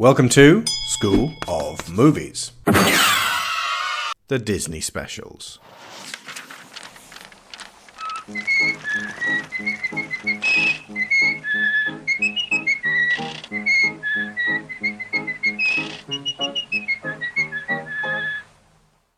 Welcome 0.00 0.30
to 0.30 0.64
School 0.86 1.34
of 1.46 1.90
Movies. 1.90 2.52
The 4.28 4.38
Disney 4.38 4.80
specials. 4.80 5.58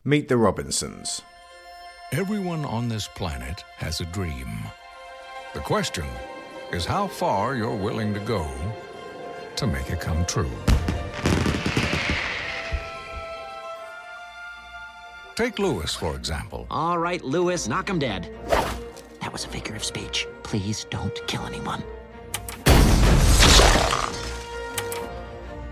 Meet 0.03 0.27
the 0.27 0.35
Robinsons. 0.35 1.21
Everyone 2.11 2.65
on 2.65 2.89
this 2.89 3.07
planet 3.07 3.63
has 3.77 4.01
a 4.01 4.05
dream. 4.07 4.49
The 5.53 5.61
question 5.61 6.03
is 6.73 6.83
how 6.83 7.07
far 7.07 7.55
you're 7.55 7.73
willing 7.73 8.13
to 8.13 8.19
go 8.19 8.45
to 9.55 9.67
make 9.67 9.89
it 9.89 10.01
come 10.01 10.25
true. 10.25 10.49
Take 15.35 15.57
Lewis, 15.57 15.95
for 15.95 16.15
example. 16.15 16.67
All 16.69 16.99
right, 16.99 17.23
Lewis, 17.23 17.67
knock 17.67 17.89
him 17.89 17.97
dead. 17.97 18.29
That 19.21 19.31
was 19.31 19.45
a 19.45 19.47
figure 19.47 19.75
of 19.75 19.83
speech. 19.83 20.27
Please 20.43 20.85
don't 20.91 21.15
kill 21.27 21.41
anyone. 21.47 21.83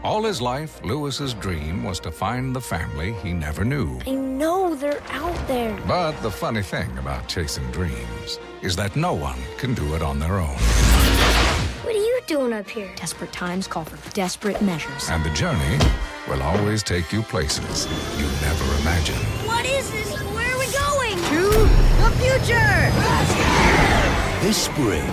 All 0.03 0.23
his 0.23 0.41
life, 0.41 0.84
Lewis's 0.84 1.35
dream 1.35 1.84
was 1.84 1.99
to 1.99 2.11
find 2.11 2.55
the 2.55 2.61
family 2.61 3.13
he 3.21 3.34
never 3.34 3.63
knew. 3.63 3.99
I 4.07 4.15
know 4.15 4.73
they're 4.73 5.03
out 5.09 5.47
there. 5.47 5.79
But 5.87 6.20
the 6.23 6.31
funny 6.31 6.63
thing 6.63 6.98
about 6.98 7.27
chasing 7.27 7.70
dreams 7.70 8.39
is 8.63 8.75
that 8.77 8.95
no 8.95 9.13
one 9.13 9.37
can 9.57 9.75
do 9.75 9.93
it 9.93 10.01
on 10.01 10.17
their 10.17 10.39
own. 10.39 10.57
What 11.84 11.95
are 11.95 11.99
you 11.99 12.20
doing 12.25 12.51
up 12.51 12.67
here? 12.67 12.91
Desperate 12.95 13.31
times 13.31 13.67
call 13.67 13.85
for 13.85 13.98
desperate 14.15 14.59
measures. 14.63 15.07
And 15.12 15.23
the 15.23 15.29
journey 15.31 15.77
will 16.27 16.41
always 16.41 16.81
take 16.81 17.12
you 17.13 17.21
places 17.21 17.85
you 18.17 18.25
never 18.41 18.81
imagined. 18.81 19.40
Future! 22.21 22.91
This 24.41 24.57
spring, 24.57 25.05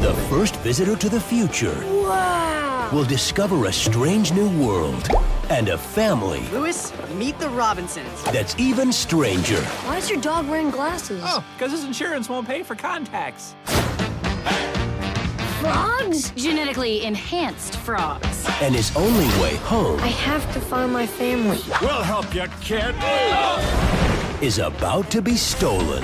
the 0.00 0.14
first 0.30 0.56
visitor 0.56 0.96
to 0.96 1.08
the 1.08 1.20
future 1.20 1.74
Wow. 2.02 2.90
will 2.92 3.04
discover 3.04 3.66
a 3.66 3.72
strange 3.72 4.32
new 4.32 4.48
world 4.64 5.08
and 5.50 5.68
a 5.68 5.76
family 5.78 6.40
Lewis, 6.52 6.92
meet 7.14 7.38
the 7.38 7.48
Robinsons. 7.50 8.22
that's 8.24 8.54
even 8.58 8.92
stranger. 8.92 9.60
Why 9.86 9.98
is 9.98 10.08
your 10.10 10.20
dog 10.20 10.48
wearing 10.48 10.70
glasses? 10.70 11.22
Oh, 11.24 11.44
because 11.56 11.72
his 11.72 11.84
insurance 11.84 12.28
won't 12.28 12.46
pay 12.46 12.62
for 12.62 12.74
contacts. 12.74 13.54
Frogs? 15.60 16.30
Genetically 16.32 17.04
enhanced 17.04 17.76
frogs. 17.76 18.46
And 18.60 18.74
his 18.74 18.94
only 18.96 19.26
way 19.42 19.56
home 19.56 19.98
I 20.00 20.08
have 20.08 20.44
to 20.54 20.60
find 20.60 20.92
my 20.92 21.06
family. 21.06 21.58
We'll 21.80 22.02
help 22.02 22.34
you, 22.34 22.44
kid. 22.60 22.94
Is 24.42 24.58
about 24.58 25.10
to 25.10 25.22
be 25.22 25.36
stolen 25.36 26.02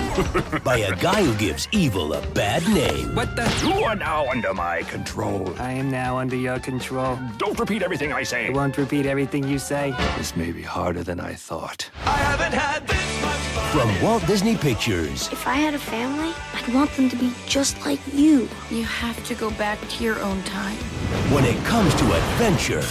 by 0.64 0.78
a 0.78 0.94
guy 0.96 1.22
who 1.24 1.34
gives 1.34 1.68
evil 1.72 2.14
a 2.14 2.26
bad 2.28 2.66
name. 2.68 3.14
What 3.14 3.36
the? 3.36 3.50
You 3.66 3.84
are 3.84 3.96
now 3.96 4.28
under 4.28 4.54
my 4.54 4.82
control. 4.82 5.52
I 5.58 5.72
am 5.72 5.90
now 5.90 6.18
under 6.18 6.36
your 6.36 6.58
control. 6.58 7.18
Don't 7.38 7.58
repeat 7.58 7.82
everything 7.82 8.12
I 8.12 8.22
say. 8.22 8.46
I 8.46 8.50
won't 8.50 8.76
repeat 8.78 9.06
everything 9.06 9.46
you 9.46 9.58
say. 9.58 9.94
This 10.16 10.36
may 10.36 10.52
be 10.52 10.62
harder 10.62 11.02
than 11.02 11.20
I 11.20 11.34
thought. 11.34 11.90
i 12.04 12.16
haven't 12.16 12.52
had 12.52 12.86
this 12.86 13.22
much 13.22 13.72
From 13.72 14.02
Walt 14.02 14.26
Disney 14.26 14.56
Pictures, 14.56 15.28
If 15.32 15.46
I 15.46 15.54
had 15.54 15.74
a 15.74 15.78
family, 15.78 16.32
I'd 16.54 16.74
want 16.74 16.90
them 16.92 17.08
to 17.10 17.16
be 17.16 17.32
just 17.46 17.84
like 17.84 18.00
you. 18.12 18.48
You 18.70 18.84
have 18.84 19.22
to 19.26 19.34
go 19.34 19.50
back 19.52 19.78
to 19.88 20.04
your 20.04 20.18
own 20.20 20.42
time. 20.44 20.76
when 21.34 21.44
it 21.44 21.62
comes 21.64 21.94
to 21.96 22.04
adventure, 22.04 22.82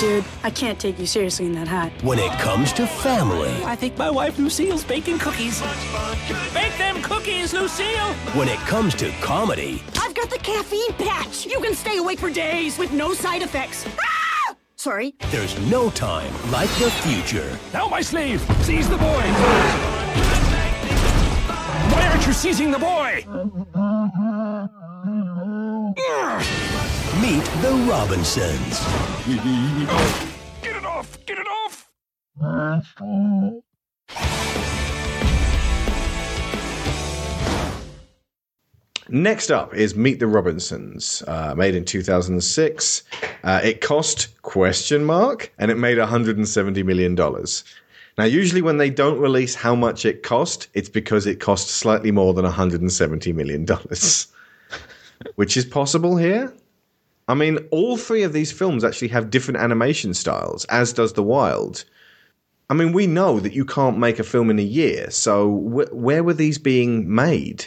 Dude, 0.00 0.24
I 0.44 0.50
can't 0.50 0.78
take 0.78 0.96
you 1.00 1.06
seriously 1.06 1.46
in 1.46 1.52
that 1.54 1.66
hat. 1.66 1.90
when 2.04 2.20
it 2.20 2.30
comes 2.38 2.72
to 2.74 2.86
family, 2.86 3.50
I 3.64 3.74
think 3.74 3.98
my 3.98 4.08
wife 4.08 4.38
Lucille's 4.38 4.84
baking 4.84 5.18
cookies. 5.18 5.60
Bake 6.54 6.78
them 6.78 7.02
cookies, 7.02 7.52
Lucille! 7.52 8.14
when 8.34 8.46
it 8.48 8.58
comes 8.60 8.94
to 8.94 9.10
comedy, 9.20 9.82
I've 10.00 10.14
got 10.14 10.30
the 10.30 10.38
caffeine 10.38 10.92
patch. 10.92 11.46
You 11.46 11.58
can 11.60 11.74
stay 11.74 11.96
awake 11.98 12.20
for 12.20 12.30
days 12.30 12.78
with 12.78 12.92
no 12.92 13.12
side 13.12 13.42
effects. 13.42 13.84
Ah! 14.00 14.54
Sorry. 14.76 15.14
there's 15.32 15.58
no 15.68 15.90
time 15.90 16.32
like 16.52 16.70
the 16.78 16.90
future. 17.02 17.58
Now 17.72 17.88
my 17.88 18.00
sleeve. 18.00 18.40
Seize 18.62 18.88
the 18.88 18.98
boy. 18.98 19.22
Why 21.90 22.08
aren't 22.08 22.24
you 22.24 22.32
seizing 22.32 22.70
the 22.70 22.78
boy? 22.78 23.24
Meet 27.20 27.44
the 27.62 27.72
Robinsons. 27.90 28.78
Get 30.62 30.76
it 30.76 30.84
off. 30.84 31.18
Get 31.26 31.38
it 31.38 31.48
off. 31.48 31.90
Next 39.08 39.50
up 39.50 39.74
is 39.74 39.96
Meet 39.96 40.20
the 40.20 40.28
Robinsons, 40.28 41.24
uh, 41.26 41.56
made 41.56 41.74
in 41.74 41.84
2006. 41.84 43.02
Uh, 43.42 43.60
it 43.64 43.80
cost 43.80 44.40
question 44.42 45.04
mark, 45.04 45.52
and 45.58 45.72
it 45.72 45.76
made 45.76 45.98
170 45.98 46.84
million 46.84 47.16
dollars. 47.16 47.64
Now, 48.16 48.24
usually 48.24 48.62
when 48.62 48.76
they 48.76 48.90
don't 48.90 49.18
release 49.18 49.56
how 49.56 49.74
much 49.74 50.04
it 50.04 50.22
cost, 50.22 50.68
it's 50.74 50.88
because 50.88 51.26
it 51.26 51.40
cost 51.40 51.68
slightly 51.68 52.12
more 52.12 52.32
than 52.32 52.44
170 52.44 53.32
million 53.32 53.64
dollars, 53.64 54.28
which 55.34 55.56
is 55.56 55.64
possible 55.64 56.16
here. 56.16 56.52
I 57.28 57.34
mean, 57.34 57.58
all 57.70 57.96
three 57.96 58.22
of 58.22 58.32
these 58.32 58.50
films 58.50 58.82
actually 58.82 59.08
have 59.08 59.30
different 59.30 59.60
animation 59.60 60.14
styles, 60.14 60.64
as 60.66 60.92
does 60.92 61.12
The 61.12 61.22
Wild. 61.22 61.84
I 62.70 62.74
mean, 62.74 62.92
we 62.92 63.06
know 63.06 63.38
that 63.40 63.52
you 63.52 63.64
can't 63.64 63.98
make 63.98 64.18
a 64.18 64.24
film 64.24 64.50
in 64.50 64.58
a 64.58 64.62
year, 64.62 65.10
so 65.10 65.50
wh- 65.50 65.94
where 65.94 66.24
were 66.24 66.34
these 66.34 66.58
being 66.58 67.14
made? 67.14 67.66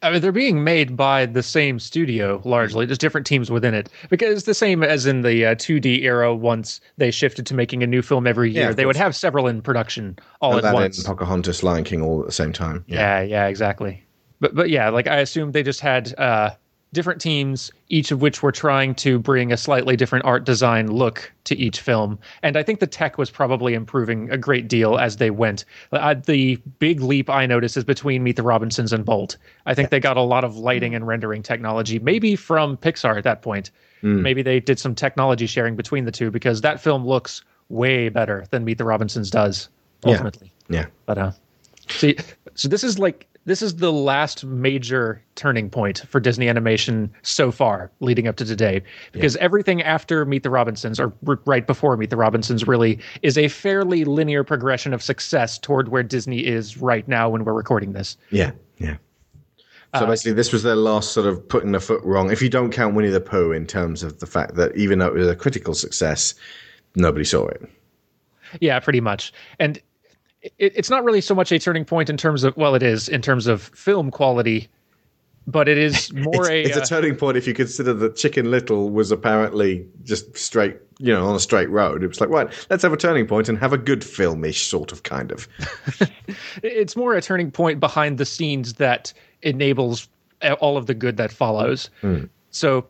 I 0.00 0.10
mean, 0.10 0.20
they're 0.20 0.32
being 0.32 0.62
made 0.62 0.96
by 0.96 1.26
the 1.26 1.42
same 1.42 1.80
studio 1.80 2.40
largely, 2.44 2.86
just 2.86 3.00
different 3.00 3.26
teams 3.26 3.50
within 3.50 3.74
it. 3.74 3.88
Because 4.08 4.36
it's 4.36 4.46
the 4.46 4.54
same 4.54 4.84
as 4.84 5.06
in 5.06 5.22
the 5.22 5.46
uh, 5.46 5.54
2D 5.56 6.02
era. 6.02 6.34
Once 6.34 6.80
they 6.98 7.10
shifted 7.10 7.46
to 7.46 7.54
making 7.54 7.82
a 7.82 7.86
new 7.86 8.00
film 8.00 8.26
every 8.26 8.50
year, 8.50 8.70
of 8.70 8.76
they 8.76 8.86
would 8.86 8.96
have 8.96 9.16
several 9.16 9.48
in 9.48 9.60
production 9.60 10.16
all 10.40 10.52
at 10.56 10.62
Aladdin, 10.62 10.74
once. 10.82 11.02
Pocahontas, 11.02 11.64
Lion 11.64 11.82
King, 11.84 12.00
all 12.00 12.20
at 12.20 12.26
the 12.26 12.32
same 12.32 12.52
time. 12.52 12.84
Yeah, 12.86 13.22
yeah, 13.22 13.46
exactly. 13.48 14.04
But 14.40 14.54
but 14.54 14.70
yeah, 14.70 14.88
like 14.90 15.08
I 15.08 15.16
assume 15.16 15.50
they 15.50 15.64
just 15.64 15.80
had 15.80 16.14
uh, 16.16 16.50
different 16.92 17.20
teams, 17.20 17.70
each 17.88 18.10
of 18.10 18.22
which 18.22 18.42
were 18.42 18.52
trying 18.52 18.94
to 18.94 19.18
bring 19.18 19.52
a 19.52 19.56
slightly 19.56 19.96
different 19.96 20.24
art 20.24 20.44
design 20.44 20.90
look 20.90 21.32
to 21.44 21.56
each 21.56 21.80
film. 21.80 22.18
And 22.42 22.56
I 22.56 22.62
think 22.62 22.80
the 22.80 22.86
tech 22.86 23.18
was 23.18 23.30
probably 23.30 23.74
improving 23.74 24.30
a 24.30 24.38
great 24.38 24.68
deal 24.68 24.98
as 24.98 25.16
they 25.16 25.30
went. 25.30 25.64
Uh, 25.92 26.14
the 26.14 26.56
big 26.78 27.00
leap 27.00 27.28
I 27.28 27.46
noticed 27.46 27.76
is 27.76 27.84
between 27.84 28.22
Meet 28.22 28.36
the 28.36 28.42
Robinsons 28.42 28.92
and 28.92 29.04
Bolt. 29.04 29.36
I 29.66 29.74
think 29.74 29.90
they 29.90 30.00
got 30.00 30.16
a 30.16 30.22
lot 30.22 30.44
of 30.44 30.56
lighting 30.56 30.94
and 30.94 31.06
rendering 31.06 31.42
technology, 31.42 31.98
maybe 31.98 32.36
from 32.36 32.76
Pixar 32.76 33.16
at 33.18 33.24
that 33.24 33.42
point. 33.42 33.70
Maybe 34.02 34.42
they 34.42 34.60
did 34.60 34.78
some 34.78 34.94
technology 34.94 35.46
sharing 35.46 35.76
between 35.76 36.04
the 36.04 36.12
two 36.12 36.30
because 36.30 36.60
that 36.62 36.80
film 36.80 37.06
looks 37.06 37.42
way 37.68 38.08
better 38.08 38.46
than 38.50 38.64
Meet 38.64 38.78
the 38.78 38.84
Robinsons 38.84 39.30
does 39.30 39.68
ultimately. 40.04 40.52
Yeah. 40.68 40.86
But 41.06 41.18
uh, 41.18 41.32
see, 41.88 42.16
so 42.54 42.68
this 42.68 42.84
is 42.84 42.98
like 42.98 43.26
this 43.48 43.62
is 43.62 43.76
the 43.76 43.92
last 43.92 44.44
major 44.44 45.22
turning 45.34 45.70
point 45.70 46.00
for 46.08 46.20
Disney 46.20 46.48
animation 46.48 47.10
so 47.22 47.50
far, 47.50 47.90
leading 48.00 48.28
up 48.28 48.36
to 48.36 48.44
today, 48.44 48.82
because 49.12 49.36
everything 49.36 49.82
after 49.82 50.24
Meet 50.24 50.42
the 50.42 50.50
Robinsons, 50.50 51.00
or 51.00 51.12
r- 51.26 51.40
right 51.44 51.66
before 51.66 51.96
Meet 51.96 52.10
the 52.10 52.16
Robinsons, 52.16 52.66
really 52.66 52.98
is 53.22 53.38
a 53.38 53.48
fairly 53.48 54.04
linear 54.04 54.44
progression 54.44 54.92
of 54.92 55.02
success 55.02 55.58
toward 55.58 55.88
where 55.88 56.02
Disney 56.02 56.46
is 56.46 56.78
right 56.78 57.06
now 57.08 57.28
when 57.28 57.44
we're 57.44 57.54
recording 57.54 57.92
this. 57.92 58.16
Yeah. 58.30 58.52
Yeah. 58.78 58.96
So 59.94 60.04
uh, 60.04 60.06
basically, 60.06 60.32
this 60.32 60.52
was 60.52 60.62
their 60.62 60.76
last 60.76 61.12
sort 61.12 61.26
of 61.26 61.48
putting 61.48 61.72
the 61.72 61.80
foot 61.80 62.02
wrong. 62.04 62.30
If 62.30 62.42
you 62.42 62.50
don't 62.50 62.70
count 62.70 62.94
Winnie 62.94 63.08
the 63.08 63.20
Pooh 63.20 63.52
in 63.52 63.66
terms 63.66 64.02
of 64.02 64.20
the 64.20 64.26
fact 64.26 64.56
that 64.56 64.76
even 64.76 64.98
though 64.98 65.06
it 65.06 65.14
was 65.14 65.28
a 65.28 65.34
critical 65.34 65.72
success, 65.72 66.34
nobody 66.94 67.24
saw 67.24 67.46
it. 67.46 67.62
Yeah, 68.60 68.80
pretty 68.80 69.00
much. 69.00 69.32
And 69.58 69.80
it, 70.42 70.52
it's 70.58 70.90
not 70.90 71.04
really 71.04 71.20
so 71.20 71.34
much 71.34 71.52
a 71.52 71.58
turning 71.58 71.84
point 71.84 72.10
in 72.10 72.16
terms 72.16 72.44
of 72.44 72.56
well, 72.56 72.74
it 72.74 72.82
is 72.82 73.08
in 73.08 73.22
terms 73.22 73.46
of 73.46 73.62
film 73.74 74.10
quality, 74.10 74.68
but 75.46 75.68
it 75.68 75.78
is 75.78 76.12
more 76.14 76.50
It's, 76.50 76.50
a 76.50 76.62
it's 76.62 76.76
a 76.76 76.82
uh, 76.82 77.00
turning 77.00 77.16
point 77.16 77.36
if 77.36 77.46
you 77.46 77.54
consider 77.54 77.92
that 77.94 78.16
Chicken 78.16 78.50
Little 78.50 78.90
was 78.90 79.10
apparently 79.10 79.86
just 80.04 80.36
straight, 80.36 80.76
you 80.98 81.12
know, 81.12 81.26
on 81.26 81.34
a 81.34 81.40
straight 81.40 81.70
road. 81.70 82.02
It 82.02 82.08
was 82.08 82.20
like, 82.20 82.30
right, 82.30 82.48
let's 82.70 82.82
have 82.82 82.92
a 82.92 82.96
turning 82.96 83.26
point 83.26 83.48
and 83.48 83.58
have 83.58 83.72
a 83.72 83.78
good 83.78 84.00
filmish 84.00 84.68
sort 84.68 84.92
of 84.92 85.02
kind 85.02 85.32
of. 85.32 85.48
it's 86.62 86.96
more 86.96 87.14
a 87.14 87.22
turning 87.22 87.50
point 87.50 87.80
behind 87.80 88.18
the 88.18 88.26
scenes 88.26 88.74
that 88.74 89.12
enables 89.42 90.08
all 90.60 90.76
of 90.76 90.86
the 90.86 90.94
good 90.94 91.16
that 91.16 91.32
follows. 91.32 91.90
So, 92.50 92.86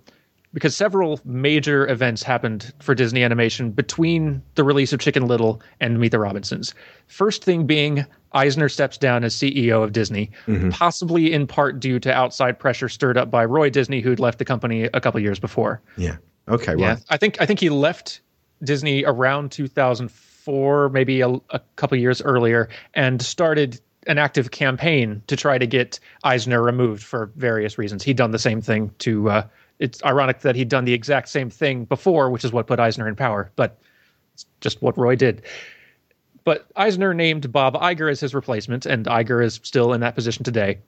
because 0.52 0.74
several 0.74 1.20
major 1.24 1.86
events 1.88 2.22
happened 2.22 2.72
for 2.80 2.94
Disney 2.94 3.22
Animation 3.22 3.70
between 3.70 4.42
the 4.54 4.64
release 4.64 4.92
of 4.92 5.00
Chicken 5.00 5.26
Little 5.26 5.60
and 5.80 6.00
Meet 6.00 6.12
the 6.12 6.18
Robinsons. 6.18 6.74
First 7.06 7.44
thing 7.44 7.66
being, 7.66 8.06
Eisner 8.32 8.68
steps 8.68 8.96
down 8.98 9.24
as 9.24 9.34
CEO 9.34 9.82
of 9.82 9.92
Disney, 9.92 10.30
possibly 10.70 11.32
in 11.32 11.46
part 11.46 11.80
due 11.80 11.98
to 12.00 12.12
outside 12.12 12.58
pressure 12.58 12.88
stirred 12.88 13.16
up 13.18 13.30
by 13.30 13.44
Roy 13.44 13.70
Disney, 13.70 14.00
who'd 14.00 14.20
left 14.20 14.38
the 14.38 14.44
company 14.44 14.84
a 14.84 15.00
couple 15.00 15.20
years 15.20 15.38
before. 15.38 15.80
Yeah. 15.96 16.16
Okay, 16.48 16.74
Yeah. 16.78 16.96
I 17.10 17.18
think 17.18 17.40
I 17.40 17.46
think 17.46 17.60
he 17.60 17.68
left 17.68 18.20
Disney 18.62 19.04
around 19.04 19.52
2004, 19.52 20.88
maybe 20.90 21.20
a, 21.20 21.28
a 21.28 21.60
couple 21.76 21.96
years 21.98 22.22
earlier, 22.22 22.68
and 22.94 23.20
started 23.20 23.80
an 24.06 24.16
active 24.16 24.50
campaign 24.50 25.22
to 25.26 25.36
try 25.36 25.58
to 25.58 25.66
get 25.66 26.00
Eisner 26.24 26.62
removed 26.62 27.02
for 27.02 27.30
various 27.36 27.76
reasons. 27.76 28.02
He'd 28.02 28.16
done 28.16 28.30
the 28.30 28.38
same 28.38 28.62
thing 28.62 28.92
to. 29.00 29.30
Uh, 29.30 29.42
it's 29.78 30.02
ironic 30.04 30.40
that 30.40 30.56
he'd 30.56 30.68
done 30.68 30.84
the 30.84 30.92
exact 30.92 31.28
same 31.28 31.50
thing 31.50 31.84
before, 31.84 32.30
which 32.30 32.44
is 32.44 32.52
what 32.52 32.66
put 32.66 32.80
Eisner 32.80 33.08
in 33.08 33.16
power, 33.16 33.50
but 33.56 33.78
it's 34.34 34.46
just 34.60 34.82
what 34.82 34.96
Roy 34.98 35.16
did. 35.16 35.42
But 36.44 36.66
Eisner 36.76 37.14
named 37.14 37.52
Bob 37.52 37.74
Iger 37.74 38.10
as 38.10 38.20
his 38.20 38.34
replacement, 38.34 38.86
and 38.86 39.06
Iger 39.06 39.44
is 39.44 39.60
still 39.62 39.92
in 39.92 40.00
that 40.00 40.14
position 40.14 40.44
today. 40.44 40.78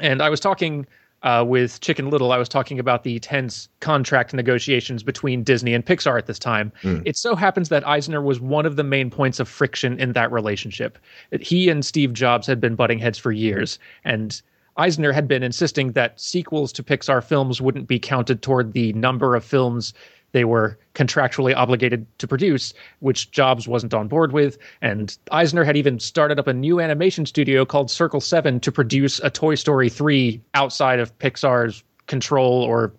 And 0.00 0.22
I 0.22 0.28
was 0.28 0.40
talking 0.40 0.86
uh, 1.22 1.44
with 1.46 1.80
Chicken 1.80 2.10
Little, 2.10 2.32
I 2.32 2.38
was 2.38 2.48
talking 2.48 2.78
about 2.78 3.04
the 3.04 3.18
tense 3.18 3.68
contract 3.80 4.32
negotiations 4.32 5.02
between 5.02 5.42
Disney 5.42 5.74
and 5.74 5.84
Pixar 5.84 6.16
at 6.16 6.26
this 6.26 6.38
time. 6.38 6.72
Mm. 6.82 7.02
It 7.04 7.16
so 7.16 7.34
happens 7.34 7.68
that 7.68 7.86
Eisner 7.86 8.22
was 8.22 8.40
one 8.40 8.64
of 8.64 8.76
the 8.76 8.84
main 8.84 9.10
points 9.10 9.38
of 9.40 9.48
friction 9.48 9.98
in 9.98 10.12
that 10.12 10.32
relationship. 10.32 10.98
He 11.40 11.68
and 11.68 11.84
Steve 11.84 12.12
Jobs 12.12 12.46
had 12.46 12.60
been 12.60 12.74
butting 12.74 12.98
heads 12.98 13.18
for 13.18 13.32
years, 13.32 13.78
and 14.04 14.40
Eisner 14.76 15.12
had 15.12 15.28
been 15.28 15.42
insisting 15.42 15.92
that 15.92 16.20
sequels 16.20 16.72
to 16.72 16.82
Pixar 16.82 17.22
films 17.22 17.60
wouldn't 17.60 17.88
be 17.88 17.98
counted 17.98 18.42
toward 18.42 18.72
the 18.72 18.92
number 18.94 19.34
of 19.34 19.44
films 19.44 19.92
they 20.32 20.44
were 20.44 20.78
contractually 20.94 21.54
obligated 21.56 22.06
to 22.18 22.28
produce, 22.28 22.72
which 23.00 23.30
Jobs 23.30 23.66
wasn't 23.66 23.94
on 23.94 24.08
board 24.08 24.32
with. 24.32 24.58
And 24.80 25.16
Eisner 25.32 25.64
had 25.64 25.76
even 25.76 25.98
started 25.98 26.38
up 26.38 26.46
a 26.46 26.52
new 26.52 26.80
animation 26.80 27.26
studio 27.26 27.64
called 27.64 27.90
Circle 27.90 28.20
7 28.20 28.60
to 28.60 28.72
produce 28.72 29.18
a 29.20 29.30
Toy 29.30 29.56
Story 29.56 29.88
3 29.88 30.40
outside 30.54 31.00
of 31.00 31.16
Pixar's 31.18 31.82
control 32.06 32.62
or 32.62 32.92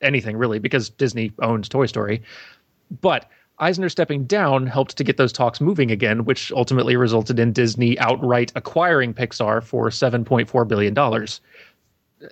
anything 0.00 0.36
really, 0.36 0.58
because 0.58 0.90
Disney 0.90 1.32
owns 1.40 1.68
Toy 1.68 1.86
Story. 1.86 2.22
But 3.00 3.28
Eisner 3.58 3.88
stepping 3.88 4.24
down 4.24 4.66
helped 4.66 4.96
to 4.96 5.04
get 5.04 5.16
those 5.16 5.32
talks 5.32 5.60
moving 5.60 5.90
again, 5.90 6.24
which 6.24 6.52
ultimately 6.52 6.96
resulted 6.96 7.38
in 7.38 7.52
Disney 7.52 7.98
outright 7.98 8.52
acquiring 8.54 9.14
Pixar 9.14 9.62
for 9.62 9.88
$7.4 9.88 10.68
billion 10.68 10.94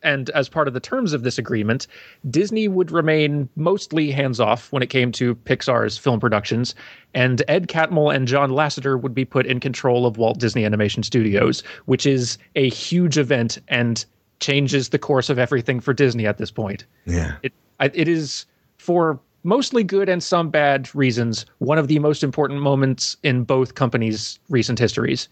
and 0.02 0.30
as 0.30 0.48
part 0.48 0.68
of 0.68 0.74
the 0.74 0.80
terms 0.80 1.12
of 1.12 1.22
this 1.22 1.38
agreement, 1.38 1.86
Disney 2.30 2.68
would 2.68 2.90
remain 2.90 3.48
mostly 3.56 4.10
hands 4.10 4.40
off 4.40 4.72
when 4.72 4.82
it 4.82 4.88
came 4.88 5.12
to 5.12 5.34
Pixar's 5.34 5.98
film 5.98 6.20
productions, 6.20 6.74
and 7.12 7.42
Ed 7.48 7.68
Catmull 7.68 8.14
and 8.14 8.26
John 8.26 8.50
Lasseter 8.50 9.00
would 9.00 9.14
be 9.14 9.24
put 9.24 9.46
in 9.46 9.60
control 9.60 10.06
of 10.06 10.16
Walt 10.16 10.38
Disney 10.38 10.64
Animation 10.64 11.02
Studios, 11.02 11.62
which 11.84 12.06
is 12.06 12.38
a 12.54 12.68
huge 12.68 13.18
event 13.18 13.58
and 13.68 14.04
changes 14.40 14.88
the 14.88 14.98
course 14.98 15.30
of 15.30 15.38
everything 15.38 15.80
for 15.80 15.92
Disney 15.92 16.26
at 16.26 16.38
this 16.38 16.50
point. 16.50 16.86
Yeah. 17.06 17.36
It 17.42 17.52
it 17.80 18.08
is 18.08 18.46
for 18.78 19.20
mostly 19.44 19.84
good 19.84 20.08
and 20.08 20.22
some 20.22 20.50
bad 20.50 20.92
reasons 20.94 21.46
one 21.58 21.78
of 21.78 21.88
the 21.88 21.98
most 21.98 22.24
important 22.24 22.60
moments 22.60 23.16
in 23.22 23.44
both 23.44 23.74
companies' 23.74 24.38
recent 24.48 24.78
histories. 24.78 25.28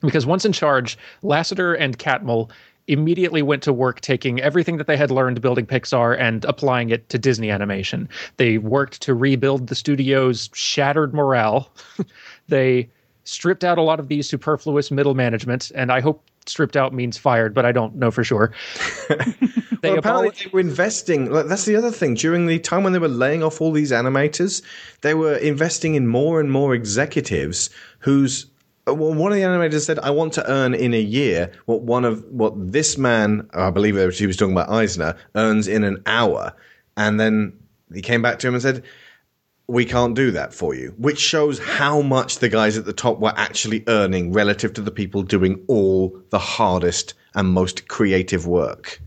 Because 0.00 0.26
once 0.26 0.44
in 0.44 0.52
charge, 0.52 0.98
Lasseter 1.22 1.78
and 1.78 1.98
Catmull 1.98 2.50
immediately 2.86 3.40
went 3.40 3.62
to 3.62 3.72
work 3.72 4.00
taking 4.02 4.40
everything 4.40 4.76
that 4.76 4.86
they 4.86 4.96
had 4.96 5.10
learned 5.10 5.40
building 5.40 5.64
Pixar 5.64 6.18
and 6.18 6.44
applying 6.44 6.90
it 6.90 7.08
to 7.08 7.18
Disney 7.18 7.50
animation. 7.50 8.08
They 8.36 8.58
worked 8.58 9.00
to 9.02 9.14
rebuild 9.14 9.68
the 9.68 9.74
studio's 9.74 10.50
shattered 10.52 11.14
morale. 11.14 11.70
they 12.48 12.90
stripped 13.24 13.64
out 13.64 13.78
a 13.78 13.82
lot 13.82 14.00
of 14.00 14.08
the 14.08 14.20
superfluous 14.20 14.90
middle 14.90 15.14
management, 15.14 15.72
and 15.74 15.90
I 15.90 16.00
hope 16.00 16.22
stripped 16.46 16.76
out 16.76 16.92
means 16.92 17.16
fired, 17.18 17.54
but 17.54 17.64
I 17.64 17.72
don't 17.72 17.96
know 17.96 18.10
for 18.10 18.24
sure. 18.24 18.52
they 19.08 19.90
well, 19.90 19.98
apparently 19.98 20.30
they 20.30 20.50
were 20.52 20.60
investing. 20.60 21.30
Like, 21.30 21.46
that's 21.46 21.64
the 21.64 21.76
other 21.76 21.90
thing. 21.90 22.14
During 22.14 22.46
the 22.46 22.58
time 22.58 22.84
when 22.84 22.92
they 22.92 22.98
were 22.98 23.08
laying 23.08 23.42
off 23.42 23.60
all 23.60 23.72
these 23.72 23.92
animators, 23.92 24.62
they 25.02 25.14
were 25.14 25.36
investing 25.36 25.94
in 25.94 26.06
more 26.06 26.40
and 26.40 26.50
more 26.50 26.74
executives 26.74 27.70
whose. 28.00 28.46
Well, 28.86 29.14
one 29.14 29.32
of 29.32 29.36
the 29.36 29.44
animators 29.44 29.86
said, 29.86 29.98
"I 30.00 30.10
want 30.10 30.34
to 30.34 30.50
earn 30.50 30.74
in 30.74 30.92
a 30.92 31.00
year 31.00 31.50
what 31.64 31.82
one 31.82 32.04
of 32.04 32.22
what 32.24 32.52
this 32.56 32.98
man, 32.98 33.48
I 33.54 33.70
believe 33.70 34.14
she 34.14 34.26
was 34.26 34.36
talking 34.36 34.52
about 34.52 34.68
Eisner, 34.68 35.16
earns 35.34 35.68
in 35.68 35.84
an 35.84 36.02
hour." 36.04 36.52
And 36.96 37.18
then 37.18 37.54
he 37.94 38.02
came 38.02 38.20
back 38.20 38.38
to 38.40 38.48
him 38.48 38.54
and 38.54 38.62
said, 38.62 38.84
"We 39.66 39.84
can't 39.84 40.14
do 40.14 40.30
that 40.32 40.52
for 40.52 40.74
you," 40.74 40.94
which 40.98 41.18
shows 41.18 41.58
how 41.58 42.02
much 42.02 42.38
the 42.38 42.48
guys 42.48 42.76
at 42.76 42.84
the 42.84 42.92
top 42.92 43.20
were 43.20 43.32
actually 43.36 43.84
earning 43.88 44.32
relative 44.32 44.72
to 44.74 44.80
the 44.80 44.90
people 44.90 45.22
doing 45.22 45.62
all 45.68 46.18
the 46.30 46.38
hardest 46.38 47.14
and 47.34 47.48
most 47.48 47.88
creative 47.88 48.46
work. 48.46 49.00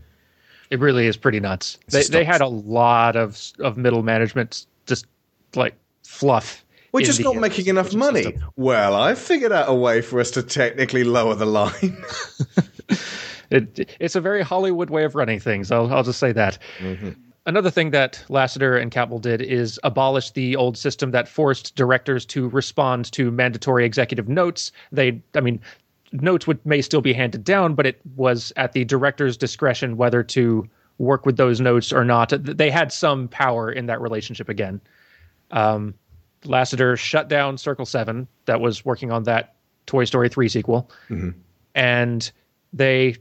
It 0.70 0.80
really 0.80 1.06
is 1.06 1.16
pretty 1.16 1.40
nuts. 1.40 1.78
They, 1.88 2.02
they 2.02 2.24
had 2.24 2.40
a 2.40 2.48
lot 2.48 3.16
of 3.16 3.40
of 3.58 3.76
middle 3.76 4.02
management 4.02 4.66
just 4.86 5.06
like 5.54 5.74
fluff. 6.02 6.64
We're 6.92 7.02
just 7.02 7.22
not 7.22 7.36
making 7.36 7.66
enough 7.66 7.94
money. 7.94 8.38
Well, 8.56 8.94
I 8.96 9.14
figured 9.14 9.52
out 9.52 9.68
a 9.68 9.74
way 9.74 10.00
for 10.00 10.20
us 10.20 10.30
to 10.32 10.42
technically 10.42 11.04
lower 11.04 11.34
the 11.34 11.46
line. 11.46 12.02
It, 13.50 13.96
it's 13.98 14.14
a 14.14 14.20
very 14.20 14.42
Hollywood 14.42 14.90
way 14.90 15.04
of 15.04 15.14
running 15.14 15.40
things. 15.40 15.70
I'll, 15.70 15.92
I'll 15.92 16.02
just 16.02 16.18
say 16.18 16.32
that. 16.32 16.58
Mm-hmm. 16.78 17.12
Another 17.48 17.70
thing 17.70 17.92
that 17.92 18.22
Lasseter 18.28 18.78
and 18.78 18.92
Catmull 18.92 19.22
did 19.22 19.40
is 19.40 19.80
abolish 19.82 20.32
the 20.32 20.54
old 20.54 20.76
system 20.76 21.12
that 21.12 21.26
forced 21.26 21.74
directors 21.74 22.26
to 22.26 22.46
respond 22.50 23.10
to 23.12 23.30
mandatory 23.30 23.86
executive 23.86 24.28
notes. 24.28 24.70
They, 24.92 25.22
I 25.34 25.40
mean, 25.40 25.58
notes 26.12 26.46
would 26.46 26.64
may 26.66 26.82
still 26.82 27.00
be 27.00 27.14
handed 27.14 27.44
down, 27.44 27.74
but 27.74 27.86
it 27.86 28.02
was 28.16 28.52
at 28.56 28.74
the 28.74 28.84
director's 28.84 29.34
discretion 29.34 29.96
whether 29.96 30.22
to 30.24 30.68
work 30.98 31.24
with 31.24 31.38
those 31.38 31.58
notes 31.58 31.90
or 31.90 32.04
not. 32.04 32.34
They 32.38 32.70
had 32.70 32.92
some 32.92 33.28
power 33.28 33.72
in 33.72 33.86
that 33.86 34.02
relationship 34.02 34.50
again. 34.50 34.78
Um, 35.50 35.94
Lasseter 36.44 36.98
shut 36.98 37.28
down 37.28 37.56
Circle 37.56 37.86
Seven, 37.86 38.28
that 38.44 38.60
was 38.60 38.84
working 38.84 39.10
on 39.10 39.22
that 39.22 39.54
Toy 39.86 40.04
Story 40.04 40.28
three 40.28 40.50
sequel, 40.50 40.90
and 41.74 42.30
they 42.74 43.16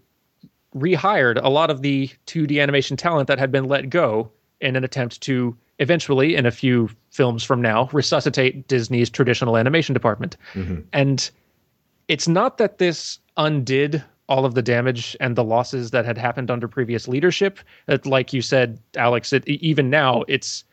rehired 0.76 1.40
a 1.44 1.50
lot 1.50 1.70
of 1.70 1.82
the 1.82 2.10
2D 2.28 2.62
animation 2.62 2.98
talent 2.98 3.28
that 3.28 3.40
had 3.40 3.52
been 3.52 3.66
let 3.66 3.90
go 3.90 4.32
in 4.60 4.76
an 4.76 4.84
attempt 4.84 5.22
to 5.22 5.56
eventually, 5.80 6.36
in 6.36 6.46
a 6.46 6.52
few 6.52 6.90
films 7.12 7.44
from 7.44 7.62
now, 7.62 7.90
resuscitate 7.94 8.68
Disney's 8.68 9.10
traditional 9.10 9.58
animation 9.58 9.94
department. 9.94 10.36
Mm-hmm. 10.54 10.82
And 10.94 11.30
it's 12.08 12.28
not 12.28 12.58
that 12.58 12.80
this 12.80 13.20
undid 13.38 14.04
all 14.30 14.46
of 14.46 14.56
the 14.56 14.62
damage 14.62 15.16
and 15.20 15.36
the 15.36 15.44
losses 15.44 15.92
that 15.92 16.06
had 16.06 16.18
happened 16.18 16.52
under 16.52 16.68
previous 16.68 17.08
leadership. 17.08 17.60
Like 18.04 18.34
you 18.34 18.42
said, 18.42 18.80
Alex, 18.98 19.32
it, 19.32 19.48
even 19.48 19.90
now, 19.90 20.24
it's 20.28 20.64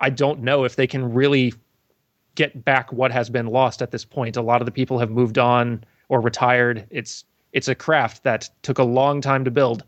I 0.00 0.10
don't 0.10 0.40
know 0.40 0.64
if 0.64 0.76
they 0.76 0.86
can 0.86 1.14
really 1.14 1.54
get 2.34 2.64
back 2.64 2.92
what 2.92 3.10
has 3.10 3.30
been 3.30 3.46
lost 3.46 3.80
at 3.80 3.90
this 3.90 4.04
point. 4.04 4.36
A 4.36 4.42
lot 4.42 4.60
of 4.60 4.66
the 4.66 4.72
people 4.72 4.98
have 4.98 5.10
moved 5.10 5.38
on 5.38 5.84
or 6.08 6.20
retired. 6.20 6.86
It's 6.90 7.24
it's 7.52 7.68
a 7.68 7.74
craft 7.74 8.22
that 8.24 8.48
took 8.62 8.78
a 8.78 8.84
long 8.84 9.20
time 9.20 9.44
to 9.44 9.50
build. 9.50 9.84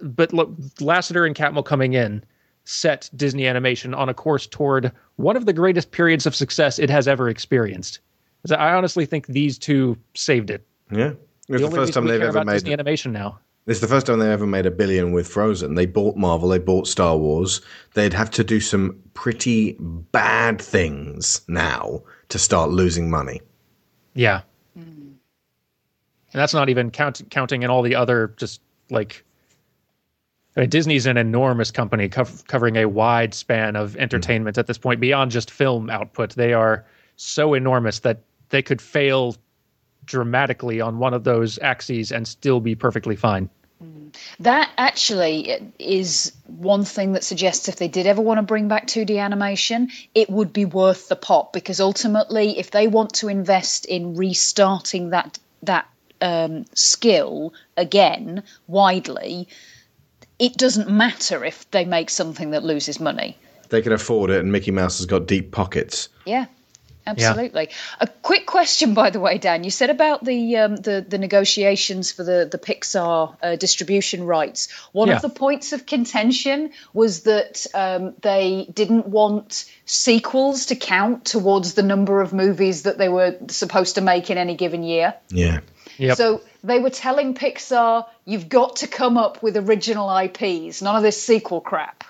But 0.00 0.32
look, 0.32 0.56
Lasseter 0.80 1.26
and 1.26 1.34
Catmull 1.34 1.64
coming 1.64 1.94
in 1.94 2.24
set 2.64 3.10
Disney 3.16 3.46
Animation 3.46 3.94
on 3.94 4.08
a 4.08 4.14
course 4.14 4.46
toward 4.46 4.92
one 5.16 5.36
of 5.36 5.46
the 5.46 5.52
greatest 5.52 5.90
periods 5.90 6.26
of 6.26 6.34
success 6.34 6.78
it 6.78 6.90
has 6.90 7.08
ever 7.08 7.28
experienced. 7.28 8.00
I 8.50 8.72
honestly 8.72 9.06
think 9.06 9.26
these 9.26 9.58
two 9.58 9.96
saved 10.14 10.50
it. 10.50 10.66
Yeah. 10.90 11.12
It's 11.48 11.60
the, 11.60 11.66
only 11.66 11.76
first 11.76 11.94
time 11.94 12.06
they've 12.06 12.22
ever 12.22 12.44
made 12.44 12.54
Disney 12.54 12.72
Animation 12.72 13.12
now. 13.12 13.38
It's 13.66 13.80
the 13.80 13.88
first 13.88 14.06
time 14.06 14.18
they 14.18 14.32
ever 14.32 14.46
made 14.46 14.66
a 14.66 14.70
billion 14.70 15.12
with 15.12 15.28
Frozen. 15.28 15.74
They 15.74 15.86
bought 15.86 16.16
Marvel, 16.16 16.48
they 16.48 16.58
bought 16.58 16.86
Star 16.86 17.16
Wars. 17.16 17.60
They'd 17.94 18.12
have 18.12 18.30
to 18.32 18.44
do 18.44 18.60
some 18.60 18.98
pretty 19.14 19.76
bad 19.80 20.60
things 20.60 21.42
now 21.46 22.02
to 22.30 22.38
start 22.38 22.70
losing 22.70 23.10
money. 23.10 23.40
Yeah. 24.14 24.42
Mm. 24.78 24.99
And 26.32 26.40
that's 26.40 26.54
not 26.54 26.68
even 26.68 26.90
count, 26.90 27.22
counting 27.30 27.62
in 27.62 27.70
all 27.70 27.82
the 27.82 27.96
other 27.96 28.34
just 28.36 28.60
like 28.90 29.24
I 30.56 30.60
mean, 30.60 30.70
Disney's 30.70 31.06
an 31.06 31.16
enormous 31.16 31.70
company 31.70 32.08
cov- 32.08 32.46
covering 32.46 32.76
a 32.76 32.86
wide 32.86 33.34
span 33.34 33.76
of 33.76 33.94
hmm. 33.94 34.00
entertainment 34.00 34.58
at 34.58 34.66
this 34.66 34.78
point 34.78 35.00
beyond 35.00 35.30
just 35.30 35.50
film 35.50 35.90
output. 35.90 36.30
They 36.34 36.52
are 36.52 36.84
so 37.16 37.54
enormous 37.54 38.00
that 38.00 38.22
they 38.48 38.62
could 38.62 38.82
fail 38.82 39.36
dramatically 40.04 40.80
on 40.80 40.98
one 40.98 41.14
of 41.14 41.22
those 41.22 41.58
axes 41.60 42.10
and 42.10 42.26
still 42.26 42.58
be 42.58 42.74
perfectly 42.74 43.14
fine. 43.14 43.48
Hmm. 43.80 44.08
That 44.40 44.70
actually 44.76 45.72
is 45.78 46.32
one 46.46 46.84
thing 46.84 47.12
that 47.12 47.22
suggests 47.22 47.68
if 47.68 47.76
they 47.76 47.88
did 47.88 48.06
ever 48.06 48.20
want 48.20 48.38
to 48.38 48.42
bring 48.42 48.66
back 48.66 48.88
2D 48.88 49.18
animation, 49.20 49.90
it 50.14 50.28
would 50.28 50.52
be 50.52 50.64
worth 50.64 51.08
the 51.08 51.16
pop 51.16 51.52
because 51.52 51.80
ultimately, 51.80 52.58
if 52.58 52.72
they 52.72 52.88
want 52.88 53.14
to 53.14 53.28
invest 53.28 53.86
in 53.86 54.16
restarting 54.16 55.10
that 55.10 55.38
that 55.62 55.86
um, 56.20 56.64
skill 56.74 57.54
again 57.76 58.42
widely, 58.66 59.48
it 60.38 60.54
doesn't 60.54 60.90
matter 60.90 61.44
if 61.44 61.70
they 61.70 61.84
make 61.84 62.10
something 62.10 62.50
that 62.50 62.64
loses 62.64 63.00
money. 63.00 63.36
They 63.68 63.82
can 63.82 63.92
afford 63.92 64.30
it, 64.30 64.40
and 64.40 64.50
Mickey 64.50 64.70
Mouse 64.70 64.98
has 64.98 65.06
got 65.06 65.26
deep 65.26 65.52
pockets. 65.52 66.08
Yeah. 66.24 66.46
Absolutely. 67.06 67.70
A 67.98 68.06
quick 68.06 68.46
question, 68.46 68.94
by 68.94 69.10
the 69.10 69.18
way, 69.18 69.38
Dan. 69.38 69.64
You 69.64 69.70
said 69.70 69.90
about 69.90 70.22
the 70.22 70.56
um, 70.58 70.76
the, 70.76 71.04
the 71.08 71.18
negotiations 71.18 72.12
for 72.12 72.22
the 72.22 72.46
the 72.48 72.58
Pixar 72.58 73.36
uh, 73.42 73.56
distribution 73.56 74.24
rights. 74.24 74.68
One 74.92 75.08
Yeah. 75.08 75.16
of 75.16 75.22
the 75.22 75.30
points 75.30 75.72
of 75.72 75.86
contention 75.86 76.70
was 76.92 77.22
that 77.22 77.66
um, 77.74 78.14
they 78.20 78.68
didn't 78.72 79.06
want 79.06 79.64
sequels 79.86 80.66
to 80.66 80.76
count 80.76 81.24
towards 81.24 81.74
the 81.74 81.82
number 81.82 82.20
of 82.20 82.32
movies 82.32 82.82
that 82.82 82.98
they 82.98 83.08
were 83.08 83.34
supposed 83.48 83.94
to 83.96 84.02
make 84.02 84.30
in 84.30 84.38
any 84.38 84.54
given 84.54 84.82
year. 84.84 85.14
Yeah. 85.30 85.60
Yep. 85.98 86.16
So 86.16 86.42
they 86.64 86.78
were 86.78 86.90
telling 86.90 87.34
Pixar, 87.34 88.06
"You've 88.24 88.48
got 88.48 88.76
to 88.76 88.86
come 88.86 89.16
up 89.16 89.42
with 89.42 89.56
original 89.56 90.10
IPs. 90.14 90.82
None 90.82 90.96
of 90.96 91.02
this 91.02 91.22
sequel 91.22 91.60
crap." 91.60 92.04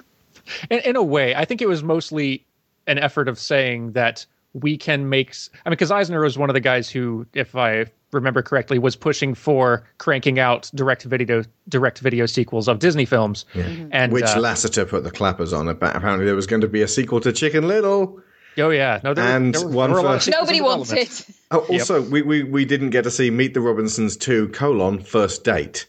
in, 0.71 0.81
in 0.81 0.97
a 0.97 1.03
way, 1.03 1.35
I 1.35 1.45
think 1.45 1.63
it 1.63 1.69
was 1.69 1.83
mostly 1.83 2.45
an 2.87 2.99
effort 2.99 3.29
of 3.29 3.39
saying 3.39 3.93
that 3.93 4.27
we 4.53 4.77
can 4.77 5.09
make. 5.09 5.35
I 5.65 5.69
mean, 5.69 5.73
because 5.73 5.91
Eisner 5.91 6.23
was 6.23 6.37
one 6.37 6.51
of 6.51 6.55
the 6.55 6.61
guys 6.61 6.91
who, 6.91 7.27
if 7.35 7.55
I 7.55 7.87
remember 8.13 8.43
correctly, 8.43 8.79
was 8.79 8.97
pushing 8.97 9.35
for 9.35 9.85
cranking 9.99 10.39
out 10.39 10.71
direct 10.75 11.05
video 11.05 11.45
direct 11.69 12.01
video 12.01 12.27
sequels 12.27 12.69
of 12.69 12.79
Disney 12.81 13.05
films. 13.05 13.45
And 13.55 14.13
Which 14.13 14.25
uh, 14.25 14.39
Lasseter 14.39 14.89
put 14.89 15.05
the 15.05 15.11
clappers 15.11 15.53
on. 15.53 15.69
About 15.69 15.97
apparently 15.97 16.27
there 16.27 16.35
was 16.35 16.47
going 16.47 16.63
to 16.63 16.69
be 16.69 16.83
a 16.83 16.89
sequel 16.89 17.21
to 17.21 17.33
Chicken 17.33 17.69
Little. 17.69 18.21
Oh 18.61 18.71
yeah, 18.71 19.01
no, 19.05 19.15
there, 19.15 19.25
And 19.37 19.55
there, 19.55 19.67
were- 19.67 19.73
one 19.75 19.91
there 19.91 19.95
were 19.95 20.01
a 20.01 20.03
lot 20.03 20.11
for- 20.11 20.17
of 20.17 20.23
sequels 20.23 20.51
in 20.51 20.57
Nobody 20.57 20.61
wants 20.61 20.93
it. 20.93 21.27
Oh, 21.51 21.59
also, 21.69 22.03
we, 22.03 22.23
we, 22.23 22.43
we 22.45 22.65
didn't 22.65 22.91
get 22.91 23.03
to 23.05 23.11
see 23.11 23.31
Meet 23.31 23.55
the 23.55 23.61
Robinsons 23.61 24.17
2 24.17 24.49
colon 24.51 25.01
first 25.01 25.43
date. 25.45 25.87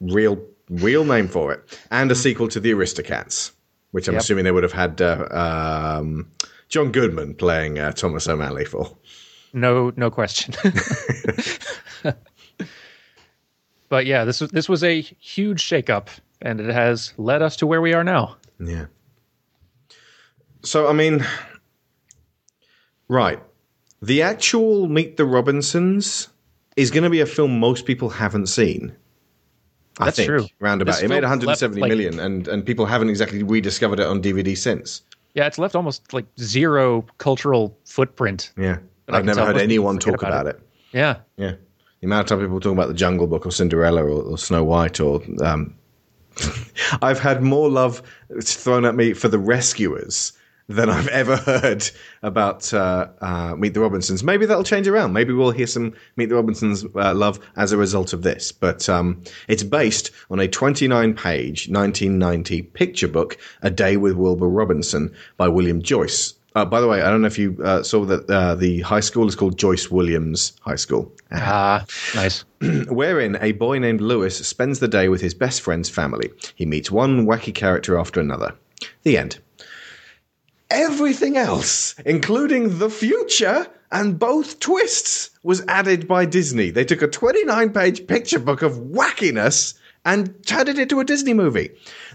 Real 0.00 0.42
real 0.68 1.04
name 1.04 1.26
for 1.28 1.52
it. 1.52 1.78
And 1.90 2.10
a 2.12 2.14
sequel 2.14 2.46
to 2.48 2.60
The 2.60 2.70
Aristocats, 2.72 3.50
which 3.90 4.06
I'm 4.08 4.14
Yep. 4.14 4.20
assuming 4.22 4.44
they 4.44 4.52
would 4.52 4.62
have 4.62 4.72
had 4.72 5.00
uh, 5.02 5.26
um, 6.00 6.30
John 6.68 6.92
Goodman 6.92 7.34
playing 7.34 7.78
uh, 7.78 7.90
Thomas 7.92 8.28
O'Malley 8.28 8.64
for. 8.64 8.96
No, 9.52 9.92
no 9.96 10.10
question. 10.12 10.54
but 13.88 14.06
yeah, 14.06 14.24
this 14.24 14.40
was 14.40 14.50
this 14.50 14.68
was 14.68 14.84
a 14.84 15.00
huge 15.00 15.62
shakeup, 15.64 16.08
and 16.40 16.60
it 16.60 16.72
has 16.72 17.12
led 17.16 17.42
us 17.42 17.56
to 17.56 17.66
where 17.66 17.80
we 17.80 17.92
are 17.92 18.04
now. 18.04 18.36
Yeah. 18.60 18.86
So, 20.62 20.88
I 20.88 20.92
mean, 20.92 21.24
right. 23.10 23.42
The 24.02 24.22
actual 24.22 24.88
Meet 24.88 25.18
the 25.18 25.26
Robinsons 25.26 26.28
is 26.76 26.90
going 26.90 27.04
to 27.04 27.10
be 27.10 27.20
a 27.20 27.26
film 27.26 27.58
most 27.60 27.84
people 27.84 28.08
haven't 28.08 28.46
seen. 28.46 28.96
I 29.98 30.06
That's 30.06 30.16
think, 30.16 30.28
true. 30.28 30.46
Roundabout. 30.58 30.92
This 30.92 31.02
It 31.02 31.08
made 31.08 31.20
film 31.20 31.30
170 31.30 31.80
left, 31.80 31.80
like- 31.82 31.88
million, 31.90 32.18
and, 32.18 32.48
and 32.48 32.64
people 32.64 32.86
haven't 32.86 33.10
exactly 33.10 33.42
rediscovered 33.42 34.00
it 34.00 34.06
on 34.06 34.22
DVD 34.22 34.56
since. 34.56 35.02
Yeah, 35.34 35.46
it's 35.46 35.58
left 35.58 35.74
almost 35.76 36.14
like 36.14 36.24
zero 36.40 37.04
cultural 37.18 37.76
footprint. 37.84 38.52
Yeah. 38.56 38.78
I've 39.08 39.24
never 39.24 39.44
heard 39.44 39.58
anyone 39.58 39.98
talk 39.98 40.22
about 40.22 40.46
about 40.46 40.46
it. 40.46 40.60
Yeah, 40.92 41.16
Yeah. 41.36 41.54
The 42.00 42.06
amount 42.06 42.30
of 42.30 42.38
time 42.38 42.44
people 42.46 42.60
talk 42.60 42.72
about 42.72 42.88
the 42.88 42.94
Jungle 42.94 43.26
Book 43.26 43.44
or 43.44 43.50
Cinderella 43.52 44.02
or, 44.02 44.22
or 44.22 44.38
Snow 44.38 44.64
White 44.64 44.98
or. 45.00 45.20
Um, 45.44 45.74
I've 47.02 47.18
had 47.18 47.42
more 47.42 47.68
love 47.68 48.02
thrown 48.42 48.86
at 48.86 48.94
me 48.94 49.12
for 49.12 49.28
The 49.28 49.38
Rescuers 49.38 50.32
than 50.70 50.88
I've 50.88 51.08
ever 51.08 51.36
heard 51.36 51.90
about 52.22 52.72
uh, 52.72 53.08
uh, 53.20 53.56
Meet 53.56 53.74
the 53.74 53.80
Robinsons. 53.80 54.22
Maybe 54.22 54.46
that'll 54.46 54.64
change 54.64 54.86
around. 54.86 55.12
Maybe 55.12 55.32
we'll 55.32 55.50
hear 55.50 55.66
some 55.66 55.94
Meet 56.16 56.28
the 56.28 56.36
Robinsons 56.36 56.84
uh, 56.94 57.12
love 57.12 57.40
as 57.56 57.72
a 57.72 57.76
result 57.76 58.12
of 58.12 58.22
this. 58.22 58.52
But 58.52 58.88
um, 58.88 59.22
it's 59.48 59.64
based 59.64 60.12
on 60.30 60.38
a 60.38 60.46
29 60.46 61.14
page 61.14 61.68
1990 61.68 62.62
picture 62.62 63.08
book, 63.08 63.36
A 63.62 63.70
Day 63.70 63.96
with 63.96 64.14
Wilbur 64.14 64.48
Robinson 64.48 65.12
by 65.36 65.48
William 65.48 65.82
Joyce. 65.82 66.34
Uh, 66.54 66.64
by 66.64 66.80
the 66.80 66.88
way, 66.88 67.02
I 67.02 67.10
don't 67.10 67.20
know 67.20 67.28
if 67.28 67.38
you 67.38 67.56
uh, 67.64 67.82
saw 67.82 68.04
that 68.04 68.28
uh, 68.28 68.54
the 68.54 68.80
high 68.80 69.00
school 69.00 69.28
is 69.28 69.36
called 69.36 69.56
Joyce 69.58 69.90
Williams 69.90 70.52
High 70.60 70.76
School. 70.76 71.12
ah, 71.32 71.84
nice. 72.14 72.44
wherein 72.88 73.38
a 73.40 73.52
boy 73.52 73.78
named 73.78 74.00
Lewis 74.00 74.36
spends 74.46 74.80
the 74.80 74.88
day 74.88 75.08
with 75.08 75.20
his 75.20 75.34
best 75.34 75.62
friend's 75.62 75.88
family. 75.88 76.30
He 76.54 76.66
meets 76.66 76.90
one 76.90 77.26
wacky 77.26 77.54
character 77.54 77.96
after 77.98 78.20
another. 78.20 78.54
The 79.04 79.16
end. 79.16 79.38
Everything 80.70 81.36
else, 81.36 81.96
including 82.06 82.78
the 82.78 82.90
future 82.90 83.66
and 83.90 84.18
both 84.18 84.60
twists, 84.60 85.30
was 85.42 85.64
added 85.66 86.06
by 86.06 86.24
Disney. 86.24 86.70
They 86.70 86.84
took 86.84 87.02
a 87.02 87.08
29 87.08 87.70
page 87.70 88.06
picture 88.06 88.38
book 88.38 88.62
of 88.62 88.78
wackiness 88.78 89.74
and 90.04 90.32
turned 90.46 90.68
it 90.68 90.78
into 90.78 91.00
a 91.00 91.04
Disney 91.04 91.34
movie. 91.34 91.70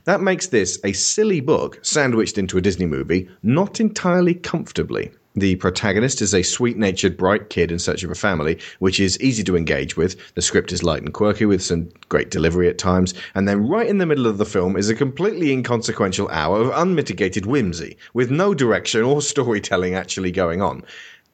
That 0.05 0.21
makes 0.21 0.47
this 0.47 0.79
a 0.85 0.93
silly 0.93 1.41
book 1.41 1.79
sandwiched 1.81 2.37
into 2.37 2.57
a 2.57 2.61
Disney 2.61 2.85
movie, 2.85 3.29
not 3.43 3.81
entirely 3.81 4.33
comfortably. 4.33 5.11
The 5.37 5.55
protagonist 5.57 6.21
is 6.21 6.33
a 6.33 6.43
sweet 6.43 6.77
natured, 6.77 7.17
bright 7.17 7.49
kid 7.49 7.71
in 7.71 7.79
search 7.79 8.03
of 8.03 8.11
a 8.11 8.15
family, 8.15 8.57
which 8.79 8.99
is 9.01 9.19
easy 9.19 9.43
to 9.43 9.57
engage 9.57 9.97
with. 9.97 10.15
The 10.35 10.41
script 10.41 10.71
is 10.71 10.81
light 10.81 11.01
and 11.01 11.13
quirky 11.13 11.45
with 11.45 11.61
some 11.61 11.89
great 12.07 12.31
delivery 12.31 12.69
at 12.69 12.77
times. 12.77 13.13
And 13.33 13.47
then, 13.47 13.67
right 13.67 13.87
in 13.87 13.97
the 13.97 14.05
middle 14.05 14.27
of 14.27 14.37
the 14.37 14.45
film, 14.45 14.77
is 14.77 14.89
a 14.89 14.95
completely 14.95 15.51
inconsequential 15.51 16.29
hour 16.29 16.61
of 16.61 16.71
unmitigated 16.73 17.45
whimsy, 17.45 17.97
with 18.13 18.31
no 18.31 18.53
direction 18.53 19.03
or 19.03 19.21
storytelling 19.21 19.93
actually 19.93 20.31
going 20.31 20.61
on. 20.61 20.83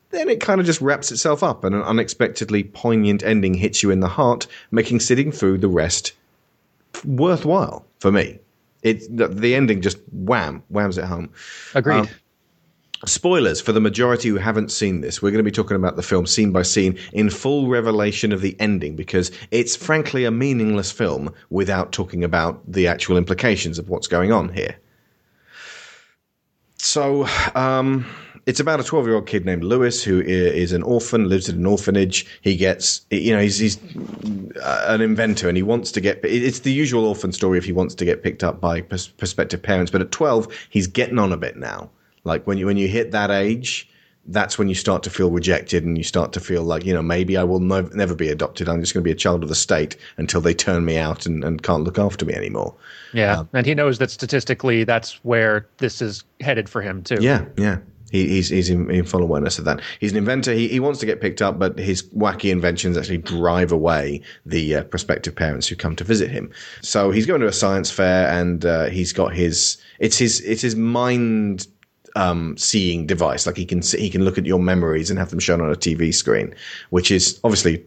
Then 0.09 0.29
it 0.29 0.41
kind 0.41 0.59
of 0.59 0.65
just 0.65 0.81
wraps 0.81 1.11
itself 1.11 1.43
up, 1.43 1.63
and 1.63 1.75
an 1.75 1.83
unexpectedly 1.83 2.63
poignant 2.63 3.23
ending 3.23 3.53
hits 3.53 3.83
you 3.83 3.91
in 3.91 3.99
the 3.99 4.07
heart, 4.07 4.47
making 4.71 4.99
sitting 4.99 5.31
through 5.31 5.59
the 5.59 5.67
rest 5.67 6.13
worthwhile 7.05 7.85
for 7.99 8.11
me. 8.11 8.39
It 8.81 9.15
the, 9.15 9.27
the 9.27 9.53
ending 9.53 9.81
just 9.81 9.99
wham 10.11 10.63
whams 10.69 10.97
it 10.97 11.05
home. 11.05 11.29
Agreed. 11.75 11.99
Um, 11.99 12.09
Spoilers 13.05 13.59
for 13.59 13.71
the 13.71 13.81
majority 13.81 14.29
who 14.29 14.37
haven't 14.37 14.71
seen 14.71 15.01
this. 15.01 15.21
We're 15.21 15.31
going 15.31 15.43
to 15.43 15.43
be 15.43 15.51
talking 15.51 15.75
about 15.75 15.95
the 15.95 16.03
film 16.03 16.27
scene 16.27 16.51
by 16.51 16.61
scene 16.61 16.99
in 17.13 17.29
full 17.31 17.67
revelation 17.67 18.31
of 18.31 18.41
the 18.41 18.55
ending 18.59 18.95
because 18.95 19.31
it's 19.49 19.75
frankly 19.75 20.23
a 20.25 20.31
meaningless 20.31 20.91
film 20.91 21.33
without 21.49 21.91
talking 21.91 22.23
about 22.23 22.61
the 22.71 22.87
actual 22.87 23.17
implications 23.17 23.79
of 23.79 23.89
what's 23.89 24.07
going 24.07 24.31
on 24.31 24.49
here. 24.49 24.75
So, 26.77 27.27
um, 27.55 28.05
it's 28.45 28.59
about 28.59 28.79
a 28.79 28.83
12 28.83 29.05
year 29.05 29.15
old 29.15 29.27
kid 29.27 29.45
named 29.45 29.63
Lewis 29.63 30.03
who 30.03 30.19
is 30.21 30.71
an 30.71 30.83
orphan, 30.83 31.29
lives 31.29 31.49
in 31.49 31.55
an 31.57 31.65
orphanage. 31.65 32.25
He 32.41 32.55
gets, 32.55 33.05
you 33.09 33.33
know, 33.33 33.41
he's, 33.41 33.57
he's 33.59 33.77
uh, 34.61 34.85
an 34.87 35.01
inventor 35.01 35.47
and 35.47 35.57
he 35.57 35.63
wants 35.63 35.91
to 35.93 36.01
get, 36.01 36.19
it's 36.23 36.59
the 36.59 36.71
usual 36.71 37.05
orphan 37.05 37.31
story 37.31 37.57
if 37.57 37.65
he 37.65 37.71
wants 37.71 37.95
to 37.95 38.05
get 38.05 38.23
picked 38.23 38.43
up 38.43 38.59
by 38.59 38.81
prospective 38.81 39.61
parents. 39.61 39.91
But 39.91 40.01
at 40.01 40.11
12, 40.11 40.47
he's 40.69 40.87
getting 40.87 41.19
on 41.19 41.31
a 41.31 41.37
bit 41.37 41.55
now. 41.55 41.89
Like 42.23 42.45
when 42.45 42.57
you, 42.57 42.65
when 42.65 42.77
you 42.77 42.87
hit 42.87 43.11
that 43.11 43.31
age, 43.31 43.87
that's 44.27 44.59
when 44.59 44.69
you 44.69 44.75
start 44.75 45.01
to 45.03 45.09
feel 45.09 45.31
rejected 45.31 45.83
and 45.83 45.97
you 45.97 46.03
start 46.03 46.31
to 46.33 46.39
feel 46.39 46.63
like, 46.63 46.85
you 46.85 46.93
know, 46.93 47.01
maybe 47.01 47.37
I 47.37 47.43
will 47.43 47.59
no- 47.59 47.89
never 47.93 48.13
be 48.13 48.29
adopted. 48.29 48.69
I'm 48.69 48.79
just 48.79 48.93
going 48.93 49.03
to 49.03 49.07
be 49.07 49.11
a 49.11 49.15
child 49.15 49.41
of 49.41 49.49
the 49.49 49.55
state 49.55 49.97
until 50.17 50.41
they 50.41 50.53
turn 50.53 50.85
me 50.85 50.97
out 50.97 51.25
and, 51.25 51.43
and 51.43 51.61
can't 51.63 51.83
look 51.83 51.97
after 51.97 52.25
me 52.25 52.33
anymore. 52.33 52.75
yeah, 53.13 53.43
and 53.53 53.65
he 53.65 53.73
knows 53.73 53.97
that 53.97 54.11
statistically, 54.11 54.83
that's 54.83 55.13
where 55.23 55.65
this 55.77 56.01
is 56.01 56.23
headed 56.39 56.69
for 56.69 56.81
him 56.81 57.01
too. 57.01 57.17
Yeah, 57.19 57.45
yeah. 57.57 57.79
He, 58.11 58.27
he's 58.27 58.49
he's 58.49 58.69
in, 58.69 58.91
in 58.91 59.05
full 59.05 59.23
awareness 59.23 59.57
of 59.57 59.63
that. 59.65 59.79
He's 60.01 60.11
an 60.11 60.17
inventor. 60.17 60.51
He, 60.53 60.67
he 60.67 60.81
wants 60.81 60.99
to 60.99 61.05
get 61.05 61.21
picked 61.21 61.41
up, 61.41 61.57
but 61.57 61.79
his 61.79 62.03
wacky 62.09 62.51
inventions 62.51 62.97
actually 62.97 63.19
drive 63.19 63.71
away 63.71 64.21
the 64.45 64.75
uh, 64.75 64.83
prospective 64.83 65.33
parents 65.33 65.65
who 65.67 65.77
come 65.77 65.95
to 65.95 66.03
visit 66.03 66.29
him. 66.29 66.51
So 66.81 67.11
he's 67.11 67.25
going 67.25 67.39
to 67.39 67.47
a 67.47 67.53
science 67.53 67.89
fair, 67.89 68.27
and 68.27 68.65
uh, 68.65 68.85
he's 68.87 69.13
got 69.13 69.33
his 69.33 69.77
it's 69.99 70.17
his 70.17 70.41
it's 70.41 70.61
his 70.61 70.75
mind 70.75 71.67
um, 72.15 72.57
seeing 72.57 73.05
device. 73.05 73.45
Like 73.45 73.57
he 73.57 73.65
can 73.65 73.81
see, 73.81 73.99
he 73.99 74.09
can 74.09 74.23
look 74.23 74.37
at 74.37 74.45
your 74.45 74.59
memories 74.59 75.09
and 75.09 75.19
have 75.19 75.29
them 75.29 75.39
shown 75.39 75.61
on 75.61 75.71
a 75.71 75.75
TV 75.75 76.13
screen, 76.13 76.53
which 76.89 77.11
is 77.11 77.39
obviously 77.43 77.83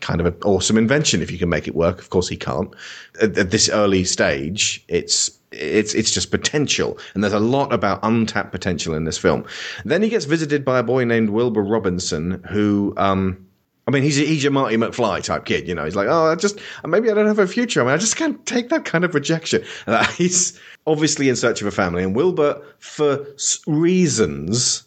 kind 0.00 0.20
of 0.20 0.26
an 0.26 0.36
awesome 0.44 0.76
invention 0.76 1.22
if 1.22 1.30
you 1.30 1.38
can 1.38 1.48
make 1.48 1.66
it 1.66 1.74
work. 1.74 1.98
Of 1.98 2.10
course, 2.10 2.28
he 2.28 2.36
can't. 2.36 2.72
At, 3.20 3.36
at 3.38 3.50
this 3.50 3.68
early 3.68 4.04
stage, 4.04 4.84
it's 4.88 5.30
it's 5.50 5.94
it's 5.94 6.10
just 6.10 6.30
potential, 6.30 6.98
and 7.14 7.24
there's 7.24 7.32
a 7.32 7.40
lot 7.40 7.72
about 7.72 8.00
untapped 8.02 8.52
potential 8.52 8.94
in 8.94 9.04
this 9.04 9.18
film. 9.18 9.44
Then 9.84 10.02
he 10.02 10.08
gets 10.08 10.26
visited 10.26 10.64
by 10.64 10.78
a 10.78 10.82
boy 10.82 11.04
named 11.04 11.30
Wilbur 11.30 11.62
Robinson, 11.62 12.42
who. 12.50 12.94
Um, 12.96 13.46
I 13.86 13.90
mean, 13.90 14.02
he's 14.02 14.18
a, 14.18 14.22
he's 14.24 14.44
a 14.44 14.50
Marty 14.50 14.76
McFly 14.76 15.22
type 15.22 15.44
kid, 15.44 15.68
you 15.68 15.74
know. 15.74 15.84
He's 15.84 15.96
like, 15.96 16.08
oh, 16.08 16.32
I 16.32 16.34
just 16.36 16.58
maybe 16.86 17.10
I 17.10 17.14
don't 17.14 17.26
have 17.26 17.38
a 17.38 17.46
future. 17.46 17.80
I 17.80 17.84
mean, 17.84 17.92
I 17.92 17.98
just 17.98 18.16
can't 18.16 18.44
take 18.46 18.70
that 18.70 18.84
kind 18.84 19.04
of 19.04 19.14
rejection. 19.14 19.62
He's 20.16 20.58
obviously 20.86 21.28
in 21.28 21.36
search 21.36 21.60
of 21.60 21.66
a 21.66 21.70
family, 21.70 22.02
and 22.02 22.16
Wilbur, 22.16 22.62
for 22.78 23.26
reasons, 23.66 24.84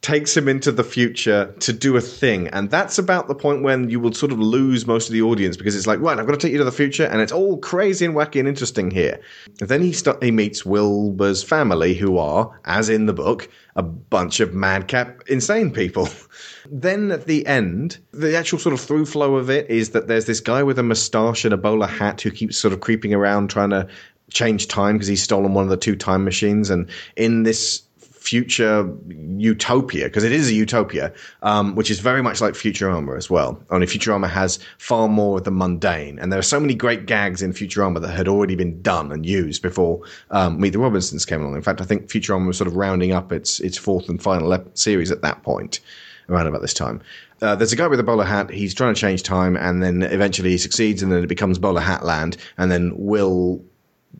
takes 0.00 0.36
him 0.36 0.48
into 0.48 0.70
the 0.70 0.84
future 0.84 1.52
to 1.58 1.72
do 1.72 1.96
a 1.96 2.00
thing, 2.00 2.48
and 2.48 2.70
that's 2.70 2.98
about 2.98 3.26
the 3.26 3.34
point 3.34 3.62
when 3.62 3.90
you 3.90 3.98
will 3.98 4.12
sort 4.12 4.30
of 4.30 4.38
lose 4.38 4.86
most 4.86 5.08
of 5.08 5.12
the 5.12 5.22
audience 5.22 5.56
because 5.56 5.74
it's 5.74 5.86
like, 5.86 6.00
right, 6.00 6.18
I've 6.18 6.26
got 6.26 6.32
to 6.32 6.38
take 6.38 6.52
you 6.52 6.58
to 6.58 6.64
the 6.64 6.72
future, 6.72 7.04
and 7.04 7.20
it's 7.20 7.32
all 7.32 7.58
crazy 7.58 8.04
and 8.04 8.14
wacky 8.14 8.38
and 8.38 8.48
interesting 8.48 8.90
here. 8.90 9.20
And 9.60 9.68
then 9.68 9.82
he 9.82 9.92
st- 9.92 10.22
he 10.22 10.30
meets 10.30 10.64
Wilbur's 10.64 11.42
family, 11.42 11.94
who 11.94 12.18
are, 12.18 12.58
as 12.64 12.88
in 12.88 13.06
the 13.06 13.12
book, 13.12 13.48
a 13.74 13.82
bunch 13.82 14.40
of 14.40 14.54
madcap, 14.54 15.22
insane 15.28 15.72
people. 15.72 16.08
then 16.70 17.10
at 17.10 17.26
the 17.26 17.46
end, 17.46 17.98
the 18.12 18.36
actual 18.36 18.58
sort 18.58 18.74
of 18.74 18.80
through 18.80 19.06
flow 19.06 19.36
of 19.36 19.50
it 19.50 19.68
is 19.68 19.90
that 19.90 20.06
there's 20.06 20.26
this 20.26 20.40
guy 20.40 20.62
with 20.62 20.78
a 20.78 20.82
moustache 20.82 21.44
and 21.44 21.54
a 21.54 21.58
bowler 21.58 21.86
hat 21.86 22.20
who 22.20 22.30
keeps 22.30 22.56
sort 22.56 22.72
of 22.72 22.80
creeping 22.80 23.14
around 23.14 23.50
trying 23.50 23.70
to 23.70 23.88
change 24.30 24.68
time 24.68 24.96
because 24.96 25.08
he's 25.08 25.22
stolen 25.22 25.54
one 25.54 25.64
of 25.64 25.70
the 25.70 25.76
two 25.76 25.96
time 25.96 26.24
machines, 26.24 26.70
and 26.70 26.88
in 27.16 27.42
this 27.42 27.82
future 28.28 28.94
utopia 29.38 30.04
because 30.04 30.22
it 30.22 30.32
is 30.32 30.50
a 30.50 30.52
utopia, 30.52 31.10
um, 31.42 31.74
which 31.74 31.90
is 31.90 31.98
very 32.00 32.22
much 32.22 32.42
like 32.42 32.52
Futurama 32.52 33.16
as 33.16 33.30
well. 33.30 33.58
Only 33.70 33.86
Futurama 33.86 34.28
has 34.28 34.58
far 34.76 35.08
more 35.08 35.38
of 35.38 35.44
the 35.44 35.50
mundane, 35.50 36.18
and 36.18 36.30
there 36.30 36.38
are 36.38 36.50
so 36.54 36.60
many 36.60 36.74
great 36.74 37.06
gags 37.06 37.40
in 37.40 37.54
Futurama 37.54 38.02
that 38.02 38.10
had 38.10 38.28
already 38.28 38.54
been 38.54 38.82
done 38.82 39.10
and 39.12 39.24
used 39.24 39.62
before 39.62 40.02
um, 40.30 40.60
Meet 40.60 40.74
the 40.74 40.78
Robinsons 40.78 41.24
came 41.24 41.40
along. 41.40 41.56
In 41.56 41.62
fact, 41.62 41.80
I 41.80 41.84
think 41.84 42.08
Futurama 42.08 42.46
was 42.46 42.58
sort 42.58 42.68
of 42.68 42.76
rounding 42.76 43.12
up 43.12 43.32
its 43.32 43.60
its 43.60 43.78
fourth 43.78 44.10
and 44.10 44.22
final 44.22 44.62
series 44.74 45.10
at 45.10 45.22
that 45.22 45.42
point, 45.42 45.80
around 46.28 46.48
about 46.48 46.60
this 46.60 46.74
time. 46.74 47.00
Uh, 47.40 47.54
there's 47.54 47.72
a 47.72 47.76
guy 47.76 47.86
with 47.86 48.00
a 48.00 48.02
bowler 48.02 48.24
hat. 48.24 48.50
He's 48.50 48.74
trying 48.74 48.92
to 48.94 49.00
change 49.00 49.22
time, 49.22 49.56
and 49.56 49.82
then 49.82 50.02
eventually 50.02 50.50
he 50.50 50.58
succeeds, 50.58 51.02
and 51.02 51.10
then 51.10 51.24
it 51.24 51.28
becomes 51.28 51.58
bowler 51.58 51.80
hat 51.80 52.04
land. 52.04 52.36
And 52.58 52.70
then 52.70 52.92
Will 52.96 53.64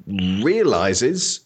realizes 0.06 1.40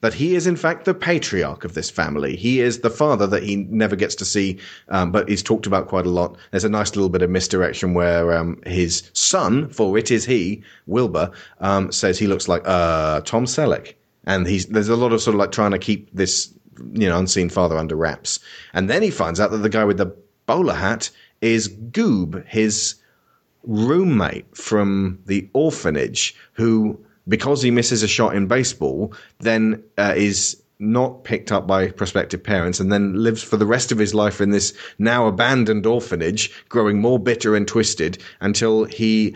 that 0.00 0.14
he 0.14 0.34
is 0.36 0.46
in 0.46 0.56
fact 0.56 0.84
the 0.84 0.94
patriarch 0.94 1.64
of 1.64 1.74
this 1.74 1.90
family. 1.90 2.36
He 2.36 2.60
is 2.60 2.80
the 2.80 2.90
father 2.90 3.26
that 3.26 3.42
he 3.42 3.56
never 3.56 3.96
gets 3.96 4.14
to 4.16 4.24
see, 4.24 4.58
um, 4.88 5.10
but 5.10 5.28
he's 5.28 5.42
talked 5.42 5.66
about 5.66 5.88
quite 5.88 6.06
a 6.06 6.10
lot. 6.10 6.36
There's 6.50 6.64
a 6.64 6.68
nice 6.68 6.94
little 6.94 7.08
bit 7.08 7.22
of 7.22 7.30
misdirection 7.30 7.94
where 7.94 8.32
um, 8.36 8.60
his 8.66 9.10
son, 9.12 9.68
for 9.70 9.98
it 9.98 10.10
is 10.10 10.24
he, 10.24 10.62
Wilbur, 10.86 11.30
um, 11.60 11.90
says 11.90 12.18
he 12.18 12.26
looks 12.26 12.48
like 12.48 12.62
uh, 12.64 13.20
Tom 13.22 13.44
Selleck, 13.44 13.94
and 14.24 14.46
he's 14.46 14.66
there's 14.66 14.88
a 14.88 14.96
lot 14.96 15.12
of 15.12 15.20
sort 15.20 15.34
of 15.34 15.40
like 15.40 15.52
trying 15.52 15.72
to 15.72 15.78
keep 15.78 16.08
this 16.14 16.52
you 16.92 17.08
know 17.08 17.18
unseen 17.18 17.48
father 17.48 17.76
under 17.76 17.96
wraps, 17.96 18.38
and 18.72 18.88
then 18.88 19.02
he 19.02 19.10
finds 19.10 19.40
out 19.40 19.50
that 19.50 19.58
the 19.58 19.68
guy 19.68 19.84
with 19.84 19.98
the 19.98 20.14
bowler 20.46 20.74
hat 20.74 21.10
is 21.40 21.68
Goob, 21.68 22.46
his 22.46 22.96
roommate 23.64 24.56
from 24.56 25.18
the 25.26 25.48
orphanage, 25.52 26.34
who 26.52 26.98
because 27.28 27.62
he 27.62 27.70
misses 27.70 28.02
a 28.02 28.08
shot 28.08 28.34
in 28.34 28.46
baseball, 28.46 29.12
then 29.40 29.82
uh, 29.98 30.14
is 30.16 30.60
not 30.78 31.24
picked 31.24 31.50
up 31.50 31.66
by 31.66 31.88
prospective 31.88 32.42
parents 32.42 32.78
and 32.78 32.92
then 32.92 33.14
lives 33.14 33.42
for 33.42 33.56
the 33.56 33.66
rest 33.66 33.90
of 33.90 33.98
his 33.98 34.14
life 34.14 34.40
in 34.40 34.50
this 34.50 34.72
now 34.98 35.26
abandoned 35.26 35.86
orphanage, 35.86 36.52
growing 36.68 37.00
more 37.00 37.18
bitter 37.18 37.56
and 37.56 37.66
twisted 37.66 38.18
until 38.40 38.84
he 38.84 39.34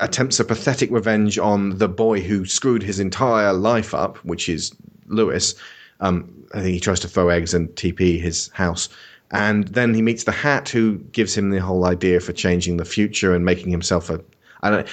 attempts 0.00 0.40
a 0.40 0.44
pathetic 0.44 0.90
revenge 0.90 1.38
on 1.38 1.78
the 1.78 1.88
boy 1.88 2.20
who 2.20 2.44
screwed 2.44 2.82
his 2.82 3.00
entire 3.00 3.52
life 3.52 3.94
up, 3.94 4.18
which 4.18 4.48
is 4.48 4.72
Lewis. 5.06 5.54
Um, 6.00 6.30
I 6.54 6.60
think 6.60 6.74
he 6.74 6.80
tries 6.80 7.00
to 7.00 7.08
throw 7.08 7.28
eggs 7.28 7.54
and 7.54 7.68
TP 7.70 8.20
his 8.20 8.48
house. 8.48 8.88
And 9.30 9.68
then 9.68 9.94
he 9.94 10.02
meets 10.02 10.24
the 10.24 10.32
hat 10.32 10.68
who 10.68 10.98
gives 10.98 11.36
him 11.36 11.50
the 11.50 11.60
whole 11.60 11.84
idea 11.86 12.20
for 12.20 12.32
changing 12.32 12.76
the 12.76 12.84
future 12.84 13.34
and 13.34 13.44
making 13.44 13.70
himself 13.70 14.10
a. 14.10 14.20
I 14.62 14.70
don't 14.70 14.88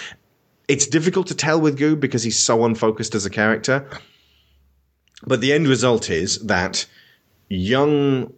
it's 0.72 0.88
difficult 0.88 1.28
to 1.28 1.36
tell 1.36 1.60
with 1.60 1.78
Goob 1.78 2.00
because 2.00 2.24
he's 2.24 2.40
so 2.40 2.64
unfocused 2.64 3.14
as 3.14 3.26
a 3.26 3.30
character. 3.30 3.86
But 5.28 5.42
the 5.42 5.52
end 5.52 5.68
result 5.68 6.10
is 6.10 6.40
that 6.46 6.86
young 7.50 8.32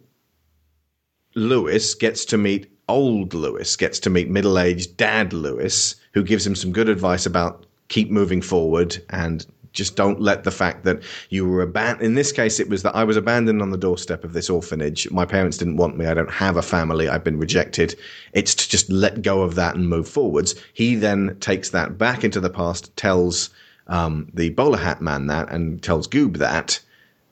Lewis 1.36 1.94
gets 1.94 2.24
to 2.24 2.36
meet 2.36 2.66
old 2.88 3.34
Lewis, 3.34 3.76
gets 3.76 4.00
to 4.00 4.10
meet 4.10 4.28
middle 4.28 4.58
aged 4.58 4.96
dad 4.96 5.32
Lewis, 5.32 5.94
who 6.12 6.24
gives 6.24 6.44
him 6.44 6.56
some 6.56 6.72
good 6.72 6.88
advice 6.88 7.24
about 7.24 7.66
keep 7.86 8.10
moving 8.10 8.42
forward 8.42 9.00
and 9.10 9.46
just 9.74 9.96
don't 9.96 10.20
let 10.20 10.44
the 10.44 10.50
fact 10.50 10.84
that 10.84 11.02
you 11.28 11.46
were 11.46 11.60
abandoned. 11.60 12.06
In 12.06 12.14
this 12.14 12.32
case, 12.32 12.58
it 12.58 12.68
was 12.68 12.82
that 12.84 12.94
I 12.94 13.04
was 13.04 13.16
abandoned 13.16 13.60
on 13.60 13.70
the 13.70 13.76
doorstep 13.76 14.24
of 14.24 14.32
this 14.32 14.48
orphanage. 14.48 15.10
My 15.10 15.26
parents 15.26 15.58
didn't 15.58 15.76
want 15.76 15.98
me. 15.98 16.06
I 16.06 16.14
don't 16.14 16.30
have 16.30 16.56
a 16.56 16.62
family. 16.62 17.08
I've 17.08 17.24
been 17.24 17.38
rejected. 17.38 17.98
It's 18.32 18.54
to 18.54 18.68
just 18.68 18.90
let 18.90 19.22
go 19.22 19.42
of 19.42 19.56
that 19.56 19.74
and 19.74 19.88
move 19.88 20.08
forwards. 20.08 20.54
He 20.72 20.94
then 20.94 21.36
takes 21.40 21.70
that 21.70 21.98
back 21.98 22.24
into 22.24 22.40
the 22.40 22.50
past, 22.50 22.96
tells 22.96 23.50
um, 23.88 24.30
the 24.32 24.50
bowler 24.50 24.78
hat 24.78 25.02
man 25.02 25.26
that, 25.26 25.50
and 25.50 25.82
tells 25.82 26.08
Goob 26.08 26.38
that. 26.38 26.80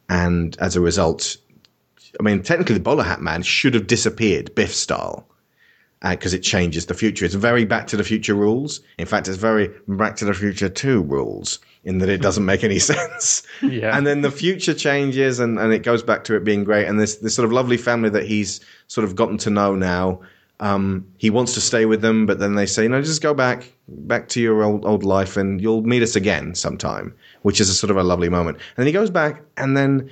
And 0.09 0.57
as 0.59 0.77
a 0.77 0.81
result, 0.81 1.37
I 2.19 2.23
mean, 2.23 2.43
technically, 2.43 2.75
the 2.75 2.81
bowler 2.81 3.05
hat 3.05 3.23
man 3.23 3.43
should 3.43 3.75
have 3.75 3.87
disappeared, 3.87 4.55
Biff 4.55 4.75
style 4.75 5.27
because 6.11 6.35
uh, 6.35 6.37
it 6.37 6.43
changes 6.43 6.87
the 6.87 6.95
future. 6.95 7.25
It's 7.25 7.35
very 7.35 7.65
Back 7.65 7.87
to 7.89 7.97
the 7.97 8.05
Future 8.05 8.35
rules. 8.35 8.81
In 8.99 9.07
fact, 9.07 9.29
it's 9.29 9.37
very 9.37 9.71
Back 9.87 10.17
to 10.17 10.25
the 10.25 10.35
Future 10.35 10.69
2 10.69 11.03
rules 11.03 11.61
in 11.85 11.99
that 11.99 12.09
it 12.09 12.21
doesn't 12.21 12.45
make 12.45 12.65
any 12.65 12.79
sense. 12.81 13.43
Yeah. 13.63 13.97
And 13.97 14.07
then 14.07 14.23
the 14.23 14.31
future 14.31 14.75
changes 14.75 15.39
and, 15.39 15.59
and 15.59 15.73
it 15.73 15.83
goes 15.83 16.03
back 16.03 16.25
to 16.25 16.37
it 16.37 16.45
being 16.45 16.65
great. 16.65 16.87
And 16.87 17.01
this, 17.01 17.17
this 17.17 17.35
sort 17.35 17.47
of 17.47 17.53
lovely 17.53 17.77
family 17.77 18.11
that 18.11 18.25
he's 18.25 18.61
sort 18.89 19.05
of 19.05 19.17
gotten 19.17 19.39
to 19.39 19.51
know 19.51 19.75
now, 19.75 20.21
um, 20.61 21.07
he 21.19 21.31
wants 21.31 21.55
to 21.55 21.61
stay 21.61 21.87
with 21.87 22.03
them, 22.03 22.25
but 22.27 22.39
then 22.39 22.55
they 22.55 22.67
say, 22.67 22.87
no, 22.87 23.03
just 23.03 23.23
go 23.23 23.35
back, 23.35 23.73
back 23.89 24.29
to 24.29 24.41
your 24.41 24.63
old, 24.63 24.85
old 24.85 25.03
life 25.03 25.37
and 25.37 25.61
you'll 25.61 25.83
meet 25.83 26.03
us 26.03 26.15
again 26.15 26.55
sometime, 26.55 27.15
which 27.43 27.61
is 27.61 27.69
a 27.69 27.75
sort 27.75 27.91
of 27.91 27.97
a 27.97 28.05
lovely 28.05 28.29
moment. 28.29 28.59
And 28.59 28.77
then 28.77 28.87
he 28.87 28.93
goes 28.93 29.11
back 29.11 29.43
and 29.57 29.77
then 29.77 30.09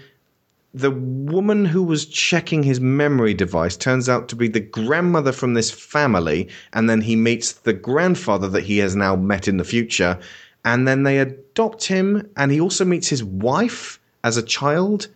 the 0.73 0.91
woman 0.91 1.65
who 1.65 1.83
was 1.83 2.07
checking 2.07 2.63
his 2.63 2.81
memory 2.81 3.35
device 3.35 3.77
turns 3.77 4.09
out 4.09 4.29
to 4.29 4.37
be 4.37 4.49
the 4.49 4.61
grandmother 4.61 5.33
from 5.33 5.55
this 5.55 5.71
family, 5.71 6.49
and 6.73 6.89
then 6.89 7.01
he 7.01 7.17
meets 7.17 7.53
the 7.53 7.73
grandfather 7.73 8.49
that 8.49 8.63
he 8.65 8.79
has 8.79 8.95
now 8.95 9.17
met 9.17 9.49
in 9.49 9.57
the 9.57 9.65
future, 9.65 10.19
and 10.65 10.87
then 10.87 11.03
they 11.03 11.19
adopt 11.19 11.85
him, 11.85 12.29
and 12.37 12.53
he 12.53 12.61
also 12.61 12.85
meets 12.85 13.09
his 13.09 13.25
wife 13.25 13.99
as 14.23 14.37
a 14.37 14.43
child, 14.43 15.09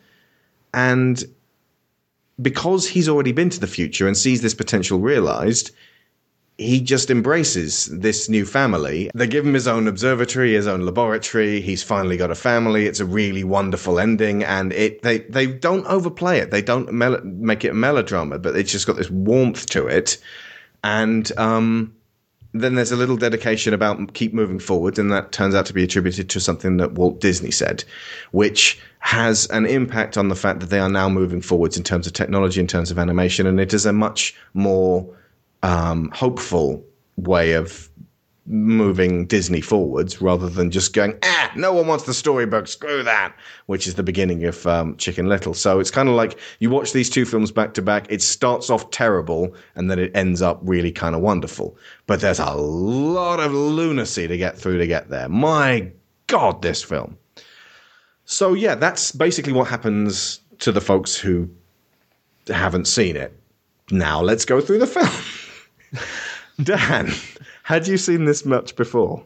and 0.72 1.24
because 2.42 2.88
he's 2.88 3.08
already 3.08 3.32
been 3.32 3.50
to 3.50 3.60
the 3.60 3.66
future 3.68 4.08
and 4.08 4.16
sees 4.16 4.42
this 4.42 4.54
potential 4.54 4.98
realized, 4.98 5.70
he 6.56 6.80
just 6.80 7.10
embraces 7.10 7.86
this 7.86 8.28
new 8.28 8.46
family. 8.46 9.10
They 9.14 9.26
give 9.26 9.44
him 9.44 9.54
his 9.54 9.66
own 9.66 9.88
observatory, 9.88 10.52
his 10.52 10.68
own 10.68 10.82
laboratory. 10.82 11.60
He's 11.60 11.82
finally 11.82 12.16
got 12.16 12.30
a 12.30 12.36
family. 12.36 12.86
It's 12.86 13.00
a 13.00 13.04
really 13.04 13.42
wonderful 13.42 13.98
ending, 13.98 14.44
and 14.44 14.72
it 14.72 15.02
they 15.02 15.18
they 15.18 15.46
don't 15.46 15.86
overplay 15.86 16.38
it. 16.38 16.50
They 16.50 16.62
don't 16.62 16.92
mel- 16.92 17.22
make 17.24 17.64
it 17.64 17.70
a 17.70 17.74
melodrama, 17.74 18.38
but 18.38 18.56
it's 18.56 18.70
just 18.70 18.86
got 18.86 18.96
this 18.96 19.10
warmth 19.10 19.66
to 19.70 19.86
it. 19.88 20.18
And 20.84 21.30
um, 21.38 21.94
then 22.52 22.76
there's 22.76 22.92
a 22.92 22.96
little 22.96 23.16
dedication 23.16 23.74
about 23.74 24.14
keep 24.14 24.32
moving 24.32 24.60
forward, 24.60 24.96
and 24.96 25.10
that 25.10 25.32
turns 25.32 25.56
out 25.56 25.66
to 25.66 25.72
be 25.72 25.82
attributed 25.82 26.30
to 26.30 26.40
something 26.40 26.76
that 26.76 26.92
Walt 26.92 27.20
Disney 27.20 27.50
said, 27.50 27.82
which 28.30 28.78
has 29.00 29.46
an 29.48 29.66
impact 29.66 30.16
on 30.16 30.28
the 30.28 30.36
fact 30.36 30.60
that 30.60 30.70
they 30.70 30.78
are 30.78 30.88
now 30.88 31.08
moving 31.08 31.40
forwards 31.40 31.76
in 31.76 31.82
terms 31.82 32.06
of 32.06 32.12
technology, 32.12 32.60
in 32.60 32.68
terms 32.68 32.92
of 32.92 32.98
animation, 32.98 33.44
and 33.44 33.58
it 33.58 33.74
is 33.74 33.86
a 33.86 33.92
much 33.92 34.36
more 34.54 35.04
um, 35.64 36.10
hopeful 36.12 36.84
way 37.16 37.52
of 37.52 37.88
moving 38.46 39.24
Disney 39.24 39.62
forwards 39.62 40.20
rather 40.20 40.50
than 40.50 40.70
just 40.70 40.92
going, 40.92 41.16
ah, 41.22 41.50
no 41.56 41.72
one 41.72 41.86
wants 41.86 42.04
the 42.04 42.12
storybook, 42.12 42.68
screw 42.68 43.02
that, 43.02 43.34
which 43.64 43.86
is 43.86 43.94
the 43.94 44.02
beginning 44.02 44.44
of 44.44 44.66
um, 44.66 44.94
Chicken 44.98 45.26
Little. 45.26 45.54
So 45.54 45.80
it's 45.80 45.90
kind 45.90 46.10
of 46.10 46.14
like 46.14 46.38
you 46.58 46.68
watch 46.68 46.92
these 46.92 47.08
two 47.08 47.24
films 47.24 47.50
back 47.50 47.72
to 47.74 47.82
back, 47.82 48.06
it 48.10 48.20
starts 48.20 48.68
off 48.68 48.90
terrible 48.90 49.54
and 49.74 49.90
then 49.90 49.98
it 49.98 50.14
ends 50.14 50.42
up 50.42 50.60
really 50.62 50.92
kind 50.92 51.14
of 51.14 51.22
wonderful. 51.22 51.78
But 52.06 52.20
there's 52.20 52.38
a 52.38 52.52
lot 52.52 53.40
of 53.40 53.52
lunacy 53.54 54.28
to 54.28 54.36
get 54.36 54.58
through 54.58 54.76
to 54.76 54.86
get 54.86 55.08
there. 55.08 55.30
My 55.30 55.90
God, 56.26 56.60
this 56.60 56.82
film. 56.82 57.16
So 58.26 58.52
yeah, 58.52 58.74
that's 58.74 59.12
basically 59.12 59.54
what 59.54 59.68
happens 59.68 60.40
to 60.58 60.72
the 60.72 60.82
folks 60.82 61.16
who 61.16 61.48
haven't 62.48 62.86
seen 62.86 63.16
it. 63.16 63.34
Now 63.90 64.20
let's 64.20 64.44
go 64.44 64.60
through 64.60 64.80
the 64.80 64.86
film. 64.86 65.23
Dan, 66.62 67.10
had 67.62 67.86
you 67.86 67.98
seen 67.98 68.24
this 68.24 68.44
much 68.44 68.76
before? 68.76 69.24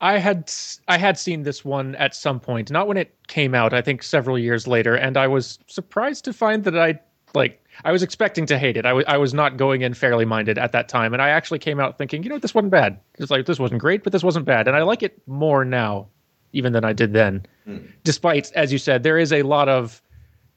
I 0.00 0.18
had 0.18 0.52
I 0.88 0.98
had 0.98 1.16
seen 1.16 1.44
this 1.44 1.64
one 1.64 1.94
at 1.94 2.14
some 2.14 2.40
point, 2.40 2.70
not 2.70 2.88
when 2.88 2.96
it 2.96 3.14
came 3.28 3.54
out. 3.54 3.72
I 3.72 3.80
think 3.80 4.02
several 4.02 4.36
years 4.36 4.66
later, 4.66 4.96
and 4.96 5.16
I 5.16 5.28
was 5.28 5.60
surprised 5.68 6.24
to 6.24 6.32
find 6.32 6.64
that 6.64 6.76
I 6.76 6.98
like. 7.34 7.64
I 7.84 7.92
was 7.92 8.02
expecting 8.02 8.44
to 8.46 8.58
hate 8.58 8.76
it. 8.76 8.84
I, 8.84 8.90
w- 8.90 9.06
I 9.08 9.16
was 9.16 9.32
not 9.32 9.56
going 9.56 9.80
in 9.80 9.94
fairly 9.94 10.24
minded 10.26 10.58
at 10.58 10.72
that 10.72 10.88
time, 10.88 11.12
and 11.14 11.22
I 11.22 11.30
actually 11.30 11.60
came 11.60 11.80
out 11.80 11.96
thinking, 11.96 12.22
you 12.22 12.28
know, 12.28 12.38
this 12.38 12.54
wasn't 12.54 12.72
bad. 12.72 12.98
It's 13.18 13.30
like 13.30 13.46
this 13.46 13.58
wasn't 13.58 13.80
great, 13.80 14.02
but 14.02 14.12
this 14.12 14.22
wasn't 14.22 14.44
bad, 14.44 14.66
and 14.66 14.76
I 14.76 14.82
like 14.82 15.02
it 15.02 15.22
more 15.26 15.64
now, 15.64 16.08
even 16.52 16.72
than 16.72 16.84
I 16.84 16.92
did 16.92 17.12
then. 17.12 17.46
Mm. 17.66 17.88
Despite, 18.04 18.52
as 18.52 18.72
you 18.72 18.78
said, 18.78 19.04
there 19.04 19.18
is 19.18 19.32
a 19.32 19.42
lot 19.42 19.68
of 19.68 20.02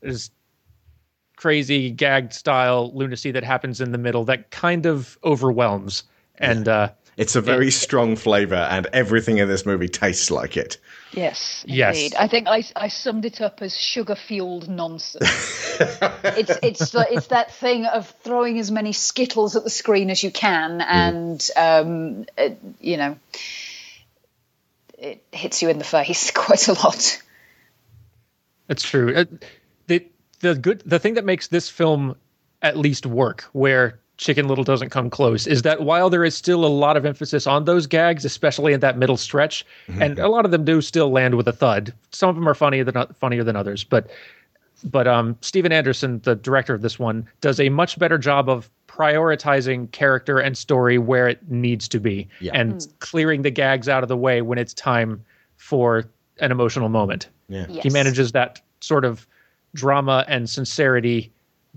there's 0.01 0.31
crazy 1.35 1.91
gagged 1.91 2.33
style 2.33 2.91
lunacy 2.93 3.31
that 3.31 3.43
happens 3.43 3.81
in 3.81 3.91
the 3.91 3.97
middle 3.97 4.25
that 4.25 4.51
kind 4.51 4.85
of 4.85 5.17
overwhelms 5.23 6.03
and 6.37 6.67
uh, 6.67 6.89
it's 7.17 7.35
a 7.35 7.41
very 7.41 7.69
it, 7.69 7.71
strong 7.71 8.15
flavor 8.15 8.55
and 8.55 8.87
everything 8.91 9.37
in 9.37 9.47
this 9.47 9.65
movie 9.65 9.87
tastes 9.87 10.29
like 10.29 10.57
it. 10.57 10.77
Yes 11.13 11.63
yes. 11.65 11.95
indeed. 11.95 12.15
i 12.15 12.27
think 12.27 12.47
I, 12.47 12.63
I 12.75 12.89
summed 12.89 13.23
it 13.23 13.39
up 13.39 13.61
as 13.61 13.77
sugar 13.77 14.15
fueled 14.15 14.69
nonsense. 14.69 15.51
It's 16.23 16.57
it's 16.63 16.95
it's 16.95 17.27
that 17.27 17.53
thing 17.53 17.85
of 17.85 18.09
throwing 18.23 18.59
as 18.59 18.71
many 18.71 18.93
skittles 18.93 19.55
at 19.57 19.63
the 19.63 19.69
screen 19.69 20.09
as 20.09 20.23
you 20.23 20.31
can 20.31 20.81
and 20.81 21.39
mm. 21.39 21.81
um, 21.81 22.25
it, 22.37 22.59
you 22.79 22.97
know 22.97 23.17
it 24.97 25.23
hits 25.31 25.61
you 25.61 25.69
in 25.69 25.77
the 25.77 25.83
face 25.83 26.31
quite 26.35 26.67
a 26.67 26.73
lot. 26.73 27.21
It's 28.67 28.83
true. 28.83 29.09
It, 29.09 29.45
the 30.53 30.59
good 30.59 30.81
the 30.85 30.99
thing 30.99 31.15
that 31.15 31.25
makes 31.25 31.47
this 31.47 31.69
film 31.69 32.15
at 32.61 32.77
least 32.77 33.05
work 33.05 33.43
where 33.53 33.99
Chicken 34.17 34.47
Little 34.47 34.63
doesn't 34.63 34.91
come 34.91 35.09
close 35.09 35.45
is 35.45 35.63
that 35.63 35.81
while 35.81 36.09
there 36.09 36.23
is 36.23 36.35
still 36.35 36.63
a 36.63 36.67
lot 36.67 36.95
of 36.95 37.05
emphasis 37.05 37.45
on 37.47 37.65
those 37.65 37.85
gags, 37.85 38.23
especially 38.23 38.71
in 38.71 38.79
that 38.79 38.97
middle 38.97 39.17
stretch, 39.17 39.65
mm-hmm. 39.87 40.01
and 40.01 40.19
a 40.19 40.29
lot 40.29 40.45
of 40.45 40.51
them 40.51 40.63
do 40.63 40.81
still 40.81 41.09
land 41.09 41.35
with 41.35 41.47
a 41.47 41.51
thud. 41.51 41.93
Some 42.11 42.29
of 42.29 42.35
them 42.35 42.47
are 42.47 42.55
funnier 42.55 42.83
than 42.85 43.05
funnier 43.19 43.43
than 43.43 43.55
others, 43.55 43.83
but 43.83 44.09
but 44.83 45.07
um, 45.07 45.37
Stephen 45.41 45.71
Anderson, 45.71 46.21
the 46.23 46.35
director 46.35 46.73
of 46.73 46.81
this 46.81 46.99
one, 46.99 47.27
does 47.41 47.59
a 47.59 47.69
much 47.69 47.97
better 47.97 48.17
job 48.17 48.49
of 48.49 48.69
prioritizing 48.87 49.91
character 49.91 50.39
and 50.39 50.57
story 50.57 50.97
where 50.97 51.27
it 51.27 51.39
needs 51.49 51.87
to 51.89 51.99
be 51.99 52.27
Yeah. 52.39 52.51
and 52.53 52.87
clearing 52.99 53.41
the 53.41 53.51
gags 53.51 53.89
out 53.89 54.03
of 54.03 54.09
the 54.09 54.17
way 54.17 54.41
when 54.41 54.57
it's 54.57 54.73
time 54.73 55.23
for 55.57 56.05
an 56.39 56.51
emotional 56.51 56.89
moment. 56.89 57.27
Yeah. 57.49 57.67
He 57.67 57.89
manages 57.89 58.31
that 58.33 58.61
sort 58.79 59.03
of 59.03 59.27
drama 59.75 60.25
and 60.27 60.49
sincerity 60.49 61.31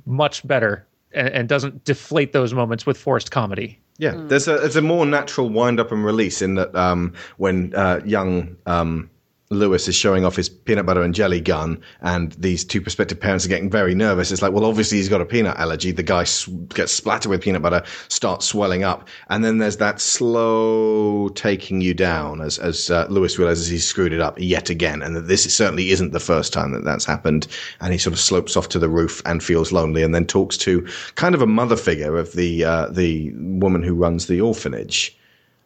much 0.06 0.46
better 0.46 0.86
and, 1.12 1.28
and 1.28 1.48
doesn't 1.48 1.84
deflate 1.84 2.32
those 2.32 2.54
moments 2.54 2.86
with 2.86 2.96
forced 2.96 3.30
comedy. 3.30 3.78
Yeah, 3.98 4.14
there's 4.14 4.46
a 4.46 4.64
it's 4.64 4.76
a 4.76 4.82
more 4.82 5.04
natural 5.04 5.50
wind 5.50 5.80
up 5.80 5.90
and 5.90 6.04
release 6.04 6.40
in 6.40 6.54
that 6.54 6.74
um, 6.74 7.12
when 7.36 7.74
uh, 7.74 8.00
young 8.04 8.56
um, 8.64 9.10
Lewis 9.50 9.88
is 9.88 9.94
showing 9.94 10.26
off 10.26 10.36
his 10.36 10.48
peanut 10.48 10.84
butter 10.84 11.02
and 11.02 11.14
jelly 11.14 11.40
gun, 11.40 11.80
and 12.02 12.32
these 12.32 12.64
two 12.64 12.82
prospective 12.82 13.18
parents 13.18 13.46
are 13.46 13.48
getting 13.48 13.70
very 13.70 13.94
nervous. 13.94 14.30
It's 14.30 14.42
like, 14.42 14.52
well, 14.52 14.66
obviously 14.66 14.98
he's 14.98 15.08
got 15.08 15.22
a 15.22 15.24
peanut 15.24 15.56
allergy. 15.56 15.90
The 15.90 16.02
guy 16.02 16.22
s- 16.22 16.46
gets 16.74 16.92
splattered 16.92 17.30
with 17.30 17.40
peanut 17.40 17.62
butter, 17.62 17.82
starts 18.08 18.44
swelling 18.46 18.84
up, 18.84 19.08
and 19.30 19.42
then 19.42 19.56
there's 19.56 19.78
that 19.78 20.00
slow 20.00 21.30
taking 21.30 21.80
you 21.80 21.94
down 21.94 22.40
as 22.42 22.58
as 22.58 22.90
uh, 22.90 23.06
Lewis 23.08 23.38
realizes 23.38 23.68
he's 23.68 23.86
screwed 23.86 24.12
it 24.12 24.20
up 24.20 24.38
yet 24.38 24.68
again, 24.68 25.00
and 25.00 25.16
that 25.16 25.28
this 25.28 25.44
certainly 25.54 25.90
isn't 25.90 26.12
the 26.12 26.20
first 26.20 26.52
time 26.52 26.72
that 26.72 26.84
that's 26.84 27.06
happened. 27.06 27.46
And 27.80 27.92
he 27.92 27.98
sort 27.98 28.12
of 28.12 28.20
slopes 28.20 28.56
off 28.56 28.68
to 28.70 28.78
the 28.78 28.88
roof 28.88 29.22
and 29.24 29.42
feels 29.42 29.72
lonely, 29.72 30.02
and 30.02 30.14
then 30.14 30.26
talks 30.26 30.58
to 30.58 30.86
kind 31.14 31.34
of 31.34 31.40
a 31.40 31.46
mother 31.46 31.76
figure 31.76 32.16
of 32.18 32.32
the 32.32 32.64
uh, 32.64 32.88
the 32.88 33.32
woman 33.34 33.82
who 33.82 33.94
runs 33.94 34.26
the 34.26 34.42
orphanage. 34.42 35.16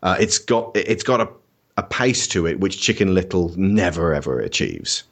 Uh, 0.04 0.16
it's 0.20 0.38
got 0.38 0.70
it's 0.76 1.02
got 1.02 1.20
a, 1.20 1.28
a 1.76 1.82
pace 1.82 2.26
to 2.28 2.46
it 2.46 2.60
which 2.60 2.80
Chicken 2.80 3.14
Little 3.14 3.52
never 3.56 4.14
ever 4.14 4.40
achieves. 4.40 5.04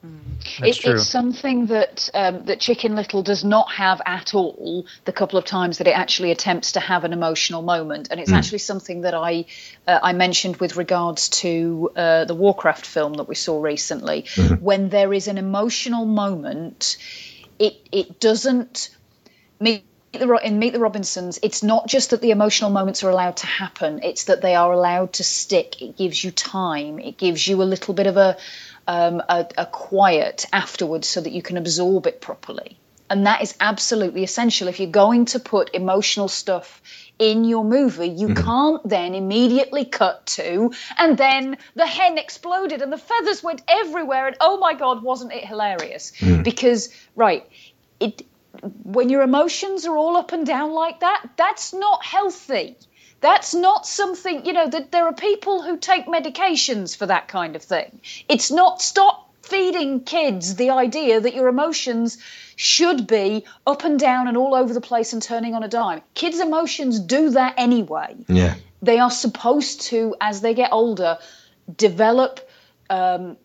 That's 0.59 0.79
It, 0.79 0.87
it's 0.87 1.07
something 1.07 1.67
that 1.67 2.09
um, 2.15 2.45
that 2.47 2.61
Chicken 2.61 2.97
Little 2.97 3.23
does 3.23 3.45
not 3.45 3.71
have 3.73 4.01
at 4.07 4.35
all. 4.35 4.87
The 5.05 5.13
couple 5.13 5.39
of 5.39 5.45
times 5.45 5.79
that 5.79 5.87
it 5.87 5.97
actually 5.97 6.31
attempts 6.31 6.73
to 6.73 6.81
have 6.81 7.05
an 7.05 7.13
emotional 7.13 7.63
moment, 7.63 8.09
and 8.11 8.21
it's 8.21 8.33
actually 8.33 8.59
something 8.59 9.03
that 9.03 9.15
I 9.15 9.47
uh, 9.87 9.99
I 10.03 10.13
mentioned 10.13 10.57
with 10.57 10.77
regards 10.77 11.29
to 11.41 11.91
uh, 11.97 12.25
the 12.25 12.35
Warcraft 12.35 12.87
film 12.87 13.15
that 13.15 13.29
we 13.29 13.35
saw 13.35 13.61
recently. 13.61 14.27
When 14.61 14.89
there 14.89 15.13
is 15.13 15.29
an 15.29 15.39
emotional 15.39 16.07
moment, 16.07 16.97
it 17.59 17.75
it 17.93 18.21
doesn't 18.21 18.91
meet 19.59 19.71
the, 19.71 19.81
Ro- 19.81 19.90
in 20.13 20.59
Meet 20.59 20.73
the 20.73 20.81
Robinsons, 20.81 21.39
it's 21.43 21.63
not 21.63 21.87
just 21.87 22.11
that 22.11 22.21
the 22.21 22.31
emotional 22.31 22.71
moments 22.71 23.05
are 23.05 23.11
allowed 23.11 23.37
to 23.39 23.47
happen; 23.47 24.01
it's 24.03 24.25
that 24.25 24.43
they 24.43 24.55
are 24.55 24.73
allowed 24.73 25.15
to 25.15 25.25
stick. 25.25 25.81
It 25.81 25.97
gives 25.97 26.23
you 26.23 26.31
time. 26.31 26.99
It 26.99 27.17
gives 27.17 27.47
you 27.47 27.63
a 27.63 27.65
little 27.65 27.95
bit 27.95 28.07
of 28.07 28.17
a 28.17 28.37
um, 28.87 29.23
a, 29.29 29.47
a 29.57 29.67
quiet 29.67 30.47
afterwards, 30.53 31.07
so 31.09 31.21
that 31.21 31.33
you 31.33 31.43
can 31.43 31.57
absorb 31.57 32.07
it 32.07 32.21
properly. 32.21 32.79
And 33.09 33.27
that 33.27 33.43
is 33.43 33.57
absolutely 33.61 34.23
essential. 34.23 34.69
If 34.69 34.79
you're 34.79 34.91
going 34.91 35.25
to 35.27 35.41
put 35.41 35.75
emotional 35.75 36.29
stuff 36.29 36.81
in 37.19 37.45
your 37.45 37.65
movie, 37.65 38.09
you 38.09 38.35
can't 38.35 38.89
then 38.89 39.15
immediately 39.15 39.85
cut 39.85 40.27
to, 40.27 40.73
and 40.97 41.19
then 41.19 41.59
the 41.75 41.87
hen 41.87 42.19
exploded 42.19 42.83
and 42.83 42.93
the 42.93 42.99
feathers 42.99 43.43
went 43.43 43.63
everywhere, 43.69 44.29
and 44.29 44.37
oh 44.41 44.59
my 44.59 44.75
God, 44.75 45.03
wasn't 45.03 45.33
it 45.33 45.45
hilarious? 45.45 46.13
Because, 46.43 46.89
right, 47.17 47.45
it 47.99 48.23
when 48.83 49.09
your 49.09 49.23
emotions 49.23 49.87
are 49.87 49.97
all 49.97 50.17
up 50.17 50.33
and 50.33 50.47
down 50.47 50.73
like 50.73 51.01
that, 51.01 51.31
that's 51.37 51.73
not 51.73 52.05
healthy. 52.05 52.77
That's 53.21 53.55
not 53.55 53.87
something, 53.87 54.47
you 54.47 54.53
know, 54.53 54.69
that 54.69 54.91
there 54.93 55.05
are 55.07 55.13
people 55.13 55.63
who 55.63 55.77
take 55.77 56.07
medications 56.07 56.97
for 56.97 57.07
that 57.07 57.29
kind 57.29 57.55
of 57.55 57.63
thing. 57.63 58.01
It's 58.29 58.51
not 58.51 58.81
stop 58.81 59.31
feeding 59.43 60.01
kids 60.05 60.55
the 60.55 60.71
idea 60.71 61.21
that 61.21 61.35
your 61.35 61.49
emotions 61.49 62.19
should 62.57 63.07
be 63.07 63.45
up 63.67 63.85
and 63.85 63.99
down 63.99 64.29
and 64.29 64.37
all 64.37 64.55
over 64.55 64.73
the 64.73 64.81
place 64.81 65.13
and 65.13 65.23
turning 65.23 65.55
on 65.55 65.63
a 65.63 65.69
dime. 65.69 66.03
Kids' 66.15 66.41
emotions 66.41 67.01
do 67.01 67.31
that 67.31 67.55
anyway. 67.57 68.17
Yeah, 68.29 68.55
They 68.83 68.99
are 68.99 69.11
supposed 69.11 69.83
to, 69.83 70.15
as 70.21 70.41
they 70.41 70.55
get 70.55 70.73
older, 70.73 71.19
develop 71.75 72.41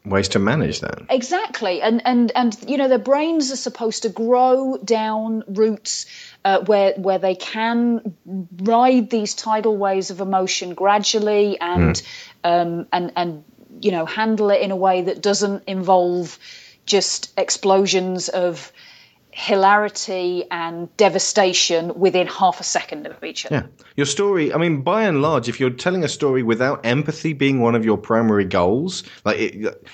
ways 0.03 0.29
to 0.29 0.39
manage 0.39 0.79
that. 0.79 1.03
Exactly, 1.09 1.81
and 1.81 2.01
and 2.05 2.31
and 2.35 2.57
you 2.67 2.77
know 2.77 2.87
their 2.87 2.97
brains 2.97 3.51
are 3.51 3.57
supposed 3.57 4.03
to 4.03 4.09
grow 4.09 4.77
down 4.77 5.43
roots 5.47 6.07
uh, 6.43 6.61
where 6.61 6.93
where 6.93 7.19
they 7.19 7.35
can 7.35 8.15
ride 8.57 9.09
these 9.09 9.35
tidal 9.35 9.77
waves 9.77 10.09
of 10.09 10.19
emotion 10.19 10.73
gradually 10.73 11.59
and 11.59 12.01
um, 12.43 12.87
and 12.91 13.13
and 13.15 13.43
you 13.81 13.91
know 13.91 14.05
handle 14.05 14.49
it 14.49 14.61
in 14.61 14.71
a 14.71 14.75
way 14.75 15.03
that 15.03 15.21
doesn't 15.21 15.63
involve 15.67 16.39
just 16.85 17.31
explosions 17.37 18.29
of 18.29 18.71
hilarity 19.37 20.45
and 20.49 20.95
devastation 20.95 21.99
within 21.99 22.25
half 22.25 22.61
a 22.61 22.63
second 22.63 23.05
of 23.05 23.21
each 23.21 23.45
other. 23.45 23.55
Yeah, 23.55 23.83
your 23.97 24.05
story. 24.05 24.53
I 24.53 24.57
mean, 24.57 24.81
by 24.81 25.03
and 25.03 25.21
large, 25.21 25.49
if 25.49 25.59
you're 25.59 25.71
telling 25.71 26.05
a 26.05 26.07
story 26.07 26.41
without 26.41 26.85
empathy 26.85 27.33
being 27.33 27.59
one 27.59 27.75
of 27.75 27.83
your 27.83 27.97
primary 27.97 28.45
goals, 28.45 29.03
like 29.25 29.37
it, 29.37 29.85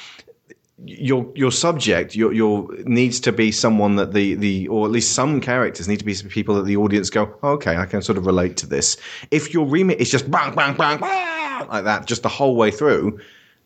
your 0.86 1.32
your 1.34 1.52
subject, 1.52 2.16
your 2.16 2.32
your 2.34 2.68
needs 2.84 3.20
to 3.22 3.32
be 3.32 3.52
someone 3.52 3.96
that 3.96 4.14
the 4.14 4.36
the 4.36 4.68
or 4.68 4.86
at 4.86 4.92
least 4.92 5.14
some 5.14 5.42
characters 5.42 5.88
need 5.88 5.98
to 5.98 6.06
be 6.06 6.14
people 6.30 6.54
that 6.56 6.66
the 6.66 6.78
audience 6.78 7.10
go, 7.10 7.36
oh, 7.42 7.54
okay, 7.54 7.76
I 7.76 7.88
can 7.88 8.04
sort 8.04 8.20
of 8.20 8.28
relate 8.28 8.58
to 8.58 8.68
this. 8.68 8.98
If 9.32 9.56
your 9.56 9.66
remit 9.66 10.00
is 10.00 10.12
just 10.12 10.30
bang 10.30 10.54
bang 10.54 10.78
bang, 10.78 11.00
bang 11.00 11.68
like 11.68 11.86
that, 11.86 12.06
just 12.06 12.22
the 12.22 12.30
whole 12.30 12.56
way 12.56 12.70
through, 12.70 13.20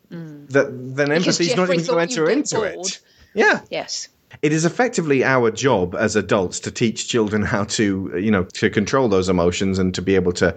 mm. 0.10 0.50
that 0.52 0.68
then 0.96 1.12
empathy 1.12 1.48
is 1.48 1.58
not 1.58 1.70
even 1.70 1.86
going 1.86 2.08
to 2.08 2.20
enter 2.22 2.30
into 2.30 2.56
bored. 2.56 2.88
it. 2.88 3.02
Yeah. 3.34 3.60
Yes. 3.70 4.08
It 4.42 4.52
is 4.52 4.66
effectively 4.66 5.24
our 5.24 5.52
job 5.52 5.96
as 5.96 6.16
adults 6.16 6.60
to 6.62 6.72
teach 6.72 7.08
children 7.08 7.42
how 7.42 7.66
to, 7.66 8.18
you 8.18 8.32
know, 8.32 8.44
to 8.44 8.70
control 8.70 9.08
those 9.08 9.30
emotions 9.30 9.80
and 9.80 9.94
to 9.96 10.02
be 10.02 10.16
able 10.16 10.34
to 10.34 10.56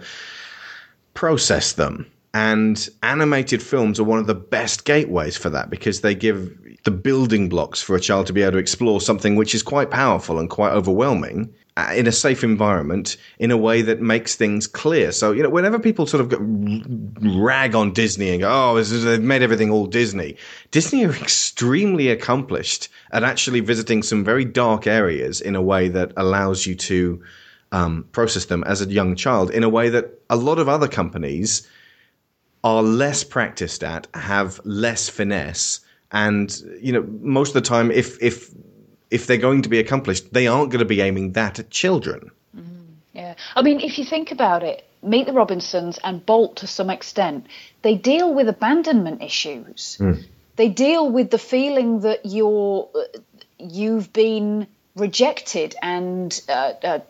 process 1.15 1.73
them. 1.73 2.07
And 2.35 2.89
animated 3.03 3.63
films 3.63 3.99
are 3.99 4.05
one 4.05 4.19
of 4.19 4.27
the 4.27 4.35
best 4.35 4.85
gateways 4.85 5.37
for 5.37 5.51
that 5.51 5.71
because 5.71 6.03
they 6.03 6.15
give 6.15 6.57
the 6.85 6.91
building 6.91 7.49
blocks 7.49 7.83
for 7.83 7.97
a 7.97 8.01
child 8.01 8.27
to 8.27 8.33
be 8.33 8.43
able 8.43 8.53
to 8.53 8.59
explore 8.59 9.01
something 9.01 9.35
which 9.35 9.55
is 9.55 9.63
quite 9.63 9.91
powerful 9.91 10.39
and 10.39 10.49
quite 10.49 10.73
overwhelming 10.73 11.53
in 11.95 12.07
a 12.07 12.13
safe 12.13 12.43
environment 12.43 13.17
in 13.39 13.51
a 13.51 13.57
way 13.57 13.83
that 13.83 14.01
makes 14.01 14.35
things 14.35 14.67
clear. 14.67 15.13
So, 15.13 15.33
you 15.33 15.43
know, 15.43 15.49
whenever 15.49 15.79
people 15.79 16.07
sort 16.07 16.21
of 16.21 16.37
rag 17.21 17.75
on 17.75 17.93
Disney 17.93 18.31
and 18.31 18.41
go, 18.41 18.49
oh, 18.51 18.83
they've 18.83 19.23
made 19.23 19.43
everything 19.43 19.71
all 19.71 19.87
Disney, 19.87 20.37
Disney 20.71 21.05
are 21.05 21.13
extremely 21.23 22.09
accomplished 22.09 22.89
at 23.13 23.23
actually 23.23 23.61
visiting 23.61 24.03
some 24.03 24.25
very 24.25 24.45
dark 24.45 24.87
areas 24.87 25.41
in 25.41 25.55
a 25.55 25.63
way 25.63 25.89
that 25.89 26.13
allows 26.17 26.67
you 26.67 26.75
to 26.75 27.23
um, 27.73 28.07
process 28.13 28.47
them 28.47 28.65
as 28.65 28.81
a 28.81 28.87
young 28.87 29.15
child 29.15 29.51
in 29.51 29.63
a 29.63 29.69
way 29.69 29.89
that 29.89 30.21
a 30.31 30.37
lot 30.37 30.59
of 30.59 30.69
other 30.69 30.89
companies 30.89 31.69
are 32.65 32.83
less 32.83 33.23
practiced 33.23 33.85
at, 33.85 34.07
have 34.15 34.61
less 34.65 35.09
finesse, 35.09 35.81
and 36.11 36.63
you 36.81 36.93
know 36.93 37.07
most 37.21 37.51
of 37.51 37.55
the 37.55 37.69
time, 37.69 37.91
if 37.91 38.21
if 38.23 38.51
if 39.11 39.27
they're 39.27 39.37
going 39.37 39.63
to 39.63 39.69
be 39.69 39.79
accomplished, 39.79 40.33
they 40.33 40.47
aren't 40.47 40.71
going 40.71 40.81
to 40.81 40.85
be 40.85 41.01
aiming 41.01 41.33
that 41.33 41.59
at 41.59 41.71
children. 41.71 42.31
Yeah. 43.13 43.35
I 43.57 43.63
mean, 43.63 43.81
if 43.81 43.99
you 43.99 44.05
think 44.05 44.31
about 44.31 44.63
it, 44.63 44.85
Meet 45.03 45.27
the 45.27 45.33
Robinsons 45.33 45.99
and 46.03 46.25
Bolt 46.25 46.57
to 46.57 46.67
some 46.67 46.91
extent, 46.91 47.47
they 47.83 47.95
deal 47.95 48.35
with 48.35 48.49
abandonment 48.49 49.23
issues. 49.23 49.97
They 50.57 50.69
deal 50.69 51.09
with 51.09 51.31
the 51.31 51.39
feeling 51.39 52.01
that 52.01 52.27
you're 52.27 52.89
you've 53.59 54.13
been 54.13 54.67
rejected 54.97 55.77
and 55.81 56.41
uh, 56.49 56.73
uh, 56.83 57.01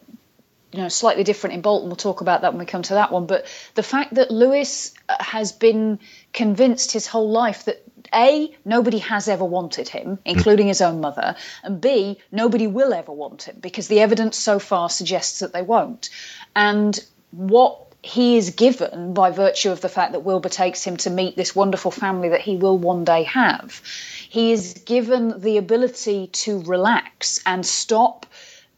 you 0.72 0.80
know 0.82 0.88
slightly 0.88 1.24
different 1.24 1.54
in 1.54 1.62
Bolton. 1.62 1.88
We'll 1.88 1.96
talk 1.96 2.20
about 2.20 2.42
that 2.42 2.52
when 2.52 2.58
we 2.58 2.66
come 2.66 2.82
to 2.82 2.94
that 2.94 3.10
one. 3.10 3.26
But 3.26 3.46
the 3.74 3.82
fact 3.82 4.14
that 4.14 4.30
Lewis 4.30 4.92
uh, 5.08 5.16
has 5.18 5.52
been 5.52 5.98
convinced 6.34 6.92
his 6.92 7.06
whole 7.06 7.30
life 7.30 7.64
that 7.64 7.82
a 8.14 8.54
nobody 8.64 8.98
has 8.98 9.28
ever 9.28 9.44
wanted 9.44 9.88
him, 9.88 10.18
including 10.24 10.68
his 10.68 10.80
own 10.80 11.00
mother, 11.00 11.36
and 11.62 11.80
b 11.80 12.18
nobody 12.32 12.66
will 12.66 12.92
ever 12.92 13.12
want 13.12 13.42
him 13.44 13.56
because 13.60 13.88
the 13.88 14.00
evidence 14.00 14.36
so 14.36 14.58
far 14.58 14.88
suggests 14.88 15.40
that 15.40 15.52
they 15.52 15.62
won't. 15.62 16.10
And 16.54 16.98
what 17.30 17.88
he 18.02 18.36
is 18.36 18.50
given 18.50 19.12
by 19.12 19.30
virtue 19.30 19.70
of 19.70 19.80
the 19.80 19.88
fact 19.88 20.12
that 20.12 20.20
Wilbur 20.20 20.48
takes 20.48 20.84
him 20.84 20.96
to 20.98 21.10
meet 21.10 21.36
this 21.36 21.54
wonderful 21.54 21.90
family 21.90 22.30
that 22.30 22.40
he 22.40 22.56
will 22.56 22.78
one 22.78 23.04
day 23.04 23.24
have. 23.24 23.82
He 24.28 24.52
is 24.52 24.74
given 24.84 25.40
the 25.40 25.56
ability 25.56 26.28
to 26.28 26.62
relax 26.62 27.40
and 27.44 27.66
stop 27.66 28.26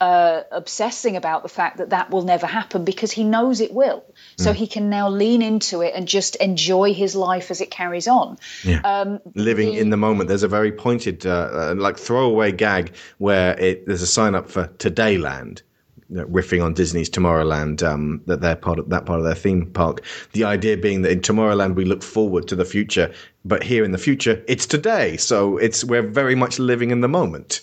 uh, 0.00 0.42
obsessing 0.50 1.16
about 1.16 1.42
the 1.42 1.48
fact 1.48 1.76
that 1.76 1.90
that 1.90 2.10
will 2.10 2.22
never 2.22 2.46
happen 2.46 2.84
because 2.84 3.12
he 3.12 3.24
knows 3.24 3.60
it 3.60 3.72
will. 3.72 4.02
So 4.40 4.52
he 4.52 4.66
can 4.66 4.90
now 4.90 5.08
lean 5.08 5.42
into 5.42 5.82
it 5.82 5.92
and 5.94 6.08
just 6.08 6.36
enjoy 6.36 6.94
his 6.94 7.14
life 7.14 7.50
as 7.50 7.60
it 7.60 7.70
carries 7.70 8.08
on. 8.08 8.38
Um, 8.84 9.20
Living 9.34 9.72
the- 9.72 9.78
in 9.78 9.90
the 9.90 9.96
moment. 9.96 10.28
There's 10.28 10.42
a 10.42 10.48
very 10.48 10.72
pointed, 10.72 11.26
uh, 11.26 11.30
uh, 11.52 11.74
like 11.76 11.98
throwaway 11.98 12.52
gag 12.52 12.92
where 13.18 13.58
it, 13.60 13.86
there's 13.86 14.02
a 14.02 14.06
sign 14.06 14.34
up 14.34 14.50
for 14.50 14.66
Todayland. 14.78 15.62
you 16.08 16.16
know, 16.16 16.24
Riffing 16.26 16.60
on 16.64 16.74
Disney's 16.74 17.08
Tomorrowland, 17.08 17.84
um, 17.84 18.20
that 18.26 18.40
they're 18.40 18.56
part 18.56 18.80
of 18.80 18.88
that 18.88 19.06
part 19.06 19.20
of 19.20 19.24
their 19.24 19.36
theme 19.36 19.66
park. 19.66 20.02
The 20.32 20.42
idea 20.42 20.76
being 20.76 21.02
that 21.02 21.12
in 21.12 21.20
Tomorrowland 21.20 21.76
we 21.76 21.84
look 21.84 22.02
forward 22.02 22.48
to 22.48 22.56
the 22.56 22.64
future, 22.64 23.12
but 23.44 23.62
here 23.62 23.84
in 23.84 23.92
the 23.92 23.98
future 23.98 24.42
it's 24.48 24.66
today. 24.66 25.16
So 25.18 25.56
it's 25.58 25.84
we're 25.84 26.02
very 26.02 26.34
much 26.34 26.58
living 26.58 26.90
in 26.90 27.00
the 27.00 27.08
moment. 27.08 27.60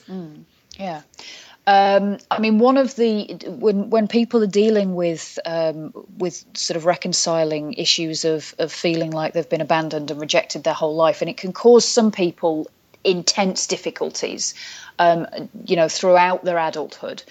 Yeah. 0.79 1.01
Um, 1.67 2.17
I 2.31 2.39
mean, 2.39 2.59
one 2.59 2.77
of 2.77 2.95
the 2.95 3.25
when 3.45 3.89
when 3.89 4.07
people 4.07 4.41
are 4.41 4.47
dealing 4.47 4.95
with 4.95 5.37
um, 5.45 5.91
with 6.17 6.45
sort 6.53 6.77
of 6.77 6.85
reconciling 6.85 7.73
issues 7.73 8.23
of 8.23 8.55
of 8.57 8.71
feeling 8.71 9.11
like 9.11 9.33
they've 9.33 9.49
been 9.49 9.59
abandoned 9.59 10.09
and 10.09 10.19
rejected 10.21 10.63
their 10.63 10.73
whole 10.73 10.95
life, 10.95 11.21
and 11.21 11.29
it 11.29 11.35
can 11.35 11.51
cause 11.51 11.85
some 11.85 12.11
people 12.11 12.67
intense 13.03 13.67
difficulties, 13.67 14.53
um, 14.97 15.27
you 15.65 15.75
know, 15.75 15.89
throughout 15.89 16.45
their 16.45 16.57
adulthood. 16.57 17.21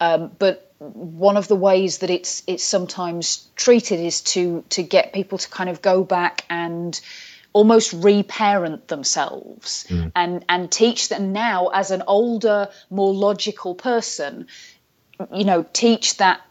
Um, 0.00 0.30
but 0.38 0.72
one 0.78 1.36
of 1.36 1.46
the 1.46 1.56
ways 1.56 1.98
that 1.98 2.08
it's 2.08 2.42
it's 2.46 2.64
sometimes 2.64 3.46
treated 3.54 4.00
is 4.00 4.22
to 4.22 4.64
to 4.70 4.82
get 4.82 5.12
people 5.12 5.36
to 5.36 5.48
kind 5.50 5.68
of 5.68 5.82
go 5.82 6.04
back 6.04 6.46
and 6.48 6.98
almost 7.54 7.94
reparent 7.94 8.88
themselves 8.88 9.86
mm. 9.88 10.12
and 10.14 10.44
and 10.48 10.70
teach 10.70 11.08
them 11.08 11.32
now 11.32 11.68
as 11.68 11.90
an 11.90 12.02
older 12.06 12.68
more 12.90 13.14
logical 13.14 13.74
person 13.74 14.46
you 15.32 15.44
know 15.44 15.64
teach 15.72 16.18
that 16.18 16.42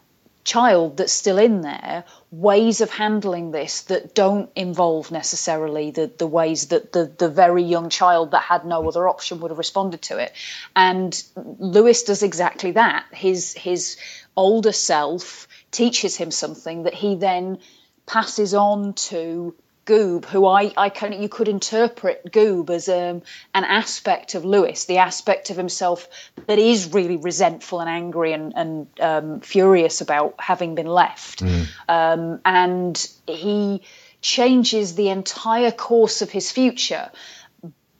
child 0.44 0.96
that's 0.96 1.12
still 1.12 1.38
in 1.38 1.60
there 1.60 2.04
ways 2.30 2.80
of 2.80 2.90
handling 2.90 3.50
this 3.52 3.82
that 3.82 4.14
don't 4.14 4.50
involve 4.56 5.10
necessarily 5.10 5.90
the, 5.92 6.10
the 6.18 6.26
ways 6.26 6.66
that 6.68 6.92
the, 6.92 7.10
the 7.18 7.28
very 7.28 7.62
young 7.62 7.88
child 7.88 8.32
that 8.32 8.42
had 8.42 8.64
no 8.64 8.86
other 8.88 9.08
option 9.08 9.40
would 9.40 9.50
have 9.50 9.58
responded 9.58 10.02
to 10.02 10.18
it. 10.18 10.32
And 10.74 11.22
Lewis 11.36 12.02
does 12.02 12.22
exactly 12.22 12.72
that. 12.72 13.06
His 13.12 13.54
his 13.54 13.96
older 14.36 14.72
self 14.72 15.46
teaches 15.70 16.16
him 16.16 16.30
something 16.30 16.84
that 16.84 16.94
he 16.94 17.14
then 17.14 17.58
passes 18.06 18.52
on 18.52 18.94
to 18.94 19.54
Goob, 19.84 20.24
who 20.24 20.46
I, 20.46 20.72
I 20.76 20.88
kind 20.88 21.12
of 21.12 21.20
you 21.20 21.28
could 21.28 21.48
interpret 21.48 22.30
Goob 22.30 22.70
as 22.70 22.88
um, 22.88 23.22
an 23.54 23.64
aspect 23.64 24.34
of 24.34 24.44
Lewis, 24.44 24.86
the 24.86 24.98
aspect 24.98 25.50
of 25.50 25.56
himself 25.56 26.08
that 26.46 26.58
is 26.58 26.94
really 26.94 27.16
resentful 27.16 27.80
and 27.80 27.90
angry 27.90 28.32
and, 28.32 28.54
and 28.56 28.86
um, 29.00 29.40
furious 29.40 30.00
about 30.00 30.36
having 30.38 30.74
been 30.74 30.86
left, 30.86 31.42
mm. 31.42 31.66
um, 31.88 32.40
and 32.44 33.08
he 33.26 33.82
changes 34.22 34.94
the 34.94 35.10
entire 35.10 35.70
course 35.70 36.22
of 36.22 36.30
his 36.30 36.50
future 36.50 37.10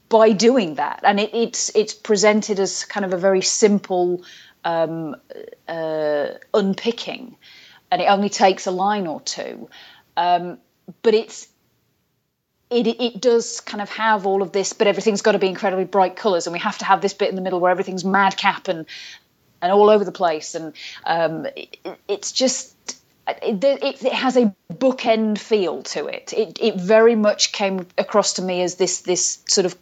by 0.09 0.33
doing 0.33 0.77
that, 0.77 1.01
and 1.03 1.21
it, 1.21 1.35
it's 1.35 1.71
it's 1.75 1.93
presented 1.93 2.61
as 2.61 2.85
kind 2.85 3.05
of 3.05 3.13
a 3.13 3.19
very 3.19 3.43
simple 3.43 4.23
um, 4.65 5.17
uh, 5.69 6.27
unpicking, 6.55 7.37
and 7.91 8.01
it 8.01 8.07
only 8.07 8.31
takes 8.31 8.67
a 8.67 8.71
line 8.71 9.07
or 9.07 9.21
two, 9.21 9.69
um, 10.17 10.59
but 11.03 11.15
it's 11.15 11.49
it, 12.75 12.87
it 12.89 13.21
does 13.21 13.61
kind 13.61 13.81
of 13.81 13.89
have 13.91 14.27
all 14.27 14.43
of 14.43 14.53
this, 14.53 14.73
but 14.73 14.87
everything's 14.87 15.23
got 15.23 15.33
to 15.33 15.39
be 15.39 15.49
incredibly 15.49 15.85
bright 15.85 16.17
colours, 16.17 16.47
and 16.47 16.53
we 16.53 16.61
have 16.61 16.79
to 16.79 16.85
have 16.85 17.01
this 17.01 17.15
bit 17.15 17.29
in 17.29 17.37
the 17.37 17.43
middle 17.43 17.61
where 17.61 17.71
everything's 17.71 18.05
madcap 18.05 18.69
and 18.69 18.87
and 19.63 19.73
all 19.73 19.89
over 19.89 20.05
the 20.05 20.13
place, 20.13 20.55
and 20.55 20.75
um, 21.05 21.47
it, 21.57 21.79
it's 22.07 22.33
just 22.33 22.75
it, 23.27 23.65
it, 23.65 24.05
it, 24.05 24.13
has 24.13 24.37
a 24.37 24.55
bookend 24.71 25.39
feel 25.39 25.83
to 25.85 26.07
it. 26.07 26.33
it. 26.37 26.59
It 26.61 26.75
very 26.77 27.15
much 27.15 27.53
came 27.53 27.87
across 27.97 28.35
to 28.35 28.43
me 28.43 28.63
as 28.63 28.75
this 28.75 29.01
this 29.03 29.39
sort 29.49 29.65
of 29.65 29.77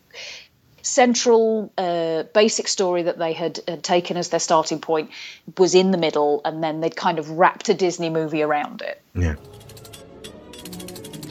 central 0.82 1.72
uh, 1.78 2.24
basic 2.34 2.68
story 2.68 3.04
that 3.04 3.18
they 3.18 3.32
had, 3.32 3.60
had, 3.66 3.82
taken 3.82 4.16
as 4.16 4.28
their 4.28 4.40
starting 4.40 4.80
point 4.80 5.10
was 5.58 5.74
in 5.74 5.90
the 5.90 5.98
middle, 5.98 6.40
and 6.44 6.62
then 6.62 6.80
they'd 6.80 6.96
kind 6.96 7.18
of 7.18 7.30
wrapped 7.30 7.68
a 7.68 7.74
Disney 7.74 8.10
movie 8.10 8.42
around 8.42 8.82
it. 8.82 9.00
Yeah. 9.14 9.34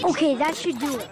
Okay, 0.04 0.36
that 0.36 0.56
should 0.56 0.80
do 0.80 0.98
it. 0.98 1.10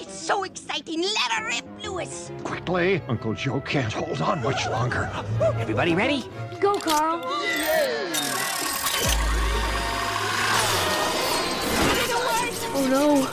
It's 0.00 0.14
so 0.16 0.44
exciting. 0.44 1.02
Let 1.02 1.32
her 1.32 1.46
rip, 1.46 1.64
Lewis. 1.82 2.30
Quickly. 2.44 3.02
Uncle 3.08 3.34
Joe 3.34 3.60
can't 3.60 3.92
hold 3.92 4.22
on 4.22 4.42
much 4.42 4.64
longer. 4.66 5.10
Everybody 5.58 5.94
ready? 5.94 6.24
Go, 6.60 6.78
Carl. 6.78 7.22
Oh 12.74 12.86
no. 12.88 13.26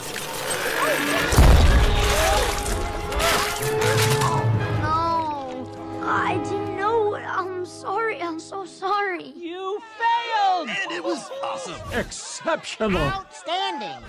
No. 4.82 5.66
I 6.02 6.38
didn't 6.42 6.76
know. 6.76 7.14
I'm 7.14 7.64
sorry. 7.64 8.20
I'm 8.20 8.40
so 8.40 8.64
sorry. 8.64 9.32
You 9.36 9.80
failed! 9.98 10.68
And 10.68 10.92
it 10.92 11.04
was 11.04 11.30
awesome. 11.44 11.80
Exceptional. 11.92 12.98
Outstanding. 12.98 14.02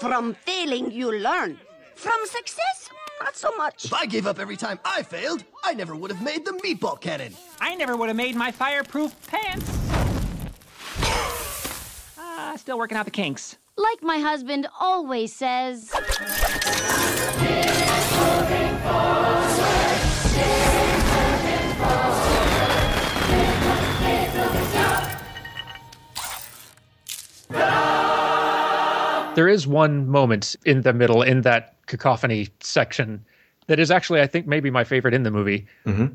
From 0.00 0.34
failing, 0.34 0.90
you 0.90 1.12
learn. 1.12 1.58
From 1.94 2.18
success, 2.24 2.88
not 3.22 3.36
so 3.36 3.54
much. 3.56 3.84
If 3.84 3.92
I 3.92 4.06
gave 4.06 4.26
up 4.26 4.38
every 4.38 4.56
time 4.56 4.80
I 4.84 5.02
failed, 5.02 5.44
I 5.62 5.74
never 5.74 5.94
would 5.94 6.10
have 6.10 6.22
made 6.22 6.46
the 6.46 6.52
meatball 6.52 6.98
cannon. 6.98 7.34
I 7.60 7.74
never 7.74 7.96
would 7.96 8.08
have 8.08 8.16
made 8.16 8.34
my 8.34 8.50
fireproof 8.50 9.14
pants. 9.26 9.70
Ah, 12.18 12.54
uh, 12.54 12.56
still 12.56 12.78
working 12.78 12.96
out 12.96 13.04
the 13.04 13.10
kinks. 13.10 13.56
Like 13.76 14.02
my 14.02 14.18
husband 14.18 14.66
always 14.80 15.34
says. 15.34 15.92
There 29.40 29.48
is 29.48 29.66
one 29.66 30.06
moment 30.06 30.54
in 30.66 30.82
the 30.82 30.92
middle 30.92 31.22
in 31.22 31.40
that 31.40 31.74
cacophony 31.86 32.48
section 32.60 33.24
that 33.68 33.80
is 33.80 33.90
actually, 33.90 34.20
I 34.20 34.26
think, 34.26 34.46
maybe 34.46 34.68
my 34.70 34.84
favorite 34.84 35.14
in 35.14 35.22
the 35.22 35.30
movie. 35.30 35.66
Mm-hmm. 35.86 36.08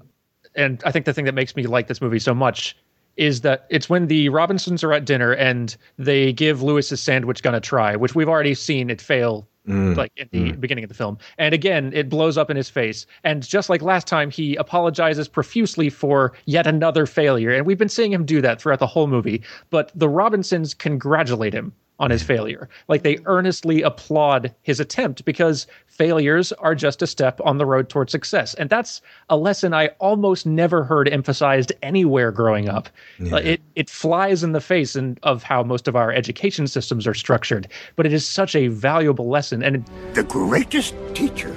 And 0.53 0.83
I 0.85 0.91
think 0.91 1.05
the 1.07 1.13
thing 1.13 1.25
that 1.25 1.33
makes 1.33 1.55
me 1.55 1.65
like 1.65 1.87
this 1.87 2.01
movie 2.01 2.19
so 2.19 2.35
much 2.35 2.77
is 3.17 3.41
that 3.41 3.65
it's 3.71 3.89
when 3.89 4.05
the 4.05 4.29
Robinsons 4.29 4.83
are 4.83 4.93
at 4.93 5.05
dinner 5.05 5.31
and 5.31 5.75
they 5.97 6.33
give 6.33 6.61
Lewis's 6.61 7.01
sandwich 7.01 7.41
gun 7.41 7.55
a 7.55 7.59
try, 7.59 7.95
which 7.95 8.13
we've 8.13 8.29
already 8.29 8.53
seen 8.53 8.91
it 8.91 9.01
fail 9.01 9.47
Mm, 9.67 9.97
like 9.97 10.11
in 10.15 10.29
the 10.31 10.51
mm. 10.51 10.59
beginning 10.59 10.83
of 10.83 10.89
the 10.89 10.93
film. 10.93 11.17
And 11.39 11.55
again, 11.55 11.91
it 11.91 12.07
blows 12.07 12.37
up 12.37 12.51
in 12.51 12.55
his 12.55 12.69
face. 12.69 13.07
And 13.23 13.41
just 13.41 13.67
like 13.67 13.81
last 13.81 14.05
time, 14.05 14.29
he 14.29 14.55
apologizes 14.57 15.27
profusely 15.27 15.89
for 15.89 16.33
yet 16.45 16.67
another 16.67 17.07
failure. 17.07 17.49
And 17.49 17.65
we've 17.65 17.79
been 17.79 17.89
seeing 17.89 18.13
him 18.13 18.25
do 18.25 18.41
that 18.41 18.61
throughout 18.61 18.77
the 18.77 18.85
whole 18.85 19.07
movie. 19.07 19.41
But 19.71 19.91
the 19.95 20.07
Robinsons 20.07 20.75
congratulate 20.75 21.51
him 21.51 21.73
on 21.99 22.11
his 22.11 22.23
failure. 22.23 22.69
Like 22.87 23.03
they 23.03 23.19
earnestly 23.25 23.81
applaud 23.81 24.53
his 24.61 24.79
attempt 24.79 25.25
because 25.25 25.67
failures 25.87 26.51
are 26.53 26.75
just 26.75 27.01
a 27.01 27.07
step 27.07 27.39
on 27.43 27.57
the 27.57 27.65
road 27.65 27.89
toward 27.89 28.09
success. 28.09 28.53
And 28.55 28.69
that's 28.69 29.01
a 29.29 29.37
lesson 29.37 29.73
I 29.73 29.87
almost 29.99 30.45
never 30.45 30.83
heard 30.83 31.07
emphasized 31.07 31.71
anywhere 31.81 32.31
growing 32.31 32.69
up. 32.69 32.89
Yeah. 33.19 33.37
It 33.37 33.61
it 33.75 33.89
flies 33.89 34.43
in 34.43 34.51
the 34.51 34.61
face 34.61 34.95
in, 34.95 35.17
of 35.23 35.43
how 35.43 35.63
most 35.63 35.87
of 35.87 35.95
our 35.95 36.11
education 36.11 36.67
systems 36.67 37.07
are 37.07 37.13
structured, 37.13 37.67
but 37.95 38.05
it 38.05 38.13
is 38.13 38.25
such 38.25 38.55
a 38.55 38.67
valuable 38.67 39.29
lesson 39.29 39.63
and 39.63 39.85
the 40.13 40.23
greatest 40.23 40.95
teacher 41.13 41.55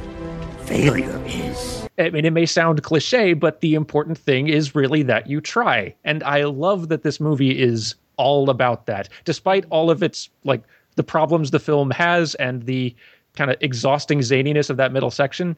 failure 0.60 1.22
is 1.26 1.88
I 1.98 2.10
mean, 2.10 2.24
it 2.24 2.32
may 2.32 2.46
sound 2.46 2.82
cliche, 2.84 3.32
but 3.32 3.60
the 3.60 3.74
important 3.74 4.16
thing 4.18 4.46
is 4.46 4.74
really 4.74 5.02
that 5.04 5.26
you 5.26 5.40
try. 5.40 5.94
And 6.04 6.22
I 6.22 6.44
love 6.44 6.90
that 6.90 7.02
this 7.02 7.18
movie 7.18 7.58
is 7.58 7.96
all 8.18 8.50
about 8.50 8.86
that, 8.86 9.08
despite 9.24 9.64
all 9.70 9.90
of 9.90 10.02
its 10.02 10.28
like 10.44 10.62
the 10.96 11.02
problems 11.02 11.50
the 11.50 11.58
film 11.58 11.90
has 11.92 12.34
and 12.34 12.64
the 12.64 12.94
kind 13.34 13.50
of 13.50 13.56
exhausting 13.60 14.18
zaniness 14.18 14.68
of 14.68 14.76
that 14.76 14.92
middle 14.92 15.10
section. 15.10 15.56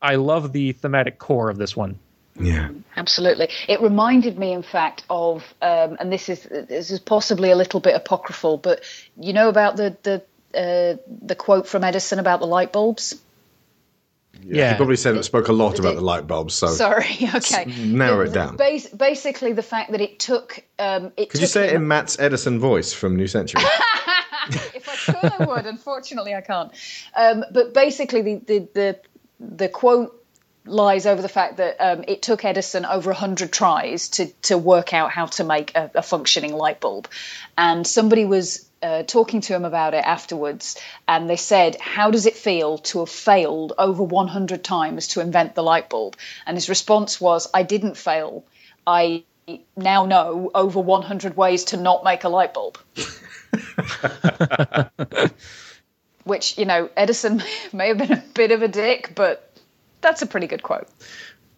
I 0.00 0.16
love 0.16 0.52
the 0.52 0.72
thematic 0.72 1.18
core 1.18 1.48
of 1.48 1.56
this 1.56 1.74
one. 1.74 1.98
Yeah, 2.38 2.70
absolutely. 2.96 3.48
It 3.68 3.80
reminded 3.80 4.38
me, 4.38 4.52
in 4.52 4.62
fact, 4.62 5.04
of, 5.08 5.42
um, 5.62 5.96
and 6.00 6.12
this 6.12 6.28
is 6.28 6.42
this 6.42 6.90
is 6.90 6.98
possibly 6.98 7.50
a 7.50 7.56
little 7.56 7.80
bit 7.80 7.94
apocryphal, 7.94 8.58
but 8.58 8.82
you 9.18 9.32
know 9.32 9.48
about 9.48 9.76
the 9.76 9.96
the 10.02 10.22
uh, 10.58 10.96
the 11.24 11.34
quote 11.36 11.66
from 11.68 11.84
Edison 11.84 12.18
about 12.18 12.40
the 12.40 12.46
light 12.46 12.72
bulbs. 12.72 13.14
Yeah, 14.42 14.56
yeah. 14.56 14.70
he 14.72 14.76
probably 14.76 14.96
said 14.96 15.16
it 15.16 15.22
spoke 15.24 15.48
a 15.48 15.52
lot 15.52 15.78
about 15.78 15.94
the 15.94 16.00
light 16.00 16.26
bulbs. 16.26 16.54
So 16.54 16.68
sorry, 16.68 17.16
okay, 17.34 17.64
narrow 17.64 18.22
it 18.22 18.32
down. 18.32 18.56
Bas- 18.56 18.88
basically, 18.88 19.52
the 19.52 19.62
fact 19.62 19.92
that 19.92 20.00
it 20.00 20.18
took. 20.18 20.62
Um, 20.78 21.12
it 21.16 21.30
Could 21.30 21.40
you 21.40 21.46
say 21.46 21.68
it 21.68 21.74
in 21.74 21.88
Matt's 21.88 22.18
Edison 22.18 22.58
voice 22.58 22.92
from 22.92 23.16
New 23.16 23.26
Century? 23.26 23.62
if 24.48 24.88
I 24.88 24.96
could, 25.12 25.32
I 25.40 25.44
would. 25.44 25.66
Unfortunately, 25.66 26.34
I 26.34 26.40
can't. 26.40 26.72
Um, 27.16 27.44
but 27.52 27.74
basically, 27.74 28.22
the, 28.22 28.34
the 28.34 28.68
the 28.74 29.00
the 29.40 29.68
quote 29.68 30.23
lies 30.66 31.06
over 31.06 31.20
the 31.20 31.28
fact 31.28 31.58
that 31.58 31.76
um, 31.78 32.04
it 32.08 32.22
took 32.22 32.44
Edison 32.44 32.84
over 32.84 33.10
100 33.10 33.52
tries 33.52 34.08
to, 34.10 34.26
to 34.42 34.56
work 34.56 34.94
out 34.94 35.10
how 35.10 35.26
to 35.26 35.44
make 35.44 35.74
a, 35.74 35.90
a 35.96 36.02
functioning 36.02 36.54
light 36.54 36.80
bulb. 36.80 37.08
And 37.56 37.86
somebody 37.86 38.24
was 38.24 38.66
uh, 38.82 39.02
talking 39.02 39.40
to 39.42 39.54
him 39.54 39.64
about 39.64 39.94
it 39.94 40.04
afterwards, 40.04 40.80
and 41.08 41.28
they 41.28 41.36
said, 41.36 41.76
How 41.80 42.10
does 42.10 42.26
it 42.26 42.36
feel 42.36 42.78
to 42.78 43.00
have 43.00 43.08
failed 43.08 43.72
over 43.78 44.02
100 44.02 44.62
times 44.62 45.08
to 45.08 45.20
invent 45.20 45.54
the 45.54 45.62
light 45.62 45.88
bulb? 45.88 46.16
And 46.46 46.56
his 46.56 46.68
response 46.68 47.20
was, 47.20 47.48
I 47.54 47.62
didn't 47.62 47.96
fail. 47.96 48.44
I 48.86 49.24
now 49.76 50.06
know 50.06 50.50
over 50.54 50.80
100 50.80 51.36
ways 51.36 51.64
to 51.64 51.76
not 51.76 52.04
make 52.04 52.24
a 52.24 52.28
light 52.28 52.54
bulb. 52.54 52.78
Which, 56.24 56.56
you 56.56 56.64
know, 56.64 56.88
Edison 56.96 57.42
may 57.72 57.88
have 57.88 57.98
been 57.98 58.12
a 58.12 58.24
bit 58.34 58.50
of 58.50 58.62
a 58.62 58.68
dick, 58.68 59.12
but 59.14 59.53
that's 60.04 60.22
a 60.22 60.26
pretty 60.26 60.46
good 60.46 60.62
quote. 60.62 60.86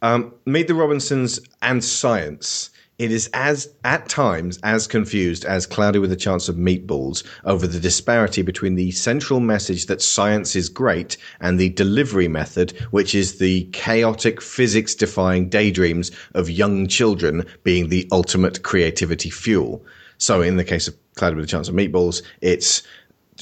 Um, 0.00 0.32
Meet 0.46 0.68
the 0.68 0.74
Robinsons 0.74 1.40
and 1.60 1.84
science. 1.84 2.70
It 2.98 3.12
is 3.12 3.28
as 3.34 3.68
at 3.84 4.08
times 4.08 4.58
as 4.62 4.86
confused 4.86 5.44
as 5.44 5.66
Cloudy 5.66 5.98
with 5.98 6.12
a 6.12 6.16
Chance 6.16 6.48
of 6.48 6.56
Meatballs 6.56 7.24
over 7.44 7.66
the 7.66 7.78
disparity 7.78 8.40
between 8.40 8.74
the 8.74 8.90
central 8.92 9.40
message 9.40 9.84
that 9.86 10.00
science 10.00 10.56
is 10.56 10.70
great 10.70 11.18
and 11.40 11.60
the 11.60 11.68
delivery 11.70 12.28
method, 12.28 12.70
which 12.92 13.14
is 13.14 13.36
the 13.36 13.64
chaotic 13.72 14.40
physics 14.40 14.94
defying 14.94 15.50
daydreams 15.50 16.10
of 16.32 16.48
young 16.48 16.86
children 16.86 17.44
being 17.64 17.90
the 17.90 18.08
ultimate 18.12 18.62
creativity 18.62 19.28
fuel. 19.28 19.84
So 20.16 20.40
in 20.40 20.56
the 20.56 20.64
case 20.64 20.88
of 20.88 20.96
Cloudy 21.16 21.36
with 21.36 21.44
a 21.44 21.48
Chance 21.48 21.68
of 21.68 21.74
Meatballs, 21.74 22.22
it's 22.40 22.82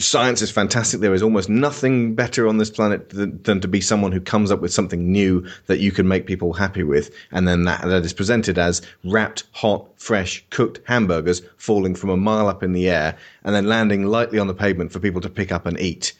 science 0.03 0.43
is 0.43 0.51
fantastic. 0.51 1.01
There 1.01 1.15
is 1.15 1.23
almost 1.23 1.49
nothing 1.49 2.15
better 2.15 2.49
on 2.49 2.59
this 2.59 2.71
planet 2.71 3.11
than, 3.11 3.41
than, 3.43 3.61
to 3.61 3.69
be 3.69 3.81
someone 3.81 4.13
who 4.13 4.21
comes 4.21 4.51
up 4.51 4.61
with 4.61 4.73
something 4.73 5.11
new 5.11 5.47
that 5.67 5.79
you 5.79 5.93
can 5.93 6.09
make 6.09 6.27
people 6.27 6.53
happy 6.53 6.83
with. 6.83 7.15
And 7.31 7.47
then 7.47 7.65
that, 7.65 7.83
that 7.83 8.05
is 8.05 8.13
presented 8.13 8.59
as 8.59 8.83
wrapped, 9.05 9.45
hot, 9.53 9.87
fresh, 9.97 10.45
cooked 10.51 10.81
hamburgers 10.87 11.43
falling 11.57 11.95
from 11.95 12.11
a 12.11 12.17
mile 12.17 12.49
up 12.49 12.63
in 12.63 12.73
the 12.73 12.89
air 12.89 13.17
and 13.45 13.55
then 13.55 13.69
landing 13.69 14.07
lightly 14.07 14.39
on 14.39 14.49
the 14.49 14.55
pavement 14.55 14.93
for 14.93 14.99
people 14.99 15.21
to 15.21 15.31
pick 15.31 15.53
up 15.53 15.67
and 15.67 15.79
eat. 15.79 16.13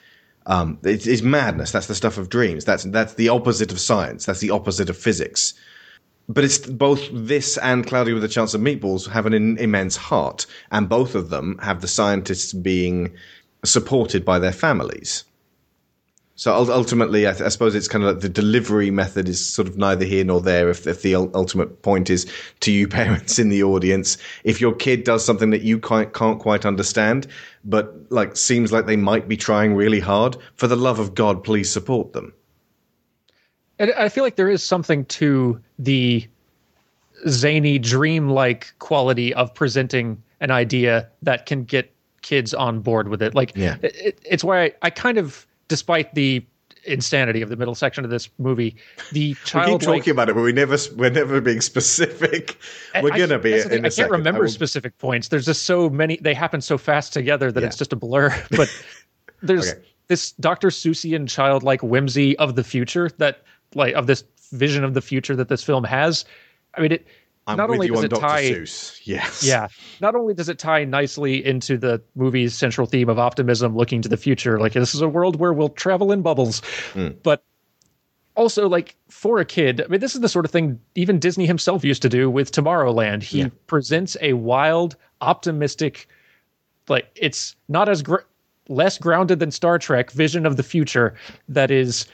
Um, 0.47 0.79
it 0.85 1.07
is 1.07 1.23
madness. 1.23 1.73
That's 1.73 1.87
the 1.87 1.95
stuff 1.95 2.19
of 2.19 2.29
dreams. 2.29 2.65
That's, 2.65 2.85
that's 2.85 3.15
the 3.15 3.31
opposite 3.31 3.73
of 3.73 3.81
science. 3.81 4.27
That's 4.27 4.41
the 4.41 4.51
opposite 4.51 4.91
of 4.91 4.97
physics. 4.97 5.55
But 6.29 6.45
it's 6.45 6.59
both 6.59 7.03
this 7.13 7.59
and 7.59 7.87
Cloudy 7.87 8.13
with 8.15 8.25
a 8.25 8.29
Chance 8.29 8.55
of 8.55 8.61
Meatballs 8.61 9.09
have 9.11 9.27
an 9.27 9.35
in, 9.35 9.59
immense 9.59 9.97
heart, 9.97 10.47
and 10.71 10.89
both 10.89 11.15
of 11.15 11.29
them 11.29 11.59
have 11.59 11.83
the 11.83 11.89
scientists 11.89 12.55
being 12.55 13.15
supported 13.65 14.25
by 14.25 14.39
their 14.39 14.53
families. 14.53 15.25
So 16.37 16.53
ultimately, 16.53 17.29
I, 17.29 17.31
th- 17.31 17.43
I, 17.43 17.49
suppose 17.49 17.77
it's 17.77 17.87
kind 17.87 18.03
of 18.03 18.15
like 18.15 18.23
the 18.23 18.29
delivery 18.29 18.91
method 18.91 19.29
is 19.29 19.45
sort 19.45 19.69
of 19.69 19.79
neither 19.79 20.05
here 20.05 20.25
nor 20.25 20.41
there. 20.41 20.69
If, 20.69 20.85
if 20.85 21.03
the 21.03 21.15
ultimate 21.15 21.83
point 21.83 22.11
is 22.11 22.27
to 22.61 22.73
you 22.73 22.89
parents 23.01 23.39
in 23.39 23.51
the 23.51 23.63
audience, 23.63 24.19
if 24.43 24.61
your 24.61 24.75
kid 24.75 25.05
does 25.05 25.25
something 25.25 25.51
that 25.51 25.63
you 25.63 25.79
can't, 25.79 26.13
can't 26.13 26.41
quite 26.41 26.67
understand, 26.67 27.29
but 27.65 27.95
like 28.11 28.37
seems 28.37 28.73
like 28.73 28.87
they 28.87 28.97
might 28.97 29.29
be 29.29 29.37
trying 29.37 29.75
really 29.75 30.01
hard, 30.01 30.37
for 30.57 30.67
the 30.67 30.77
love 30.77 30.99
of 30.99 31.15
God, 31.15 31.45
please 31.45 31.71
support 31.71 32.13
them. 32.15 32.33
And 33.79 33.93
I 33.93 34.09
feel 34.09 34.25
like 34.25 34.37
there 34.37 34.51
is 34.51 34.63
something 34.63 35.05
to 35.07 35.61
the 35.79 36.27
zany, 37.29 37.79
dream-like 37.79 38.75
quality 38.81 39.33
of 39.35 39.55
presenting 39.55 40.21
an 40.41 40.51
idea 40.51 41.09
that 41.23 41.47
can 41.47 41.65
get 41.65 41.94
kids 42.25 42.53
on 42.53 42.81
board 42.81 43.09
with 43.09 43.23
it. 43.23 43.35
Like, 43.35 43.53
yeah. 43.55 43.77
it, 43.83 44.19
it's 44.25 44.43
why 44.43 44.65
I, 44.65 44.73
I, 44.83 44.91
kind 44.91 45.19
of, 45.19 45.47
despite 45.69 46.15
the 46.15 46.45
insanity 46.87 47.43
of 47.43 47.49
the 47.49 47.57
middle 47.57 47.75
section 47.75 48.05
of 48.05 48.11
this 48.11 48.29
movie, 48.39 48.77
the 49.13 49.35
child. 49.45 49.69
We 49.75 49.79
keep 49.79 49.87
talking 49.87 50.11
about 50.11 50.29
it, 50.29 50.35
but 50.35 50.43
we 50.43 50.53
never 50.53 50.77
we're 50.97 51.11
never 51.11 51.41
being 51.41 51.61
specific. 51.61 52.59
We're 53.01 53.13
I, 53.13 53.19
gonna 53.19 53.39
be. 53.39 53.61
In 53.61 53.85
I 53.85 53.91
can't 53.91 54.11
remember 54.11 54.49
specific 54.49 54.99
points. 54.99 55.29
There's 55.29 55.45
just 55.45 55.65
so 55.65 55.89
many. 55.89 56.17
They 56.17 56.35
happen 56.35 56.61
so 56.61 56.79
fast 56.79 57.13
together 57.13 57.53
that 57.53 57.61
yeah. 57.61 57.67
it's 57.67 57.77
just 57.77 57.93
a 57.93 57.97
blur. 57.97 58.35
But 58.51 58.69
there's 59.43 59.73
okay. 59.73 59.83
this 60.09 60.33
Dr. 60.33 60.69
Seussian 60.69 61.29
childlike 61.29 61.83
whimsy 61.83 62.37
of 62.39 62.57
the 62.57 62.65
future 62.65 63.11
that, 63.19 63.43
like, 63.75 63.95
of 63.95 64.07
this 64.07 64.25
vision 64.53 64.85
of 64.85 64.95
the 64.95 65.03
future 65.03 65.37
that 65.37 65.49
this 65.49 65.63
film 65.63 65.85
has. 65.85 66.25
I 66.77 66.81
mean, 66.81 66.93
it 66.93 67.07
I'm 67.47 67.57
not 67.59 67.71
only 67.71 67.89
does 67.89 68.05
it 68.05 68.09
Dr. 68.09 68.21
tie, 68.21 68.43
Seuss. 68.43 69.01
Yes. 69.05 69.45
Yeah. 69.45 69.69
Not 70.01 70.15
only 70.15 70.35
does 70.35 70.49
it 70.49 70.59
tie 70.59 70.85
nicely 70.85 71.45
into 71.45 71.77
the 71.77 72.03
movie's 72.15 72.55
central 72.55 72.87
theme 72.87 73.09
of 73.09 73.19
optimism, 73.19 73.77
looking 73.77 74.01
to 74.03 74.09
the 74.09 74.17
future, 74.17 74.59
like 74.59 74.73
this 74.73 74.95
is 74.95 75.03
a 75.03 75.09
world 75.09 75.37
where 75.37 75.53
we'll 75.53 75.69
travel 75.69 76.11
in 76.11 76.23
bubbles, 76.23 76.63
mm. 76.95 77.15
but 77.23 77.45
also 78.35 78.69
like 78.69 78.97
for 79.09 79.39
a 79.39 79.45
kid, 79.45 79.83
I 79.83 79.89
mean, 79.89 80.01
this 80.01 80.15
is 80.15 80.21
the 80.21 80.29
sort 80.29 80.45
of 80.45 80.51
thing 80.51 80.81
even 80.95 81.19
Disney 81.19 81.47
himself 81.47 81.85
used 81.85 82.03
to 82.03 82.09
do 82.09 82.31
with 82.31 82.51
Tomorrowland. 82.51 83.23
He 83.23 83.41
yeah. 83.41 83.49
presents 83.67 84.17
a 84.23 84.33
wild, 84.33 84.97
optimistic, 85.21 86.09
like 86.89 87.11
it's 87.15 87.57
not 87.69 87.89
as 87.89 88.03
gr- 88.03 88.17
less 88.69 88.99
grounded 88.99 89.39
than 89.39 89.51
Star 89.51 89.79
Trek 89.79 90.11
vision 90.11 90.47
of 90.47 90.57
the 90.57 90.63
future 90.63 91.15
that 91.49 91.71
is 91.71 92.07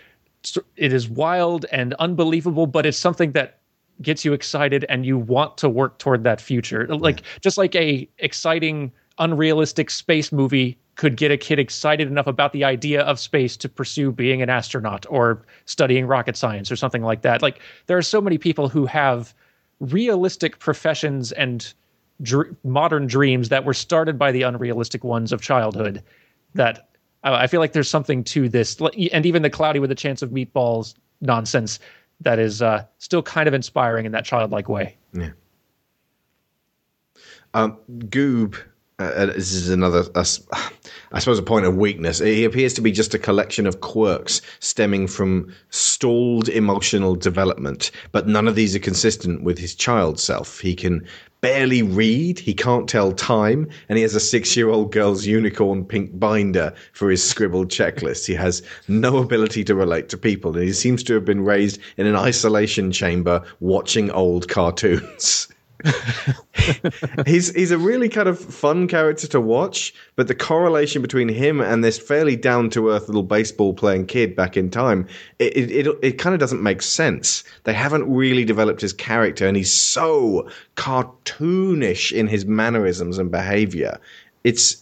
it 0.76 0.92
is 0.92 1.08
wild 1.08 1.66
and 1.70 1.94
unbelievable, 1.94 2.66
but 2.66 2.86
it's 2.86 2.96
something 2.96 3.32
that 3.32 3.59
gets 4.02 4.24
you 4.24 4.32
excited 4.32 4.84
and 4.88 5.04
you 5.04 5.18
want 5.18 5.58
to 5.58 5.68
work 5.68 5.98
toward 5.98 6.24
that 6.24 6.40
future. 6.40 6.86
Like 6.88 7.22
just 7.40 7.58
like 7.58 7.74
a 7.74 8.08
exciting 8.18 8.92
unrealistic 9.18 9.90
space 9.90 10.32
movie 10.32 10.78
could 10.96 11.16
get 11.16 11.30
a 11.30 11.36
kid 11.36 11.58
excited 11.58 12.08
enough 12.08 12.26
about 12.26 12.52
the 12.52 12.64
idea 12.64 13.02
of 13.02 13.18
space 13.18 13.56
to 13.56 13.68
pursue 13.68 14.12
being 14.12 14.42
an 14.42 14.50
astronaut 14.50 15.06
or 15.08 15.42
studying 15.64 16.06
rocket 16.06 16.36
science 16.36 16.70
or 16.70 16.76
something 16.76 17.02
like 17.02 17.22
that. 17.22 17.42
Like 17.42 17.60
there 17.86 17.96
are 17.96 18.02
so 18.02 18.20
many 18.20 18.38
people 18.38 18.68
who 18.68 18.86
have 18.86 19.34
realistic 19.80 20.58
professions 20.58 21.32
and 21.32 21.72
dr- 22.22 22.54
modern 22.64 23.06
dreams 23.06 23.48
that 23.48 23.64
were 23.64 23.74
started 23.74 24.18
by 24.18 24.32
the 24.32 24.42
unrealistic 24.42 25.04
ones 25.04 25.32
of 25.32 25.40
childhood 25.40 26.02
that 26.54 26.88
I 27.22 27.46
feel 27.46 27.60
like 27.60 27.72
there's 27.72 27.88
something 27.88 28.24
to 28.24 28.48
this 28.48 28.78
and 29.12 29.26
even 29.26 29.42
the 29.42 29.50
cloudy 29.50 29.78
with 29.78 29.90
a 29.90 29.94
chance 29.94 30.22
of 30.22 30.30
meatballs 30.30 30.94
nonsense 31.20 31.78
that 32.20 32.38
is 32.38 32.62
uh, 32.62 32.85
still 32.98 33.22
kind 33.22 33.48
of 33.48 33.54
inspiring 33.54 34.06
in 34.06 34.12
that 34.12 34.24
childlike 34.24 34.68
way. 34.68 34.96
Yeah. 35.12 35.30
Um, 37.54 37.76
Goob, 37.90 38.56
uh, 38.98 39.04
uh 39.04 39.26
this 39.26 39.52
is 39.52 39.70
another, 39.70 40.04
uh, 40.14 40.24
I 41.12 41.18
suppose, 41.18 41.38
a 41.38 41.42
point 41.42 41.66
of 41.66 41.76
weakness. 41.76 42.18
He 42.18 42.44
appears 42.44 42.74
to 42.74 42.80
be 42.80 42.92
just 42.92 43.14
a 43.14 43.18
collection 43.18 43.66
of 43.66 43.80
quirks 43.80 44.40
stemming 44.61 45.09
from 45.09 45.52
stalled 45.70 46.48
emotional 46.48 47.16
development, 47.16 47.90
but 48.12 48.28
none 48.28 48.46
of 48.46 48.54
these 48.54 48.76
are 48.76 48.80
consistent 48.80 49.42
with 49.42 49.59
his 49.59 49.74
child 49.74 50.20
self. 50.20 50.61
He 50.61 50.74
can 50.74 51.06
barely 51.40 51.83
read, 51.83 52.38
he 52.38 52.55
can't 52.55 52.88
tell 52.88 53.12
time, 53.12 53.68
and 53.88 53.96
he 53.96 54.03
has 54.03 54.14
a 54.14 54.20
six 54.20 54.57
year 54.57 54.68
old 54.68 54.92
girl's 54.92 55.26
unicorn 55.26 55.85
pink 55.85 56.18
binder 56.18 56.72
for 56.92 57.11
his 57.11 57.22
scribbled 57.22 57.68
checklist. 57.68 58.26
He 58.26 58.35
has 58.35 58.62
no 58.88 59.18
ability 59.18 59.64
to 59.64 59.74
relate 59.74 60.09
to 60.11 60.18
people, 60.18 60.57
and 60.57 60.64
he 60.64 60.72
seems 60.72 61.03
to 61.05 61.14
have 61.14 61.24
been 61.24 61.44
raised 61.44 61.81
in 61.96 62.07
an 62.07 62.16
isolation 62.16 62.92
chamber 62.92 63.42
watching 63.61 64.11
old 64.11 64.48
cartoons. 64.48 65.48
he's 67.26 67.54
he's 67.54 67.70
a 67.70 67.78
really 67.78 68.08
kind 68.08 68.28
of 68.28 68.38
fun 68.38 68.88
character 68.88 69.26
to 69.28 69.40
watch, 69.40 69.94
but 70.16 70.28
the 70.28 70.34
correlation 70.34 71.02
between 71.02 71.28
him 71.28 71.60
and 71.60 71.82
this 71.82 71.98
fairly 71.98 72.36
down 72.36 72.70
to 72.70 72.90
earth 72.90 73.08
little 73.08 73.22
baseball 73.22 73.74
playing 73.74 74.06
kid 74.06 74.34
back 74.36 74.56
in 74.56 74.70
time, 74.70 75.06
it 75.38 75.56
it, 75.56 75.86
it, 75.86 75.98
it 76.02 76.12
kind 76.12 76.34
of 76.34 76.40
doesn't 76.40 76.62
make 76.62 76.82
sense. 76.82 77.44
They 77.64 77.74
haven't 77.74 78.10
really 78.12 78.44
developed 78.44 78.80
his 78.80 78.92
character, 78.92 79.46
and 79.46 79.56
he's 79.56 79.72
so 79.72 80.48
cartoonish 80.76 82.12
in 82.12 82.26
his 82.26 82.46
mannerisms 82.46 83.18
and 83.18 83.30
behavior. 83.30 83.98
It's 84.44 84.79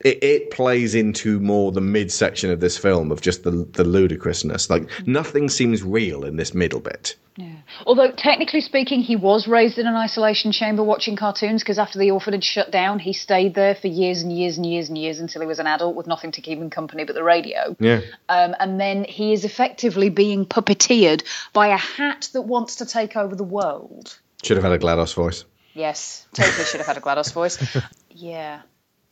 it, 0.00 0.22
it, 0.22 0.50
plays 0.50 0.94
into 0.94 1.40
more 1.40 1.72
the 1.72 1.80
midsection 1.80 2.50
of 2.50 2.60
this 2.60 2.76
film 2.76 3.10
of 3.10 3.20
just 3.20 3.42
the 3.44 3.66
the 3.72 3.84
ludicrousness. 3.84 4.68
Like 4.68 4.88
nothing 5.06 5.48
seems 5.48 5.82
real 5.82 6.24
in 6.24 6.36
this 6.36 6.54
middle 6.54 6.80
bit. 6.80 7.16
Yeah. 7.36 7.52
Although 7.86 8.12
technically 8.12 8.62
speaking, 8.62 9.00
he 9.00 9.16
was 9.16 9.46
raised 9.46 9.78
in 9.78 9.86
an 9.86 9.94
isolation 9.94 10.52
chamber 10.52 10.82
watching 10.82 11.16
cartoons 11.16 11.62
because 11.62 11.78
after 11.78 11.98
the 11.98 12.10
orphanage 12.10 12.44
shut 12.44 12.70
down, 12.70 12.98
he 12.98 13.12
stayed 13.12 13.54
there 13.54 13.74
for 13.74 13.88
years 13.88 14.22
and 14.22 14.32
years 14.32 14.56
and 14.56 14.66
years 14.66 14.88
and 14.88 14.96
years 14.96 15.20
until 15.20 15.42
he 15.42 15.46
was 15.46 15.58
an 15.58 15.66
adult 15.66 15.96
with 15.96 16.06
nothing 16.06 16.32
to 16.32 16.40
keep 16.40 16.58
him 16.58 16.70
company 16.70 17.04
but 17.04 17.14
the 17.14 17.22
radio. 17.22 17.76
Yeah. 17.78 18.00
Um, 18.28 18.54
and 18.58 18.80
then 18.80 19.04
he 19.04 19.32
is 19.32 19.44
effectively 19.44 20.08
being 20.08 20.46
puppeteered 20.46 21.24
by 21.52 21.68
a 21.68 21.76
hat 21.76 22.30
that 22.32 22.42
wants 22.42 22.76
to 22.76 22.86
take 22.86 23.16
over 23.16 23.34
the 23.34 23.44
world. 23.44 24.18
Should 24.42 24.56
have 24.56 24.64
had 24.64 24.72
a 24.72 24.78
GLaDOS 24.78 25.14
voice. 25.14 25.44
Yes, 25.74 26.26
totally 26.32 26.64
should 26.64 26.80
have 26.80 26.86
had 26.86 26.96
a 26.96 27.00
GLaDOS 27.00 27.32
voice. 27.32 27.76
Yeah 28.18 28.62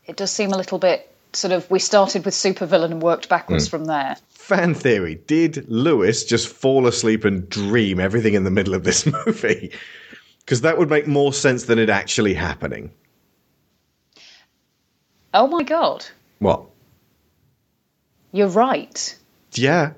it 0.07 0.17
does 0.17 0.31
seem 0.31 0.53
a 0.53 0.57
little 0.57 0.79
bit 0.79 1.11
sort 1.33 1.53
of 1.53 1.69
we 1.71 1.79
started 1.79 2.25
with 2.25 2.35
supervillain 2.35 2.93
and 2.93 3.03
worked 3.03 3.29
backwards 3.29 3.67
mm. 3.67 3.71
from 3.71 3.85
there. 3.87 4.17
Fan 4.31 4.75
theory: 4.75 5.17
Did 5.27 5.69
Lewis 5.69 6.25
just 6.25 6.49
fall 6.49 6.87
asleep 6.87 7.25
and 7.25 7.49
dream 7.49 7.99
everything 8.01 8.35
in 8.35 8.45
the 8.45 8.51
middle 8.51 8.75
of 8.75 8.85
this 8.85 9.07
movie? 9.27 9.73
Because 10.41 10.61
that 10.61 10.79
would 10.79 10.91
make 10.91 11.07
more 11.07 11.33
sense 11.33 11.65
than 11.65 11.79
it 11.79 11.89
actually 11.89 12.35
happening. 12.35 12.91
Oh 15.33 15.47
my 15.47 15.63
god! 15.63 16.05
What? 16.39 16.67
You're 18.33 18.49
right. 18.49 19.17
Yeah 19.53 19.95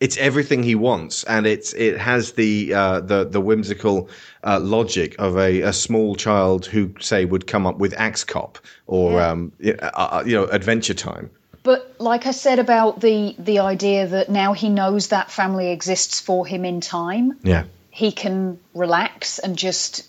it's 0.00 0.16
everything 0.16 0.62
he 0.62 0.74
wants, 0.74 1.24
and 1.24 1.46
it's 1.46 1.72
it 1.72 1.98
has 1.98 2.32
the 2.32 2.74
uh, 2.74 3.00
the 3.00 3.24
the 3.24 3.40
whimsical 3.40 4.08
uh, 4.42 4.60
logic 4.60 5.16
of 5.18 5.36
a, 5.36 5.62
a 5.62 5.72
small 5.72 6.14
child 6.14 6.66
who 6.66 6.94
say 7.00 7.24
would 7.24 7.46
come 7.46 7.66
up 7.66 7.78
with 7.78 7.94
Axe 7.94 8.24
Cop 8.24 8.58
or 8.86 9.12
yeah. 9.12 9.30
um, 9.30 9.52
uh, 9.64 9.70
uh, 9.94 10.22
you 10.26 10.34
know 10.34 10.46
Adventure 10.46 10.94
Time. 10.94 11.30
But 11.62 11.94
like 11.98 12.26
I 12.26 12.32
said 12.32 12.58
about 12.58 13.00
the 13.00 13.34
the 13.38 13.60
idea 13.60 14.06
that 14.06 14.28
now 14.28 14.52
he 14.52 14.68
knows 14.68 15.08
that 15.08 15.30
family 15.30 15.70
exists 15.70 16.20
for 16.20 16.46
him 16.46 16.64
in 16.64 16.80
time. 16.80 17.38
Yeah, 17.42 17.64
he 17.90 18.12
can 18.12 18.58
relax 18.74 19.38
and 19.38 19.56
just 19.56 20.08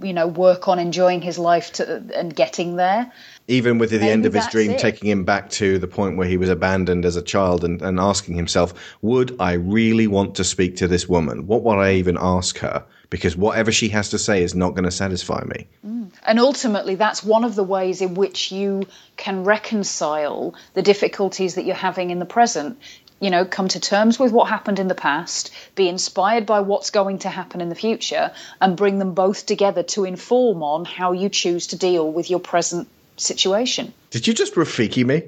you 0.00 0.12
know 0.12 0.26
work 0.26 0.68
on 0.68 0.78
enjoying 0.78 1.20
his 1.20 1.38
life 1.38 1.72
to, 1.74 1.96
and 2.14 2.34
getting 2.34 2.76
there. 2.76 3.12
Even 3.48 3.78
with 3.78 3.90
the 3.90 3.98
Maybe 3.98 4.10
end 4.10 4.26
of 4.26 4.34
his 4.34 4.46
dream 4.48 4.72
it. 4.72 4.78
taking 4.78 5.08
him 5.08 5.24
back 5.24 5.50
to 5.50 5.78
the 5.78 5.86
point 5.86 6.16
where 6.16 6.26
he 6.26 6.36
was 6.36 6.48
abandoned 6.48 7.04
as 7.04 7.16
a 7.16 7.22
child 7.22 7.64
and, 7.64 7.80
and 7.80 8.00
asking 8.00 8.34
himself, 8.34 8.74
would 9.02 9.36
I 9.38 9.52
really 9.52 10.06
want 10.06 10.36
to 10.36 10.44
speak 10.44 10.76
to 10.76 10.88
this 10.88 11.08
woman? 11.08 11.46
What 11.46 11.62
would 11.62 11.78
I 11.78 11.94
even 11.94 12.18
ask 12.20 12.58
her? 12.58 12.84
Because 13.08 13.36
whatever 13.36 13.70
she 13.70 13.90
has 13.90 14.10
to 14.10 14.18
say 14.18 14.42
is 14.42 14.54
not 14.54 14.70
going 14.70 14.84
to 14.84 14.90
satisfy 14.90 15.44
me. 15.44 15.68
Mm. 15.86 16.10
And 16.24 16.40
ultimately, 16.40 16.96
that's 16.96 17.22
one 17.22 17.44
of 17.44 17.54
the 17.54 17.62
ways 17.62 18.00
in 18.00 18.14
which 18.14 18.50
you 18.50 18.86
can 19.16 19.44
reconcile 19.44 20.54
the 20.74 20.82
difficulties 20.82 21.54
that 21.54 21.64
you're 21.64 21.76
having 21.76 22.10
in 22.10 22.18
the 22.18 22.26
present. 22.26 22.78
You 23.20 23.30
know, 23.30 23.46
come 23.46 23.68
to 23.68 23.80
terms 23.80 24.18
with 24.18 24.32
what 24.32 24.48
happened 24.48 24.78
in 24.78 24.88
the 24.88 24.94
past, 24.94 25.50
be 25.74 25.88
inspired 25.88 26.44
by 26.44 26.60
what's 26.60 26.90
going 26.90 27.20
to 27.20 27.30
happen 27.30 27.62
in 27.62 27.70
the 27.70 27.74
future, 27.74 28.32
and 28.60 28.76
bring 28.76 28.98
them 28.98 29.14
both 29.14 29.46
together 29.46 29.84
to 29.84 30.04
inform 30.04 30.62
on 30.62 30.84
how 30.84 31.12
you 31.12 31.30
choose 31.30 31.68
to 31.68 31.78
deal 31.78 32.10
with 32.10 32.28
your 32.28 32.40
present 32.40 32.88
situation. 33.16 33.92
Did 34.10 34.26
you 34.26 34.34
just 34.34 34.54
Rafiki 34.54 35.04
me? 35.04 35.22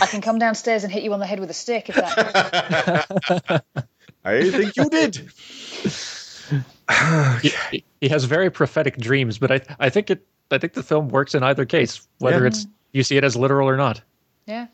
I 0.00 0.06
can 0.06 0.20
come 0.20 0.38
downstairs 0.38 0.84
and 0.84 0.92
hit 0.92 1.02
you 1.02 1.12
on 1.12 1.20
the 1.20 1.26
head 1.26 1.40
with 1.40 1.50
a 1.50 1.54
stick 1.54 1.88
if 1.88 1.94
that. 1.94 3.64
I 4.24 4.50
think 4.50 4.76
you 4.76 4.90
did. 4.90 5.30
he, 7.70 7.84
he 8.00 8.08
has 8.08 8.24
very 8.24 8.50
prophetic 8.50 8.96
dreams, 8.98 9.38
but 9.38 9.50
I 9.50 9.60
I 9.78 9.88
think 9.90 10.10
it 10.10 10.26
I 10.50 10.58
think 10.58 10.72
the 10.72 10.82
film 10.82 11.08
works 11.08 11.34
in 11.34 11.42
either 11.42 11.64
case, 11.64 12.06
whether 12.18 12.40
Yeah. 12.40 12.48
it's 12.48 12.66
you 12.92 13.02
see 13.02 13.16
it 13.16 13.24
as 13.24 13.36
literal 13.36 13.68
or 13.68 13.76
not. 13.76 14.00
yeah. 14.46 14.66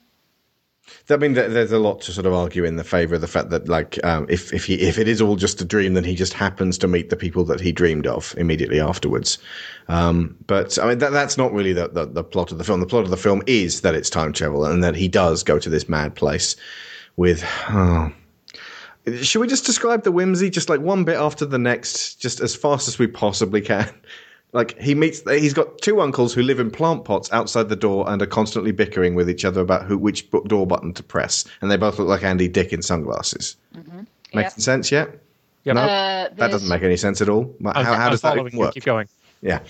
I 1.11 1.17
mean, 1.17 1.35
there's 1.35 1.73
a 1.73 1.79
lot 1.79 2.01
to 2.03 2.13
sort 2.13 2.27
of 2.27 2.33
argue 2.33 2.65
in 2.65 2.77
the 2.77 2.85
favor 2.85 3.15
of 3.15 3.21
the 3.21 3.27
fact 3.27 3.51
that, 3.51 3.69
like, 3.69 4.03
um, 4.05 4.27
if 4.29 4.53
if 4.53 4.65
he 4.65 4.75
if 4.75 4.99
it 4.99 5.09
is 5.09 5.21
all 5.21 5.37
just 5.37 5.61
a 5.61 5.65
dream, 5.65 5.95
then 5.95 6.05
he 6.05 6.15
just 6.15 6.33
happens 6.33 6.79
to 6.79 6.89
meet 6.89 7.11
the 7.11 7.17
people 7.17 7.45
that 7.45 7.61
he 7.61 7.73
dreamed 7.73 8.07
of 8.07 8.35
immediately 8.39 8.81
afterwards. 8.81 9.39
Um, 9.89 10.37
but 10.47 10.79
I 10.79 10.89
mean, 10.89 10.99
that, 10.99 11.13
that's 11.13 11.37
not 11.37 11.53
really 11.53 11.73
the, 11.73 11.89
the 11.89 12.07
the 12.07 12.25
plot 12.25 12.53
of 12.53 12.59
the 12.59 12.65
film. 12.65 12.81
The 12.81 12.87
plot 12.87 13.05
of 13.05 13.11
the 13.11 13.17
film 13.17 13.43
is 13.47 13.83
that 13.83 13.95
it's 13.95 14.11
time 14.11 14.33
travel 14.33 14.65
and 14.65 14.83
that 14.85 14.95
he 14.95 15.09
does 15.09 15.43
go 15.43 15.59
to 15.59 15.71
this 15.71 15.89
mad 15.89 16.15
place 16.15 16.57
with. 17.17 17.45
Oh, 17.69 18.13
should 19.21 19.41
we 19.41 19.49
just 19.49 19.67
describe 19.67 20.03
the 20.05 20.13
whimsy 20.13 20.49
just 20.49 20.71
like 20.71 20.81
one 20.81 21.05
bit 21.05 21.17
after 21.17 21.45
the 21.45 21.59
next, 21.59 22.15
just 22.17 22.41
as 22.41 22.57
fast 22.57 22.89
as 22.89 22.99
we 22.99 23.07
possibly 23.07 23.61
can? 23.61 23.93
Like 24.55 24.81
he 24.81 24.95
meets, 24.95 25.29
he's 25.29 25.53
got 25.53 25.79
two 25.79 26.01
uncles 26.01 26.33
who 26.33 26.41
live 26.41 26.61
in 26.61 26.71
plant 26.71 27.05
pots 27.05 27.31
outside 27.33 27.69
the 27.69 27.77
door 27.77 28.09
and 28.09 28.23
are 28.23 28.27
constantly 28.27 28.71
bickering 28.71 29.17
with 29.17 29.29
each 29.29 29.45
other 29.45 29.61
about 29.61 29.85
who 29.85 29.99
which 29.99 30.31
door 30.47 30.65
button 30.65 30.95
to 30.95 31.03
press, 31.03 31.45
and 31.61 31.71
they 31.71 31.77
both 31.77 31.99
look 31.99 32.07
like 32.07 32.23
Andy 32.23 32.47
Dick 32.47 32.73
in 32.73 32.81
sunglasses. 32.81 33.57
Making 34.33 34.51
sense 34.51 34.93
yet? 34.93 35.09
Yep. 35.65 35.75
No, 35.75 35.83
Uh, 35.83 36.29
that 36.37 36.51
doesn't 36.51 36.69
make 36.69 36.83
any 36.83 36.97
sense 36.97 37.21
at 37.21 37.29
all. 37.29 37.53
How, 37.65 37.73
I'm, 37.75 37.85
how 37.85 38.09
does 38.11 38.21
that 38.21 38.39
even 38.39 38.57
work? 38.57 38.75
Keep 38.75 38.85
going. 38.85 39.09
Yeah. 39.45 39.61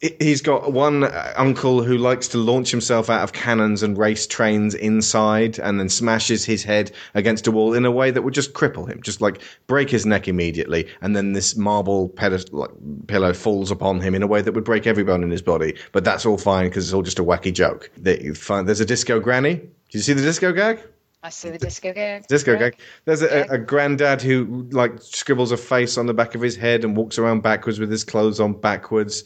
He- 0.00 0.16
He's 0.18 0.40
got 0.40 0.72
one 0.72 1.04
uncle 1.36 1.82
who 1.82 1.98
likes 1.98 2.28
to 2.28 2.38
launch 2.38 2.70
himself 2.70 3.10
out 3.10 3.22
of 3.22 3.34
cannons 3.34 3.82
and 3.82 3.96
race 3.98 4.26
trains 4.26 4.74
inside 4.74 5.58
and 5.58 5.78
then 5.78 5.90
smashes 5.90 6.46
his 6.46 6.64
head 6.64 6.92
against 7.14 7.46
a 7.46 7.50
wall 7.50 7.74
in 7.74 7.84
a 7.84 7.90
way 7.90 8.10
that 8.10 8.22
would 8.22 8.32
just 8.32 8.54
cripple 8.54 8.88
him, 8.90 9.02
just 9.02 9.20
like 9.20 9.42
break 9.66 9.90
his 9.90 10.06
neck 10.06 10.28
immediately. 10.28 10.88
And 11.02 11.14
then 11.14 11.34
this 11.34 11.56
marble 11.56 12.08
pedestal, 12.08 12.60
like, 12.60 12.70
pillow 13.06 13.34
falls 13.34 13.70
upon 13.70 14.00
him 14.00 14.14
in 14.14 14.22
a 14.22 14.26
way 14.26 14.40
that 14.40 14.52
would 14.52 14.64
break 14.64 14.86
every 14.86 15.04
bone 15.04 15.22
in 15.22 15.30
his 15.30 15.42
body. 15.42 15.76
But 15.92 16.04
that's 16.04 16.24
all 16.24 16.38
fine 16.38 16.68
because 16.68 16.86
it's 16.86 16.94
all 16.94 17.02
just 17.02 17.18
a 17.18 17.24
wacky 17.24 17.52
joke. 17.52 17.90
There's 17.98 18.80
a 18.80 18.86
disco 18.86 19.20
granny. 19.20 19.56
Did 19.56 19.68
you 19.92 20.00
see 20.00 20.14
the 20.14 20.22
disco 20.22 20.52
gag? 20.52 20.80
I 21.26 21.30
see 21.30 21.50
the 21.50 21.58
disco 21.58 21.92
gag. 21.92 22.28
Disco 22.28 22.56
gag. 22.56 22.78
There's 23.04 23.20
a, 23.20 23.46
a 23.50 23.58
granddad 23.58 24.22
who 24.22 24.68
like 24.70 25.02
scribbles 25.02 25.50
a 25.50 25.56
face 25.56 25.98
on 25.98 26.06
the 26.06 26.14
back 26.14 26.36
of 26.36 26.40
his 26.40 26.54
head 26.54 26.84
and 26.84 26.96
walks 26.96 27.18
around 27.18 27.42
backwards 27.42 27.80
with 27.80 27.90
his 27.90 28.04
clothes 28.04 28.38
on 28.38 28.52
backwards. 28.52 29.24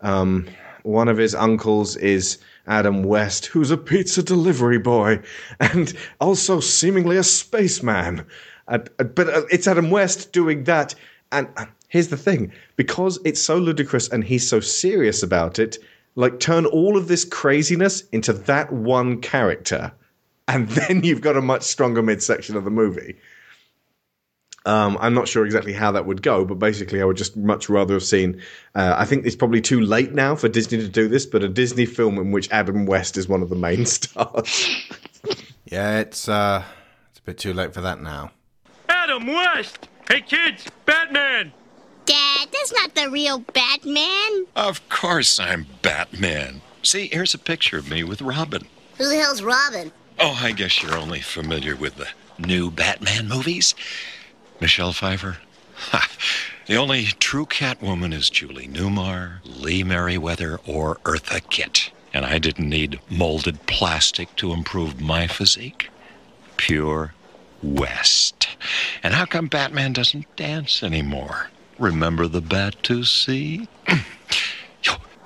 Um, 0.00 0.46
one 0.84 1.08
of 1.08 1.16
his 1.16 1.34
uncles 1.34 1.96
is 1.96 2.38
Adam 2.68 3.02
West, 3.02 3.46
who's 3.46 3.72
a 3.72 3.76
pizza 3.76 4.22
delivery 4.22 4.78
boy 4.78 5.22
and 5.58 5.92
also 6.20 6.60
seemingly 6.60 7.16
a 7.16 7.24
spaceman. 7.24 8.24
Uh, 8.68 8.78
uh, 9.00 9.04
but 9.04 9.28
uh, 9.28 9.42
it's 9.50 9.66
Adam 9.66 9.90
West 9.90 10.32
doing 10.32 10.62
that. 10.64 10.94
And 11.32 11.48
uh, 11.56 11.66
here's 11.88 12.08
the 12.08 12.16
thing 12.16 12.52
because 12.76 13.18
it's 13.24 13.40
so 13.40 13.58
ludicrous 13.58 14.08
and 14.08 14.22
he's 14.22 14.48
so 14.48 14.60
serious 14.60 15.20
about 15.24 15.58
it, 15.58 15.78
like 16.14 16.38
turn 16.38 16.64
all 16.66 16.96
of 16.96 17.08
this 17.08 17.24
craziness 17.24 18.02
into 18.10 18.32
that 18.32 18.72
one 18.72 19.20
character 19.20 19.90
and 20.48 20.68
then 20.70 21.02
you've 21.04 21.20
got 21.20 21.36
a 21.36 21.42
much 21.42 21.62
stronger 21.62 22.02
midsection 22.02 22.56
of 22.56 22.64
the 22.64 22.70
movie. 22.70 23.16
Um, 24.66 24.98
I'm 25.00 25.14
not 25.14 25.26
sure 25.26 25.46
exactly 25.46 25.72
how 25.72 25.90
that 25.92 26.04
would 26.04 26.22
go, 26.22 26.44
but 26.44 26.58
basically, 26.58 27.00
I 27.00 27.04
would 27.06 27.16
just 27.16 27.36
much 27.36 27.70
rather 27.70 27.94
have 27.94 28.02
seen. 28.02 28.42
Uh, 28.74 28.94
I 28.96 29.06
think 29.06 29.24
it's 29.24 29.36
probably 29.36 29.62
too 29.62 29.80
late 29.80 30.12
now 30.12 30.36
for 30.36 30.48
Disney 30.48 30.78
to 30.78 30.88
do 30.88 31.08
this, 31.08 31.24
but 31.24 31.42
a 31.42 31.48
Disney 31.48 31.86
film 31.86 32.18
in 32.18 32.30
which 32.30 32.50
Adam 32.50 32.84
West 32.84 33.16
is 33.16 33.26
one 33.26 33.42
of 33.42 33.48
the 33.48 33.56
main 33.56 33.86
stars. 33.86 34.68
Yeah, 35.64 36.00
it's 36.00 36.28
uh, 36.28 36.62
it's 37.10 37.20
a 37.20 37.22
bit 37.22 37.38
too 37.38 37.54
late 37.54 37.72
for 37.72 37.80
that 37.80 38.02
now. 38.02 38.32
Adam 38.88 39.26
West! 39.26 39.88
Hey 40.10 40.20
kids, 40.20 40.66
Batman! 40.84 41.52
Dad, 42.04 42.48
that's 42.52 42.72
not 42.72 42.94
the 42.94 43.08
real 43.08 43.38
Batman. 43.38 44.46
Of 44.56 44.86
course 44.88 45.38
I'm 45.38 45.66
Batman. 45.80 46.60
See, 46.82 47.08
here's 47.12 47.34
a 47.34 47.38
picture 47.38 47.78
of 47.78 47.88
me 47.88 48.02
with 48.02 48.20
Robin. 48.20 48.62
Who 48.98 49.08
the 49.08 49.16
hell's 49.16 49.42
Robin? 49.42 49.92
Oh, 50.22 50.38
I 50.42 50.52
guess 50.52 50.82
you're 50.82 50.98
only 50.98 51.22
familiar 51.22 51.74
with 51.74 51.96
the 51.96 52.08
new 52.38 52.70
Batman 52.70 53.26
movies. 53.26 53.74
Michelle 54.60 54.92
Pfeiffer. 54.92 55.38
Ha. 55.76 56.06
The 56.66 56.76
only 56.76 57.06
true 57.06 57.46
Catwoman 57.46 58.12
is 58.12 58.28
Julie 58.28 58.68
Newmar, 58.68 59.38
Lee 59.44 59.82
Meriwether, 59.82 60.60
or 60.66 60.96
Eartha 61.04 61.40
Kitt. 61.48 61.90
And 62.12 62.26
I 62.26 62.38
didn't 62.38 62.68
need 62.68 63.00
molded 63.08 63.64
plastic 63.66 64.36
to 64.36 64.52
improve 64.52 65.00
my 65.00 65.26
physique. 65.26 65.88
Pure 66.58 67.14
West. 67.62 68.46
And 69.02 69.14
how 69.14 69.24
come 69.24 69.46
Batman 69.46 69.94
doesn't 69.94 70.36
dance 70.36 70.82
anymore? 70.82 71.48
Remember 71.78 72.28
the 72.28 72.42
Batusi? 72.42 73.68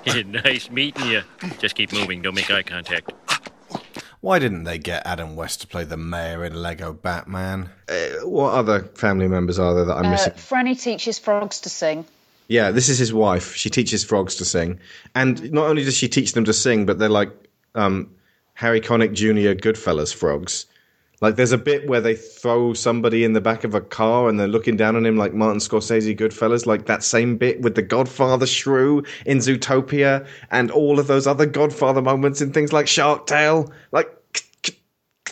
nice 0.45 0.71
meeting 0.71 1.07
you. 1.07 1.23
Just 1.59 1.75
keep 1.75 1.93
moving, 1.93 2.23
don't 2.23 2.37
make 2.37 2.49
eye 2.49 2.63
contact. 2.63 3.13
Why 4.25 4.39
didn't 4.39 4.65
they 4.65 4.79
get 4.79 5.07
Adam 5.07 5.37
West 5.37 5.61
to 5.61 5.67
play 5.67 5.85
the 5.85 5.99
mayor 5.99 6.47
in 6.47 6.55
Lego 6.55 6.95
Batman? 6.95 7.69
Uh, 7.87 8.27
what 8.27 8.55
other 8.55 8.85
family 8.95 9.29
members 9.29 9.59
are 9.59 9.75
there 9.75 9.85
that 9.85 9.99
I'm 9.99 10.07
Uh, 10.07 10.11
missing? 10.13 10.33
Franny 10.33 10.81
teaches 10.81 11.19
frogs 11.19 11.61
to 11.61 11.69
sing. 11.69 12.07
Yeah, 12.49 12.71
this 12.71 12.89
is 12.89 12.97
his 12.97 13.13
wife. 13.13 13.55
She 13.55 13.69
teaches 13.69 14.03
frogs 14.03 14.37
to 14.37 14.47
sing, 14.47 14.81
and 15.15 15.53
not 15.53 15.67
only 15.67 15.85
does 15.85 15.95
she 15.95 16.09
teach 16.09 16.33
them 16.33 16.45
to 16.47 16.55
sing, 16.55 16.87
but 16.87 16.99
they're 16.99 17.11
like 17.11 17.33
um, 17.75 18.09
Harry 18.55 18.81
Connick 18.81 19.13
Jr. 19.13 19.61
Goodfellas 19.61 20.15
frogs. 20.15 20.65
Like 21.21 21.37
there's 21.37 21.53
a 21.53 21.59
bit 21.59 21.89
where 21.89 22.01
they 22.01 22.15
throw 22.17 22.75
somebody 22.75 23.25
in 23.25 23.33
the 23.33 23.41
back 23.41 23.65
of 23.65 23.75
a 23.75 23.81
car 23.81 24.29
and 24.29 24.39
they're 24.39 24.49
looking 24.49 24.77
down 24.77 24.97
on 24.97 25.07
him 25.07 25.17
like 25.17 25.33
Martin 25.33 25.61
Scorsese 25.61 26.17
Goodfellas, 26.17 26.67
like 26.67 26.87
that 26.87 27.03
same 27.03 27.37
bit 27.37 27.61
with 27.61 27.75
the 27.75 27.83
Godfather 27.83 28.47
shrew 28.47 29.05
in 29.25 29.39
Zootopia 29.39 30.27
and 30.51 30.71
all 30.71 30.99
of 30.99 31.07
those 31.07 31.27
other 31.27 31.47
Godfather 31.47 32.03
moments 32.03 32.41
in 32.41 32.53
things 32.53 32.73
like 32.73 32.89
Shark 32.89 33.27
Tale. 33.27 33.73
Like, 33.93 34.11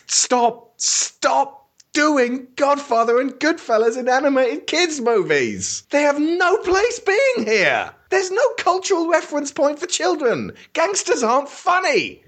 stop, 0.07 0.75
stop 0.81 1.63
doing 1.93 2.47
Godfather 2.57 3.21
and 3.21 3.33
Goodfellas 3.33 3.99
in 3.99 4.09
animated 4.09 4.67
kids 4.67 5.01
movies. 5.01 5.83
They 5.91 6.03
have 6.03 6.19
no 6.19 6.57
place 6.59 7.01
being 7.01 7.47
here. 7.47 7.93
There's 8.11 8.31
no 8.31 8.49
cultural 8.59 9.09
reference 9.09 9.53
point 9.53 9.79
for 9.79 9.87
children. 9.87 10.53
Gangsters 10.73 11.23
aren't 11.23 11.49
funny. 11.49 12.22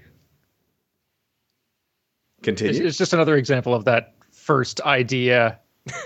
It's, 2.47 2.61
Continue. 2.61 2.87
it's 2.87 2.97
just 2.97 3.13
another 3.13 3.35
example 3.37 3.73
of 3.73 3.85
that 3.85 4.13
first 4.31 4.79
idea. 4.81 5.59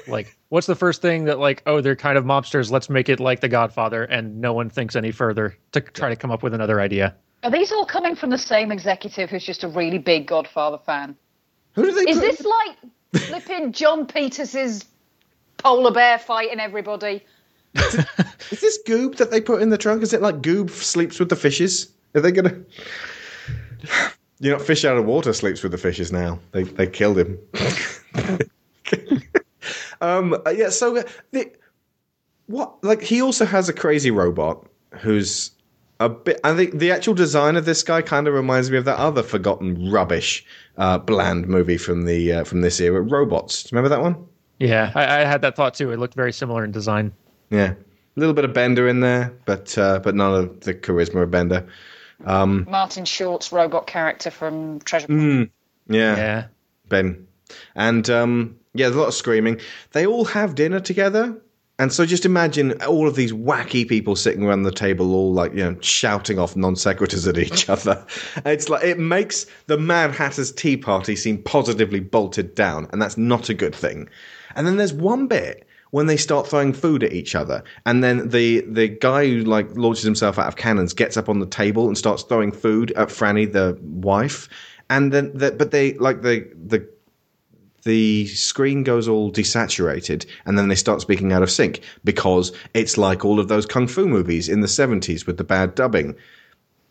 Like, 0.07 0.37
what's 0.49 0.67
the 0.67 0.75
first 0.75 1.01
thing 1.01 1.25
that, 1.25 1.37
like, 1.39 1.61
oh, 1.65 1.81
they're 1.81 1.95
kind 1.95 2.17
of 2.17 2.23
mobsters. 2.23 2.71
Let's 2.71 2.89
make 2.89 3.09
it 3.09 3.19
like 3.19 3.41
The 3.41 3.49
Godfather, 3.49 4.03
and 4.03 4.39
no 4.39 4.53
one 4.53 4.69
thinks 4.69 4.95
any 4.95 5.11
further 5.11 5.57
to 5.73 5.81
try 5.81 6.09
to 6.09 6.15
come 6.15 6.31
up 6.31 6.41
with 6.41 6.53
another 6.53 6.79
idea. 6.79 7.15
Are 7.43 7.51
these 7.51 7.71
all 7.71 7.85
coming 7.85 8.15
from 8.15 8.29
the 8.29 8.37
same 8.37 8.71
executive 8.71 9.29
who's 9.29 9.45
just 9.45 9.63
a 9.63 9.67
really 9.67 9.97
big 9.97 10.27
Godfather 10.27 10.77
fan? 10.85 11.15
Who 11.73 11.85
do 11.85 11.91
they 11.93 12.09
Is 12.11 12.19
put- 12.19 12.21
this 12.21 12.45
like 12.45 12.77
flipping 13.23 13.71
Jon 13.73 14.05
Peters's 14.07 14.85
polar 15.57 15.91
bear 15.91 16.19
fighting 16.19 16.59
everybody? 16.59 17.23
Is 17.75 18.61
this 18.61 18.79
Goob 18.87 19.17
that 19.17 19.29
they 19.29 19.39
put 19.41 19.61
in 19.61 19.69
the 19.69 19.77
trunk? 19.77 20.03
Is 20.03 20.11
it 20.13 20.21
like 20.21 20.41
Goob 20.41 20.69
sleeps 20.69 21.19
with 21.19 21.29
the 21.29 21.35
fishes? 21.35 21.91
Are 22.15 22.21
they 22.21 22.31
gonna? 22.31 22.63
You 24.39 24.51
know, 24.51 24.59
fish 24.59 24.85
out 24.85 24.97
of 24.97 25.05
water 25.05 25.33
sleeps 25.33 25.63
with 25.63 25.71
the 25.71 25.77
fishes 25.77 26.11
now. 26.11 26.39
They 26.51 26.63
they 26.63 26.87
killed 26.87 27.17
him. 27.17 27.37
um. 30.01 30.33
uh, 30.45 30.49
Yeah. 30.51 30.69
So 30.69 30.97
uh, 30.97 31.03
the 31.31 31.51
what? 32.47 32.83
Like 32.83 33.01
he 33.01 33.21
also 33.21 33.45
has 33.45 33.69
a 33.69 33.73
crazy 33.73 34.11
robot 34.11 34.65
who's 34.99 35.51
a 35.99 36.09
bit. 36.09 36.39
I 36.43 36.55
think 36.55 36.79
the 36.79 36.91
actual 36.91 37.13
design 37.13 37.55
of 37.57 37.65
this 37.65 37.83
guy 37.83 38.01
kind 38.01 38.27
of 38.27 38.33
reminds 38.33 38.71
me 38.71 38.77
of 38.77 38.85
that 38.85 38.97
other 38.97 39.23
forgotten 39.23 39.91
rubbish, 39.91 40.45
uh, 40.77 40.97
bland 40.97 41.47
movie 41.47 41.77
from 41.77 42.05
the 42.05 42.33
uh, 42.33 42.43
from 42.45 42.61
this 42.61 42.79
era, 42.79 43.01
Robots. 43.01 43.63
Do 43.63 43.67
you 43.67 43.77
remember 43.77 43.95
that 43.95 44.01
one? 44.01 44.15
Yeah, 44.59 44.91
I, 44.95 45.21
I 45.21 45.25
had 45.25 45.41
that 45.41 45.55
thought 45.55 45.73
too. 45.73 45.91
It 45.91 45.99
looked 45.99 46.15
very 46.15 46.33
similar 46.33 46.63
in 46.63 46.71
design. 46.71 47.13
Yeah. 47.49 47.73
A 47.73 48.19
little 48.19 48.33
bit 48.33 48.43
of 48.43 48.53
Bender 48.53 48.87
in 48.87 48.99
there, 48.99 49.33
but 49.45 49.77
uh, 49.77 49.99
but 49.99 50.15
none 50.15 50.33
of 50.33 50.59
the 50.61 50.73
charisma 50.73 51.23
of 51.23 51.31
Bender. 51.31 51.65
Um, 52.25 52.67
Martin 52.69 53.05
Short's 53.05 53.51
robot 53.51 53.87
character 53.87 54.29
from 54.31 54.79
Treasure. 54.79 55.07
mm, 55.07 55.49
yeah, 55.87 56.15
Yeah. 56.15 56.45
Ben, 56.89 57.27
and 57.75 58.09
um, 58.09 58.57
yeah, 58.73 58.87
there's 58.87 58.95
a 58.95 58.99
lot 58.99 59.07
of 59.07 59.13
screaming. 59.13 59.59
They 59.91 60.05
all 60.05 60.25
have 60.25 60.55
dinner 60.55 60.79
together, 60.79 61.39
and 61.77 61.93
so 61.93 62.05
just 62.05 62.25
imagine 62.25 62.81
all 62.83 63.07
of 63.07 63.15
these 63.15 63.31
wacky 63.31 63.87
people 63.87 64.15
sitting 64.15 64.43
around 64.43 64.63
the 64.63 64.71
table, 64.71 65.13
all 65.13 65.31
like 65.31 65.53
you 65.53 65.63
know 65.63 65.77
shouting 65.81 66.39
off 66.39 66.55
non 66.55 66.75
sequiturs 66.75 67.27
at 67.27 67.37
each 67.37 67.69
other. 67.69 68.05
It's 68.45 68.69
like 68.69 68.83
it 68.83 68.99
makes 68.99 69.45
the 69.67 69.77
Mad 69.77 70.11
Hatter's 70.11 70.51
Tea 70.51 70.77
Party 70.77 71.15
seem 71.15 71.41
positively 71.43 71.99
bolted 71.99 72.53
down, 72.55 72.87
and 72.91 73.01
that's 73.01 73.17
not 73.17 73.49
a 73.49 73.53
good 73.53 73.75
thing. 73.75 74.09
And 74.55 74.67
then 74.67 74.77
there's 74.77 74.93
one 74.93 75.27
bit 75.27 75.65
when 75.91 76.05
they 76.05 76.17
start 76.17 76.47
throwing 76.47 76.73
food 76.73 77.03
at 77.03 77.13
each 77.13 77.35
other, 77.35 77.63
and 77.85 78.03
then 78.03 78.29
the 78.29 78.61
the 78.61 78.87
guy 78.87 79.27
who 79.27 79.39
like 79.39 79.69
launches 79.75 80.03
himself 80.03 80.37
out 80.37 80.47
of 80.47 80.55
cannons 80.55 80.93
gets 80.93 81.17
up 81.17 81.29
on 81.29 81.39
the 81.39 81.45
table 81.45 81.87
and 81.87 81.97
starts 81.97 82.23
throwing 82.23 82.51
food 82.51 82.91
at 82.91 83.09
Franny, 83.09 83.51
the 83.51 83.77
wife, 83.81 84.47
and 84.89 85.11
then 85.11 85.31
the, 85.35 85.51
but 85.51 85.71
they 85.71 85.93
like 85.93 86.21
the 86.21 86.47
the 86.55 86.87
the 87.83 88.27
screen 88.27 88.83
goes 88.83 89.07
all 89.07 89.31
desaturated 89.31 90.25
and 90.45 90.57
then 90.57 90.67
they 90.67 90.75
start 90.75 91.01
speaking 91.01 91.31
out 91.31 91.41
of 91.41 91.49
sync 91.49 91.81
because 92.03 92.51
it's 92.73 92.97
like 92.97 93.23
all 93.23 93.39
of 93.39 93.47
those 93.47 93.65
kung 93.65 93.87
fu 93.87 94.05
movies 94.05 94.49
in 94.49 94.59
the 94.59 94.67
70s 94.67 95.25
with 95.25 95.37
the 95.37 95.45
bad 95.45 95.75
dubbing 95.75 96.13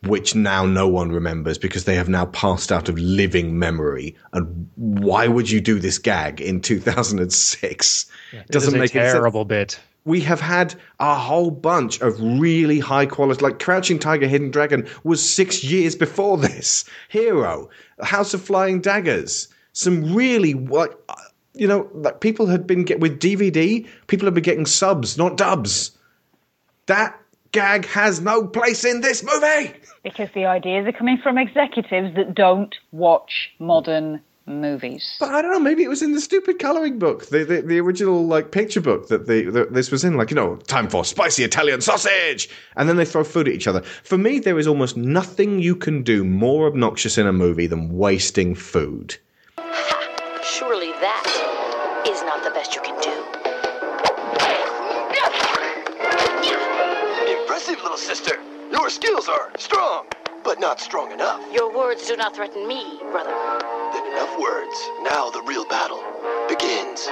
which 0.04 0.34
now 0.34 0.64
no 0.64 0.86
one 0.86 1.10
remembers 1.10 1.58
because 1.58 1.84
they 1.84 1.96
have 1.96 2.08
now 2.08 2.26
passed 2.26 2.70
out 2.70 2.88
of 2.88 2.98
living 2.98 3.58
memory 3.58 4.14
and 4.32 4.68
why 4.76 5.26
would 5.26 5.50
you 5.50 5.60
do 5.60 5.78
this 5.78 5.98
gag 5.98 6.40
in 6.40 6.60
2006 6.60 8.06
It 8.32 8.54
is 8.54 8.72
a 8.72 8.76
any 8.76 8.86
sense. 8.86 9.12
terrible 9.12 9.44
bit. 9.44 9.78
we 10.04 10.20
have 10.20 10.40
had 10.40 10.74
a 11.00 11.14
whole 11.14 11.50
bunch 11.50 12.00
of 12.00 12.18
really 12.20 12.78
high 12.78 13.06
quality, 13.06 13.44
like 13.44 13.58
Crouching 13.58 13.98
Tiger, 13.98 14.26
Hidden 14.26 14.50
Dragon 14.50 14.86
was 15.04 15.22
six 15.28 15.62
years 15.64 15.94
before 15.96 16.38
this. 16.38 16.84
Hero, 17.08 17.68
House 18.02 18.32
of 18.34 18.40
Flying 18.42 18.80
Daggers, 18.80 19.48
some 19.72 20.14
really 20.14 20.54
like, 20.54 20.92
you 21.54 21.66
know, 21.66 21.88
like 21.92 22.20
people 22.20 22.46
had 22.46 22.66
been 22.66 22.84
get 22.84 23.00
with 23.00 23.18
DVD. 23.20 23.86
People 24.06 24.26
had 24.26 24.34
been 24.34 24.44
getting 24.44 24.66
subs, 24.66 25.18
not 25.18 25.36
dubs. 25.36 25.90
That 26.86 27.20
gag 27.52 27.86
has 27.86 28.20
no 28.20 28.46
place 28.46 28.84
in 28.84 29.00
this 29.00 29.22
movie. 29.22 29.74
Because 30.02 30.28
the 30.34 30.46
ideas 30.46 30.86
are 30.86 30.92
coming 30.92 31.18
from 31.18 31.38
executives 31.38 32.14
that 32.16 32.34
don't 32.34 32.74
watch 32.92 33.50
modern 33.58 34.20
movies. 34.46 35.16
But 35.20 35.30
I 35.30 35.42
don't 35.42 35.52
know. 35.52 35.60
Maybe 35.60 35.84
it 35.84 35.88
was 35.88 36.02
in 36.02 36.12
the 36.12 36.20
stupid 36.20 36.58
coloring 36.58 36.98
book, 36.98 37.26
the 37.26 37.44
the, 37.44 37.62
the 37.62 37.78
original 37.78 38.26
like 38.26 38.50
picture 38.50 38.80
book 38.80 39.08
that 39.08 39.26
the, 39.26 39.44
the 39.50 39.64
this 39.70 39.90
was 39.90 40.04
in. 40.04 40.16
Like 40.16 40.30
you 40.30 40.36
know, 40.36 40.56
time 40.66 40.88
for 40.88 41.04
spicy 41.04 41.44
Italian 41.44 41.80
sausage, 41.80 42.48
and 42.76 42.88
then 42.88 42.96
they 42.96 43.04
throw 43.04 43.24
food 43.24 43.48
at 43.48 43.54
each 43.54 43.66
other. 43.66 43.82
For 43.82 44.18
me, 44.18 44.38
there 44.38 44.58
is 44.58 44.66
almost 44.66 44.96
nothing 44.96 45.60
you 45.60 45.76
can 45.76 46.02
do 46.02 46.24
more 46.24 46.66
obnoxious 46.66 47.18
in 47.18 47.26
a 47.26 47.32
movie 47.32 47.66
than 47.66 47.96
wasting 47.96 48.54
food. 48.54 49.16
Surely 50.42 50.92
that 50.92 51.47
sister. 57.98 58.40
Your 58.70 58.90
skills 58.90 59.28
are 59.28 59.50
strong, 59.58 60.06
but 60.44 60.60
not 60.60 60.80
strong 60.80 61.10
enough. 61.12 61.42
Your 61.52 61.74
words 61.74 62.06
do 62.06 62.16
not 62.16 62.34
threaten 62.34 62.66
me, 62.66 62.98
brother. 63.10 63.34
Then 63.92 64.06
enough 64.12 64.38
words. 64.38 64.76
Now 65.02 65.30
the 65.30 65.42
real 65.42 65.64
battle 65.66 66.02
begins. 66.48 67.08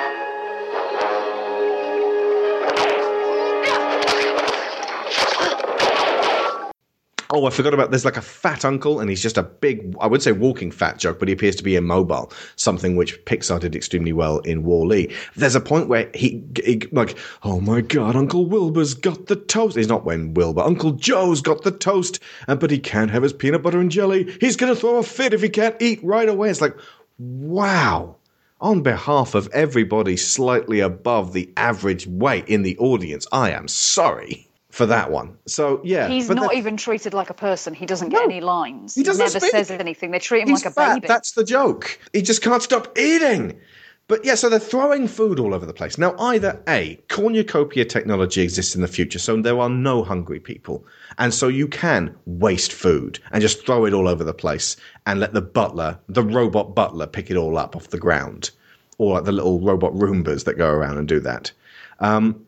Oh, 7.31 7.45
I 7.47 7.51
forgot 7.51 7.75
about. 7.75 7.91
There's 7.91 8.05
like 8.05 8.17
a 8.17 8.23
fat 8.23 8.65
uncle, 8.65 9.01
and 9.01 9.11
he's 9.11 9.23
just 9.23 9.37
a 9.37 9.43
big. 9.43 9.97
I 10.01 10.07
would 10.07 10.23
say 10.23 10.33
walking 10.33 10.71
fat 10.71 10.99
joke, 10.99 11.19
but 11.19 11.27
he 11.29 11.35
appears 11.35 11.57
to 11.57 11.65
be 11.65 11.75
immobile. 11.75 12.33
Something 12.55 12.95
which 12.95 13.25
Pixar 13.25 13.59
did 13.59 13.75
extremely 13.75 14.13
well 14.13 14.39
in 14.41 14.63
Wall-E. 14.63 15.13
There's 15.35 15.57
a 15.57 15.61
point 15.61 15.89
where 15.89 16.09
he, 16.15 16.45
he 16.65 16.83
like, 16.93 17.19
oh 17.43 17.61
my 17.61 17.81
god, 17.81 18.15
Uncle 18.15 18.47
Wilbur's 18.47 18.95
got 18.95 19.27
the 19.27 19.37
toast. 19.37 19.77
He's 19.77 19.89
not 19.89 20.05
when 20.05 20.35
Wilbur. 20.35 20.63
Uncle 20.63 20.93
Joe's 20.93 21.41
got 21.41 21.63
the 21.63 21.73
toast, 21.73 22.21
uh, 22.47 22.55
but 22.55 22.71
he 22.71 22.79
can't 22.79 23.11
have 23.11 23.25
his 23.25 23.33
peanut 23.33 23.63
butter 23.63 23.81
and 23.81 23.91
jelly. 23.91 24.37
He's 24.41 24.57
gonna 24.57 24.77
throw 24.77 24.99
a 24.99 25.03
fit 25.03 25.35
if 25.35 25.43
he 25.43 25.49
can't 25.49 25.81
eat 25.81 25.99
right 26.05 26.29
away. 26.29 26.51
It's 26.51 26.61
like, 26.61 26.77
wow. 27.19 28.17
On 28.61 28.83
behalf 28.83 29.35
of 29.35 29.49
everybody 29.53 30.17
slightly 30.17 30.81
above 30.81 31.33
the 31.33 31.51
average 31.57 32.07
weight 32.07 32.49
in 32.49 32.63
the 32.63 32.79
audience, 32.79 33.27
I 33.31 33.51
am 33.51 33.69
sorry 33.69 34.49
for 34.77 34.85
that 34.85 35.11
one. 35.11 35.39
So 35.47 35.81
yeah, 35.85 36.07
He's 36.07 36.29
not 36.29 36.55
even 36.55 36.77
treated 36.77 37.15
like 37.15 37.31
a 37.31 37.35
person. 37.35 37.73
He 37.73 37.87
doesn't 37.87 38.11
get 38.11 38.23
any 38.23 38.43
lines. 38.43 38.95
He 38.95 39.03
doesn't 39.03 39.25
never 39.25 39.41
speak. 39.41 39.51
says 39.51 39.71
anything. 39.71 40.11
They 40.11 40.19
treat 40.19 40.43
him 40.43 40.49
He's 40.51 40.63
like 40.63 40.73
a 40.73 40.75
fat. 40.75 40.95
baby. 40.97 41.09
That's 41.09 41.33
the 41.33 41.45
joke. 41.45 41.99
He 42.13 42.21
just 42.21 42.43
can't 42.43 42.63
stop 42.63 42.97
eating. 42.99 43.59
But 44.07 44.23
yeah, 44.23 44.35
so 44.35 44.51
they're 44.51 44.59
throwing 44.59 45.09
food 45.09 45.41
all 45.41 45.55
over 45.55 45.65
the 45.65 45.73
place. 45.73 45.97
Now, 45.97 46.15
either 46.19 46.63
A, 46.69 47.01
cornucopia 47.09 47.87
technology 47.87 48.43
exists 48.43 48.75
in 48.75 48.83
the 48.83 48.87
future, 48.87 49.19
so 49.19 49.41
there 49.41 49.59
are 49.59 49.71
no 49.71 50.05
hungry 50.05 50.41
people. 50.41 50.85
And 51.17 51.33
so 51.33 51.49
you 51.49 51.67
can 51.67 52.15
waste 52.27 52.73
food 52.73 53.19
and 53.33 53.41
just 53.41 53.65
throw 53.65 53.87
it 53.87 53.95
all 53.95 54.07
over 54.07 54.25
the 54.25 54.35
place 54.35 54.77
and 55.07 55.19
let 55.21 55.33
the 55.33 55.41
butler, 55.41 55.99
the 56.09 56.23
robot 56.23 56.75
butler, 56.75 57.07
pick 57.07 57.31
it 57.31 57.39
all 57.39 57.57
up 57.57 57.75
off 57.75 57.89
the 57.89 57.99
ground. 57.99 58.51
Or 58.99 59.15
like 59.15 59.25
the 59.25 59.33
little 59.33 59.59
robot 59.59 59.95
Roombas 59.95 60.45
that 60.45 60.59
go 60.59 60.69
around 60.69 60.99
and 60.99 61.09
do 61.09 61.19
that. 61.21 61.51
Um, 61.99 62.46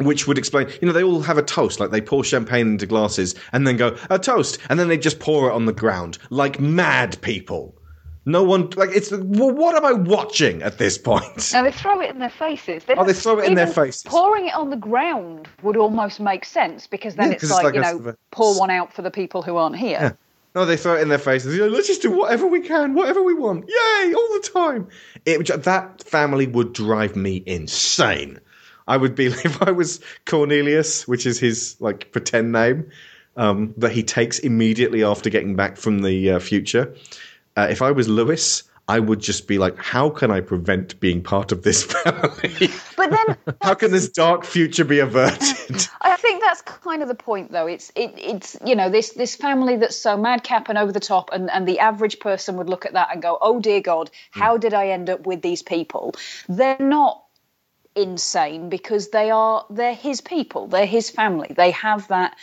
which 0.00 0.26
would 0.26 0.38
explain, 0.38 0.68
you 0.80 0.86
know, 0.86 0.92
they 0.92 1.02
all 1.02 1.20
have 1.20 1.38
a 1.38 1.42
toast, 1.42 1.80
like 1.80 1.90
they 1.90 2.00
pour 2.00 2.24
champagne 2.24 2.68
into 2.68 2.86
glasses 2.86 3.34
and 3.52 3.66
then 3.66 3.76
go, 3.76 3.96
a 4.08 4.18
toast, 4.18 4.58
and 4.68 4.78
then 4.78 4.88
they 4.88 4.98
just 4.98 5.20
pour 5.20 5.50
it 5.50 5.52
on 5.52 5.66
the 5.66 5.72
ground 5.72 6.18
like 6.30 6.58
mad 6.60 7.20
people. 7.22 7.74
No 8.26 8.42
one, 8.42 8.68
like, 8.76 8.90
it's, 8.92 9.10
well, 9.10 9.50
what 9.50 9.74
am 9.74 9.84
I 9.84 9.92
watching 9.92 10.62
at 10.62 10.76
this 10.78 10.98
point? 10.98 11.52
Now 11.52 11.62
they 11.62 11.72
throw 11.72 12.00
it 12.00 12.10
in 12.10 12.18
their 12.18 12.28
faces. 12.30 12.84
Oh, 12.96 13.04
they 13.04 13.14
throw 13.14 13.38
it 13.40 13.46
in 13.46 13.54
their 13.54 13.66
faces. 13.66 14.02
Pouring 14.04 14.46
it 14.46 14.54
on 14.54 14.68
the 14.70 14.76
ground 14.76 15.48
would 15.62 15.76
almost 15.76 16.20
make 16.20 16.44
sense 16.44 16.86
because 16.86 17.14
then 17.16 17.28
Yeah, 17.30 17.34
it's 17.36 17.50
like, 17.50 17.64
like 17.64 17.74
you 17.74 17.80
know, 17.80 17.90
sort 17.90 18.00
of 18.00 18.06
a- 18.08 18.16
pour 18.30 18.58
one 18.58 18.70
out 18.70 18.92
for 18.92 19.02
the 19.02 19.10
people 19.10 19.42
who 19.42 19.56
aren't 19.56 19.76
here. 19.76 19.98
Yeah. 20.00 20.12
No, 20.54 20.64
they 20.66 20.76
throw 20.76 20.96
it 20.96 21.00
in 21.00 21.08
their 21.08 21.18
faces. 21.18 21.54
You 21.54 21.60
know, 21.62 21.68
Let's 21.68 21.86
just 21.86 22.02
do 22.02 22.10
whatever 22.10 22.46
we 22.46 22.60
can, 22.60 22.92
whatever 22.94 23.22
we 23.22 23.34
want. 23.34 23.68
Yay, 23.68 24.12
all 24.14 24.28
the 24.40 24.48
time. 24.52 24.88
It, 25.24 25.62
that 25.64 26.02
family 26.02 26.46
would 26.46 26.72
drive 26.72 27.14
me 27.16 27.42
insane. 27.46 28.40
I 28.90 28.96
would 28.96 29.14
be, 29.14 29.26
if 29.44 29.62
I 29.62 29.70
was 29.70 30.00
Cornelius, 30.26 31.06
which 31.06 31.24
is 31.24 31.38
his 31.38 31.76
like 31.80 32.10
pretend 32.12 32.52
name, 32.52 32.90
um, 33.36 33.72
that 33.76 33.92
he 33.92 34.02
takes 34.02 34.40
immediately 34.40 35.04
after 35.04 35.30
getting 35.30 35.54
back 35.54 35.76
from 35.76 36.00
the 36.00 36.32
uh, 36.32 36.38
future. 36.40 36.94
Uh, 37.56 37.68
if 37.70 37.82
I 37.82 37.92
was 37.92 38.08
Lewis, 38.08 38.64
I 38.88 38.98
would 38.98 39.20
just 39.20 39.46
be 39.46 39.58
like, 39.58 39.78
how 39.78 40.10
can 40.10 40.32
I 40.32 40.40
prevent 40.40 40.98
being 40.98 41.22
part 41.22 41.52
of 41.52 41.62
this 41.62 41.84
family? 41.92 42.70
But 42.96 43.10
then 43.10 43.36
how 43.62 43.74
can 43.74 43.92
this 43.92 44.08
dark 44.08 44.44
future 44.44 44.84
be 44.84 44.98
averted? 44.98 45.86
I 46.00 46.16
think 46.16 46.42
that's 46.42 46.62
kind 46.62 47.00
of 47.00 47.06
the 47.06 47.14
point, 47.14 47.52
though. 47.52 47.68
It's 47.68 47.92
it, 47.94 48.12
it's 48.16 48.56
you 48.66 48.74
know 48.74 48.90
this 48.90 49.10
this 49.10 49.36
family 49.36 49.76
that's 49.76 49.96
so 49.96 50.16
madcap 50.16 50.68
and 50.68 50.76
over 50.76 50.90
the 50.90 50.98
top, 50.98 51.30
and 51.32 51.48
and 51.50 51.68
the 51.68 51.78
average 51.78 52.18
person 52.18 52.56
would 52.56 52.68
look 52.68 52.84
at 52.84 52.94
that 52.94 53.10
and 53.12 53.22
go, 53.22 53.38
"Oh 53.40 53.60
dear 53.60 53.80
God, 53.80 54.10
how 54.32 54.56
did 54.56 54.74
I 54.74 54.88
end 54.88 55.08
up 55.08 55.24
with 55.24 55.40
these 55.40 55.62
people?" 55.62 56.16
They're 56.48 56.76
not 56.80 57.22
insane 57.94 58.68
because 58.68 59.08
they 59.08 59.30
are 59.30 59.66
they're 59.70 59.94
his 59.94 60.20
people, 60.20 60.66
they're 60.66 60.86
his 60.86 61.10
family. 61.10 61.48
They 61.54 61.70
have 61.72 62.08
that. 62.08 62.36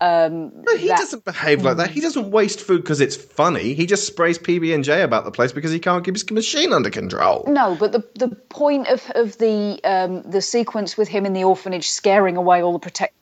Um, 0.00 0.64
No, 0.64 0.76
he 0.76 0.88
doesn't 0.88 1.24
behave 1.24 1.62
like 1.62 1.76
that. 1.76 1.90
He 1.90 2.00
doesn't 2.00 2.30
waste 2.30 2.60
food 2.60 2.82
because 2.82 3.00
it's 3.00 3.16
funny. 3.16 3.74
He 3.74 3.86
just 3.86 4.06
sprays 4.06 4.38
PB 4.38 4.74
and 4.74 4.82
J 4.82 5.02
about 5.02 5.24
the 5.24 5.30
place 5.30 5.52
because 5.52 5.70
he 5.70 5.78
can't 5.78 6.04
keep 6.04 6.14
his 6.14 6.28
machine 6.30 6.72
under 6.72 6.90
control. 6.90 7.44
No, 7.46 7.76
but 7.78 7.92
the 7.92 8.04
the 8.14 8.28
point 8.28 8.88
of 8.88 9.08
of 9.14 9.38
the 9.38 9.80
um, 9.84 10.22
the 10.22 10.42
sequence 10.42 10.96
with 10.96 11.08
him 11.08 11.26
in 11.26 11.32
the 11.32 11.44
orphanage 11.44 11.88
scaring 11.88 12.36
away 12.36 12.62
all 12.62 12.72
the 12.72 12.80
protective 12.80 13.14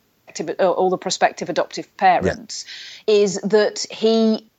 uh, 0.58 0.70
all 0.70 0.88
the 0.90 0.98
prospective 0.98 1.50
adoptive 1.50 1.94
parents 1.96 2.64
is 3.06 3.38
that 3.42 3.86
he 3.90 4.50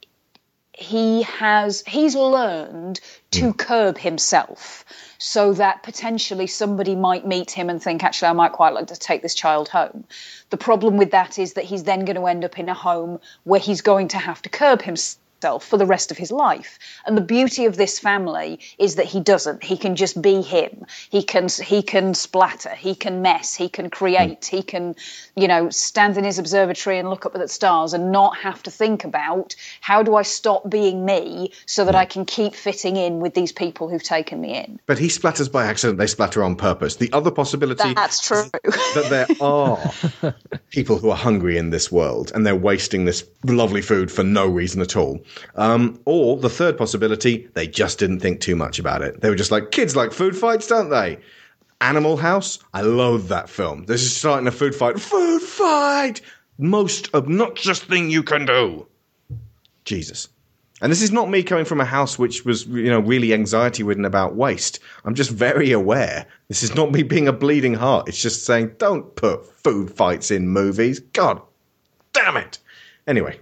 he 0.75 1.21
has 1.23 1.83
he's 1.85 2.15
learned 2.15 2.99
to 3.31 3.51
hmm. 3.51 3.57
curb 3.57 3.97
himself 3.97 4.83
so 5.19 5.53
that 5.53 5.83
potentially 5.83 6.47
somebody 6.47 6.95
might 6.95 7.25
meet 7.25 7.51
him 7.51 7.69
and 7.69 7.81
think 7.81 8.03
actually 8.03 8.29
I 8.29 8.33
might 8.33 8.51
quite 8.51 8.73
like 8.73 8.87
to 8.87 8.95
take 8.95 9.21
this 9.21 9.35
child 9.35 9.69
home. 9.69 10.05
The 10.49 10.57
problem 10.57 10.97
with 10.97 11.11
that 11.11 11.39
is 11.39 11.53
that 11.53 11.63
he's 11.63 11.83
then 11.83 12.05
going 12.05 12.17
to 12.17 12.25
end 12.25 12.43
up 12.43 12.59
in 12.59 12.69
a 12.69 12.73
home 12.73 13.19
where 13.43 13.59
he's 13.59 13.81
going 13.81 14.09
to 14.09 14.17
have 14.17 14.41
to 14.41 14.49
curb 14.49 14.81
himself 14.81 15.22
himself 15.43 15.65
for 15.65 15.77
the 15.77 15.85
rest 15.85 16.11
of 16.11 16.17
his 16.17 16.31
life. 16.31 16.79
And 17.05 17.17
the 17.17 17.21
beauty 17.21 17.65
of 17.65 17.75
this 17.75 17.99
family 17.99 18.59
is 18.77 18.95
that 18.95 19.05
he 19.05 19.19
doesn't. 19.19 19.63
He 19.63 19.75
can 19.77 19.95
just 19.95 20.21
be 20.21 20.41
him. 20.41 20.85
He 21.09 21.23
can 21.23 21.49
he 21.49 21.81
can 21.81 22.13
splatter. 22.13 22.73
He 22.73 22.95
can 22.95 23.21
mess. 23.21 23.53
He 23.53 23.67
can 23.67 23.89
create. 23.89 24.45
He 24.45 24.63
can, 24.63 24.95
you 25.35 25.47
know, 25.47 25.69
stand 25.69 26.17
in 26.17 26.23
his 26.23 26.39
observatory 26.39 26.97
and 26.97 27.09
look 27.09 27.25
up 27.25 27.35
at 27.35 27.41
the 27.41 27.47
stars 27.47 27.93
and 27.93 28.11
not 28.11 28.37
have 28.37 28.63
to 28.63 28.71
think 28.71 29.03
about 29.03 29.55
how 29.81 30.03
do 30.03 30.15
I 30.15 30.21
stop 30.23 30.69
being 30.69 31.03
me 31.05 31.51
so 31.65 31.83
that 31.85 31.95
I 31.95 32.05
can 32.05 32.25
keep 32.25 32.55
fitting 32.55 32.95
in 32.95 33.19
with 33.19 33.33
these 33.33 33.51
people 33.51 33.89
who've 33.89 34.03
taken 34.03 34.39
me 34.39 34.55
in. 34.55 34.79
But 34.85 34.97
he 34.97 35.07
splatters 35.07 35.51
by 35.51 35.65
accident. 35.65 35.97
They 35.97 36.07
splatter 36.07 36.43
on 36.43 36.55
purpose. 36.55 36.95
The 36.95 37.11
other 37.11 37.31
possibility 37.31 37.93
That's 37.93 38.25
true. 38.25 38.45
that 38.53 39.07
there 39.09 39.27
are 39.41 39.77
people 40.69 40.97
who 40.97 41.09
are 41.09 41.17
hungry 41.17 41.57
in 41.57 41.69
this 41.69 41.91
world 41.91 42.31
and 42.33 42.45
they're 42.45 42.55
wasting 42.55 43.05
this 43.05 43.25
lovely 43.43 43.81
food 43.81 44.09
for 44.09 44.23
no 44.23 44.47
reason 44.47 44.81
at 44.81 44.95
all. 44.95 45.19
Um, 45.55 45.99
or 46.05 46.37
the 46.37 46.49
third 46.49 46.77
possibility, 46.77 47.47
they 47.53 47.67
just 47.67 47.99
didn't 47.99 48.19
think 48.19 48.39
too 48.39 48.55
much 48.55 48.79
about 48.79 49.01
it. 49.01 49.21
They 49.21 49.29
were 49.29 49.35
just 49.35 49.51
like, 49.51 49.71
kids 49.71 49.95
like 49.95 50.11
food 50.11 50.35
fights, 50.35 50.67
don't 50.67 50.89
they? 50.89 51.19
Animal 51.81 52.17
House, 52.17 52.59
I 52.73 52.81
loathe 52.81 53.27
that 53.27 53.49
film. 53.49 53.85
This 53.85 54.03
is 54.03 54.15
starting 54.15 54.47
a 54.47 54.51
food 54.51 54.73
fight. 54.73 54.99
Food 54.99 55.41
fight! 55.41 56.21
Most 56.57 57.13
obnoxious 57.13 57.79
thing 57.79 58.09
you 58.09 58.23
can 58.23 58.45
do. 58.45 58.87
Jesus. 59.85 60.29
And 60.81 60.91
this 60.91 61.01
is 61.01 61.11
not 61.11 61.29
me 61.29 61.43
coming 61.43 61.65
from 61.65 61.79
a 61.79 61.85
house 61.85 62.19
which 62.19 62.43
was, 62.43 62.65
you 62.67 62.89
know, 62.89 62.99
really 62.99 63.33
anxiety 63.33 63.83
ridden 63.83 64.05
about 64.05 64.35
waste. 64.35 64.79
I'm 65.05 65.15
just 65.15 65.31
very 65.31 65.71
aware. 65.71 66.25
This 66.49 66.61
is 66.61 66.75
not 66.75 66.91
me 66.91 67.03
being 67.03 67.27
a 67.27 67.33
bleeding 67.33 67.73
heart. 67.73 68.09
It's 68.09 68.21
just 68.21 68.45
saying, 68.45 68.75
don't 68.79 69.15
put 69.15 69.45
food 69.45 69.91
fights 69.91 70.29
in 70.29 70.49
movies. 70.49 70.99
God 70.99 71.41
damn 72.11 72.37
it. 72.37 72.59
Anyway. 73.07 73.39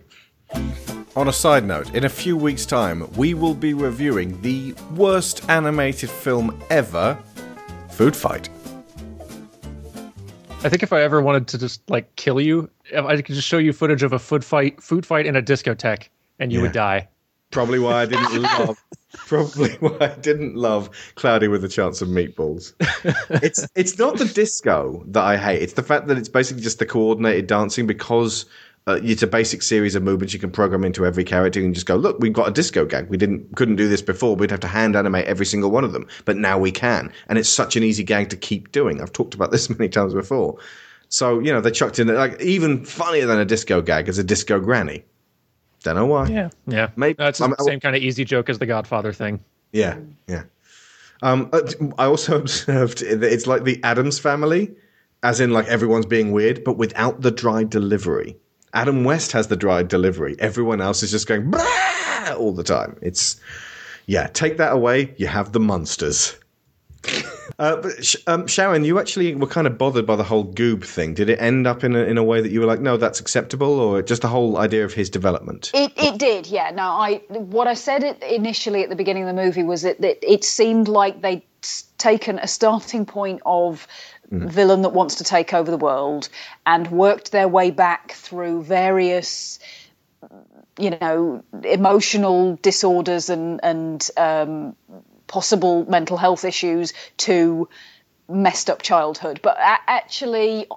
On 1.16 1.28
a 1.28 1.34
side 1.34 1.66
note, 1.66 1.94
in 1.94 2.06
a 2.06 2.10
few 2.10 2.38
weeks' 2.38 2.66
time, 2.66 3.12
we 3.14 3.34
will 3.34 3.54
be 3.54 3.74
reviewing 3.74 4.42
the 4.42 4.74
worst 4.96 5.48
animated 5.50 6.10
film 6.10 6.62
ever 6.70 7.18
Food 7.90 8.16
Fight. 8.16 8.48
I 10.64 10.70
think 10.70 10.84
if 10.84 10.94
I 10.94 11.02
ever 11.02 11.22
wanted 11.22 11.48
to 11.50 11.58
just 11.58 11.88
like 11.90 12.16
kill 12.16 12.40
you, 12.40 12.70
if 12.86 13.04
I 13.04 13.22
could 13.22 13.36
just 13.36 13.48
show 13.48 13.58
you 13.58 13.74
footage 13.74 14.04
of 14.04 14.14
a 14.14 14.20
food 14.20 14.46
fight, 14.46 14.82
food 14.82 15.06
fight 15.06 15.26
in 15.26 15.36
a 15.36 15.42
discotheque, 15.42 16.08
and 16.40 16.52
you 16.52 16.60
Yeah. 16.60 16.64
would 16.64 16.72
die. 16.72 17.08
Probably 17.50 17.80
why 17.80 18.04
I 18.04 18.06
didn't 18.06 18.42
love. 18.44 18.78
Probably 19.28 19.72
why 19.82 19.98
I 20.00 20.16
didn't 20.22 20.56
love 20.56 20.90
Cloudy 21.16 21.50
with 21.50 21.66
a 21.66 21.68
Chance 21.68 22.02
of 22.02 22.08
Meatballs. 22.08 22.74
it's 23.44 23.68
it's 23.76 23.98
not 24.00 24.18
the 24.18 24.26
disco 24.26 25.04
that 25.08 25.24
I 25.24 25.36
hate. 25.36 25.62
It's 25.62 25.74
the 25.74 25.84
fact 25.84 26.08
that 26.08 26.18
it's 26.18 26.30
basically 26.30 26.64
just 26.64 26.80
the 26.80 26.86
coordinated 26.86 27.48
dancing 27.48 27.86
because 27.88 28.46
uh, 28.88 29.00
it's 29.04 29.22
a 29.22 29.28
basic 29.28 29.62
series 29.62 29.94
of 29.94 30.02
movements 30.02 30.34
you 30.34 30.40
can 30.40 30.52
program 30.52 30.84
into 30.84 31.06
every 31.06 31.24
character 31.24 31.60
and 31.60 31.76
just 31.76 31.86
go, 31.86 31.96
look, 31.96 32.18
we've 32.20 32.34
got 32.34 32.48
a 32.48 32.52
disco 32.52 32.84
gag. 32.84 33.10
We 33.10 33.18
didn't 33.18 33.56
couldn't 33.56 33.76
do 33.76 33.88
this 33.88 34.02
before. 34.02 34.36
We'd 34.36 34.50
have 34.50 34.60
to 34.62 34.68
hand 34.68 34.96
animate 34.96 35.26
every 35.26 35.46
single 35.46 35.70
one 35.70 35.84
of 35.84 35.94
them, 35.94 36.08
but 36.26 36.36
now 36.38 36.58
we 36.58 36.72
can, 36.72 37.12
and 37.28 37.38
it's 37.38 37.50
such 37.50 37.76
an 37.76 37.84
easy 37.84 38.04
gag 38.04 38.30
to 38.30 38.38
keep 38.38 38.72
doing. 38.72 39.02
I've 39.02 39.14
talked 39.14 39.36
about 39.36 39.52
this 39.52 39.70
many 39.78 39.88
times 39.88 40.14
before. 40.14 40.58
So 41.10 41.40
you 41.40 41.52
know 41.54 41.62
they 41.62 41.72
chucked 41.72 42.00
in 42.00 42.08
like 42.08 42.42
even 42.42 42.84
funnier 42.86 43.28
than 43.28 43.38
a 43.38 43.46
disco 43.46 43.82
gag 43.82 44.10
is 44.10 44.18
a 44.18 44.24
disco 44.24 44.60
granny. 44.60 45.04
Don't 45.84 45.96
know 45.96 46.06
why. 46.06 46.28
Yeah, 46.28 46.50
yeah. 46.68 46.90
Maybe 46.96 47.18
No, 47.20 47.28
it's 47.28 47.40
the 47.40 47.56
same 47.60 47.80
kind 47.80 47.96
of 47.96 48.02
easy 48.02 48.24
joke 48.24 48.50
as 48.50 48.60
the 48.60 48.66
Godfather 48.66 49.14
thing. 49.14 49.44
Yeah, 49.72 49.98
yeah. 50.28 50.44
Um, 51.22 51.50
uh, 51.54 51.62
I 51.98 52.06
also 52.06 52.38
observed 52.42 53.00
that 53.00 53.32
it's 53.32 53.46
like 53.46 53.64
the 53.64 53.80
Addams 53.84 54.20
family, 54.20 54.72
as 55.22 55.40
in 55.40 55.52
like 55.52 55.68
everyone's 55.68 56.06
being 56.06 56.32
weird, 56.32 56.64
but 56.64 56.78
without 56.78 57.22
the 57.22 57.32
dry 57.32 57.64
delivery. 57.64 58.38
Adam 58.74 59.04
West 59.04 59.32
has 59.34 59.48
the 59.48 59.56
dry 59.56 59.84
delivery. 59.84 60.36
Everyone 60.40 60.82
else 60.82 61.04
is 61.04 61.12
just 61.12 61.28
going 61.28 61.54
all 62.38 62.54
the 62.54 62.64
time. 62.64 62.98
It's 63.02 63.40
yeah. 64.06 64.28
Take 64.28 64.58
that 64.58 64.74
away, 64.74 65.14
you 65.18 65.28
have 65.28 65.52
the 65.52 65.60
monsters. 65.60 66.36
Uh, 67.60 67.76
but 67.76 68.16
um, 68.26 68.48
Sharon, 68.48 68.84
you 68.84 68.98
actually 68.98 69.36
were 69.36 69.46
kind 69.46 69.68
of 69.68 69.78
bothered 69.78 70.08
by 70.08 70.16
the 70.16 70.24
whole 70.24 70.46
Goob 70.46 70.84
thing. 70.84 71.14
Did 71.14 71.30
it 71.30 71.40
end 71.40 71.68
up 71.68 71.84
in 71.84 71.96
a, 71.96 72.00
in 72.00 72.18
a 72.18 72.24
way 72.24 72.42
that 72.42 72.52
you 72.52 72.60
were 72.60 72.66
like, 72.66 72.80
no, 72.80 72.98
that's 72.98 73.20
acceptable, 73.20 73.80
or 73.80 74.02
just 74.02 74.24
the 74.24 74.28
whole 74.28 74.58
idea 74.58 74.84
of 74.84 74.96
his 74.96 75.12
development? 75.12 75.70
It, 75.76 75.92
it 75.96 76.18
did, 76.18 76.48
yeah. 76.48 76.72
No, 76.72 76.84
I 76.84 77.22
what 77.30 77.68
I 77.68 77.76
said 77.76 78.04
initially 78.24 78.82
at 78.82 78.90
the 78.90 78.96
beginning 78.96 79.24
of 79.24 79.36
the 79.36 79.40
movie 79.40 79.62
was 79.62 79.84
that, 79.84 80.02
that 80.02 80.18
it 80.28 80.44
seemed 80.44 80.88
like 80.88 81.22
they'd 81.22 81.44
taken 82.00 82.40
a 82.40 82.48
starting 82.48 83.06
point 83.06 83.42
of 83.46 83.88
villain 84.32 84.84
that 84.84 84.90
wants 84.90 85.16
to 85.16 85.24
take 85.24 85.54
over 85.54 85.70
the 85.70 85.78
world 85.78 86.30
and 86.66 86.90
worked 86.90 87.32
their 87.32 87.48
way 87.48 87.72
back 87.72 88.14
through 88.14 88.64
various 88.64 89.60
you 90.78 90.90
know 90.90 91.44
emotional 91.64 92.58
disorders 92.62 93.30
and 93.30 93.60
and 93.64 94.10
um, 94.18 94.76
possible 95.28 95.86
mental 95.90 96.18
health 96.18 96.46
issues 96.46 96.94
to 97.18 97.68
messed 98.30 98.70
up 98.70 98.82
childhood. 98.82 99.40
But 99.44 99.58
actually 99.60 100.68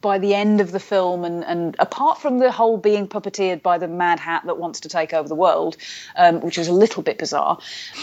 by 0.00 0.18
the 0.18 0.34
end 0.34 0.60
of 0.60 0.72
the 0.72 0.80
film 0.80 1.24
and, 1.24 1.44
and 1.44 1.76
apart 1.78 2.20
from 2.20 2.38
the 2.38 2.50
whole 2.50 2.76
being 2.76 3.08
puppeteered 3.08 3.62
by 3.62 3.78
the 3.78 3.88
mad 3.88 4.20
hat 4.20 4.42
that 4.46 4.58
wants 4.58 4.80
to 4.80 4.88
take 4.88 5.12
over 5.12 5.28
the 5.28 5.34
world 5.34 5.76
um, 6.16 6.40
which 6.40 6.58
was 6.58 6.68
a 6.68 6.72
little 6.72 7.02
bit 7.02 7.18
bizarre 7.18 7.58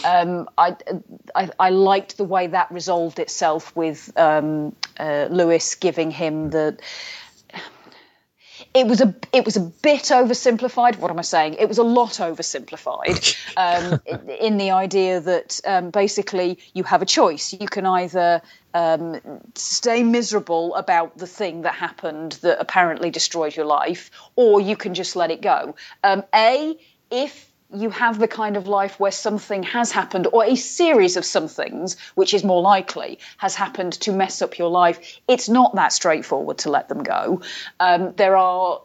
um, 0.05 0.49
I, 0.57 0.75
I, 1.35 1.49
I 1.59 1.69
liked 1.69 2.17
the 2.17 2.23
way 2.23 2.47
that 2.47 2.71
resolved 2.71 3.19
itself 3.19 3.75
with 3.75 4.11
um, 4.17 4.75
uh, 4.99 5.27
lewis 5.29 5.75
giving 5.75 6.11
him 6.11 6.49
the 6.49 6.77
it 8.77 8.85
was 8.85 9.01
a 9.01 9.15
it 9.33 9.43
was 9.43 9.57
a 9.57 9.61
bit 9.61 10.03
oversimplified. 10.03 10.99
What 10.99 11.09
am 11.09 11.17
I 11.17 11.23
saying? 11.23 11.55
It 11.55 11.67
was 11.67 11.79
a 11.79 11.83
lot 11.83 12.11
oversimplified 12.11 13.35
um, 13.57 13.99
in- 14.39 14.57
the 14.57 14.71
idea 14.71 15.19
that 15.19 15.59
um, 15.65 15.89
basically 15.89 16.59
you 16.73 16.83
have 16.83 17.01
a 17.01 17.05
choice. 17.05 17.53
You 17.53 17.67
can 17.67 17.85
either 17.85 18.41
um, 18.73 19.19
stay 19.55 20.03
miserable 20.03 20.75
about 20.75 21.17
the 21.17 21.27
thing 21.27 21.63
that 21.63 21.73
happened 21.73 22.33
that 22.43 22.59
apparently 22.59 23.09
destroyed 23.09 23.55
your 23.55 23.65
life, 23.65 24.11
or 24.35 24.61
you 24.61 24.75
can 24.75 24.93
just 24.93 25.15
let 25.15 25.31
it 25.31 25.41
go. 25.41 25.75
Um, 26.03 26.23
a 26.33 26.77
if 27.09 27.46
you 27.73 27.89
have 27.89 28.17
the 28.17 28.27
kind 28.27 28.55
of 28.55 28.67
life 28.67 28.99
where 28.99 29.11
something 29.11 29.63
has 29.63 29.91
happened, 29.91 30.27
or 30.31 30.45
a 30.45 30.55
series 30.55 31.17
of 31.17 31.25
somethings, 31.25 31.97
which 32.15 32.33
is 32.33 32.43
more 32.43 32.61
likely, 32.61 33.19
has 33.37 33.55
happened 33.55 33.93
to 33.93 34.11
mess 34.11 34.41
up 34.41 34.57
your 34.57 34.69
life, 34.69 35.19
it's 35.27 35.49
not 35.49 35.75
that 35.75 35.91
straightforward 35.91 36.59
to 36.59 36.69
let 36.69 36.87
them 36.87 37.03
go. 37.03 37.41
Um, 37.79 38.13
there 38.15 38.37
are, 38.37 38.81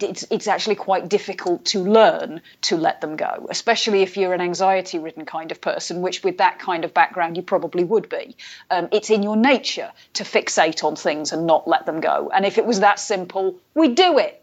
it's, 0.00 0.24
it's 0.30 0.46
actually 0.46 0.76
quite 0.76 1.08
difficult 1.08 1.64
to 1.66 1.80
learn 1.80 2.42
to 2.62 2.76
let 2.76 3.00
them 3.00 3.16
go, 3.16 3.46
especially 3.50 4.02
if 4.02 4.16
you're 4.16 4.34
an 4.34 4.40
anxiety 4.40 4.98
ridden 4.98 5.24
kind 5.24 5.50
of 5.50 5.60
person, 5.60 6.00
which 6.00 6.22
with 6.22 6.38
that 6.38 6.58
kind 6.60 6.84
of 6.84 6.94
background 6.94 7.36
you 7.36 7.42
probably 7.42 7.82
would 7.82 8.08
be. 8.08 8.36
Um, 8.70 8.88
it's 8.92 9.10
in 9.10 9.22
your 9.22 9.36
nature 9.36 9.90
to 10.14 10.24
fixate 10.24 10.84
on 10.84 10.94
things 10.94 11.32
and 11.32 11.46
not 11.46 11.66
let 11.66 11.86
them 11.86 12.00
go. 12.00 12.30
And 12.32 12.46
if 12.46 12.58
it 12.58 12.66
was 12.66 12.80
that 12.80 13.00
simple, 13.00 13.58
we'd 13.74 13.96
do 13.96 14.18
it. 14.18 14.41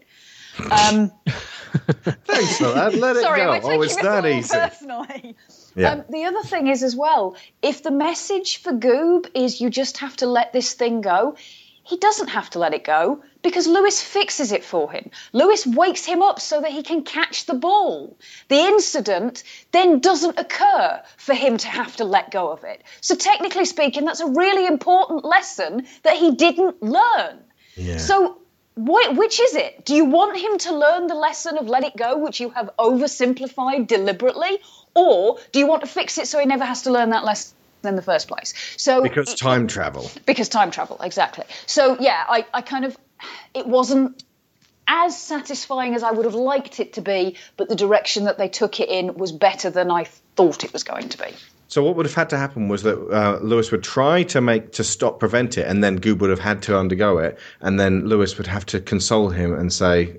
Um, 0.70 1.12
Thanks 2.24 2.58
for 2.58 2.72
that. 2.72 2.94
Let 2.94 3.16
it 3.16 3.22
Sorry, 3.22 3.38
go. 3.40 3.44
am 3.44 3.50
I 3.50 3.60
Oh, 3.62 3.82
it's 3.82 3.96
that 3.96 4.26
easy. 4.26 4.56
personally? 4.56 5.36
Yeah. 5.76 5.92
Um, 5.92 6.04
the 6.10 6.24
other 6.24 6.42
thing 6.42 6.66
is 6.66 6.82
as 6.82 6.96
well, 6.96 7.36
if 7.62 7.82
the 7.82 7.90
message 7.92 8.58
for 8.58 8.72
Goob 8.72 9.28
is 9.34 9.60
you 9.60 9.70
just 9.70 9.98
have 9.98 10.16
to 10.16 10.26
let 10.26 10.52
this 10.52 10.72
thing 10.74 11.00
go, 11.00 11.36
he 11.84 11.96
doesn't 11.96 12.28
have 12.28 12.50
to 12.50 12.58
let 12.58 12.74
it 12.74 12.84
go 12.84 13.22
because 13.42 13.66
Lewis 13.66 14.02
fixes 14.02 14.52
it 14.52 14.64
for 14.64 14.90
him. 14.90 15.10
Lewis 15.32 15.66
wakes 15.66 16.04
him 16.04 16.22
up 16.22 16.40
so 16.40 16.60
that 16.60 16.70
he 16.70 16.82
can 16.82 17.02
catch 17.02 17.46
the 17.46 17.54
ball. 17.54 18.16
The 18.48 18.56
incident 18.56 19.42
then 19.72 20.00
doesn't 20.00 20.38
occur 20.38 21.02
for 21.16 21.34
him 21.34 21.56
to 21.56 21.68
have 21.68 21.96
to 21.96 22.04
let 22.04 22.30
go 22.30 22.50
of 22.50 22.64
it. 22.64 22.82
So 23.00 23.14
technically 23.14 23.64
speaking, 23.64 24.04
that's 24.04 24.20
a 24.20 24.26
really 24.30 24.66
important 24.66 25.24
lesson 25.24 25.86
that 26.02 26.16
he 26.16 26.32
didn't 26.32 26.82
learn. 26.82 27.38
Yeah. 27.76 27.96
So, 27.98 28.38
wh- 28.74 29.16
which 29.16 29.40
is 29.40 29.54
it? 29.54 29.84
Do 29.84 29.94
you 29.94 30.04
want 30.04 30.36
him 30.36 30.58
to 30.58 30.76
learn 30.76 31.06
the 31.06 31.14
lesson 31.14 31.58
of 31.58 31.68
let 31.68 31.84
it 31.84 31.96
go, 31.96 32.18
which 32.18 32.40
you 32.40 32.50
have 32.50 32.70
oversimplified 32.78 33.86
deliberately, 33.86 34.58
or 34.94 35.38
do 35.52 35.58
you 35.58 35.66
want 35.66 35.82
to 35.82 35.88
fix 35.88 36.18
it 36.18 36.26
so 36.28 36.38
he 36.38 36.46
never 36.46 36.64
has 36.64 36.82
to 36.82 36.90
learn 36.90 37.10
that 37.10 37.24
lesson 37.24 37.54
in 37.84 37.96
the 37.96 38.02
first 38.02 38.28
place? 38.28 38.54
So, 38.76 39.02
because 39.02 39.34
time 39.34 39.66
travel. 39.66 40.10
because 40.26 40.48
time 40.48 40.70
travel, 40.70 40.98
exactly. 41.00 41.44
So, 41.66 41.98
yeah, 42.00 42.24
I, 42.28 42.46
I 42.52 42.62
kind 42.62 42.84
of, 42.84 42.96
it 43.54 43.66
wasn't 43.66 44.22
as 44.86 45.16
satisfying 45.16 45.94
as 45.94 46.02
I 46.02 46.10
would 46.10 46.24
have 46.24 46.34
liked 46.34 46.80
it 46.80 46.94
to 46.94 47.00
be, 47.00 47.36
but 47.56 47.68
the 47.68 47.76
direction 47.76 48.24
that 48.24 48.38
they 48.38 48.48
took 48.48 48.80
it 48.80 48.88
in 48.88 49.14
was 49.14 49.30
better 49.30 49.70
than 49.70 49.90
I 49.90 50.04
thought 50.34 50.64
it 50.64 50.72
was 50.72 50.82
going 50.82 51.10
to 51.10 51.18
be. 51.18 51.32
So 51.70 51.84
what 51.84 51.94
would 51.94 52.04
have 52.04 52.16
had 52.16 52.28
to 52.30 52.36
happen 52.36 52.66
was 52.66 52.82
that 52.82 52.98
uh, 52.98 53.38
Lewis 53.42 53.70
would 53.70 53.84
try 53.84 54.24
to 54.24 54.40
make 54.40 54.72
to 54.72 54.82
stop 54.82 55.20
prevent 55.20 55.56
it, 55.56 55.68
and 55.68 55.84
then 55.84 56.00
Goob 56.00 56.18
would 56.18 56.30
have 56.30 56.40
had 56.40 56.62
to 56.62 56.76
undergo 56.76 57.18
it, 57.18 57.38
and 57.60 57.78
then 57.78 58.08
Lewis 58.08 58.36
would 58.38 58.48
have 58.48 58.66
to 58.66 58.80
console 58.80 59.28
him 59.28 59.54
and 59.54 59.72
say, 59.72 60.16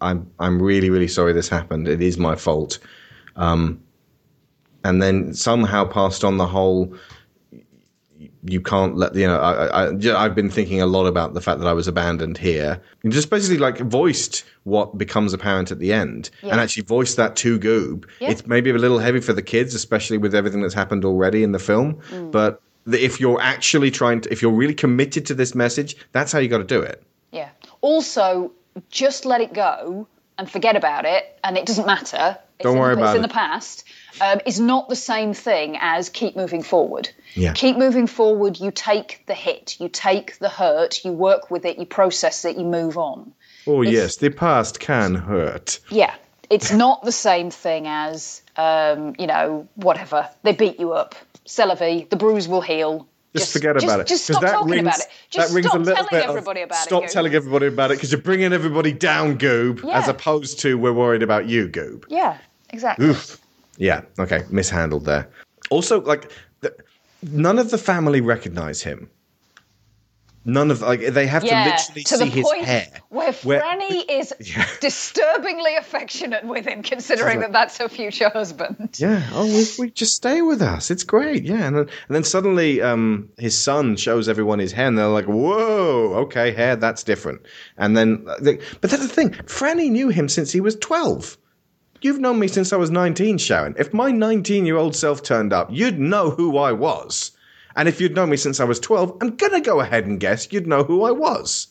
"I'm 0.00 0.28
I'm 0.40 0.60
really 0.60 0.90
really 0.90 1.06
sorry 1.06 1.32
this 1.32 1.48
happened. 1.48 1.86
It 1.86 2.02
is 2.02 2.18
my 2.18 2.34
fault," 2.34 2.80
um, 3.36 3.80
and 4.82 5.00
then 5.00 5.34
somehow 5.34 5.84
passed 5.84 6.24
on 6.24 6.36
the 6.36 6.48
whole. 6.48 6.92
You 8.44 8.60
can't 8.60 8.96
let 8.96 9.14
you 9.14 9.26
know. 9.26 9.38
I, 9.38 9.86
I, 9.86 10.24
I've 10.24 10.34
been 10.34 10.50
thinking 10.50 10.80
a 10.80 10.86
lot 10.86 11.06
about 11.06 11.34
the 11.34 11.40
fact 11.40 11.60
that 11.60 11.66
I 11.66 11.72
was 11.72 11.88
abandoned 11.88 12.38
here. 12.38 12.80
And 13.02 13.12
just 13.12 13.30
basically 13.30 13.58
like 13.58 13.78
voiced 13.78 14.44
what 14.64 14.96
becomes 14.96 15.32
apparent 15.32 15.70
at 15.70 15.78
the 15.78 15.92
end, 15.92 16.30
Yeah. 16.42 16.52
and 16.52 16.60
actually 16.60 16.84
voiced 16.84 17.16
that 17.16 17.36
to 17.36 17.58
Goob. 17.58 18.04
Yeah. 18.20 18.30
It's 18.30 18.46
maybe 18.46 18.70
a 18.70 18.74
little 18.74 18.98
heavy 18.98 19.20
for 19.20 19.32
the 19.32 19.42
kids, 19.42 19.74
especially 19.74 20.18
with 20.18 20.34
everything 20.34 20.62
that's 20.62 20.74
happened 20.74 21.04
already 21.04 21.42
in 21.42 21.52
the 21.52 21.58
film. 21.58 22.00
Mm. 22.10 22.30
But 22.30 22.60
if 22.86 23.20
you're 23.20 23.40
actually 23.40 23.90
trying 23.90 24.20
to, 24.22 24.32
if 24.32 24.40
you're 24.42 24.52
really 24.52 24.74
committed 24.74 25.26
to 25.26 25.34
this 25.34 25.54
message, 25.54 25.96
that's 26.12 26.32
how 26.32 26.38
you 26.38 26.48
got 26.48 26.58
to 26.58 26.64
do 26.64 26.80
it. 26.80 27.02
Yeah. 27.32 27.50
Also, 27.80 28.52
just 28.90 29.24
let 29.24 29.40
it 29.40 29.52
go 29.52 30.06
and 30.38 30.48
forget 30.50 30.76
about 30.76 31.04
it, 31.04 31.38
and 31.42 31.58
it 31.58 31.66
doesn't 31.66 31.86
matter. 31.86 32.38
It's 32.58 32.64
Don't 32.64 32.78
worry 32.78 32.94
the, 32.94 33.00
about 33.00 33.10
it's 33.10 33.16
in 33.16 33.22
the 33.22 33.28
past. 33.34 33.84
Um, 34.20 34.40
is 34.46 34.58
not 34.58 34.88
the 34.88 34.96
same 34.96 35.34
thing 35.34 35.76
as 35.80 36.08
keep 36.08 36.36
moving 36.36 36.62
forward. 36.62 37.08
Yeah. 37.34 37.52
Keep 37.52 37.76
moving 37.76 38.06
forward. 38.06 38.58
You 38.58 38.70
take 38.70 39.24
the 39.26 39.34
hit, 39.34 39.76
you 39.80 39.88
take 39.88 40.38
the 40.38 40.48
hurt, 40.48 41.04
you 41.04 41.12
work 41.12 41.50
with 41.50 41.64
it, 41.64 41.78
you 41.78 41.86
process 41.86 42.44
it, 42.44 42.56
you 42.56 42.64
move 42.64 42.98
on. 42.98 43.32
Oh 43.66 43.82
yes, 43.82 44.16
the 44.16 44.30
past 44.30 44.80
can 44.80 45.14
hurt. 45.14 45.80
Yeah. 45.90 46.14
It's 46.50 46.72
not 46.72 47.02
the 47.02 47.12
same 47.12 47.50
thing 47.50 47.86
as, 47.86 48.42
um, 48.56 49.14
you 49.18 49.26
know, 49.26 49.68
whatever. 49.74 50.30
They 50.42 50.52
beat 50.52 50.80
you 50.80 50.92
up. 50.92 51.14
Celavi, 51.46 52.08
the 52.08 52.16
bruise 52.16 52.48
will 52.48 52.62
heal. 52.62 53.06
Just, 53.36 53.52
forget 53.52 53.76
about 53.82 54.00
it. 54.00 54.06
Just 54.06 54.24
stop 54.24 54.40
that 54.40 54.52
talking 54.52 54.70
rings, 54.70 54.86
about 54.86 54.98
it. 55.00 55.06
Just 55.30 55.48
that 55.50 55.54
rings 55.54 55.66
stop 55.66 55.76
a 55.76 55.82
little 55.84 55.94
telling 55.94 56.08
bit 56.10 56.24
of, 56.24 56.30
everybody 56.30 56.62
about 56.62 56.78
Stop 56.78 57.04
it. 57.04 57.10
Telling 57.10 57.34
everybody 57.34 57.66
about 57.66 57.90
it 57.90 57.94
because 57.98 58.10
you're 58.10 58.20
bringing 58.22 58.54
everybody 58.54 58.92
down, 58.92 59.38
Goob, 59.38 59.84
Yeah. 59.84 59.98
as 59.98 60.08
opposed 60.08 60.60
to 60.60 60.78
we're 60.78 60.92
worried 60.92 61.22
about 61.22 61.46
you, 61.46 61.68
Goob. 61.68 62.04
Yeah, 62.08 62.38
exactly. 62.70 63.08
Oof. 63.08 63.38
Yeah. 63.78 64.02
Okay. 64.18 64.42
Mishandled 64.50 65.04
there. 65.04 65.30
Also, 65.70 66.02
like, 66.02 66.30
the, 66.60 66.74
none 67.22 67.58
of 67.58 67.70
the 67.70 67.78
family 67.78 68.20
recognize 68.20 68.82
him. 68.82 69.08
None 70.44 70.70
of 70.70 70.80
like 70.80 71.00
they 71.00 71.26
have 71.26 71.44
yeah, 71.44 71.64
to 71.64 71.70
literally 71.70 72.04
to 72.04 72.16
see 72.16 72.24
the 72.24 72.30
his 72.30 72.52
hair. 72.66 72.86
where 73.10 73.32
Where- 73.32 73.60
Franny 73.60 74.02
is 74.08 74.32
disturbingly 74.80 75.76
affectionate 75.76 76.44
with 76.44 76.64
him, 76.64 76.82
considering 76.82 77.40
that 77.40 77.52
that's 77.52 77.76
her 77.76 77.88
future 77.88 78.30
husband. 78.30 78.96
Yeah. 78.98 79.28
Oh, 79.32 79.44
we, 79.44 79.66
we 79.78 79.90
just 79.90 80.14
stay 80.14 80.40
with 80.40 80.62
us. 80.62 80.90
It's 80.90 81.04
great. 81.04 81.44
Yeah. 81.44 81.66
And 81.66 81.76
then, 81.76 81.82
and 81.82 82.14
then 82.14 82.24
suddenly, 82.24 82.80
um, 82.80 83.28
his 83.36 83.58
son 83.58 83.96
shows 83.96 84.26
everyone 84.26 84.58
his 84.58 84.72
hair, 84.72 84.86
and 84.86 84.96
they're 84.96 85.08
like, 85.08 85.26
"Whoa, 85.26 86.14
okay, 86.22 86.52
hair, 86.52 86.76
that's 86.76 87.02
different." 87.02 87.42
And 87.76 87.94
then, 87.94 88.24
uh, 88.26 88.36
but 88.80 88.90
that's 88.90 89.02
the 89.02 89.08
thing. 89.08 89.32
Franny 89.32 89.90
knew 89.90 90.08
him 90.08 90.30
since 90.30 90.50
he 90.50 90.62
was 90.62 90.76
twelve. 90.76 91.36
You've 92.00 92.20
known 92.20 92.38
me 92.38 92.48
since 92.48 92.72
I 92.72 92.76
was 92.76 92.90
nineteen, 92.90 93.38
Sharon. 93.38 93.74
If 93.78 93.92
my 93.92 94.10
nineteen-year-old 94.10 94.94
self 94.94 95.22
turned 95.22 95.52
up, 95.52 95.68
you'd 95.70 95.98
know 95.98 96.30
who 96.30 96.56
I 96.58 96.72
was. 96.72 97.32
And 97.76 97.88
if 97.88 98.00
you'd 98.00 98.14
known 98.14 98.30
me 98.30 98.36
since 98.36 98.60
I 98.60 98.64
was 98.64 98.80
twelve, 98.80 99.16
I'm 99.20 99.36
gonna 99.36 99.60
go 99.60 99.80
ahead 99.80 100.06
and 100.06 100.20
guess 100.20 100.52
you'd 100.52 100.66
know 100.66 100.84
who 100.84 101.04
I 101.04 101.10
was. 101.10 101.68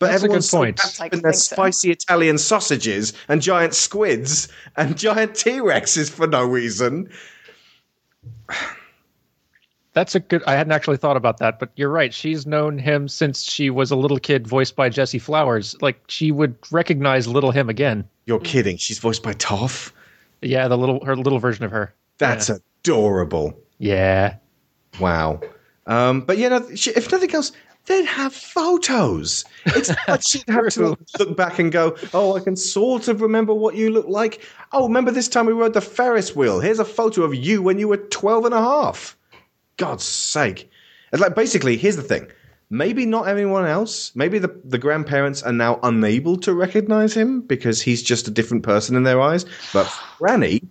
But 0.00 0.10
That's 0.12 0.22
a 0.22 0.28
good 0.28 0.42
everyone's 0.44 0.50
so 0.50 0.58
point. 0.58 0.78
wrapped 0.78 0.94
up 0.94 1.00
Like 1.00 1.12
in 1.12 1.22
their 1.22 1.32
think 1.32 1.42
so. 1.42 1.54
spicy 1.56 1.90
Italian 1.90 2.38
sausages 2.38 3.12
and 3.28 3.42
giant 3.42 3.74
squids 3.74 4.48
and 4.76 4.96
giant 4.96 5.34
T 5.34 5.52
Rexes 5.58 6.08
for 6.10 6.26
no 6.28 6.44
reason. 6.44 7.10
That's 9.94 10.14
a 10.14 10.20
good. 10.20 10.44
I 10.46 10.52
hadn't 10.52 10.72
actually 10.72 10.98
thought 10.98 11.16
about 11.16 11.38
that, 11.38 11.58
but 11.58 11.70
you're 11.74 11.90
right. 11.90 12.14
She's 12.14 12.46
known 12.46 12.78
him 12.78 13.08
since 13.08 13.42
she 13.42 13.70
was 13.70 13.90
a 13.90 13.96
little 13.96 14.18
kid, 14.20 14.46
voiced 14.46 14.76
by 14.76 14.88
Jessie 14.88 15.18
Flowers. 15.18 15.74
Like 15.80 16.00
she 16.06 16.30
would 16.30 16.54
recognize 16.70 17.26
little 17.26 17.50
him 17.50 17.68
again. 17.68 18.08
You're 18.28 18.40
kidding. 18.40 18.76
She's 18.76 18.98
voiced 18.98 19.22
by 19.22 19.32
Toph. 19.32 19.90
Yeah, 20.42 20.68
the 20.68 20.76
little 20.76 21.02
her 21.06 21.16
little 21.16 21.38
version 21.38 21.64
of 21.64 21.70
her. 21.70 21.94
That's 22.18 22.50
Yeah. 22.50 22.56
adorable. 22.84 23.58
Yeah. 23.78 24.34
Wow. 25.00 25.40
Um, 25.86 26.20
but 26.20 26.36
you 26.36 26.50
know, 26.50 26.68
she, 26.74 26.90
if 26.90 27.10
nothing 27.10 27.34
else, 27.34 27.52
they'd 27.86 28.04
have 28.04 28.34
photos. 28.34 29.46
It's 29.64 29.90
like 30.06 30.22
she'd 30.22 30.44
have 30.48 30.68
to 30.74 30.94
look 31.18 31.36
back 31.38 31.58
and 31.58 31.72
go, 31.72 31.96
"Oh, 32.12 32.36
I 32.36 32.40
can 32.40 32.54
sort 32.54 33.08
of 33.08 33.22
remember 33.22 33.54
what 33.54 33.76
you 33.76 33.90
look 33.90 34.06
like. 34.08 34.46
Oh, 34.72 34.86
remember 34.86 35.10
this 35.10 35.28
time 35.28 35.46
we 35.46 35.54
rode 35.54 35.72
the 35.72 35.80
Ferris 35.80 36.36
wheel? 36.36 36.60
Here's 36.60 36.78
a 36.80 36.84
photo 36.84 37.22
of 37.22 37.34
you 37.34 37.62
when 37.62 37.78
you 37.78 37.88
were 37.88 37.96
12 37.96 38.44
and 38.44 38.54
a 38.54 38.60
half." 38.60 39.16
God's 39.78 40.04
sake! 40.04 40.70
It's 41.14 41.22
like 41.22 41.34
basically, 41.34 41.78
here's 41.78 41.96
the 41.96 42.02
thing. 42.02 42.26
Maybe 42.70 43.06
not 43.06 43.28
everyone 43.28 43.66
else. 43.66 44.12
Maybe 44.14 44.38
the, 44.38 44.60
the 44.64 44.78
grandparents 44.78 45.42
are 45.42 45.52
now 45.52 45.80
unable 45.82 46.36
to 46.38 46.52
recognize 46.52 47.14
him 47.14 47.40
because 47.40 47.80
he's 47.80 48.02
just 48.02 48.28
a 48.28 48.30
different 48.30 48.62
person 48.62 48.94
in 48.94 49.04
their 49.04 49.20
eyes. 49.20 49.46
But 49.72 49.86
Franny 49.86 50.66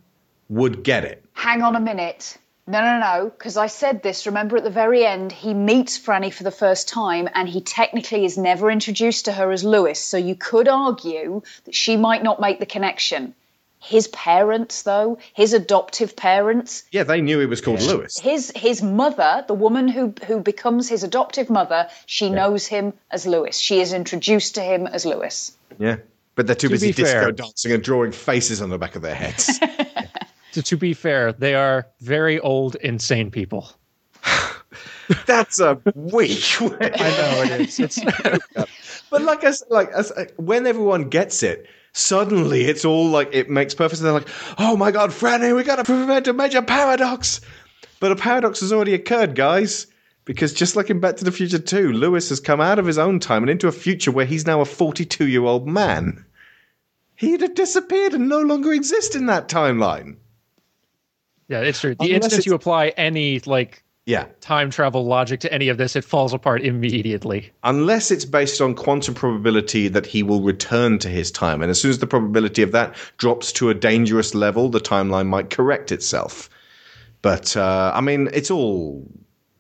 would 0.50 0.84
get 0.84 1.06
it. 1.06 1.26
Hang 1.34 1.64
on 1.64 1.76
a 1.76 1.80
minute. 1.80 2.38
No, 2.68 2.82
no, 2.82 3.00
no, 3.00 3.30
because 3.30 3.56
I 3.56 3.68
said 3.68 4.04
this. 4.04 4.28
Remember 4.28 4.58
at 4.58 4.64
the 4.64 4.70
very 4.70 5.06
end, 5.06 5.32
he 5.32 5.54
meets 5.54 5.98
Franny 5.98 6.34
for 6.34 6.43
the 6.43 6.52
first 6.52 6.89
time, 6.89 7.30
and 7.34 7.48
he 7.48 7.62
technically 7.62 8.26
is 8.26 8.38
never 8.38 8.70
introduced 8.70 9.26
to 9.26 9.32
her 9.32 9.52
as 9.52 9.64
Lewis. 9.64 10.00
So 10.00 10.18
you 10.18 10.36
could 10.36 10.68
argue 10.68 11.41
that 11.64 11.74
she 11.74 11.95
might 11.95 12.24
not 12.24 12.41
make 12.41 12.60
the 12.60 12.66
connection. 12.66 13.34
His 13.80 14.07
parents, 14.07 14.82
though, 14.82 15.19
his 15.34 15.53
adoptive 15.53 16.15
parents, 16.15 16.84
Yeah, 16.91 17.03
they 17.03 17.21
knew 17.21 17.39
he 17.39 17.45
was 17.45 17.61
called 17.61 17.82
Lewis. 17.82 18.17
his 18.17 18.51
his 18.55 18.82
mother, 18.82 19.45
the 19.47 19.53
woman 19.53 19.88
who 19.88 20.13
who 20.25 20.39
becomes 20.39 20.89
his 20.89 21.03
adoptive 21.03 21.49
mother, 21.49 21.88
she 22.07 22.30
knows 22.30 22.65
him 22.65 22.93
as 23.11 23.28
Lewis. 23.28 23.57
She 23.57 23.80
is 23.80 23.93
introduced 23.93 24.55
to 24.55 24.61
him 24.61 24.88
as 24.88 25.05
Lewis. 25.05 25.55
Yeah. 25.78 25.97
But 26.36 26.47
they're 26.47 26.55
too 26.55 26.67
To 26.69 26.73
busy 26.73 26.91
disco 26.91 27.19
fair- 27.21 27.32
dancing 27.32 27.71
and 27.71 27.84
drawing 27.84 28.11
faces 28.11 28.61
on 28.61 28.69
the 28.69 28.78
back 28.78 28.95
of 28.95 29.01
their 29.01 29.15
heads. 29.15 29.59
To, 30.53 30.63
to 30.63 30.78
be 30.78 30.93
fair, 30.95 31.34
they 31.34 31.53
are 31.53 31.86
very 31.99 32.39
old, 32.39 32.75
insane 32.78 33.30
people. 33.30 33.69
That's 35.25 35.59
a 35.59 35.80
weak 35.93 36.59
way. 36.59 36.91
I 36.95 37.09
know 37.09 37.53
it 37.55 37.61
is. 37.61 37.80
It's 37.80 37.99
But 39.09 39.21
like 39.21 39.43
as 39.43 39.63
like 39.69 39.89
as 39.91 40.11
uh, 40.11 40.25
when 40.38 40.65
everyone 40.67 41.09
gets 41.09 41.43
it, 41.43 41.67
suddenly 41.98 42.66
it's 42.66 42.86
all 42.86 43.08
like 43.10 43.30
it 43.34 43.50
makes 43.50 43.74
perfect 43.74 43.98
sense. 44.00 44.04
They're 44.04 44.12
like, 44.14 44.30
"Oh 44.58 44.78
my 44.78 44.91
god, 44.91 45.10
Franny, 45.12 45.56
we 45.56 45.64
got 45.64 45.78
to 45.78 45.84
prevent 45.84 46.28
a 46.28 46.34
major 46.34 46.62
paradox." 46.62 47.41
But 48.00 48.12
a 48.12 48.16
paradox 48.16 48.60
has 48.62 48.72
already 48.72 48.93
occurred, 48.93 49.36
guys. 49.36 49.88
Because 50.26 50.54
just 50.54 50.76
like 50.76 50.89
in 50.89 51.00
Back 51.00 51.16
to 51.18 51.24
the 51.24 51.32
Future 51.32 51.58
2, 51.58 51.93
Lewis 51.93 52.28
has 52.30 52.41
come 52.41 52.60
out 52.60 52.80
of 52.80 52.86
his 52.86 52.98
own 52.98 53.20
time 53.22 53.43
and 53.43 53.50
into 53.50 53.70
a 53.70 53.72
future 53.72 54.12
where 54.12 54.26
he's 54.26 54.45
now 54.45 54.60
a 54.60 54.66
42 54.66 55.26
year 55.26 55.43
old 55.45 55.68
man. 55.68 56.26
He'd 57.16 57.39
have 57.41 57.56
disappeared 57.56 58.14
and 58.14 58.28
no 58.28 58.41
longer 58.41 58.74
exist 58.74 59.16
in 59.16 59.28
that 59.28 59.48
timeline. 59.48 60.18
yeah, 61.48 61.62
it's 61.62 61.80
true. 61.80 61.95
The 61.95 62.04
Unless 62.08 62.16
instant 62.26 62.34
it's- 62.39 62.45
you 62.45 62.54
apply 62.56 62.89
any 62.98 63.39
like 63.45 63.84
Yeah. 64.08 64.26
time 64.41 64.70
travel 64.72 65.05
logic 65.05 65.41
to 65.41 65.53
any 65.53 65.68
of 65.68 65.78
this, 65.78 65.95
it 65.95 66.03
falls 66.05 66.34
apart 66.34 66.64
immediately. 66.64 67.51
unless 67.64 68.10
it's 68.10 68.26
based 68.26 68.62
on 68.62 68.74
quantum 68.74 69.14
probability 69.14 69.89
that 69.89 70.05
he 70.05 70.24
will 70.24 70.41
return 70.41 70.97
to 70.99 71.10
his 71.10 71.30
time. 71.30 71.62
And 71.62 71.70
as 71.70 71.80
soon 71.82 71.91
as 71.91 71.99
the 71.99 72.08
probability 72.08 72.64
of 72.64 72.72
that 72.72 72.95
drops 73.18 73.51
to 73.53 73.70
a 73.70 73.74
dangerous 73.74 74.34
level, 74.34 74.70
the 74.70 74.80
timeline 74.80 75.28
might 75.28 75.49
correct 75.49 75.91
itself. 75.91 76.49
But, 77.22 77.58
uh, 77.58 77.91
I 77.93 77.99
mean, 77.99 78.30
it's 78.32 78.49
all 78.49 79.05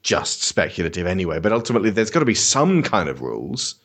just 0.01 0.43
speculative 0.43 1.05
anyway. 1.05 1.39
But 1.39 1.51
ultimately, 1.51 1.89
there's 1.89 2.09
got 2.09 2.19
to 2.19 2.25
be 2.25 2.33
some 2.33 2.81
kind 2.81 3.09
of 3.09 3.21
rules. 3.21 3.75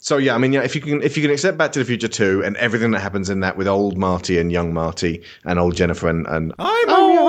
So 0.00 0.16
yeah, 0.16 0.34
I 0.34 0.38
mean, 0.38 0.52
yeah, 0.52 0.62
if 0.62 0.76
you 0.76 0.80
can 0.80 1.02
if 1.02 1.16
you 1.16 1.22
can 1.22 1.32
accept 1.32 1.58
Back 1.58 1.72
to 1.72 1.80
the 1.80 1.84
Future 1.84 2.06
two 2.06 2.40
and 2.44 2.56
everything 2.58 2.92
that 2.92 3.00
happens 3.00 3.30
in 3.30 3.40
that 3.40 3.56
with 3.56 3.66
old 3.66 3.98
Marty 3.98 4.38
and 4.38 4.52
young 4.52 4.72
Marty 4.72 5.22
and 5.44 5.58
old 5.58 5.74
Jennifer 5.74 6.08
and, 6.08 6.24
and 6.28 6.52
I'm 6.58 6.88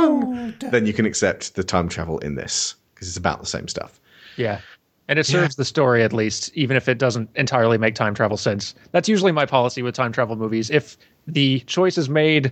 young, 0.10 0.53
then 0.72 0.86
you 0.86 0.93
can 0.93 1.05
accept 1.05 1.55
the 1.55 1.64
time 1.64 1.89
travel 1.89 2.20
in 2.20 2.36
this 2.36 2.76
because 2.93 3.07
it's 3.07 3.18
about 3.18 3.39
the 3.39 3.45
same 3.45 3.68
stuff. 3.68 3.99
Yeah. 4.36 4.62
And 5.07 5.18
it 5.18 5.26
serves 5.26 5.55
the 5.55 5.66
story 5.66 6.03
at 6.03 6.14
least, 6.14 6.51
even 6.53 6.78
if 6.78 6.88
it 6.88 6.99
doesn't 6.99 7.32
entirely 7.36 7.80
make 7.80 7.95
time 7.95 8.14
travel 8.14 8.38
sense. 8.38 8.76
That's 8.91 9.10
usually 9.10 9.32
my 9.32 9.45
policy 9.45 9.82
with 9.82 9.95
time 9.95 10.12
travel 10.12 10.36
movies. 10.36 10.70
If 10.70 10.97
the 11.26 11.62
choices 11.62 12.10
made 12.10 12.51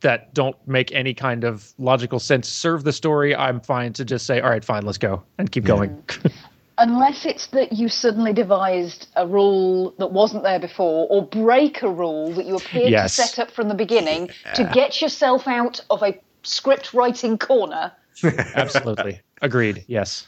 that 0.00 0.34
don't 0.34 0.56
make 0.66 0.92
any 0.92 1.14
kind 1.14 1.44
of 1.44 1.72
logical 1.78 2.18
sense 2.18 2.48
serve 2.48 2.82
the 2.82 2.92
story, 2.92 3.36
I'm 3.36 3.60
fine 3.60 3.92
to 3.92 4.04
just 4.04 4.26
say, 4.26 4.40
all 4.40 4.50
right, 4.50 4.64
fine, 4.64 4.84
let's 4.84 4.98
go 4.98 5.22
and 5.38 5.52
keep 5.52 5.64
going. 5.64 6.02
Unless 6.78 7.26
it's 7.26 7.46
that 7.48 7.74
you 7.74 7.88
suddenly 7.88 8.32
devised 8.32 9.06
a 9.14 9.26
rule 9.26 9.94
that 9.98 10.10
wasn't 10.10 10.42
there 10.42 10.58
before, 10.58 11.06
or 11.10 11.26
break 11.26 11.82
a 11.82 11.90
rule 11.90 12.32
that 12.32 12.46
you 12.46 12.56
appeared 12.56 12.90
Yes. 12.90 13.14
to 13.14 13.22
set 13.22 13.38
up 13.38 13.50
from 13.50 13.68
the 13.68 13.74
beginning 13.74 14.30
to 14.54 14.68
get 14.72 15.00
yourself 15.02 15.46
out 15.46 15.80
of 15.90 16.02
a 16.02 16.18
script 16.42 16.94
writing 16.94 17.38
corner. 17.38 17.92
Absolutely. 18.24 19.20
Agreed. 19.42 19.84
Yes. 19.86 20.26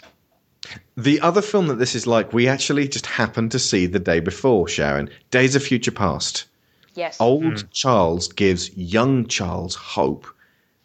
The 0.97 1.21
other 1.21 1.43
film 1.43 1.67
that 1.69 1.79
this 1.79 1.95
is 1.95 2.07
like, 2.07 2.33
we 2.33 2.47
actually 2.49 2.89
just 2.89 3.07
happened 3.07 3.51
to 3.53 3.59
see 3.59 3.87
the 3.87 3.99
day 3.99 4.21
before, 4.21 4.69
Sharon. 4.69 5.11
Days 5.31 5.57
of 5.57 5.63
Future 5.63 5.91
Past. 5.91 6.45
Yes. 6.95 7.21
Old 7.21 7.71
Charles 7.73 8.29
gives 8.29 8.75
young 8.77 9.27
Charles 9.27 9.75
hope. 9.75 10.27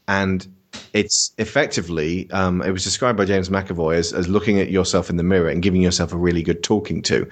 And 0.08 0.48
it's 0.94 1.32
effectively, 1.38 2.30
um, 2.32 2.62
it 2.62 2.72
was 2.72 2.84
described 2.84 3.18
by 3.18 3.26
James 3.26 3.50
McAvoy 3.50 3.96
as, 3.96 4.14
as 4.14 4.28
looking 4.28 4.60
at 4.60 4.70
yourself 4.70 5.10
in 5.10 5.18
the 5.18 5.24
mirror 5.24 5.50
and 5.50 5.62
giving 5.62 5.82
yourself 5.82 6.14
a 6.14 6.18
really 6.18 6.42
good 6.42 6.64
talking 6.64 7.02
to. 7.04 7.28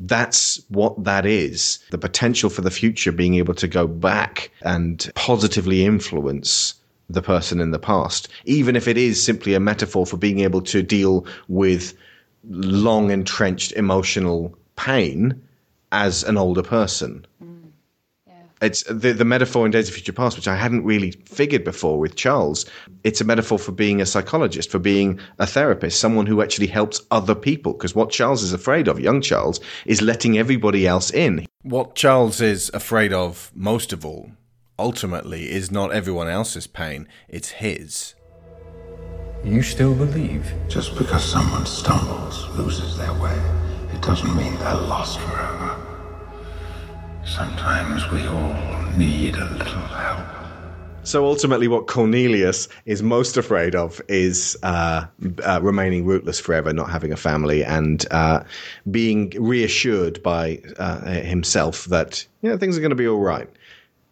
That's 0.00 0.60
what 0.68 1.04
that 1.04 1.26
is. 1.26 1.78
The 1.90 1.98
potential 1.98 2.50
for 2.50 2.62
the 2.62 2.70
future 2.70 3.12
being 3.12 3.34
able 3.36 3.54
to 3.54 3.68
go 3.68 3.86
back 3.86 4.50
and 4.62 5.10
positively 5.14 5.84
influence 5.84 6.74
the 7.08 7.22
person 7.22 7.60
in 7.60 7.70
the 7.70 7.78
past, 7.78 8.28
even 8.44 8.76
if 8.76 8.86
it 8.86 8.96
is 8.96 9.22
simply 9.22 9.54
a 9.54 9.60
metaphor 9.60 10.06
for 10.06 10.16
being 10.16 10.40
able 10.40 10.60
to 10.62 10.82
deal 10.82 11.26
with 11.48 11.94
long 12.44 13.10
entrenched 13.10 13.72
emotional 13.72 14.54
pain 14.76 15.42
as 15.92 16.22
an 16.24 16.36
older 16.36 16.62
person. 16.62 17.26
Mm. 17.42 17.58
It's 18.60 18.82
the, 18.84 19.12
the 19.12 19.24
metaphor 19.24 19.64
in 19.64 19.70
Days 19.70 19.88
of 19.88 19.94
Future 19.94 20.12
Past, 20.12 20.36
which 20.36 20.48
I 20.48 20.56
hadn't 20.56 20.84
really 20.84 21.12
figured 21.12 21.62
before 21.62 21.98
with 21.98 22.16
Charles. 22.16 22.66
It's 23.04 23.20
a 23.20 23.24
metaphor 23.24 23.58
for 23.58 23.70
being 23.70 24.00
a 24.00 24.06
psychologist, 24.06 24.70
for 24.70 24.80
being 24.80 25.20
a 25.38 25.46
therapist, 25.46 26.00
someone 26.00 26.26
who 26.26 26.42
actually 26.42 26.66
helps 26.66 27.00
other 27.12 27.36
people. 27.36 27.72
Because 27.72 27.94
what 27.94 28.10
Charles 28.10 28.42
is 28.42 28.52
afraid 28.52 28.88
of, 28.88 28.98
young 28.98 29.20
Charles, 29.20 29.60
is 29.86 30.02
letting 30.02 30.38
everybody 30.38 30.86
else 30.88 31.12
in. 31.12 31.46
What 31.62 31.94
Charles 31.94 32.40
is 32.40 32.68
afraid 32.74 33.12
of 33.12 33.52
most 33.54 33.92
of 33.92 34.04
all, 34.04 34.32
ultimately, 34.78 35.50
is 35.50 35.70
not 35.70 35.92
everyone 35.92 36.28
else's 36.28 36.66
pain, 36.66 37.08
it's 37.28 37.50
his. 37.50 38.14
You 39.44 39.62
still 39.62 39.94
believe? 39.94 40.52
Just 40.68 40.96
because 40.98 41.24
someone 41.24 41.64
stumbles, 41.64 42.48
loses 42.56 42.96
their 42.96 43.12
way, 43.14 43.38
it 43.92 44.02
doesn't 44.02 44.34
mean 44.36 44.54
they're 44.56 44.74
lost 44.74 45.18
forever. 45.20 45.76
Sometimes 47.24 48.10
we 48.10 48.26
all 48.26 48.82
need 48.96 49.36
a 49.36 49.44
little 49.44 49.80
help. 49.80 50.38
So 51.04 51.24
ultimately, 51.24 51.68
what 51.68 51.86
Cornelius 51.86 52.68
is 52.84 53.02
most 53.02 53.38
afraid 53.38 53.74
of 53.74 53.98
is 54.08 54.58
uh, 54.62 55.06
uh, 55.42 55.60
remaining 55.62 56.04
rootless 56.04 56.38
forever, 56.38 56.72
not 56.74 56.90
having 56.90 57.12
a 57.12 57.16
family, 57.16 57.64
and 57.64 58.04
uh, 58.10 58.44
being 58.90 59.30
reassured 59.38 60.22
by 60.22 60.60
uh, 60.78 61.00
himself 61.06 61.86
that 61.86 62.26
you 62.42 62.50
know 62.50 62.58
things 62.58 62.76
are 62.76 62.80
going 62.80 62.90
to 62.90 62.96
be 62.96 63.08
all 63.08 63.20
right. 63.20 63.48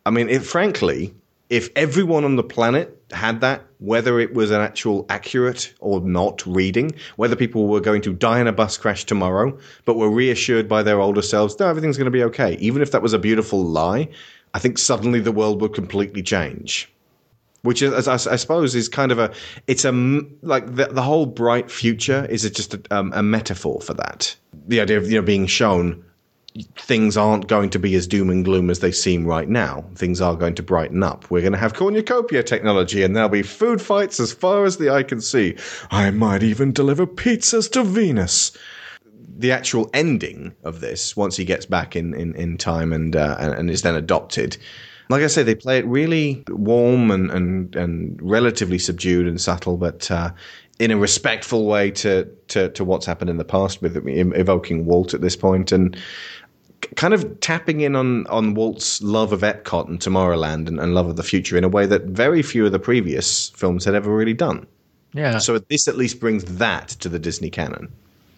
I 0.07 0.11
mean, 0.11 0.39
frankly, 0.41 1.13
if 1.51 1.69
everyone 1.75 2.25
on 2.25 2.37
the 2.37 2.45
planet 2.45 2.97
had 3.11 3.41
that, 3.41 3.65
whether 3.79 4.21
it 4.21 4.35
was 4.35 4.53
an 4.53 4.61
actual 4.61 5.05
accurate 5.09 5.75
or 5.81 6.01
not 6.01 6.47
reading, 6.47 6.93
whether 7.17 7.35
people 7.35 7.67
were 7.67 7.81
going 7.81 8.03
to 8.03 8.13
die 8.13 8.41
in 8.41 8.47
a 8.47 8.53
bus 8.53 8.79
crash 8.79 9.05
tomorrow, 9.05 9.59
but 9.85 9.97
were 9.97 10.09
reassured 10.09 10.69
by 10.69 10.85
their 10.85 11.01
older 11.01 11.23
selves, 11.23 11.59
no, 11.59 11.67
everything's 11.67 11.99
going 11.99 12.07
to 12.07 12.13
be 12.13 12.23
okay. 12.23 12.55
Even 12.61 12.83
if 12.83 12.93
that 12.93 13.03
was 13.03 13.15
a 13.15 13.19
beautiful 13.19 13.65
lie, 13.65 14.09
I 14.55 14.61
think 14.61 14.79
suddenly 14.79 15.19
the 15.19 15.33
world 15.33 15.61
would 15.61 15.75
completely 15.75 16.23
change. 16.23 16.89
Which 17.63 17.83
is, 17.83 18.07
I, 18.07 18.15
I 18.15 18.37
suppose, 18.37 18.77
is 18.77 18.89
kind 18.89 19.11
of 19.11 19.19
a, 19.19 19.35
it's 19.67 19.85
a, 19.85 19.91
like 20.43 20.77
the, 20.77 20.87
the 20.87 21.03
whole 21.03 21.27
bright 21.27 21.69
future 21.69 22.25
is 22.27 22.49
just 22.49 22.75
a, 22.75 22.81
um, 22.93 23.13
a 23.13 23.25
metaphor 23.25 23.81
for 23.81 23.95
that. 23.95 24.37
The 24.69 24.81
idea 24.81 24.99
of, 24.99 25.11
you 25.11 25.17
know, 25.17 25.27
being 25.27 25.49
shown 25.49 26.05
things 26.77 27.17
aren't 27.17 27.49
going 27.49 27.71
to 27.71 27.79
be 27.79 27.95
as 27.95 28.07
doom 28.07 28.31
and 28.31 28.45
gloom 28.45 28.71
as 28.71 28.81
they 28.81 28.93
seem 28.93 29.25
right 29.27 29.49
now. 29.49 29.85
Things 29.95 30.21
are 30.21 30.37
going 30.37 30.55
to 30.55 30.63
brighten 30.63 31.03
up. 31.03 31.31
We're 31.31 31.41
going 31.41 31.53
to 31.53 31.59
have 31.59 31.75
cornucopia 31.75 32.43
technology, 32.43 33.03
and 33.03 33.15
there'll 33.15 33.29
be 33.29 33.43
food 33.43 33.81
fights 33.81 34.21
as 34.21 34.33
far 34.33 34.65
as 34.65 34.77
the 34.77 34.91
eye 34.91 35.03
can 35.03 35.21
see. 35.21 35.57
I 35.91 36.11
might 36.11 36.43
even 36.43 36.73
deliver 36.73 37.07
pizzas 37.07 37.71
to 37.73 37.83
Venus. 37.83 38.57
The 39.39 39.53
actual 39.53 39.91
ending 39.93 40.55
of 40.65 40.81
this, 40.81 41.17
once 41.17 41.37
he 41.37 41.45
gets 41.45 41.67
back 41.67 41.95
in, 41.95 42.15
in, 42.15 42.35
in 42.37 42.57
time 42.57 42.93
and, 42.93 43.15
uh, 43.15 43.37
and 43.39 43.53
and 43.53 43.71
is 43.71 43.83
then 43.83 43.95
adopted, 43.95 44.57
like 45.09 45.23
I 45.23 45.27
say, 45.27 45.43
they 45.43 45.55
play 45.55 45.79
it 45.79 45.87
really 45.87 46.43
warm 46.49 47.11
and 47.11 47.31
and, 47.31 47.77
and 47.77 48.19
relatively 48.23 48.79
subdued 48.79 49.27
and 49.27 49.41
subtle, 49.41 49.77
but 49.77 50.11
uh, 50.11 50.31
in 50.79 50.91
a 50.91 50.97
respectful 50.97 51.67
way 51.67 51.91
to, 51.91 52.25
to 52.49 52.71
to 52.71 52.85
what's 52.85 53.07
happened 53.07 53.31
in 53.31 53.37
the 53.37 53.45
past 53.45 53.83
with 53.83 53.97
evoking 54.07 54.85
Walt 54.85 55.15
at 55.15 55.21
this 55.21 55.37
point 55.37 55.73
and 55.73 55.97
kind 56.97 57.14
of 57.14 57.41
tapping 57.41 57.80
in 57.80 57.97
on 57.97 58.26
on 58.28 58.55
Walt's 58.55 59.03
love 59.03 59.32
of 59.32 59.41
Epcot 59.41 59.89
and 59.89 60.01
Tomorrowland 60.01 60.68
and, 60.68 60.78
and, 60.78 60.95
love 60.95 61.09
of 61.09 61.16
the 61.16 61.22
future 61.22 61.57
in 61.57 61.64
a 61.64 61.68
way 61.68 61.87
that 61.87 62.05
very 62.05 62.43
few 62.43 62.66
of 62.66 62.72
the 62.72 62.78
previous 62.78 63.51
films 63.51 63.84
had 63.84 63.95
ever 63.95 64.14
really 64.14 64.34
done. 64.34 64.66
Yeah. 65.12 65.39
So 65.39 65.59
this 65.59 65.89
at 65.89 65.97
least 65.97 66.20
brings 66.20 66.45
that 66.45 66.89
to 66.89 67.09
the 67.09 67.18
Disney 67.18 67.51
canon. 67.51 67.89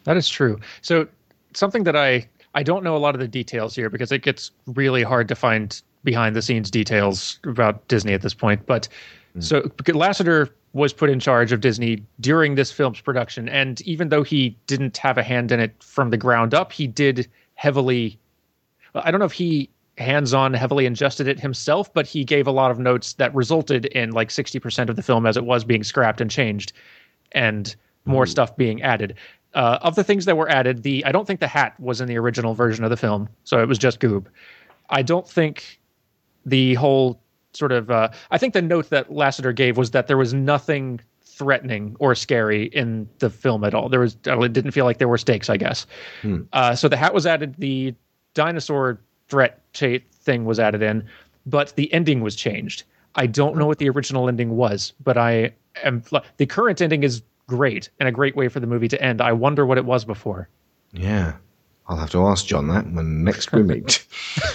That 0.04 0.16
is 0.16 0.28
true. 0.28 0.58
So 0.80 1.08
something 1.54 1.84
that 1.84 1.96
I 1.96 2.26
I 2.54 2.62
don't 2.62 2.82
know 2.82 2.96
a 2.96 2.98
lot 2.98 3.14
of 3.14 3.20
the 3.20 3.28
details 3.28 3.74
here 3.74 3.90
because 3.90 4.12
it 4.12 4.22
gets 4.22 4.50
really 4.66 5.02
hard 5.02 5.28
to 5.28 5.34
find 5.34 5.80
behind 6.04 6.36
the 6.36 6.42
scenes 6.42 6.70
details 6.70 7.38
about 7.44 7.86
Disney 7.88 8.14
at 8.14 8.22
this 8.22 8.34
point. 8.34 8.64
But 8.66 8.88
mm. 9.36 9.42
so 9.42 9.62
Lasseter 9.62 10.50
was 10.72 10.92
put 10.92 11.10
in 11.10 11.18
charge 11.18 11.52
of 11.52 11.60
Disney 11.60 12.02
during 12.20 12.54
this 12.54 12.70
film's 12.70 13.00
production, 13.00 13.48
and 13.48 13.80
even 13.82 14.08
though 14.08 14.22
he 14.22 14.56
didn't 14.66 14.96
have 14.98 15.18
a 15.18 15.22
hand 15.22 15.50
in 15.50 15.60
it 15.60 15.74
from 15.82 16.10
the 16.10 16.16
ground 16.16 16.54
up, 16.54 16.72
he 16.72 16.86
did 16.86 17.28
heavily 17.54 18.18
I 19.04 19.10
don't 19.10 19.20
know 19.20 19.26
if 19.26 19.32
he 19.32 19.70
hands 19.98 20.32
on 20.32 20.54
heavily 20.54 20.86
ingested 20.86 21.26
it 21.26 21.40
himself, 21.40 21.92
but 21.92 22.06
he 22.06 22.24
gave 22.24 22.46
a 22.46 22.52
lot 22.52 22.70
of 22.70 22.78
notes 22.78 23.14
that 23.14 23.34
resulted 23.34 23.86
in 23.86 24.12
like 24.12 24.28
60% 24.28 24.88
of 24.88 24.96
the 24.96 25.02
film 25.02 25.26
as 25.26 25.36
it 25.36 25.44
was 25.44 25.64
being 25.64 25.82
scrapped 25.82 26.20
and 26.20 26.30
changed 26.30 26.72
and 27.32 27.74
more 28.04 28.24
mm. 28.24 28.28
stuff 28.28 28.56
being 28.56 28.80
added. 28.82 29.14
Uh, 29.54 29.78
of 29.82 29.94
the 29.94 30.04
things 30.04 30.24
that 30.24 30.36
were 30.36 30.48
added, 30.48 30.82
the 30.82 31.04
I 31.04 31.12
don't 31.12 31.26
think 31.26 31.40
the 31.40 31.48
hat 31.48 31.78
was 31.80 32.00
in 32.00 32.06
the 32.06 32.18
original 32.18 32.54
version 32.54 32.84
of 32.84 32.90
the 32.90 32.96
film, 32.96 33.28
so 33.44 33.60
it 33.62 33.66
was 33.66 33.78
just 33.78 33.98
Goob. 33.98 34.26
I 34.90 35.02
don't 35.02 35.28
think 35.28 35.80
the 36.44 36.74
whole 36.74 37.20
sort 37.54 37.72
of 37.72 37.90
uh, 37.90 38.10
I 38.30 38.38
think 38.38 38.52
the 38.52 38.62
note 38.62 38.90
that 38.90 39.08
Lasseter 39.08 39.54
gave 39.54 39.78
was 39.78 39.90
that 39.92 40.06
there 40.06 40.18
was 40.18 40.34
nothing 40.34 41.00
threatening 41.24 41.96
or 41.98 42.14
scary 42.14 42.64
in 42.66 43.08
the 43.20 43.30
film 43.30 43.64
at 43.64 43.72
all. 43.72 43.88
There 43.88 44.00
was 44.00 44.18
it 44.26 44.52
didn't 44.52 44.72
feel 44.72 44.84
like 44.84 44.98
there 44.98 45.08
were 45.08 45.18
stakes, 45.18 45.48
I 45.48 45.56
guess. 45.56 45.86
Hmm. 46.20 46.42
Uh, 46.52 46.74
so 46.74 46.88
the 46.88 46.96
hat 46.96 47.14
was 47.14 47.26
added. 47.26 47.54
The 47.58 47.94
dinosaur 48.38 49.00
threat 49.26 49.60
thing 49.74 50.44
was 50.44 50.60
added 50.60 50.80
in, 50.80 51.04
but 51.44 51.74
the 51.74 51.92
ending 51.92 52.20
was 52.20 52.36
changed. 52.36 52.84
I 53.16 53.26
don't 53.26 53.56
know 53.56 53.66
what 53.66 53.78
the 53.78 53.88
original 53.88 54.28
ending 54.28 54.56
was, 54.56 54.92
but 55.02 55.18
I 55.18 55.52
am 55.82 56.04
the 56.36 56.46
current 56.46 56.80
ending 56.80 57.02
is 57.02 57.20
great 57.48 57.90
and 57.98 58.08
a 58.08 58.12
great 58.12 58.36
way 58.36 58.46
for 58.46 58.60
the 58.60 58.66
movie 58.68 58.86
to 58.88 59.02
end. 59.02 59.20
I 59.20 59.32
wonder 59.32 59.66
what 59.66 59.76
it 59.76 59.84
was 59.84 60.04
before. 60.04 60.48
Yeah. 60.92 61.34
I'll 61.88 61.96
have 61.96 62.10
to 62.10 62.26
ask 62.28 62.46
John 62.46 62.68
that 62.68 62.88
when 62.92 63.24
next 63.24 63.50
we 63.50 63.64
meet. 63.64 64.06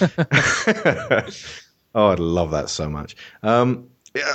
oh, 1.94 2.06
I'd 2.06 2.18
love 2.20 2.52
that 2.52 2.70
so 2.70 2.88
much. 2.88 3.16
Um, 3.42 3.86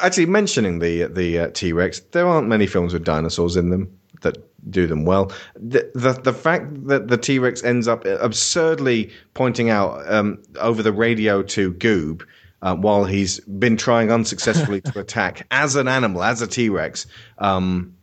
actually, 0.04 0.28
mentioning 0.28 0.78
the 0.78 1.06
the 1.06 1.40
uh, 1.40 1.48
T 1.54 1.74
Rex, 1.74 2.02
there 2.12 2.28
aren't 2.28 2.50
many 2.50 2.68
films 2.68 2.94
with 2.94 3.04
dinosaurs 3.04 3.56
in 3.56 3.70
them 3.70 3.98
that 4.22 4.38
do 4.70 4.88
them 4.88 5.06
well. 5.06 5.32
The 5.56 5.90
the, 5.94 6.14
the 6.14 6.34
fact 6.34 6.88
that 6.88 7.08
the 7.08 7.18
T 7.18 7.40
Rex 7.40 7.64
ends 7.64 7.88
up 7.88 8.06
absurdly 8.06 9.12
pointing 9.34 9.70
out 9.70 10.10
um, 10.12 10.42
over 10.60 10.84
the 10.84 10.94
radio 10.94 11.44
to 11.44 11.74
Goob. 11.74 12.24
Uh, 12.62 12.76
while 12.76 13.06
he's 13.06 13.40
been 13.40 13.78
trying 13.78 14.12
unsuccessfully 14.12 14.82
to 14.82 15.00
attack 15.00 15.48
as 15.50 15.78
an 15.78 15.88
animal, 15.88 16.22
as 16.22 16.42
a 16.42 16.48
T 16.48 16.68
Rex, 16.68 17.08
um, 17.38 17.96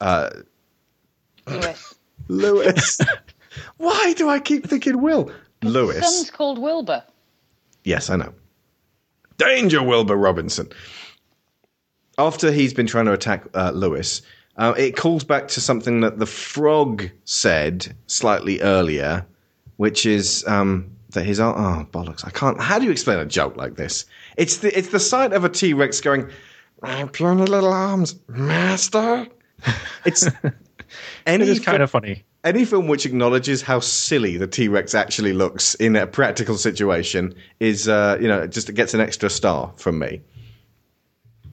uh, 0.00 0.30
Lewis. 1.46 1.94
Lewis. 2.28 3.00
Why 3.76 4.14
do 4.16 4.28
I 4.28 4.40
keep 4.40 4.66
thinking 4.66 5.00
Will? 5.00 5.30
Lewis. 5.62 5.96
His 5.96 6.16
son's 6.16 6.30
called 6.30 6.58
Wilbur. 6.58 7.04
Yes, 7.84 8.10
I 8.10 8.16
know. 8.16 8.32
Danger, 9.36 9.82
Wilbur 9.82 10.16
Robinson. 10.16 10.68
After 12.18 12.52
he's 12.52 12.72
been 12.72 12.86
trying 12.86 13.06
to 13.06 13.12
attack 13.12 13.44
uh, 13.54 13.72
Lewis, 13.72 14.22
uh, 14.56 14.74
it 14.76 14.96
calls 14.96 15.24
back 15.24 15.48
to 15.48 15.60
something 15.60 16.00
that 16.00 16.18
the 16.18 16.26
frog 16.26 17.10
said 17.24 17.94
slightly 18.06 18.60
earlier, 18.60 19.26
which 19.76 20.06
is 20.06 20.44
um, 20.46 20.90
that 21.10 21.24
his 21.24 21.40
oh, 21.40 21.54
oh 21.56 21.86
bollocks! 21.90 22.24
I 22.24 22.30
can't. 22.30 22.60
How 22.60 22.78
do 22.78 22.84
you 22.84 22.92
explain 22.92 23.18
a 23.18 23.24
joke 23.24 23.56
like 23.56 23.74
this? 23.74 24.04
It's 24.36 24.58
the 24.58 24.76
it's 24.76 24.88
the 24.88 25.00
sight 25.00 25.32
of 25.32 25.44
a 25.44 25.48
T 25.48 25.74
Rex 25.74 26.00
going, 26.00 26.30
"My 26.82 27.04
puny 27.06 27.46
little 27.46 27.72
arms, 27.72 28.16
master." 28.28 29.26
It's 30.04 30.28
any 31.26 31.44
it 31.44 31.48
is 31.48 31.60
kind 31.60 31.82
of 31.82 31.90
funny. 31.90 32.24
Any 32.44 32.66
film 32.66 32.88
which 32.88 33.06
acknowledges 33.06 33.62
how 33.62 33.80
silly 33.80 34.36
the 34.36 34.46
T 34.46 34.68
Rex 34.68 34.94
actually 34.94 35.32
looks 35.32 35.74
in 35.76 35.96
a 35.96 36.06
practical 36.06 36.58
situation 36.58 37.34
is, 37.58 37.88
uh, 37.88 38.18
you 38.20 38.28
know, 38.28 38.46
just 38.46 38.72
gets 38.74 38.94
an 38.94 39.00
extra 39.00 39.30
star 39.30 39.72
from 39.76 39.98
me 39.98 40.20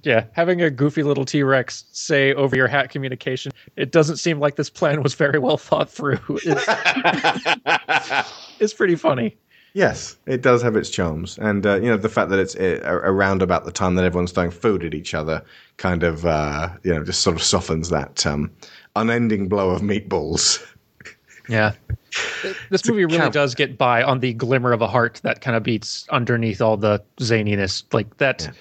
yeah, 0.03 0.25
having 0.31 0.61
a 0.61 0.69
goofy 0.69 1.03
little 1.03 1.25
T 1.25 1.43
Rex 1.43 1.85
say 1.91 2.33
over 2.33 2.55
your 2.55 2.67
hat 2.67 2.89
communication, 2.89 3.51
it 3.75 3.91
doesn't 3.91 4.17
seem 4.17 4.39
like 4.39 4.55
this 4.55 4.69
plan 4.69 5.03
was 5.03 5.13
very 5.13 5.39
well 5.39 5.57
thought 5.57 5.89
through. 5.89 6.19
It's, 6.43 8.31
it's 8.59 8.73
pretty 8.73 8.95
funny. 8.95 9.37
Yes, 9.73 10.17
it 10.25 10.41
does 10.41 10.61
have 10.61 10.75
its 10.75 10.89
charms, 10.89 11.37
and 11.37 11.65
uh, 11.65 11.75
you 11.75 11.87
know 11.89 11.97
the 11.97 12.09
fact 12.09 12.29
that 12.29 12.39
it's 12.39 12.55
uh, 12.55 12.79
around 12.83 13.41
about 13.41 13.63
the 13.63 13.71
time 13.71 13.95
that 13.95 14.03
everyone's 14.03 14.31
throwing 14.31 14.51
food 14.51 14.83
at 14.83 14.93
each 14.93 15.13
other, 15.13 15.43
kind 15.77 16.03
of 16.03 16.25
uh, 16.25 16.69
you 16.83 16.93
know 16.93 17.03
just 17.03 17.21
sort 17.21 17.35
of 17.35 17.43
softens 17.43 17.89
that 17.89 18.25
um, 18.25 18.51
unending 18.95 19.47
blow 19.47 19.69
of 19.69 19.81
meatballs. 19.81 20.63
Yeah, 21.47 21.73
this 22.69 22.85
movie 22.87 23.05
really 23.05 23.29
does 23.29 23.55
get 23.55 23.77
by 23.77 24.03
on 24.03 24.19
the 24.19 24.33
glimmer 24.33 24.73
of 24.73 24.81
a 24.81 24.87
heart 24.87 25.21
that 25.23 25.41
kind 25.41 25.55
of 25.55 25.63
beats 25.63 26.05
underneath 26.09 26.61
all 26.61 26.75
the 26.77 27.01
zaniness, 27.19 27.83
like 27.93 28.17
that. 28.17 28.43
Yeah 28.43 28.51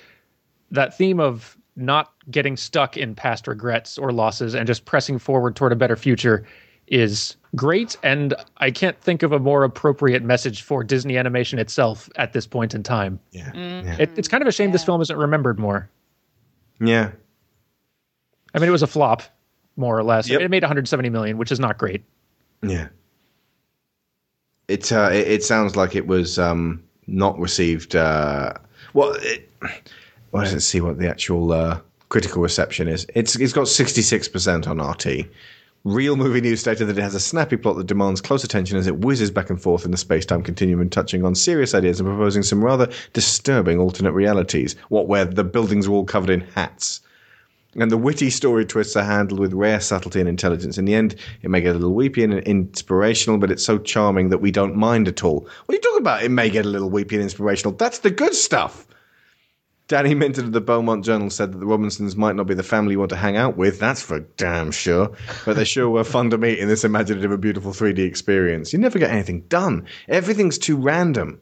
that 0.70 0.96
theme 0.96 1.20
of 1.20 1.56
not 1.76 2.12
getting 2.30 2.56
stuck 2.56 2.96
in 2.96 3.14
past 3.14 3.46
regrets 3.46 3.96
or 3.96 4.12
losses 4.12 4.54
and 4.54 4.66
just 4.66 4.84
pressing 4.84 5.18
forward 5.18 5.56
toward 5.56 5.72
a 5.72 5.76
better 5.76 5.96
future 5.96 6.46
is 6.88 7.36
great 7.54 7.96
and 8.02 8.34
i 8.58 8.70
can't 8.70 9.00
think 9.00 9.22
of 9.22 9.32
a 9.32 9.38
more 9.38 9.64
appropriate 9.64 10.22
message 10.22 10.62
for 10.62 10.82
disney 10.82 11.16
animation 11.16 11.58
itself 11.58 12.08
at 12.16 12.32
this 12.32 12.46
point 12.46 12.74
in 12.74 12.82
time 12.82 13.18
yeah, 13.30 13.50
mm-hmm. 13.52 14.00
It, 14.00 14.10
it's 14.16 14.28
kind 14.28 14.42
of 14.42 14.48
a 14.48 14.52
shame 14.52 14.70
yeah. 14.70 14.72
this 14.72 14.84
film 14.84 15.00
isn't 15.00 15.16
remembered 15.16 15.58
more 15.58 15.88
Yeah. 16.80 17.10
I 18.54 18.58
mean, 18.58 18.68
it 18.68 18.72
was 18.72 18.82
a 18.82 18.86
flop, 18.88 19.22
more 19.76 19.96
or 19.96 20.02
less. 20.02 20.28
Yep. 20.28 20.40
It 20.40 20.50
made 20.50 20.62
170 20.62 21.08
million, 21.10 21.38
which 21.38 21.52
is 21.52 21.60
not 21.60 21.78
great. 21.78 22.02
Yeah. 22.62 22.88
It 24.68 24.90
uh, 24.92 25.10
it, 25.12 25.28
it 25.28 25.44
sounds 25.44 25.76
like 25.76 25.94
it 25.94 26.06
was 26.06 26.38
um, 26.38 26.82
not 27.06 27.38
received. 27.38 27.96
Uh, 27.96 28.54
well, 28.94 29.14
it, 29.20 29.48
well, 30.32 30.44
let's 30.44 30.64
see 30.64 30.80
what 30.80 30.98
the 30.98 31.08
actual 31.08 31.52
uh, 31.52 31.80
critical 32.08 32.42
reception 32.42 32.88
is. 32.88 33.06
It's 33.14 33.36
it's 33.36 33.52
got 33.52 33.68
sixty 33.68 34.02
six 34.02 34.28
percent 34.28 34.68
on 34.68 34.80
RT. 34.80 35.26
Real 35.84 36.14
Movie 36.14 36.42
News 36.42 36.60
stated 36.60 36.84
that 36.88 36.98
it 36.98 37.02
has 37.02 37.14
a 37.14 37.20
snappy 37.20 37.56
plot 37.56 37.76
that 37.76 37.86
demands 37.86 38.20
close 38.20 38.44
attention 38.44 38.76
as 38.76 38.86
it 38.86 38.98
whizzes 38.98 39.30
back 39.30 39.48
and 39.48 39.60
forth 39.60 39.86
in 39.86 39.92
the 39.92 39.96
space 39.96 40.26
time 40.26 40.42
continuum, 40.42 40.90
touching 40.90 41.24
on 41.24 41.34
serious 41.34 41.74
ideas 41.74 41.98
and 41.98 42.06
proposing 42.06 42.42
some 42.42 42.62
rather 42.62 42.90
disturbing 43.14 43.78
alternate 43.78 44.12
realities. 44.12 44.76
What, 44.90 45.08
where 45.08 45.24
the 45.24 45.42
buildings 45.42 45.88
are 45.88 45.92
all 45.92 46.04
covered 46.04 46.28
in 46.28 46.42
hats. 46.42 47.00
And 47.76 47.90
the 47.90 47.96
witty 47.96 48.30
story 48.30 48.66
twists 48.66 48.96
are 48.96 49.04
handled 49.04 49.40
with 49.40 49.54
rare 49.54 49.80
subtlety 49.80 50.20
and 50.20 50.28
intelligence. 50.28 50.76
In 50.76 50.84
the 50.84 50.94
end, 50.94 51.14
it 51.40 51.50
may 51.50 51.60
get 51.60 51.76
a 51.76 51.78
little 51.78 51.94
weepy 51.94 52.24
and 52.24 52.34
inspirational, 52.34 53.38
but 53.38 53.50
it's 53.50 53.64
so 53.64 53.78
charming 53.78 54.28
that 54.30 54.38
we 54.38 54.50
don't 54.50 54.74
mind 54.74 55.08
at 55.08 55.22
all. 55.22 55.48
What 55.64 55.72
are 55.72 55.76
you 55.76 55.80
talking 55.80 56.00
about? 56.00 56.24
It 56.24 56.30
may 56.30 56.50
get 56.50 56.66
a 56.66 56.68
little 56.68 56.90
weepy 56.90 57.14
and 57.14 57.22
inspirational. 57.22 57.72
That's 57.74 58.00
the 58.00 58.10
good 58.10 58.34
stuff. 58.34 58.86
Danny 59.90 60.14
Minton 60.14 60.44
of 60.44 60.52
the 60.52 60.60
Beaumont 60.60 61.04
Journal 61.04 61.30
said 61.30 61.52
that 61.52 61.58
the 61.58 61.66
Robinsons 61.66 62.14
might 62.14 62.36
not 62.36 62.46
be 62.46 62.54
the 62.54 62.62
family 62.62 62.92
you 62.92 63.00
want 63.00 63.10
to 63.10 63.16
hang 63.16 63.36
out 63.36 63.56
with, 63.56 63.80
that's 63.80 64.00
for 64.00 64.20
damn 64.20 64.70
sure, 64.70 65.10
but 65.44 65.56
they 65.56 65.64
sure 65.64 65.90
were 65.90 66.04
fun 66.04 66.30
to 66.30 66.38
meet 66.38 66.60
in 66.60 66.68
this 66.68 66.84
imaginative 66.84 67.32
and 67.32 67.40
beautiful 67.40 67.72
3D 67.72 67.98
experience. 67.98 68.72
You 68.72 68.78
never 68.78 69.00
get 69.00 69.10
anything 69.10 69.40
done. 69.48 69.84
Everything's 70.06 70.58
too 70.58 70.76
random. 70.76 71.40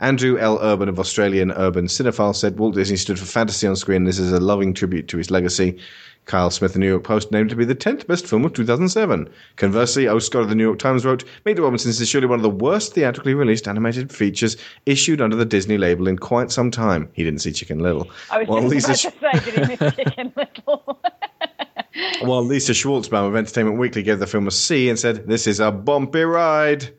Andrew 0.00 0.36
L. 0.38 0.58
Urban 0.60 0.88
of 0.88 0.98
Australian 0.98 1.52
Urban 1.52 1.86
Cinephile 1.86 2.34
said 2.34 2.58
Walt 2.58 2.74
Disney 2.74 2.96
stood 2.96 3.16
for 3.16 3.26
fantasy 3.26 3.68
on 3.68 3.76
screen. 3.76 4.02
This 4.02 4.18
is 4.18 4.32
a 4.32 4.40
loving 4.40 4.74
tribute 4.74 5.06
to 5.06 5.16
his 5.16 5.30
legacy. 5.30 5.78
Kyle 6.26 6.50
Smith, 6.50 6.72
the 6.72 6.78
New 6.78 6.88
York 6.88 7.04
Post, 7.04 7.30
named 7.30 7.48
it 7.48 7.50
to 7.50 7.56
be 7.56 7.64
the 7.64 7.74
10th 7.74 8.06
best 8.06 8.26
film 8.26 8.44
of 8.44 8.52
2007. 8.54 9.28
Conversely, 9.56 10.08
O. 10.08 10.18
Scott 10.18 10.42
of 10.42 10.48
the 10.48 10.54
New 10.54 10.64
York 10.64 10.78
Times 10.78 11.04
wrote, 11.04 11.24
Meet 11.44 11.56
the 11.56 11.62
Robinsons 11.62 12.00
is 12.00 12.08
surely 12.08 12.26
one 12.26 12.38
of 12.38 12.42
the 12.42 12.50
worst 12.50 12.94
theatrically 12.94 13.34
released 13.34 13.68
animated 13.68 14.12
features 14.12 14.56
issued 14.86 15.20
under 15.20 15.36
the 15.36 15.44
Disney 15.44 15.76
label 15.76 16.08
in 16.08 16.18
quite 16.18 16.50
some 16.50 16.70
time. 16.70 17.08
He 17.12 17.24
didn't 17.24 17.40
see 17.40 17.52
Chicken 17.52 17.80
Little. 17.80 18.10
I 18.30 18.38
was 18.38 18.48
While 18.48 18.68
just 18.70 18.88
Lisa, 18.88 19.08
about 19.08 19.32
to 19.34 19.40
say, 19.40 19.50
did 19.50 19.68
he 19.68 19.76
miss 19.76 19.94
Chicken 19.94 20.32
Little? 20.36 21.00
while 22.22 22.42
Lisa 22.42 22.72
Schwarzbaum 22.72 23.28
of 23.28 23.36
Entertainment 23.36 23.78
Weekly 23.78 24.02
gave 24.02 24.18
the 24.18 24.26
film 24.26 24.46
a 24.46 24.50
C 24.50 24.88
and 24.88 24.98
said, 24.98 25.26
This 25.26 25.46
is 25.46 25.60
a 25.60 25.70
bumpy 25.70 26.22
ride. 26.22 26.90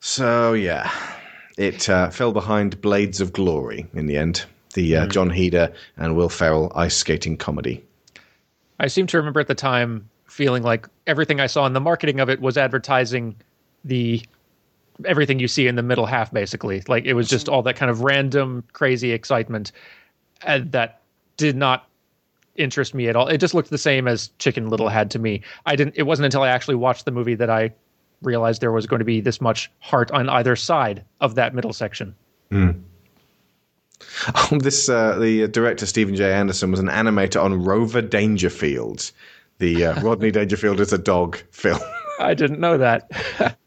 So, 0.00 0.52
yeah, 0.52 0.90
it 1.56 1.88
uh, 1.88 2.10
fell 2.10 2.32
behind 2.32 2.80
Blades 2.80 3.20
of 3.20 3.32
Glory 3.32 3.86
in 3.94 4.06
the 4.06 4.16
end. 4.16 4.44
The 4.74 4.96
uh, 4.96 5.06
Jon 5.06 5.30
Heder 5.30 5.72
and 5.96 6.16
Will 6.16 6.28
Ferrell 6.28 6.72
ice 6.74 6.96
skating 6.96 7.36
comedy. 7.36 7.84
I 8.80 8.88
seem 8.88 9.06
to 9.08 9.16
remember 9.16 9.40
at 9.40 9.46
the 9.46 9.54
time 9.54 10.08
feeling 10.26 10.62
like 10.62 10.88
everything 11.06 11.40
I 11.40 11.46
saw 11.46 11.66
in 11.66 11.72
the 11.72 11.80
marketing 11.80 12.20
of 12.20 12.28
it 12.28 12.40
was 12.40 12.56
advertising 12.56 13.36
the 13.84 14.22
everything 15.04 15.40
you 15.40 15.48
see 15.48 15.66
in 15.66 15.74
the 15.74 15.82
middle 15.82 16.06
half, 16.06 16.32
basically. 16.32 16.82
Like 16.88 17.04
it 17.04 17.14
was 17.14 17.28
just 17.28 17.48
all 17.48 17.62
that 17.62 17.76
kind 17.76 17.90
of 17.90 18.02
random, 18.02 18.64
crazy 18.72 19.12
excitement 19.12 19.72
and 20.44 20.72
that 20.72 21.00
did 21.36 21.56
not 21.56 21.88
interest 22.56 22.94
me 22.94 23.08
at 23.08 23.16
all. 23.16 23.26
It 23.28 23.38
just 23.38 23.54
looked 23.54 23.70
the 23.70 23.78
same 23.78 24.06
as 24.06 24.28
Chicken 24.38 24.68
Little 24.68 24.88
had 24.88 25.10
to 25.12 25.18
me. 25.18 25.42
I 25.66 25.76
didn't. 25.76 25.94
It 25.96 26.04
wasn't 26.04 26.26
until 26.26 26.42
I 26.42 26.48
actually 26.48 26.76
watched 26.76 27.04
the 27.04 27.10
movie 27.10 27.34
that 27.34 27.50
I 27.50 27.72
realized 28.22 28.60
there 28.60 28.72
was 28.72 28.86
going 28.86 29.00
to 29.00 29.04
be 29.04 29.20
this 29.20 29.40
much 29.40 29.70
heart 29.80 30.10
on 30.12 30.28
either 30.28 30.56
side 30.56 31.04
of 31.20 31.34
that 31.34 31.54
middle 31.54 31.72
section. 31.72 32.14
Hmm. 32.50 32.70
Oh, 34.34 34.58
this 34.60 34.88
uh, 34.88 35.18
the 35.18 35.48
director 35.48 35.86
Stephen 35.86 36.14
J. 36.14 36.32
Anderson 36.32 36.70
was 36.70 36.80
an 36.80 36.88
animator 36.88 37.42
on 37.42 37.62
Rover 37.62 38.02
Dangerfield, 38.02 39.10
the 39.58 39.86
uh, 39.86 40.00
Rodney 40.02 40.30
Dangerfield 40.30 40.80
is 40.80 40.92
a 40.92 40.98
dog 40.98 41.36
film. 41.50 41.80
I 42.20 42.34
didn't 42.34 42.60
know 42.60 42.78
that. 42.78 43.56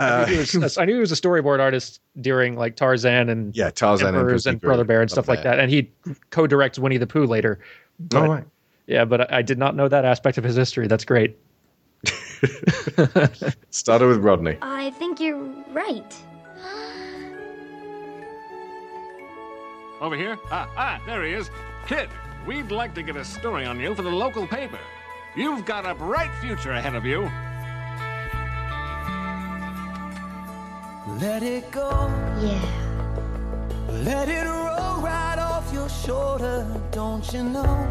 Uh, 0.00 0.24
I, 0.26 0.28
knew 0.28 0.42
he 0.42 0.58
was, 0.58 0.76
I 0.76 0.84
knew 0.86 0.94
he 0.94 1.00
was 1.00 1.12
a 1.12 1.14
storyboard 1.14 1.60
artist 1.60 2.00
during 2.20 2.56
like 2.56 2.74
Tarzan 2.74 3.28
and 3.28 3.54
Yeah, 3.54 3.70
Tarzan 3.70 4.08
and 4.08 4.16
Emperors 4.16 4.42
Pussy 4.42 4.50
and 4.50 4.60
Brother 4.60 4.82
Bear 4.82 5.00
and 5.00 5.08
stuff 5.08 5.26
stuff 5.26 5.28
like 5.28 5.44
like 5.44 5.44
that, 5.44 5.60
and 5.60 5.70
he 5.70 5.92
co-directs 6.30 6.80
Winnie 6.80 6.96
the 6.96 7.06
Pooh 7.06 7.26
later. 7.26 7.60
But, 8.00 8.22
All 8.22 8.28
right. 8.28 8.44
Yeah, 8.88 9.04
but 9.04 9.32
I 9.32 9.38
I 9.38 9.42
did 9.42 9.56
not 9.56 9.76
know 9.76 9.86
that 9.86 10.04
aspect 10.04 10.36
of 10.36 10.42
his 10.42 10.56
history. 10.56 10.88
That's 10.88 11.04
great. 11.04 11.38
Started 13.70 14.08
with 14.08 14.18
Rodney. 14.18 14.58
I 14.62 14.90
think 14.90 15.20
you're 15.20 15.38
right. 15.70 16.16
Over 20.04 20.16
here? 20.16 20.38
Ah, 20.50 20.68
ah, 20.76 21.00
there 21.06 21.24
he 21.24 21.32
is. 21.32 21.50
Kid, 21.86 22.10
we'd 22.46 22.70
like 22.70 22.94
to 22.94 23.02
get 23.02 23.16
a 23.16 23.24
story 23.24 23.64
on 23.64 23.80
you 23.80 23.94
for 23.94 24.02
the 24.02 24.10
local 24.10 24.46
paper. 24.46 24.78
You've 25.34 25.64
got 25.64 25.86
a 25.86 25.94
bright 25.94 26.30
future 26.42 26.72
ahead 26.72 26.94
of 26.94 27.06
you. 27.06 27.22
Let 31.18 31.42
it 31.42 31.70
go. 31.70 31.88
Yeah. 32.38 32.60
Let 34.04 34.28
it 34.28 34.44
roll 34.44 35.00
right 35.00 35.38
off 35.38 35.72
your 35.72 35.88
shoulder, 35.88 36.66
don't 36.90 37.24
you 37.32 37.42
know? 37.42 37.90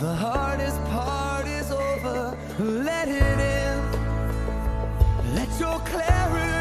The 0.00 0.14
hardest 0.14 0.84
part 0.90 1.46
is 1.46 1.70
over. 1.70 2.36
Let 2.58 3.08
it 3.08 3.40
in. 3.56 5.34
Let 5.34 5.48
your 5.58 5.78
clarity 5.78 6.57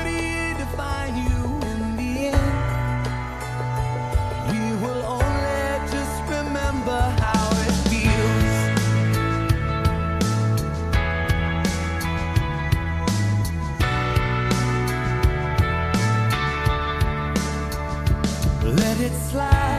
Let 18.77 18.99
it 19.01 19.13
slide. 19.31 19.76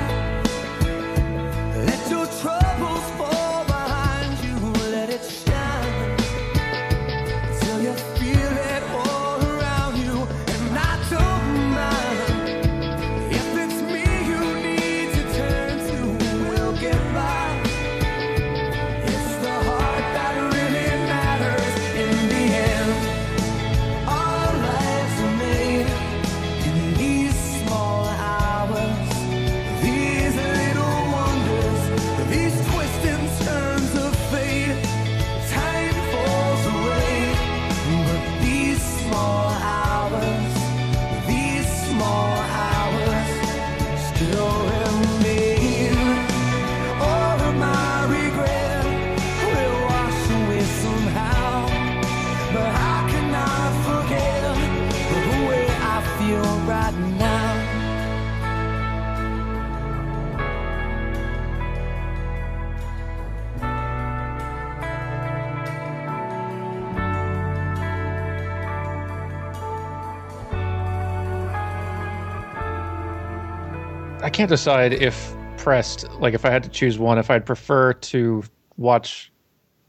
Can't 74.38 74.48
decide 74.48 74.92
if 74.92 75.34
pressed, 75.56 76.08
like 76.20 76.32
if 76.32 76.44
I 76.44 76.50
had 76.50 76.62
to 76.62 76.68
choose 76.68 76.96
one, 76.96 77.18
if 77.18 77.28
I'd 77.28 77.44
prefer 77.44 77.92
to 77.92 78.44
watch 78.76 79.32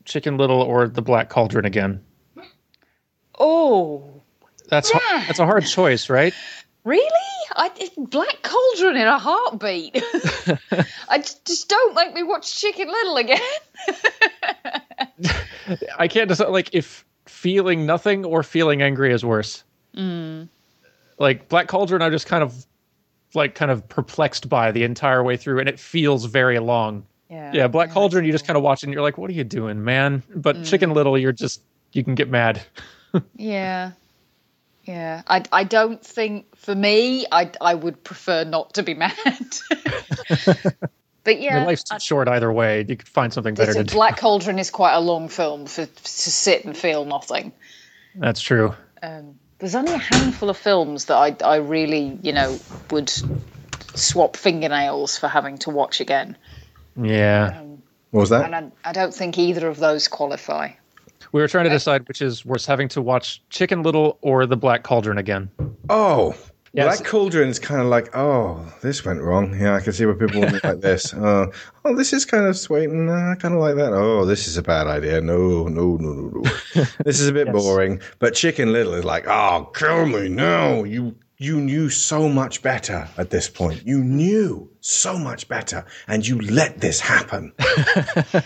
Chicken 0.05 0.37
Little 0.37 0.59
or 0.59 0.87
The 0.87 1.03
Black 1.03 1.29
Cauldron 1.29 1.65
again. 1.65 2.03
Oh, 3.37 4.23
That's 4.67 4.91
Yeah. 4.91 5.23
that's 5.27 5.37
a 5.37 5.45
hard 5.45 5.67
choice, 5.67 6.09
right? 6.09 6.33
really? 6.83 7.05
I 7.55 7.69
Black 7.97 8.41
Cauldron 8.41 8.97
in 8.97 9.07
a 9.07 9.19
heartbeat. 9.19 9.91
I 11.09 11.19
just, 11.19 11.45
just 11.45 11.69
don't 11.69 11.93
make 11.93 12.15
me 12.15 12.23
watch 12.23 12.59
Chicken 12.59 12.87
Little 12.87 13.17
again. 13.17 13.39
I 15.99 16.07
can't 16.07 16.27
decide 16.27 16.49
like 16.49 16.73
if 16.73 17.05
feeling 17.27 17.85
nothing 17.85 18.25
or 18.25 18.41
feeling 18.41 18.81
angry 18.81 19.13
is 19.13 19.23
worse. 19.23 19.63
Mm. 19.95 20.49
Like 21.19 21.49
Black 21.49 21.67
Cauldron, 21.67 22.01
I 22.01 22.09
just 22.09 22.25
kind 22.25 22.41
of 22.41 22.65
like 23.33 23.55
kind 23.55 23.71
of 23.71 23.87
perplexed 23.89 24.49
by 24.49 24.71
the 24.71 24.83
entire 24.83 25.23
way 25.23 25.37
through, 25.37 25.59
and 25.59 25.69
it 25.69 25.79
feels 25.79 26.25
very 26.25 26.59
long. 26.59 27.05
Yeah. 27.29 27.51
Yeah, 27.53 27.67
Black 27.67 27.91
Cauldron, 27.91 28.25
you 28.25 28.31
just 28.31 28.47
kind 28.47 28.57
of 28.57 28.63
watch 28.63 28.81
it 28.81 28.87
and 28.87 28.93
you're 28.93 29.03
like, 29.03 29.19
what 29.19 29.29
are 29.29 29.33
you 29.33 29.43
doing, 29.43 29.83
man? 29.83 30.23
But 30.35 30.55
Mm. 30.57 30.65
Chicken 30.67 30.93
Little, 30.95 31.15
you're 31.15 31.31
just, 31.31 31.61
you 31.91 32.03
can 32.03 32.15
get 32.15 32.29
mad. 32.29 32.61
Yeah. 33.35 33.91
Yeah. 34.83 35.21
I, 35.27 35.43
I 35.51 35.63
don't 35.63 36.03
think, 36.03 36.55
for 36.55 36.73
me, 36.75 37.25
I, 37.31 37.51
I 37.59 37.73
would 37.75 38.03
prefer 38.03 38.43
not 38.43 38.73
to 38.75 38.83
be 38.83 38.93
mad. 38.93 39.15
but 41.23 41.39
yeah. 41.41 41.57
Your 41.57 41.65
life's 41.65 41.83
too 41.83 41.99
short 41.99 42.27
either 42.27 42.51
way. 42.51 42.85
You 42.87 42.95
could 42.97 43.07
find 43.07 43.33
something 43.33 43.53
better 43.55 43.73
to 43.73 43.79
it's- 43.79 43.91
do. 43.91 43.95
Black 43.95 44.17
Cauldron 44.17 44.59
is 44.59 44.69
quite 44.69 44.93
a 44.93 44.99
long 44.99 45.27
film 45.29 45.65
for 45.65 45.85
to 45.85 46.05
sit 46.05 46.65
and 46.65 46.75
feel 46.75 47.05
nothing. 47.05 47.51
That's 48.15 48.41
true. 48.41 48.73
Um, 49.01 49.39
there's 49.59 49.75
only 49.75 49.93
a 49.93 49.97
handful 49.97 50.49
of 50.49 50.57
films 50.57 51.05
that 51.05 51.15
I, 51.15 51.35
I 51.45 51.57
really, 51.57 52.17
you 52.21 52.33
know, 52.33 52.57
would 52.91 53.11
swap 53.95 54.37
fingernails 54.37 55.17
for 55.17 55.27
having 55.27 55.57
to 55.59 55.69
watch 55.69 55.99
again. 55.99 56.37
Yeah. 56.95 57.59
Um, 57.59 57.83
what 58.11 58.21
was 58.21 58.31
And 58.31 58.55
I, 58.55 58.71
I 58.83 58.93
don't 58.93 59.13
think 59.13 59.37
either 59.37 59.67
of 59.67 59.77
those 59.77 60.07
qualify. 60.07 60.71
We 61.31 61.41
were 61.41 61.47
trying 61.47 61.65
to 61.65 61.69
decide 61.69 62.07
which 62.07 62.21
is 62.21 62.43
worse, 62.43 62.65
having 62.65 62.87
to 62.89 63.01
watch 63.01 63.41
Chicken 63.49 63.83
Little 63.83 64.17
or 64.21 64.45
The 64.45 64.57
Black 64.57 64.83
Cauldron 64.83 65.17
again. 65.17 65.51
Oh, 65.89 66.35
Yes. 66.71 66.99
Black 66.99 67.09
Cauldron 67.09 67.49
is 67.49 67.57
kind 67.57 67.81
of 67.81 67.87
like, 67.87 68.15
oh, 68.15 68.71
this 68.81 69.03
went 69.03 69.21
wrong. 69.21 69.59
Yeah, 69.59 69.75
I 69.75 69.79
can 69.79 69.91
see 69.91 70.05
where 70.05 70.15
people 70.15 70.41
would 70.41 70.51
be 70.51 70.67
like 70.67 70.81
this. 70.81 71.13
Uh, 71.29 71.47
oh, 71.83 71.95
this 71.95 72.13
is 72.13 72.23
kind 72.25 72.45
of 72.45 72.57
sweet, 72.57 72.89
and 72.89 73.09
uh, 73.09 73.13
I 73.31 73.35
kind 73.35 73.53
of 73.53 73.59
like 73.59 73.75
that. 73.75 73.91
Oh, 73.93 74.25
this 74.25 74.47
is 74.47 74.57
a 74.57 74.63
bad 74.63 74.87
idea. 74.87 75.19
No, 75.21 75.67
no, 75.67 75.97
no, 75.97 76.13
no, 76.13 76.41
no. 76.43 76.83
this 77.03 77.19
is 77.19 77.27
a 77.27 77.33
bit 77.33 77.51
boring. 77.51 77.99
But 78.19 78.35
Chicken 78.35 78.71
Little 78.71 78.93
is 78.93 79.03
like, 79.03 79.27
oh, 79.27 79.69
kill 79.75 80.05
me 80.05 80.29
no. 80.29 80.85
You 80.85 81.15
you 81.37 81.61
knew 81.61 81.89
so 81.89 82.27
much 82.27 82.61
better 82.61 83.07
at 83.17 83.29
this 83.29 83.47
point. 83.49 83.85
You 83.85 84.03
knew 84.03 84.69
so 84.81 85.17
much 85.17 85.47
better, 85.47 85.85
and 86.07 86.25
you 86.25 86.39
let 86.39 86.79
this 86.81 86.99
happen. 86.99 87.53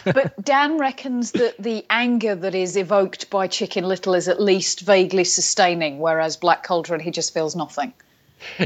But 0.03 0.43
Dan 0.43 0.78
reckons 0.78 1.32
that 1.32 1.55
the 1.57 1.86
anger 1.89 2.36
that 2.36 2.53
is 2.55 2.78
evoked 2.78 3.30
by 3.30 3.47
Chicken 3.47 3.86
Little 3.86 4.13
is 4.13 4.28
at 4.28 4.39
least 4.39 4.82
vaguely 4.82 5.24
sustaining, 5.24 5.99
whereas 5.99 6.38
Black 6.38 6.63
Cauldron, 6.63 6.99
he 6.99 7.11
just 7.11 7.34
feels 7.34 7.55
nothing. 7.55 7.93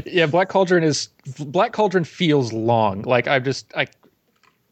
Yeah, 0.06 0.26
Black 0.26 0.48
Cauldron 0.48 0.84
is 0.84 1.08
Black 1.38 1.72
Cauldron 1.72 2.04
feels 2.04 2.52
long. 2.52 3.02
Like 3.02 3.26
I've 3.26 3.44
just 3.44 3.72
I 3.76 3.86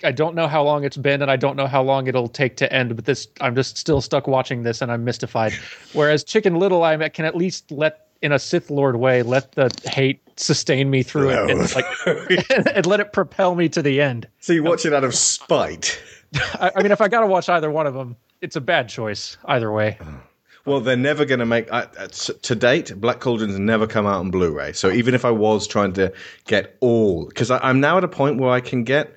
I 0.05 0.13
don't 0.13 0.35
know 0.35 0.47
how 0.47 0.63
long 0.63 0.85
it's 0.85 0.97
been 0.97 1.23
and 1.23 1.31
I 1.31 1.37
don't 1.37 1.57
know 1.57 1.67
how 1.67 1.83
long 1.83 2.07
it'll 2.07 2.29
take 2.29 2.57
to 2.59 2.73
end, 2.73 2.95
but 2.97 3.05
this 3.05 3.29
I'm 3.41 3.55
just 3.55 3.79
still 3.79 4.01
stuck 4.01 4.27
watching 4.27 4.63
this 4.63 4.83
and 4.83 4.93
I'm 4.93 5.05
mystified. 5.05 5.53
Whereas 5.93 6.25
Chicken 6.25 6.57
Little 6.57 6.83
I 6.83 7.09
can 7.09 7.25
at 7.25 7.37
least 7.37 7.71
let 7.71 8.09
in 8.23 8.33
a 8.33 8.39
Sith 8.39 8.71
Lord 8.71 8.97
way 8.97 9.23
let 9.23 9.53
the 9.53 9.71
hate 9.85 10.23
sustain 10.37 10.91
me 10.91 11.03
through 11.03 11.31
it 11.31 11.51
and 11.51 11.75
like 11.75 11.87
and 12.75 12.87
let 12.87 13.01
it 13.01 13.13
propel 13.13 13.55
me 13.55 13.69
to 13.71 13.83
the 13.83 14.01
end. 14.01 14.29
So 14.41 14.53
you 14.53 14.63
watch 14.63 14.85
it 14.85 14.93
out 14.93 15.05
of 15.05 15.15
spite. 15.15 16.01
I, 16.35 16.73
I 16.77 16.83
mean 16.83 16.93
if 16.93 17.01
I 17.01 17.09
got 17.09 17.21
to 17.21 17.27
watch 17.27 17.49
either 17.49 17.71
one 17.71 17.87
of 17.87 17.95
them, 17.95 18.17
it's 18.41 18.57
a 18.57 18.61
bad 18.61 18.89
choice 18.89 19.37
either 19.47 19.73
way. 19.73 19.99
Oh. 20.01 20.21
Well, 20.67 20.81
they're 20.81 20.97
never 20.97 21.25
going 21.25 21.39
to 21.39 21.47
make. 21.47 21.73
Uh, 21.73 21.87
uh, 21.99 22.09
to 22.09 22.55
date, 22.55 22.93
Black 23.01 23.21
Cauldron's 23.21 23.59
never 23.59 23.87
come 23.87 24.05
out 24.05 24.19
on 24.19 24.31
Blu-ray. 24.31 24.73
So 24.73 24.91
even 24.91 25.15
if 25.15 25.25
I 25.25 25.31
was 25.31 25.67
trying 25.67 25.93
to 25.95 26.13
get 26.47 26.77
all, 26.81 27.27
because 27.27 27.51
I'm 27.51 27.81
now 27.81 27.99
at 27.99 28.05
a 28.05 28.09
point 28.09 28.39
where 28.39 28.51
I 28.51 28.61
can 28.61 28.85
get, 28.85 29.15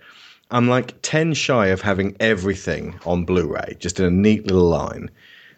I'm 0.51 0.67
like 0.67 1.01
ten 1.01 1.33
shy 1.33 1.67
of 1.67 1.81
having 1.81 2.15
everything 2.19 2.99
on 3.05 3.25
Blu-ray, 3.25 3.77
just 3.79 3.99
in 3.99 4.05
a 4.05 4.11
neat 4.11 4.45
little 4.45 4.69
line. 4.69 5.09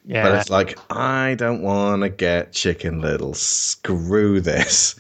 Yeah. 0.06 0.24
But 0.24 0.40
it's 0.40 0.50
like 0.50 0.78
I 0.90 1.36
don't 1.36 1.62
want 1.62 2.04
to 2.04 2.10
get 2.10 2.54
Chicken 2.54 3.02
Little. 3.02 3.34
Screw 3.34 4.40
this. 4.40 4.96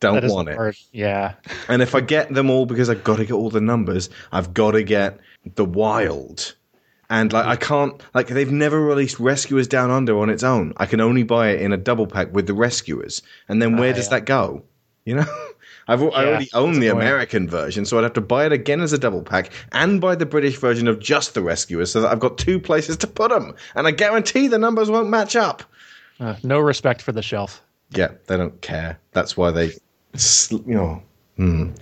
Don't 0.00 0.28
want 0.28 0.50
it. 0.50 0.56
hard. 0.56 0.76
Yeah. 0.92 1.34
And 1.68 1.80
if 1.80 1.94
I 1.94 2.00
get 2.00 2.32
them 2.32 2.50
all 2.50 2.66
because 2.66 2.90
I've 2.90 3.02
got 3.02 3.16
to 3.16 3.24
get 3.24 3.32
all 3.32 3.50
the 3.50 3.62
numbers, 3.62 4.10
I've 4.30 4.52
got 4.52 4.72
to 4.72 4.82
get 4.82 5.18
the 5.54 5.64
wild. 5.64 6.54
And 7.08 7.32
like 7.32 7.46
I 7.46 7.56
can't 7.56 8.00
like 8.14 8.28
they've 8.28 8.50
never 8.50 8.80
released 8.80 9.20
Rescuers 9.20 9.68
Down 9.68 9.90
Under 9.90 10.18
on 10.18 10.28
its 10.30 10.42
own. 10.42 10.72
I 10.78 10.86
can 10.86 11.00
only 11.00 11.22
buy 11.22 11.50
it 11.50 11.60
in 11.62 11.72
a 11.72 11.76
double 11.76 12.06
pack 12.06 12.32
with 12.34 12.46
the 12.46 12.54
Rescuers. 12.54 13.22
And 13.48 13.62
then 13.62 13.76
where 13.76 13.92
Ah, 13.92 13.96
does 13.96 14.06
yeah. 14.06 14.10
that 14.18 14.24
go? 14.26 14.62
You 15.04 15.16
know? 15.16 15.26
I've 15.88 16.02
al- 16.02 16.14
I 16.16 16.24
already 16.26 16.48
own 16.52 16.80
the. 16.80 16.88
American 16.88 17.48
version, 17.48 17.84
so 17.84 17.96
I'd 17.96 18.02
have 18.02 18.12
to 18.14 18.20
buy 18.20 18.44
it 18.44 18.50
again 18.50 18.80
as 18.80 18.92
a 18.92 18.98
double 18.98 19.22
pack 19.22 19.52
and 19.70 20.00
buy 20.00 20.16
the 20.16 20.26
British 20.26 20.56
version 20.56 20.88
of 20.88 20.98
just 20.98 21.34
the 21.34 21.42
Rescuers 21.42 21.92
so 21.92 22.00
that 22.00 22.10
I've 22.10 22.18
got 22.18 22.38
two 22.38 22.58
places 22.58 22.96
to 22.98 23.06
put 23.06 23.30
them. 23.30 23.54
And 23.76 23.86
I 23.86 23.92
guarantee 23.92 24.48
the 24.48 24.58
numbers 24.58 24.90
won't 24.90 25.08
match 25.10 25.36
up. 25.36 25.62
Uh, 26.18 26.34
no 26.42 26.58
respect 26.58 27.02
for 27.02 27.12
the 27.12 27.22
shelf. 27.22 27.62
Yeah, 27.90 28.08
they 28.26 28.36
don't 28.36 28.60
care. 28.62 28.98
That's 29.12 29.36
why 29.36 29.52
they, 29.52 29.66
you 30.50 30.74
know, 30.74 31.02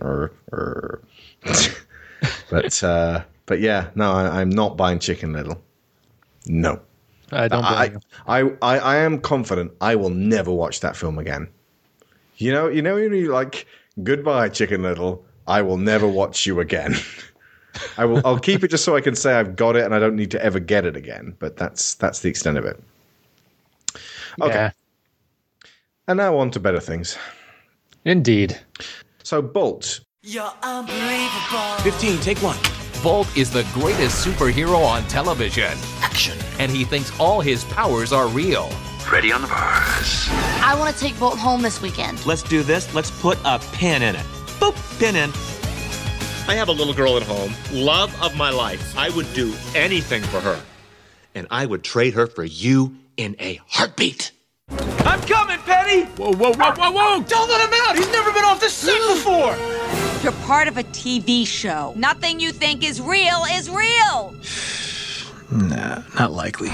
er, 0.02 0.30
er. 0.52 1.00
but 2.50 2.84
uh, 2.84 3.22
but 3.46 3.60
yeah, 3.60 3.90
no, 3.94 4.12
I, 4.12 4.40
I'm 4.40 4.50
not 4.50 4.76
buying 4.76 4.98
Chicken 4.98 5.32
Little. 5.32 5.60
No, 6.46 6.80
I 7.32 7.48
don't 7.48 7.64
I, 7.64 7.96
I, 8.26 8.40
I 8.62 8.78
I 8.78 8.96
am 8.96 9.20
confident 9.20 9.72
I 9.80 9.96
will 9.96 10.10
never 10.10 10.52
watch 10.52 10.80
that 10.80 10.96
film 10.96 11.18
again. 11.18 11.48
You 12.36 12.52
know, 12.52 12.68
you 12.68 12.82
know, 12.82 12.94
when 12.96 13.12
you 13.12 13.32
like 13.32 13.66
goodbye, 14.02 14.48
Chicken 14.48 14.82
Little. 14.82 15.24
I 15.46 15.62
will 15.62 15.76
never 15.76 16.08
watch 16.08 16.46
you 16.46 16.60
again. 16.60 16.94
I 17.98 18.04
will. 18.04 18.22
I'll 18.24 18.38
keep 18.38 18.62
it 18.62 18.68
just 18.68 18.84
so 18.84 18.96
I 18.96 19.00
can 19.00 19.14
say 19.14 19.34
I've 19.34 19.56
got 19.56 19.76
it 19.76 19.84
and 19.84 19.94
I 19.94 19.98
don't 19.98 20.16
need 20.16 20.30
to 20.30 20.42
ever 20.42 20.60
get 20.60 20.86
it 20.86 20.96
again. 20.96 21.36
But 21.38 21.56
that's 21.56 21.94
that's 21.94 22.20
the 22.20 22.28
extent 22.28 22.56
of 22.56 22.64
it. 22.64 22.82
Okay. 24.40 24.54
Yeah. 24.54 24.70
And 26.08 26.18
now 26.18 26.36
on 26.36 26.50
to 26.52 26.60
better 26.60 26.80
things. 26.80 27.18
Indeed. 28.04 28.58
So 29.22 29.42
Bolt. 29.42 30.00
You're 30.22 30.52
unbelievable. 30.62 31.74
15, 31.82 32.20
take 32.20 32.38
one. 32.38 32.56
Bolt 33.04 33.36
is 33.36 33.50
the 33.50 33.64
greatest 33.74 34.26
superhero 34.26 34.82
on 34.82 35.06
television. 35.08 35.70
Action. 36.00 36.38
And 36.58 36.72
he 36.72 36.86
thinks 36.86 37.12
all 37.20 37.42
his 37.42 37.62
powers 37.64 38.14
are 38.14 38.28
real. 38.28 38.72
Ready 39.12 39.30
on 39.30 39.42
the 39.42 39.46
bars. 39.46 40.26
I 40.30 40.74
want 40.78 40.94
to 40.94 40.98
take 40.98 41.18
Bolt 41.18 41.36
home 41.36 41.60
this 41.60 41.82
weekend. 41.82 42.24
Let's 42.24 42.42
do 42.42 42.62
this. 42.62 42.94
Let's 42.94 43.10
put 43.20 43.36
a 43.44 43.58
pin 43.72 44.00
in 44.00 44.16
it. 44.16 44.24
Boop, 44.58 44.74
pin 44.98 45.16
in. 45.16 45.30
I 46.48 46.54
have 46.54 46.68
a 46.68 46.72
little 46.72 46.94
girl 46.94 47.18
at 47.18 47.22
home, 47.22 47.52
love 47.70 48.10
of 48.22 48.38
my 48.38 48.48
life. 48.48 48.96
I 48.96 49.10
would 49.10 49.30
do 49.34 49.52
anything 49.74 50.22
for 50.22 50.40
her. 50.40 50.58
And 51.34 51.46
I 51.50 51.66
would 51.66 51.84
trade 51.84 52.14
her 52.14 52.26
for 52.26 52.44
you 52.44 52.96
in 53.18 53.36
a 53.38 53.60
heartbeat. 53.66 54.32
I'm 54.70 55.20
coming, 55.20 55.58
Penny! 55.58 56.04
Whoa, 56.16 56.32
whoa, 56.32 56.54
whoa, 56.54 56.72
whoa, 56.72 56.90
whoa! 56.90 57.22
Don't 57.22 57.50
let 57.50 57.68
him 57.68 57.80
out! 57.86 57.96
He's 57.96 58.10
never 58.10 58.32
been 58.32 58.44
off 58.44 58.60
the 58.60 58.70
set 58.70 58.98
before! 59.14 60.03
You're 60.24 60.32
part 60.32 60.68
of 60.68 60.78
a 60.78 60.82
TV 60.84 61.46
show. 61.46 61.92
Nothing 61.96 62.40
you 62.40 62.50
think 62.50 62.82
is 62.82 62.98
real 62.98 63.44
is 63.50 63.68
real. 63.68 64.34
Nah, 65.50 66.02
not 66.18 66.32
likely. 66.32 66.70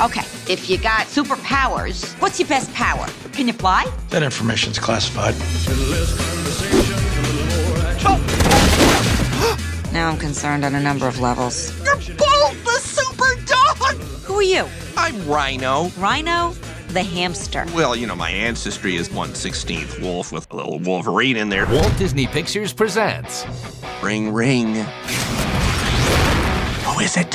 Okay, 0.00 0.22
if 0.52 0.68
you 0.68 0.76
got 0.76 1.06
superpowers, 1.06 2.12
what's 2.20 2.40
your 2.40 2.48
best 2.48 2.74
power? 2.74 3.06
Can 3.32 3.46
you 3.46 3.52
fly? 3.52 3.88
That 4.10 4.24
information's 4.24 4.80
classified. 4.80 5.34
Now 9.92 10.08
I'm 10.10 10.18
concerned 10.18 10.64
on 10.64 10.74
a 10.74 10.80
number 10.80 11.06
of 11.06 11.20
levels. 11.20 11.72
You're 11.84 11.94
Bolt, 12.16 12.56
the 12.64 12.80
super 12.82 13.36
dog! 13.46 13.94
Who 14.24 14.34
are 14.34 14.42
you? 14.42 14.66
I'm 14.96 15.24
Rhino. 15.28 15.90
Rhino? 15.96 16.52
The 16.94 17.02
hamster. 17.02 17.66
Well, 17.74 17.96
you 17.96 18.06
know, 18.06 18.14
my 18.14 18.30
ancestry 18.30 18.94
is 18.94 19.08
116th 19.08 20.00
wolf 20.00 20.30
with 20.30 20.48
a 20.52 20.54
little 20.54 20.78
Wolverine 20.78 21.36
in 21.36 21.48
there. 21.48 21.66
Walt 21.66 21.92
Disney 21.98 22.28
Pictures 22.28 22.72
presents 22.72 23.44
Ring, 24.00 24.32
ring. 24.32 24.74
Who 26.84 27.00
is 27.00 27.16
it? 27.16 27.32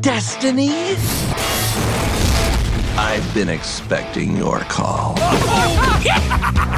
Destiny? 0.00 0.94
I've 2.96 3.34
been 3.34 3.48
expecting 3.48 4.36
your 4.36 4.60
call. 4.60 5.16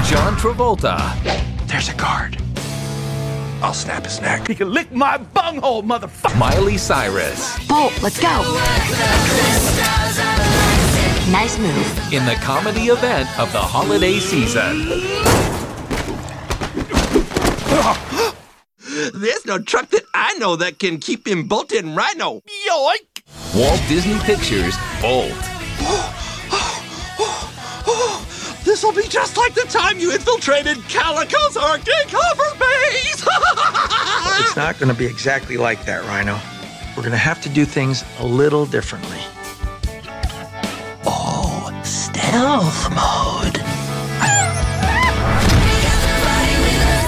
John 0.08 0.36
Travolta, 0.36 1.22
There's 1.66 1.90
a 1.90 1.94
guard. 1.96 2.38
I'll 3.62 3.74
snap 3.74 4.04
his 4.04 4.22
neck. 4.22 4.48
He 4.48 4.54
can 4.54 4.72
lick 4.72 4.90
my 4.90 5.18
bunghole, 5.18 5.82
motherfucker. 5.82 6.38
Miley 6.38 6.78
Cyrus. 6.78 7.58
Bolt, 7.68 7.92
let's 8.02 8.18
go. 8.18 8.40
Nice 11.30 11.58
move. 11.60 12.12
In 12.12 12.26
the 12.26 12.34
comedy 12.42 12.88
event 12.88 13.28
of 13.38 13.52
the 13.52 13.60
holiday 13.60 14.18
season. 14.18 14.88
There's 19.14 19.46
no 19.46 19.60
truck 19.60 19.90
that 19.90 20.02
I 20.12 20.34
know 20.34 20.56
that 20.56 20.80
can 20.80 20.98
keep 20.98 21.28
him 21.28 21.46
bolted 21.46 21.84
rhino. 21.84 22.42
Yoink! 22.68 23.22
Walt 23.54 23.80
Disney 23.86 24.18
Pictures 24.18 24.74
Bolt. 25.00 25.30
This'll 28.64 28.92
be 28.92 29.06
just 29.06 29.36
like 29.36 29.54
the 29.54 29.66
time 29.68 30.00
you 30.00 30.12
infiltrated 30.12 30.78
Calico's 30.88 31.56
Arctic 31.56 32.08
hover 32.10 32.58
base! 32.58 33.24
It's 34.40 34.56
not 34.56 34.80
going 34.80 34.92
to 34.92 34.98
be 34.98 35.06
exactly 35.06 35.56
like 35.56 35.84
that, 35.84 36.02
Rhino. 36.06 36.36
We're 36.96 37.02
going 37.02 37.12
to 37.12 37.16
have 37.18 37.40
to 37.42 37.48
do 37.48 37.64
things 37.64 38.04
a 38.18 38.26
little 38.26 38.66
differently. 38.66 39.18
Stealth 42.28 42.90
mode. 42.90 43.56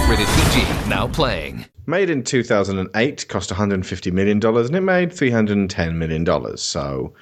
rated 0.09 0.27
PG, 0.27 0.89
now 0.89 1.09
playing. 1.09 1.65
Made 1.87 2.11
in 2.11 2.23
2008, 2.23 3.29
cost 3.29 3.51
150 3.51 4.11
million 4.11 4.39
dollars, 4.39 4.69
and 4.69 4.77
it 4.77 4.81
made 4.81 5.13
310 5.13 5.99
million 5.99 6.25
dollars. 6.25 6.63
So, 6.63 7.15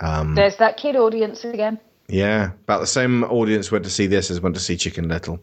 um, 0.00 0.34
There's 0.34 0.56
that 0.56 0.76
kid 0.76 0.96
audience 0.96 1.44
again. 1.44 1.78
yeah, 2.08 2.52
about 2.64 2.80
the 2.80 2.86
same 2.86 3.24
audience 3.24 3.70
went 3.70 3.84
to 3.84 3.90
see 3.90 4.06
this 4.06 4.30
as 4.30 4.40
went 4.40 4.54
to 4.56 4.60
see 4.60 4.76
Chicken 4.76 5.08
Little. 5.08 5.40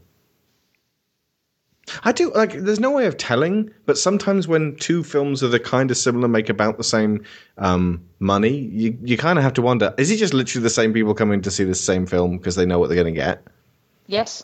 I 2.04 2.12
do 2.12 2.32
like. 2.34 2.54
There's 2.54 2.80
no 2.80 2.92
way 2.92 3.06
of 3.06 3.18
telling, 3.18 3.72
but 3.86 3.98
sometimes 3.98 4.48
when 4.48 4.76
two 4.76 5.04
films 5.04 5.42
that 5.42 5.48
the 5.50 5.60
kind 5.60 5.92
of 5.92 5.98
similar 5.98 6.28
make 6.28 6.50
about 6.50 6.78
the 6.78 6.84
same 6.84 7.24
um, 7.58 8.04
money, 8.20 8.58
you 8.58 8.98
you 9.04 9.18
kind 9.18 9.38
of 9.40 9.44
have 9.44 9.54
to 9.54 9.62
wonder: 9.62 9.94
is 9.98 10.12
it 10.12 10.18
just 10.18 10.34
literally 10.34 10.64
the 10.64 10.70
same 10.70 10.94
people 10.94 11.14
coming 11.14 11.42
to 11.44 11.52
see 11.52 11.64
the 11.64 11.76
same 11.76 12.06
film 12.06 12.38
because 12.38 12.56
they 12.56 12.66
know 12.66 12.80
what 12.80 12.90
they're 12.90 13.02
going 13.02 13.14
to 13.14 13.20
get? 13.20 13.44
Yes. 14.08 14.44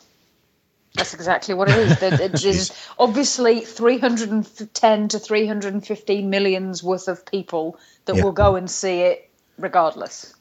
That's 0.95 1.13
exactly 1.13 1.53
what 1.55 1.67
it 1.69 1.75
is. 1.77 1.99
There- 1.99 2.29
There's 2.29 2.71
obviously 2.99 3.59
310 3.61 5.07
to 5.09 5.19
315 5.19 6.29
millions 6.29 6.81
worth 6.81 7.09
of 7.09 7.25
people 7.25 7.77
that 8.05 8.15
Yeah. 8.15 8.23
will 8.23 8.31
go 8.31 8.55
and 8.55 8.71
see 8.71 9.01
it 9.01 9.29
regardless. 9.57 10.33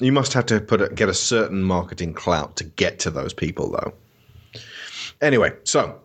You 0.00 0.12
must 0.12 0.34
have 0.34 0.46
to 0.46 0.60
put 0.60 0.80
a, 0.80 0.88
get 0.88 1.08
a 1.08 1.14
certain 1.14 1.62
marketing 1.62 2.14
clout 2.14 2.56
to 2.56 2.64
get 2.64 3.00
to 3.00 3.10
those 3.10 3.32
people, 3.32 3.72
though. 3.72 3.92
Anyway, 5.20 5.52
so 5.64 6.00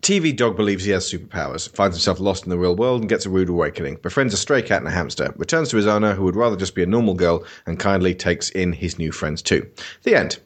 TV 0.00 0.34
dog 0.34 0.56
believes 0.56 0.84
he 0.84 0.92
has 0.92 1.10
superpowers, 1.10 1.68
finds 1.74 1.96
himself 1.96 2.20
lost 2.20 2.44
in 2.44 2.50
the 2.50 2.58
real 2.58 2.76
world, 2.76 3.00
and 3.00 3.08
gets 3.08 3.26
a 3.26 3.30
rude 3.30 3.48
awakening. 3.48 3.96
Befriends 3.96 4.32
a 4.32 4.36
stray 4.36 4.62
cat 4.62 4.78
and 4.78 4.88
a 4.88 4.92
hamster, 4.92 5.32
returns 5.36 5.70
to 5.70 5.76
his 5.76 5.86
owner, 5.86 6.14
who 6.14 6.22
would 6.24 6.36
rather 6.36 6.56
just 6.56 6.74
be 6.74 6.82
a 6.82 6.86
normal 6.86 7.14
girl, 7.14 7.44
and 7.66 7.78
kindly 7.78 8.14
takes 8.14 8.50
in 8.50 8.72
his 8.72 8.98
new 8.98 9.12
friends 9.12 9.42
too. 9.42 9.68
The 10.04 10.14
end. 10.14 10.38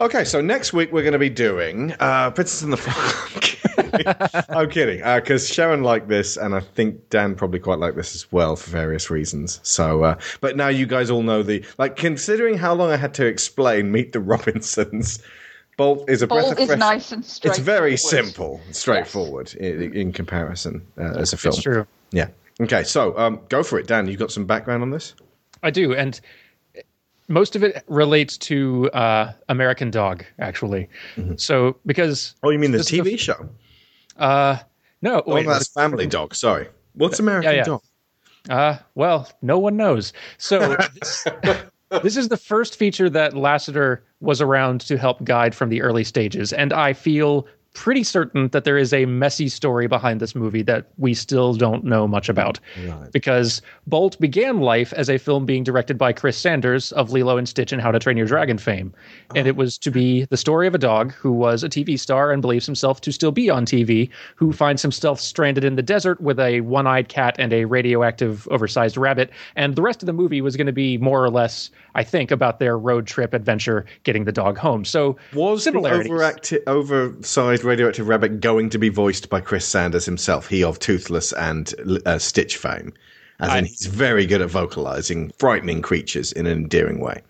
Okay, 0.00 0.24
so 0.24 0.40
next 0.40 0.72
week 0.72 0.92
we're 0.92 1.02
going 1.02 1.12
to 1.12 1.18
be 1.18 1.28
doing 1.28 1.92
uh, 1.98 2.30
Princess 2.30 2.62
and 2.62 2.72
the 2.72 2.76
Frog. 2.76 4.46
I'm 4.48 4.70
kidding, 4.70 4.98
because 4.98 5.48
Sharon 5.48 5.82
liked 5.82 6.08
this, 6.08 6.36
and 6.36 6.54
I 6.54 6.60
think 6.60 7.10
Dan 7.10 7.34
probably 7.34 7.58
quite 7.58 7.78
liked 7.78 7.96
this 7.96 8.14
as 8.14 8.30
well 8.30 8.56
for 8.56 8.70
various 8.70 9.10
reasons. 9.10 9.60
So, 9.64 10.04
uh, 10.04 10.18
but 10.40 10.56
now 10.56 10.68
you 10.68 10.86
guys 10.86 11.10
all 11.10 11.22
know 11.22 11.42
the 11.42 11.64
like. 11.78 11.96
Considering 11.96 12.56
how 12.56 12.74
long 12.74 12.90
I 12.90 12.96
had 12.96 13.12
to 13.14 13.26
explain 13.26 13.90
Meet 13.90 14.12
the 14.12 14.20
Robinsons, 14.20 15.20
Bolt 15.78 16.10
is 16.10 16.20
a 16.22 16.26
breath 16.26 16.42
Bolt 16.42 16.52
of 16.54 16.58
is 16.58 16.66
fresh. 16.66 16.78
nice 16.78 17.12
and 17.12 17.22
It's 17.44 17.58
very 17.58 17.96
simple, 17.96 18.60
straightforward 18.72 19.54
in, 19.54 19.94
in 19.94 20.12
comparison 20.12 20.84
uh, 20.98 21.14
as 21.16 21.32
a 21.32 21.36
film. 21.38 21.54
It's 21.54 21.62
true. 21.62 21.86
Yeah. 22.10 22.28
Okay, 22.60 22.82
so 22.82 23.16
um, 23.16 23.40
go 23.48 23.62
for 23.62 23.78
it, 23.78 23.86
Dan. 23.86 24.08
You've 24.08 24.18
got 24.18 24.32
some 24.32 24.44
background 24.44 24.82
on 24.82 24.90
this. 24.90 25.14
I 25.62 25.70
do, 25.70 25.94
and 25.94 26.20
most 27.28 27.54
of 27.54 27.62
it 27.62 27.84
relates 27.86 28.36
to 28.38 28.90
uh, 28.90 29.32
American 29.48 29.90
Dog, 29.92 30.24
actually. 30.40 30.88
So 31.36 31.76
because 31.86 32.34
oh, 32.42 32.50
you 32.50 32.58
mean 32.58 32.72
the 32.72 32.78
this 32.78 32.92
is 32.92 33.00
TV 33.00 33.16
show? 33.18 33.48
Uh, 34.16 34.58
no, 35.00 35.22
Oh, 35.26 35.34
wait, 35.34 35.46
that's 35.46 35.68
Family 35.68 36.08
Dog. 36.08 36.34
Sorry. 36.34 36.66
What's 36.94 37.20
American 37.20 37.54
yeah. 37.54 37.62
Dog? 37.64 37.82
Uh, 38.50 38.78
well, 38.96 39.30
no 39.42 39.58
one 39.60 39.76
knows. 39.76 40.12
So 40.38 40.76
this, 41.00 41.24
this 42.02 42.16
is 42.16 42.28
the 42.28 42.36
first 42.36 42.76
feature 42.76 43.08
that 43.10 43.32
Lasseter 43.32 44.00
was 44.20 44.40
around 44.40 44.80
to 44.82 44.98
help 44.98 45.24
guide 45.24 45.54
from 45.54 45.68
the 45.68 45.82
early 45.82 46.04
stages, 46.04 46.52
and 46.52 46.72
I 46.72 46.92
feel 46.92 47.46
pretty 47.78 48.02
certain 48.02 48.48
that 48.48 48.64
there 48.64 48.76
is 48.76 48.92
a 48.92 49.06
messy 49.06 49.48
story 49.48 49.86
behind 49.86 50.20
this 50.20 50.34
movie 50.34 50.62
that 50.62 50.86
we 50.96 51.14
still 51.14 51.54
don't 51.54 51.84
know 51.84 52.08
much 52.08 52.28
about. 52.28 52.58
Because 53.12 53.62
Bolt 53.86 54.18
began 54.18 54.60
life 54.60 54.92
as 54.94 55.08
a 55.08 55.16
film 55.16 55.46
being 55.46 55.62
directed 55.62 55.96
by 55.96 56.12
Chris 56.12 56.36
Sanders 56.36 56.90
of 56.92 57.12
Lilo 57.12 57.36
and 57.38 57.48
Stitch 57.48 57.70
and 57.70 57.80
How 57.80 57.92
to 57.92 58.00
Train 58.00 58.16
Your 58.16 58.26
Dragon 58.26 58.58
fame. 58.58 58.92
And 59.36 59.46
it 59.46 59.52
oh. 59.52 59.58
was 59.58 59.78
to 59.78 59.92
be 59.92 60.24
the 60.24 60.36
story 60.36 60.66
of 60.66 60.74
a 60.74 60.78
dog 60.78 61.12
who 61.12 61.30
was 61.30 61.62
a 61.62 61.68
TV 61.68 61.96
star 62.00 62.32
and 62.32 62.42
believes 62.42 62.66
himself 62.66 63.00
to 63.02 63.12
still 63.12 63.30
be 63.30 63.48
on 63.48 63.64
TV, 63.64 64.10
who 64.34 64.52
finds 64.52 64.82
himself 64.82 65.20
stranded 65.20 65.62
in 65.62 65.76
the 65.76 65.82
desert 65.82 66.20
with 66.20 66.40
a 66.40 66.62
one 66.62 66.88
eyed 66.88 67.08
cat 67.08 67.36
and 67.38 67.52
a 67.52 67.64
radioactive, 67.64 68.48
oversized 68.50 68.96
rabbit. 68.96 69.30
And 69.54 69.76
the 69.76 69.82
rest 69.82 70.02
of 70.02 70.06
the 70.06 70.12
movie 70.12 70.40
was 70.40 70.56
going 70.56 70.66
to 70.66 70.72
be 70.72 70.98
more 70.98 71.22
or 71.22 71.30
less, 71.30 71.70
I 71.94 72.02
think, 72.02 72.32
about 72.32 72.58
their 72.58 72.76
road 72.76 73.06
trip 73.06 73.34
adventure 73.34 73.86
getting 74.02 74.24
the 74.24 74.32
dog 74.32 74.58
home. 74.58 74.84
So, 74.84 75.16
Was 75.32 75.60
the 75.60 75.70
similarities. 75.70 76.10
overacti- 76.10 76.62
oversized 76.66 77.67
radioactive 77.68 78.08
rabbit 78.08 78.40
going 78.40 78.70
to 78.70 78.78
be 78.78 78.88
voiced 78.88 79.28
by 79.28 79.40
Chris 79.40 79.64
Sanders 79.64 80.04
himself, 80.04 80.48
he 80.48 80.64
of 80.64 80.78
Toothless 80.78 81.32
and 81.32 81.72
uh, 82.06 82.18
Stitch 82.18 82.56
fame? 82.56 82.92
As 83.40 83.54
in, 83.54 83.64
he's 83.66 83.86
very 83.86 84.26
good 84.26 84.40
at 84.40 84.50
vocalizing 84.50 85.30
frightening 85.38 85.82
creatures 85.82 86.32
in 86.32 86.46
an 86.46 86.52
endearing 86.52 87.00
way. 87.00 87.22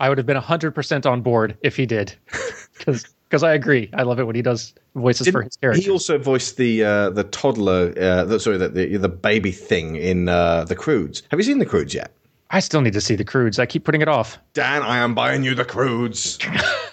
I 0.00 0.08
would 0.08 0.18
have 0.18 0.26
been 0.26 0.36
100% 0.36 1.10
on 1.10 1.22
board 1.22 1.56
if 1.62 1.76
he 1.76 1.86
did. 1.86 2.14
Because 3.28 3.42
I 3.42 3.52
agree. 3.52 3.90
I 3.92 4.04
love 4.04 4.18
it 4.18 4.24
when 4.24 4.36
he 4.36 4.40
does 4.40 4.72
voices 4.94 5.28
for 5.28 5.42
his 5.42 5.56
character. 5.56 5.82
He 5.82 5.90
also 5.90 6.16
voiced 6.16 6.56
the 6.56 6.82
uh, 6.82 7.10
the 7.10 7.24
toddler, 7.24 7.92
uh, 8.00 8.24
the, 8.24 8.40
sorry, 8.40 8.56
the, 8.56 8.70
the 8.70 8.96
the 8.96 9.08
baby 9.08 9.52
thing 9.52 9.96
in 9.96 10.30
uh, 10.30 10.64
the 10.64 10.74
Croods. 10.74 11.22
Have 11.30 11.38
you 11.38 11.44
seen 11.44 11.58
the 11.58 11.66
Croods 11.66 11.92
yet? 11.92 12.10
I 12.50 12.60
still 12.60 12.80
need 12.80 12.94
to 12.94 13.00
see 13.00 13.14
the 13.14 13.24
Croods. 13.24 13.58
I 13.58 13.66
keep 13.66 13.84
putting 13.84 14.00
it 14.00 14.08
off. 14.08 14.38
Dan, 14.54 14.82
I 14.82 14.98
am 14.98 15.14
buying 15.14 15.44
you 15.44 15.54
the 15.54 15.66
Croods 15.66 16.38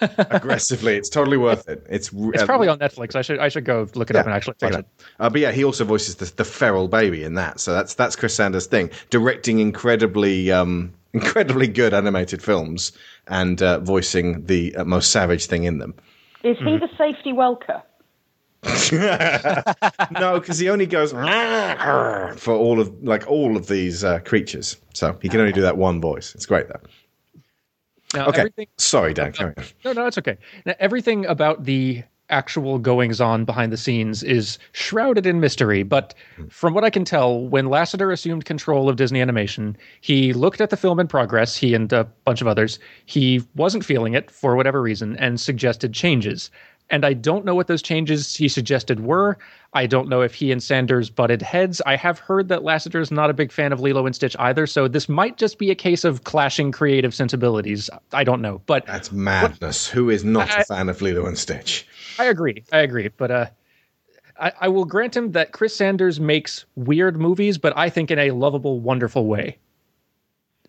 aggressively. 0.00 0.96
It's 0.96 1.08
totally 1.08 1.38
worth 1.38 1.66
it. 1.68 1.86
It's 1.88 2.10
It's 2.12 2.44
probably 2.44 2.68
on 2.68 2.78
Netflix. 2.78 3.16
I 3.16 3.22
should 3.22 3.38
I 3.38 3.48
should 3.48 3.64
go 3.64 3.88
look 3.94 4.10
it 4.10 4.16
up 4.16 4.26
and 4.26 4.34
actually 4.34 4.56
watch 4.60 4.74
it 4.74 4.80
it. 4.80 4.86
Uh, 5.18 5.30
but 5.30 5.40
yeah, 5.40 5.52
he 5.52 5.64
also 5.64 5.84
voices 5.84 6.16
the, 6.16 6.30
the 6.36 6.44
feral 6.44 6.88
baby 6.88 7.24
in 7.24 7.34
that. 7.34 7.58
So 7.60 7.72
that's 7.72 7.94
that's 7.94 8.16
Chris 8.16 8.34
Sanders' 8.34 8.66
thing, 8.66 8.90
directing 9.08 9.58
incredibly 9.58 10.50
um, 10.50 10.92
incredibly 11.14 11.68
good 11.68 11.94
animated 11.94 12.42
films 12.42 12.92
and 13.28 13.62
uh, 13.62 13.80
voicing 13.80 14.44
the 14.44 14.76
uh, 14.76 14.84
most 14.84 15.10
savage 15.10 15.46
thing 15.46 15.64
in 15.64 15.78
them. 15.78 15.94
Is 16.42 16.58
he 16.58 16.76
the 16.76 16.88
safety 16.98 17.32
welker? 17.32 17.82
no, 20.20 20.40
because 20.40 20.58
he 20.58 20.68
only 20.68 20.86
goes 20.86 21.12
for 21.12 22.54
all 22.54 22.80
of 22.80 23.02
like 23.02 23.26
all 23.28 23.56
of 23.56 23.66
these 23.66 24.04
uh, 24.04 24.20
creatures. 24.20 24.76
So 24.94 25.18
he 25.22 25.28
can 25.28 25.40
only 25.40 25.52
do 25.52 25.62
that 25.62 25.76
one 25.76 26.00
voice. 26.00 26.34
It's 26.34 26.46
great 26.46 26.68
though. 26.68 26.80
Now, 28.14 28.28
okay, 28.28 28.48
sorry, 28.78 29.12
Dan. 29.14 29.32
Carry 29.32 29.54
on. 29.56 29.64
No, 29.84 29.92
no, 29.92 30.06
it's 30.06 30.18
okay. 30.18 30.38
Now, 30.64 30.74
everything 30.78 31.26
about 31.26 31.64
the 31.64 32.02
actual 32.30 32.78
goings 32.78 33.20
on 33.20 33.44
behind 33.44 33.72
the 33.72 33.76
scenes 33.76 34.22
is 34.22 34.58
shrouded 34.72 35.26
in 35.26 35.40
mystery. 35.40 35.82
But 35.82 36.14
from 36.48 36.74
what 36.74 36.84
I 36.84 36.90
can 36.90 37.04
tell, 37.04 37.40
when 37.40 37.66
Lasseter 37.66 38.12
assumed 38.12 38.44
control 38.44 38.88
of 38.88 38.96
Disney 38.96 39.20
Animation, 39.20 39.76
he 40.00 40.32
looked 40.32 40.60
at 40.60 40.70
the 40.70 40.76
film 40.76 40.98
in 40.98 41.06
progress, 41.06 41.56
he 41.56 41.74
and 41.74 41.92
a 41.92 42.04
bunch 42.24 42.40
of 42.40 42.46
others. 42.46 42.78
He 43.04 43.42
wasn't 43.54 43.84
feeling 43.84 44.14
it 44.14 44.30
for 44.30 44.56
whatever 44.56 44.82
reason 44.82 45.16
and 45.16 45.40
suggested 45.40 45.92
changes. 45.92 46.50
And 46.88 47.04
I 47.04 47.14
don't 47.14 47.44
know 47.44 47.54
what 47.56 47.66
those 47.66 47.82
changes 47.82 48.36
he 48.36 48.46
suggested 48.48 49.00
were. 49.00 49.38
I 49.72 49.86
don't 49.86 50.08
know 50.08 50.20
if 50.22 50.34
he 50.34 50.52
and 50.52 50.62
Sanders 50.62 51.10
butted 51.10 51.42
heads. 51.42 51.82
I 51.84 51.96
have 51.96 52.20
heard 52.20 52.48
that 52.48 52.60
Lasseter 52.62 53.00
is 53.00 53.10
not 53.10 53.28
a 53.28 53.34
big 53.34 53.50
fan 53.50 53.72
of 53.72 53.80
Lilo 53.80 54.06
and 54.06 54.14
Stitch 54.14 54.36
either, 54.38 54.68
so 54.68 54.86
this 54.86 55.08
might 55.08 55.36
just 55.36 55.58
be 55.58 55.70
a 55.72 55.74
case 55.74 56.04
of 56.04 56.22
clashing 56.22 56.70
creative 56.70 57.12
sensibilities. 57.12 57.90
I 58.12 58.22
don't 58.22 58.40
know, 58.40 58.62
but 58.66 58.86
That's 58.86 59.10
madness. 59.10 59.88
Who 59.88 60.10
is 60.10 60.24
not 60.24 60.48
I- 60.50 60.60
a 60.60 60.64
fan 60.64 60.88
of 60.88 61.02
Lilo 61.02 61.26
and 61.26 61.36
Stitch? 61.36 61.86
I 62.20 62.26
agree. 62.26 62.62
I 62.72 62.78
agree. 62.78 63.08
But 63.08 63.30
uh, 63.32 63.46
I, 64.38 64.52
I 64.62 64.68
will 64.68 64.84
grant 64.84 65.16
him 65.16 65.32
that 65.32 65.50
Chris 65.50 65.74
Sanders 65.74 66.20
makes 66.20 66.66
weird 66.76 67.20
movies, 67.20 67.58
but 67.58 67.72
I 67.76 67.90
think 67.90 68.12
in 68.12 68.18
a 68.20 68.30
lovable, 68.30 68.78
wonderful 68.80 69.26
way. 69.26 69.58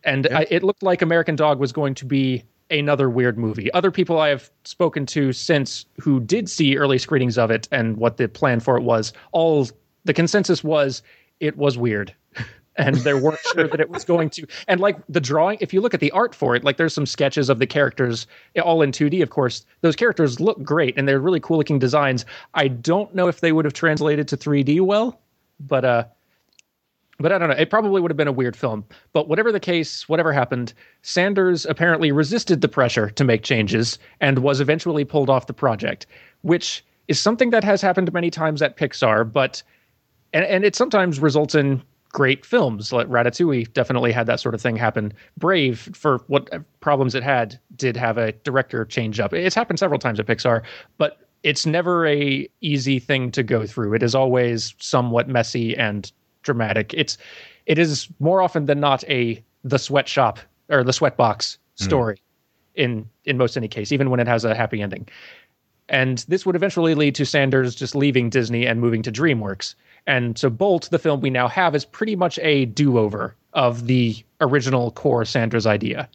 And 0.03 0.27
I, 0.27 0.47
it 0.49 0.63
looked 0.63 0.83
like 0.83 1.01
American 1.01 1.35
Dog 1.35 1.59
was 1.59 1.71
going 1.71 1.93
to 1.95 2.05
be 2.05 2.43
another 2.69 3.09
weird 3.09 3.37
movie. 3.37 3.71
Other 3.73 3.91
people 3.91 4.19
I 4.19 4.29
have 4.29 4.49
spoken 4.63 5.05
to 5.07 5.31
since 5.33 5.85
who 5.99 6.19
did 6.19 6.49
see 6.49 6.77
early 6.77 6.97
screenings 6.97 7.37
of 7.37 7.51
it 7.51 7.67
and 7.71 7.97
what 7.97 8.17
the 8.17 8.27
plan 8.27 8.59
for 8.59 8.77
it 8.77 8.83
was, 8.83 9.13
all 9.31 9.67
the 10.05 10.13
consensus 10.13 10.63
was 10.63 11.01
it 11.39 11.57
was 11.57 11.77
weird. 11.77 12.13
and 12.77 12.95
they 12.97 13.13
weren't 13.13 13.39
sure 13.53 13.67
that 13.67 13.79
it 13.79 13.89
was 13.89 14.05
going 14.05 14.29
to. 14.29 14.45
And 14.67 14.79
like 14.79 14.97
the 15.09 15.19
drawing, 15.19 15.57
if 15.61 15.73
you 15.73 15.81
look 15.81 15.93
at 15.93 15.99
the 15.99 16.11
art 16.11 16.35
for 16.35 16.55
it, 16.55 16.63
like 16.63 16.77
there's 16.77 16.93
some 16.93 17.05
sketches 17.05 17.49
of 17.49 17.59
the 17.59 17.67
characters 17.67 18.27
all 18.63 18.81
in 18.81 18.91
2D, 18.91 19.21
of 19.23 19.29
course. 19.29 19.65
Those 19.81 19.95
characters 19.95 20.39
look 20.39 20.61
great 20.61 20.95
and 20.97 21.07
they're 21.07 21.19
really 21.19 21.39
cool 21.39 21.57
looking 21.57 21.79
designs. 21.79 22.25
I 22.53 22.67
don't 22.67 23.13
know 23.15 23.27
if 23.27 23.41
they 23.41 23.51
would 23.51 23.65
have 23.65 23.73
translated 23.73 24.27
to 24.29 24.37
3D 24.37 24.81
well, 24.81 25.19
but 25.59 25.85
uh 25.85 26.03
but 27.19 27.31
I 27.31 27.37
don't 27.37 27.49
know. 27.49 27.55
It 27.55 27.69
probably 27.69 28.01
would 28.01 28.11
have 28.11 28.17
been 28.17 28.27
a 28.27 28.33
weird 28.33 28.55
film. 28.55 28.85
But 29.13 29.27
whatever 29.27 29.51
the 29.51 29.59
case, 29.59 30.07
whatever 30.07 30.31
happened, 30.31 30.73
Sanders 31.01 31.65
apparently 31.65 32.11
resisted 32.11 32.61
the 32.61 32.67
pressure 32.67 33.09
to 33.11 33.23
make 33.23 33.43
changes 33.43 33.97
and 34.21 34.39
was 34.39 34.59
eventually 34.59 35.03
pulled 35.03 35.29
off 35.29 35.47
the 35.47 35.53
project, 35.53 36.05
which 36.41 36.85
is 37.07 37.19
something 37.19 37.49
that 37.49 37.63
has 37.63 37.81
happened 37.81 38.11
many 38.13 38.29
times 38.29 38.61
at 38.61 38.77
Pixar, 38.77 39.31
but 39.31 39.63
and, 40.33 40.45
and 40.45 40.65
it 40.65 40.75
sometimes 40.75 41.19
results 41.19 41.55
in 41.55 41.81
great 42.09 42.45
films. 42.45 42.91
Like 42.91 43.07
Ratatouille 43.07 43.71
definitely 43.73 44.11
had 44.11 44.27
that 44.27 44.39
sort 44.39 44.55
of 44.55 44.61
thing 44.61 44.75
happen. 44.75 45.13
Brave, 45.37 45.89
for 45.93 46.19
what 46.27 46.49
problems 46.79 47.15
it 47.15 47.23
had, 47.23 47.59
did 47.75 47.97
have 47.97 48.17
a 48.17 48.31
director 48.31 48.85
change 48.85 49.19
up. 49.19 49.33
It's 49.33 49.55
happened 49.55 49.79
several 49.79 49.99
times 49.99 50.19
at 50.19 50.25
Pixar, 50.25 50.63
but 50.97 51.19
it's 51.43 51.65
never 51.65 52.05
a 52.07 52.47
easy 52.61 52.99
thing 52.99 53.31
to 53.31 53.43
go 53.43 53.65
through. 53.65 53.93
It 53.93 54.03
is 54.03 54.15
always 54.15 54.73
somewhat 54.79 55.29
messy 55.29 55.77
and 55.77 56.11
dramatic. 56.47 56.93
It's 56.95 57.17
it 57.67 57.77
is 57.77 58.07
more 58.19 58.41
often 58.41 58.65
than 58.65 58.79
not 58.79 59.03
a 59.09 59.43
the 59.63 59.77
sweatshop 59.77 60.39
or 60.69 60.83
the 60.83 60.93
sweatbox 60.93 61.57
hmm. 61.77 61.83
story 61.83 62.21
in 62.73 63.07
in 63.25 63.37
most 63.37 63.57
any 63.57 63.67
case, 63.67 63.91
even 63.91 64.09
when 64.09 64.19
it 64.19 64.27
has 64.27 64.45
a 64.45 64.55
happy 64.55 64.81
ending. 64.81 65.07
And 65.89 66.19
this 66.27 66.45
would 66.45 66.55
eventually 66.55 66.95
lead 66.95 67.15
to 67.15 67.25
Sanders 67.25 67.75
just 67.75 67.95
leaving 67.95 68.29
Disney 68.29 68.65
and 68.65 68.81
moving 68.81 69.01
to 69.03 69.11
DreamWorks. 69.11 69.75
And 70.05 70.37
so 70.37 70.49
Bolt, 70.49 70.89
the 70.91 70.99
film 70.99 71.21
we 71.21 71.29
now 71.29 71.47
have, 71.47 71.75
is 71.75 71.85
pretty 71.85 72.15
much 72.15 72.39
a 72.39 72.65
do 72.65 72.97
over 72.97 73.35
of 73.53 73.87
the 73.87 74.15
original 74.41 74.91
core 74.91 75.25
Sanders 75.25 75.65
idea. 75.65 76.09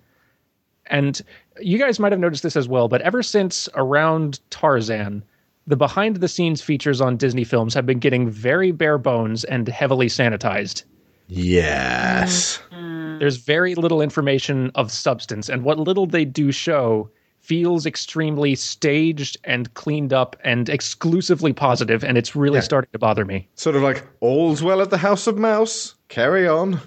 And 0.87 1.21
you 1.61 1.79
guys 1.79 1.99
might 1.99 2.13
have 2.13 2.21
noticed 2.21 2.43
this 2.43 2.57
as 2.57 2.69
well, 2.69 2.89
but 2.89 3.01
ever 3.03 3.23
since 3.23 3.69
around 3.75 4.41
Tarzan, 4.51 5.23
the 5.67 5.77
behind 5.77 6.17
the 6.17 6.29
scenes 6.29 6.61
features 6.61 7.01
on 7.01 7.17
Disney 7.17 7.45
films 7.45 7.75
have 7.75 7.87
been 7.87 7.99
getting 7.99 8.29
very 8.29 8.73
bare 8.73 8.99
bones 8.99 9.45
and 9.45 9.69
heavily 9.69 10.07
sanitized. 10.09 10.85
Yes. 11.29 12.59
Mm-hmm. 12.73 13.19
There's 13.19 13.37
very 13.37 13.75
little 13.75 14.03
information 14.03 14.71
of 14.75 14.91
substance, 14.91 15.49
and 15.49 15.63
what 15.63 15.79
little 15.79 16.07
they 16.07 16.25
do 16.25 16.51
show 16.53 17.11
feels 17.39 17.87
extremely 17.87 18.55
staged 18.55 19.37
and 19.45 19.73
cleaned 19.75 20.13
up 20.13 20.37
and 20.45 20.69
exclusively 20.69 21.53
positive, 21.53 22.05
and 22.05 22.17
it's 22.17 22.37
really 22.37 22.57
Yeah. 22.59 22.63
starting 22.63 22.91
to 22.93 22.99
bother 22.99 23.25
me. 23.25 23.49
Sort 23.55 23.75
of 23.77 23.83
like 23.83 24.05
all's 24.21 24.63
well 24.63 24.81
at 24.81 24.91
the 24.91 24.99
House 24.99 25.27
of 25.27 25.39
Mouse. 25.39 25.95
Carry 26.09 26.47
on. 26.47 26.81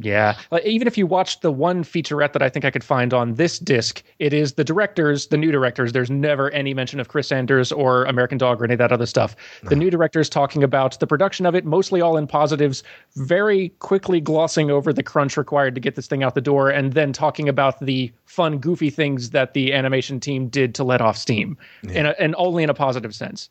Yeah. 0.00 0.36
Like, 0.50 0.64
even 0.64 0.88
if 0.88 0.98
you 0.98 1.06
watched 1.06 1.42
the 1.42 1.52
one 1.52 1.84
featurette 1.84 2.32
that 2.32 2.42
I 2.42 2.48
think 2.48 2.64
I 2.64 2.70
could 2.70 2.82
find 2.82 3.14
on 3.14 3.34
this 3.34 3.58
disc, 3.58 4.02
it 4.18 4.32
is 4.32 4.54
the 4.54 4.64
directors, 4.64 5.28
the 5.28 5.36
new 5.36 5.52
directors. 5.52 5.92
There's 5.92 6.10
never 6.10 6.50
any 6.50 6.74
mention 6.74 6.98
of 7.00 7.08
Chris 7.08 7.28
Sanders 7.28 7.70
or 7.70 8.04
American 8.04 8.38
Dog 8.38 8.60
or 8.60 8.64
any 8.64 8.74
of 8.74 8.78
that 8.78 8.92
other 8.92 9.06
stuff. 9.06 9.36
The 9.62 9.76
new 9.76 9.90
directors 9.90 10.28
talking 10.28 10.64
about 10.64 10.98
the 10.98 11.06
production 11.06 11.46
of 11.46 11.54
it, 11.54 11.64
mostly 11.64 12.00
all 12.00 12.16
in 12.16 12.26
positives, 12.26 12.82
very 13.14 13.68
quickly 13.78 14.20
glossing 14.20 14.70
over 14.70 14.92
the 14.92 15.02
crunch 15.02 15.36
required 15.36 15.74
to 15.76 15.80
get 15.80 15.94
this 15.94 16.06
thing 16.06 16.22
out 16.22 16.34
the 16.34 16.40
door, 16.40 16.70
and 16.70 16.92
then 16.94 17.12
talking 17.12 17.48
about 17.48 17.80
the 17.80 18.12
fun, 18.24 18.58
goofy 18.58 18.90
things 18.90 19.30
that 19.30 19.54
the 19.54 19.72
animation 19.72 20.18
team 20.18 20.48
did 20.48 20.74
to 20.74 20.84
let 20.84 21.00
off 21.00 21.16
steam, 21.16 21.56
in 21.84 22.06
a, 22.06 22.14
and 22.18 22.34
only 22.36 22.62
in 22.62 22.70
a 22.70 22.74
positive 22.74 23.14
sense 23.14 23.48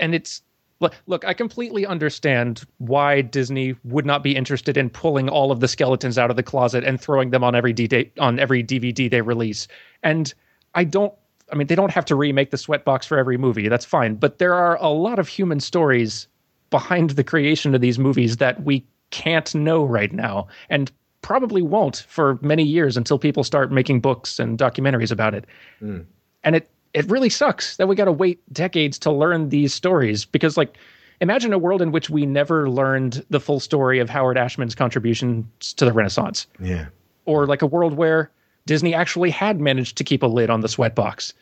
and 0.00 0.14
it's 0.14 0.42
look, 0.80 0.94
look 1.06 1.24
i 1.24 1.32
completely 1.32 1.86
understand 1.86 2.62
why 2.78 3.20
disney 3.20 3.76
would 3.84 4.06
not 4.06 4.22
be 4.22 4.34
interested 4.34 4.76
in 4.76 4.90
pulling 4.90 5.28
all 5.28 5.52
of 5.52 5.60
the 5.60 5.68
skeletons 5.68 6.18
out 6.18 6.30
of 6.30 6.36
the 6.36 6.42
closet 6.42 6.82
and 6.84 7.00
throwing 7.00 7.30
them 7.30 7.44
on 7.44 7.54
every 7.54 7.72
D- 7.72 8.10
on 8.18 8.38
every 8.38 8.64
dvd 8.64 9.10
they 9.10 9.20
release. 9.20 9.68
And 10.02 10.32
i 10.74 10.84
don't 10.84 11.14
i 11.52 11.56
mean 11.56 11.66
they 11.66 11.74
don't 11.74 11.92
have 11.92 12.04
to 12.06 12.14
remake 12.14 12.50
the 12.50 12.56
sweatbox 12.56 13.04
for 13.04 13.18
every 13.18 13.36
movie. 13.36 13.68
That's 13.68 13.84
fine. 13.84 14.14
But 14.14 14.38
there 14.38 14.54
are 14.54 14.76
a 14.76 14.88
lot 14.88 15.18
of 15.18 15.28
human 15.28 15.60
stories 15.60 16.26
behind 16.70 17.10
the 17.10 17.24
creation 17.24 17.74
of 17.74 17.80
these 17.80 17.98
movies 17.98 18.36
that 18.38 18.62
we 18.64 18.84
can't 19.10 19.52
know 19.54 19.84
right 19.84 20.12
now 20.12 20.46
and 20.68 20.90
probably 21.22 21.62
won't 21.62 22.04
for 22.08 22.38
many 22.40 22.62
years 22.62 22.96
until 22.96 23.18
people 23.18 23.44
start 23.44 23.72
making 23.72 24.00
books 24.00 24.38
and 24.38 24.58
documentaries 24.58 25.10
about 25.10 25.34
it. 25.34 25.44
Hmm. 25.80 26.00
And 26.44 26.56
it 26.56 26.70
it 26.94 27.08
really 27.10 27.28
sucks 27.30 27.76
that 27.76 27.86
we 27.88 27.94
got 27.94 28.06
to 28.06 28.12
wait 28.12 28.40
decades 28.52 28.98
to 29.00 29.10
learn 29.10 29.48
these 29.48 29.72
stories 29.74 30.24
because 30.24 30.56
like 30.56 30.76
imagine 31.20 31.52
a 31.52 31.58
world 31.58 31.82
in 31.82 31.92
which 31.92 32.10
we 32.10 32.26
never 32.26 32.68
learned 32.68 33.24
the 33.30 33.40
full 33.40 33.60
story 33.60 33.98
of 33.98 34.08
Howard 34.08 34.36
Ashman's 34.36 34.74
contributions 34.74 35.72
to 35.74 35.84
the 35.84 35.92
Renaissance 35.92 36.46
Yeah. 36.60 36.86
or 37.26 37.46
like 37.46 37.62
a 37.62 37.66
world 37.66 37.94
where 37.94 38.30
Disney 38.66 38.94
actually 38.94 39.30
had 39.30 39.60
managed 39.60 39.96
to 39.98 40.04
keep 40.04 40.22
a 40.22 40.26
lid 40.26 40.50
on 40.50 40.60
the 40.60 40.68
sweatbox 40.68 41.32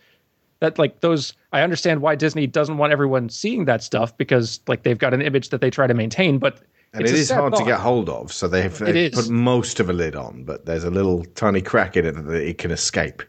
that 0.61 0.79
like 0.79 1.01
those 1.01 1.33
I 1.53 1.63
understand 1.63 2.03
why 2.03 2.15
Disney 2.15 2.47
doesn't 2.47 2.79
want 2.79 2.93
everyone 2.93 3.29
seeing 3.29 3.65
that 3.67 3.83
stuff 3.83 4.17
because 4.17 4.61
like 4.67 4.83
they've 4.83 4.99
got 4.99 5.15
an 5.15 5.23
image 5.23 5.51
that 5.51 5.61
they 5.61 5.71
try 5.71 5.87
to 5.87 5.95
maintain 5.95 6.39
but 6.39 6.61
And 6.95 7.03
it's 7.03 7.13
it 7.13 7.17
a 7.17 7.19
is 7.19 7.29
sad 7.29 7.41
hard 7.41 7.55
to 7.57 7.65
get 7.65 7.79
hold 7.81 8.09
of, 8.09 8.33
so 8.33 8.49
they've, 8.49 8.77
they've 8.79 9.13
put 9.13 9.29
most 9.29 9.79
of 9.79 9.91
a 9.91 9.93
lid 9.93 10.17
on, 10.17 10.45
but 10.45 10.65
there's 10.65 10.85
a 10.85 10.91
little 10.91 11.23
tiny 11.35 11.61
crack 11.61 11.99
in 11.99 12.07
it 12.07 12.13
that 12.13 12.43
it 12.43 12.57
can 12.57 12.71
escape. 12.71 13.23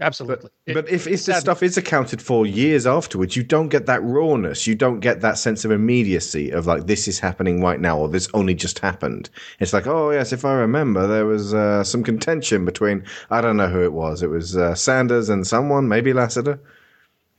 absolutely 0.00 0.50
But 0.66 0.88
if, 0.88 1.06
if 1.06 1.24
the 1.24 1.34
stuff 1.34 1.62
is 1.62 1.76
accounted 1.76 2.20
for 2.20 2.46
years 2.46 2.88
afterwards, 2.88 3.36
you 3.36 3.44
don't 3.44 3.68
get 3.68 3.86
that 3.86 4.02
rawness. 4.02 4.66
You 4.66 4.74
don't 4.74 4.98
get 4.98 5.20
that 5.20 5.38
sense 5.38 5.64
of 5.64 5.70
immediacy 5.70 6.50
of 6.50 6.66
like 6.66 6.88
this 6.88 7.06
is 7.06 7.20
happening 7.20 7.60
right 7.60 7.78
now 7.78 7.96
or 7.96 8.08
this 8.08 8.28
only 8.34 8.54
just 8.54 8.80
happened. 8.80 9.30
It's 9.60 9.72
like, 9.72 9.86
oh 9.86 10.10
yes, 10.10 10.32
if 10.32 10.44
I 10.44 10.54
remember, 10.54 11.06
there 11.06 11.26
was 11.26 11.54
uh, 11.54 11.84
some 11.84 12.02
contention 12.02 12.64
between 12.64 13.04
I 13.30 13.40
don't 13.40 13.56
know 13.56 13.68
who 13.68 13.84
it 13.84 13.92
was. 13.92 14.22
It 14.22 14.30
was 14.30 14.56
uh, 14.56 14.74
Sanders 14.74 15.28
and 15.28 15.46
someone, 15.46 15.88
maybe 15.88 16.12
Lasseter. 16.12 16.58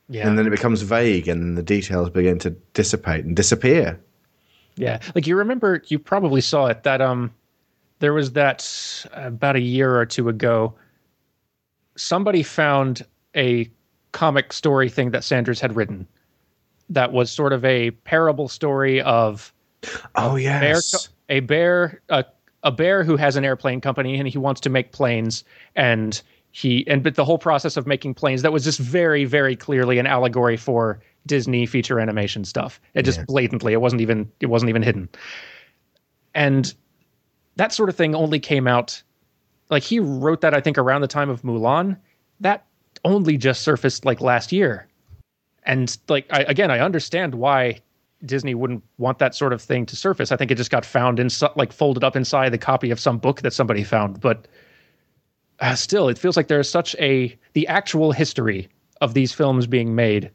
Yeah. 0.08 0.26
And 0.26 0.38
then 0.38 0.46
it 0.46 0.50
becomes 0.50 0.82
vague, 0.82 1.28
and 1.28 1.56
the 1.56 1.62
details 1.62 2.10
begin 2.10 2.38
to 2.40 2.50
dissipate 2.50 3.24
and 3.24 3.36
disappear. 3.36 3.98
Yeah, 4.76 5.00
like 5.14 5.26
you 5.26 5.36
remember, 5.36 5.82
you 5.86 5.98
probably 5.98 6.40
saw 6.40 6.66
it. 6.66 6.82
That 6.82 7.00
um, 7.00 7.32
there 7.98 8.12
was 8.12 8.32
that 8.32 9.06
about 9.12 9.56
a 9.56 9.60
year 9.60 9.96
or 9.96 10.06
two 10.06 10.28
ago. 10.28 10.74
Somebody 11.96 12.42
found 12.42 13.04
a 13.36 13.70
comic 14.12 14.52
story 14.52 14.88
thing 14.88 15.10
that 15.10 15.24
Sanders 15.24 15.60
had 15.60 15.76
written. 15.76 16.06
That 16.88 17.12
was 17.12 17.30
sort 17.30 17.52
of 17.52 17.64
a 17.64 17.90
parable 17.90 18.48
story 18.48 19.00
of 19.02 19.52
oh 20.14 20.36
a 20.36 20.44
bear, 20.44 20.80
a 21.28 21.40
bear, 21.40 22.00
a, 22.08 22.24
a 22.62 22.70
bear 22.70 23.04
who 23.04 23.16
has 23.16 23.36
an 23.36 23.44
airplane 23.44 23.80
company 23.80 24.18
and 24.18 24.28
he 24.28 24.38
wants 24.38 24.60
to 24.62 24.70
make 24.70 24.92
planes 24.92 25.44
and 25.74 26.22
he 26.52 26.86
and 26.86 27.02
but 27.02 27.14
the 27.14 27.24
whole 27.24 27.38
process 27.38 27.76
of 27.76 27.86
making 27.86 28.14
planes 28.14 28.42
that 28.42 28.52
was 28.52 28.62
just 28.62 28.78
very 28.78 29.24
very 29.24 29.56
clearly 29.56 29.98
an 29.98 30.06
allegory 30.06 30.56
for 30.56 31.00
Disney 31.26 31.66
feature 31.66 32.00
animation 32.00 32.44
stuff. 32.44 32.80
It 32.94 33.02
just 33.02 33.24
blatantly 33.26 33.72
it 33.72 33.80
wasn't 33.80 34.02
even 34.02 34.30
it 34.40 34.46
wasn't 34.46 34.70
even 34.70 34.82
hidden. 34.82 35.08
And 36.34 36.74
that 37.56 37.72
sort 37.72 37.88
of 37.88 37.96
thing 37.96 38.14
only 38.14 38.40
came 38.40 38.66
out 38.66 39.02
like 39.70 39.82
he 39.82 39.98
wrote 39.98 40.40
that 40.40 40.54
I 40.54 40.60
think 40.60 40.78
around 40.78 41.00
the 41.00 41.08
time 41.08 41.30
of 41.30 41.42
Mulan. 41.42 41.96
That 42.40 42.66
only 43.04 43.36
just 43.36 43.62
surfaced 43.62 44.04
like 44.04 44.20
last 44.20 44.52
year. 44.52 44.88
And 45.64 45.96
like 46.08 46.26
I, 46.30 46.42
again, 46.42 46.70
I 46.70 46.80
understand 46.80 47.34
why 47.34 47.80
Disney 48.24 48.54
wouldn't 48.54 48.82
want 48.98 49.18
that 49.18 49.34
sort 49.34 49.52
of 49.52 49.62
thing 49.62 49.86
to 49.86 49.96
surface. 49.96 50.32
I 50.32 50.36
think 50.36 50.50
it 50.50 50.56
just 50.56 50.70
got 50.70 50.84
found 50.84 51.18
in 51.18 51.28
like 51.56 51.72
folded 51.72 52.04
up 52.04 52.16
inside 52.16 52.50
the 52.50 52.58
copy 52.58 52.90
of 52.90 53.00
some 53.00 53.18
book 53.18 53.42
that 53.42 53.52
somebody 53.52 53.84
found. 53.84 54.20
But 54.20 54.46
uh, 55.60 55.74
still, 55.74 56.08
it 56.08 56.18
feels 56.18 56.36
like 56.36 56.48
there's 56.48 56.68
such 56.68 56.94
a 56.98 57.36
the 57.52 57.66
actual 57.68 58.12
history 58.12 58.68
of 59.00 59.14
these 59.14 59.32
films 59.32 59.66
being 59.66 59.94
made 59.94 60.30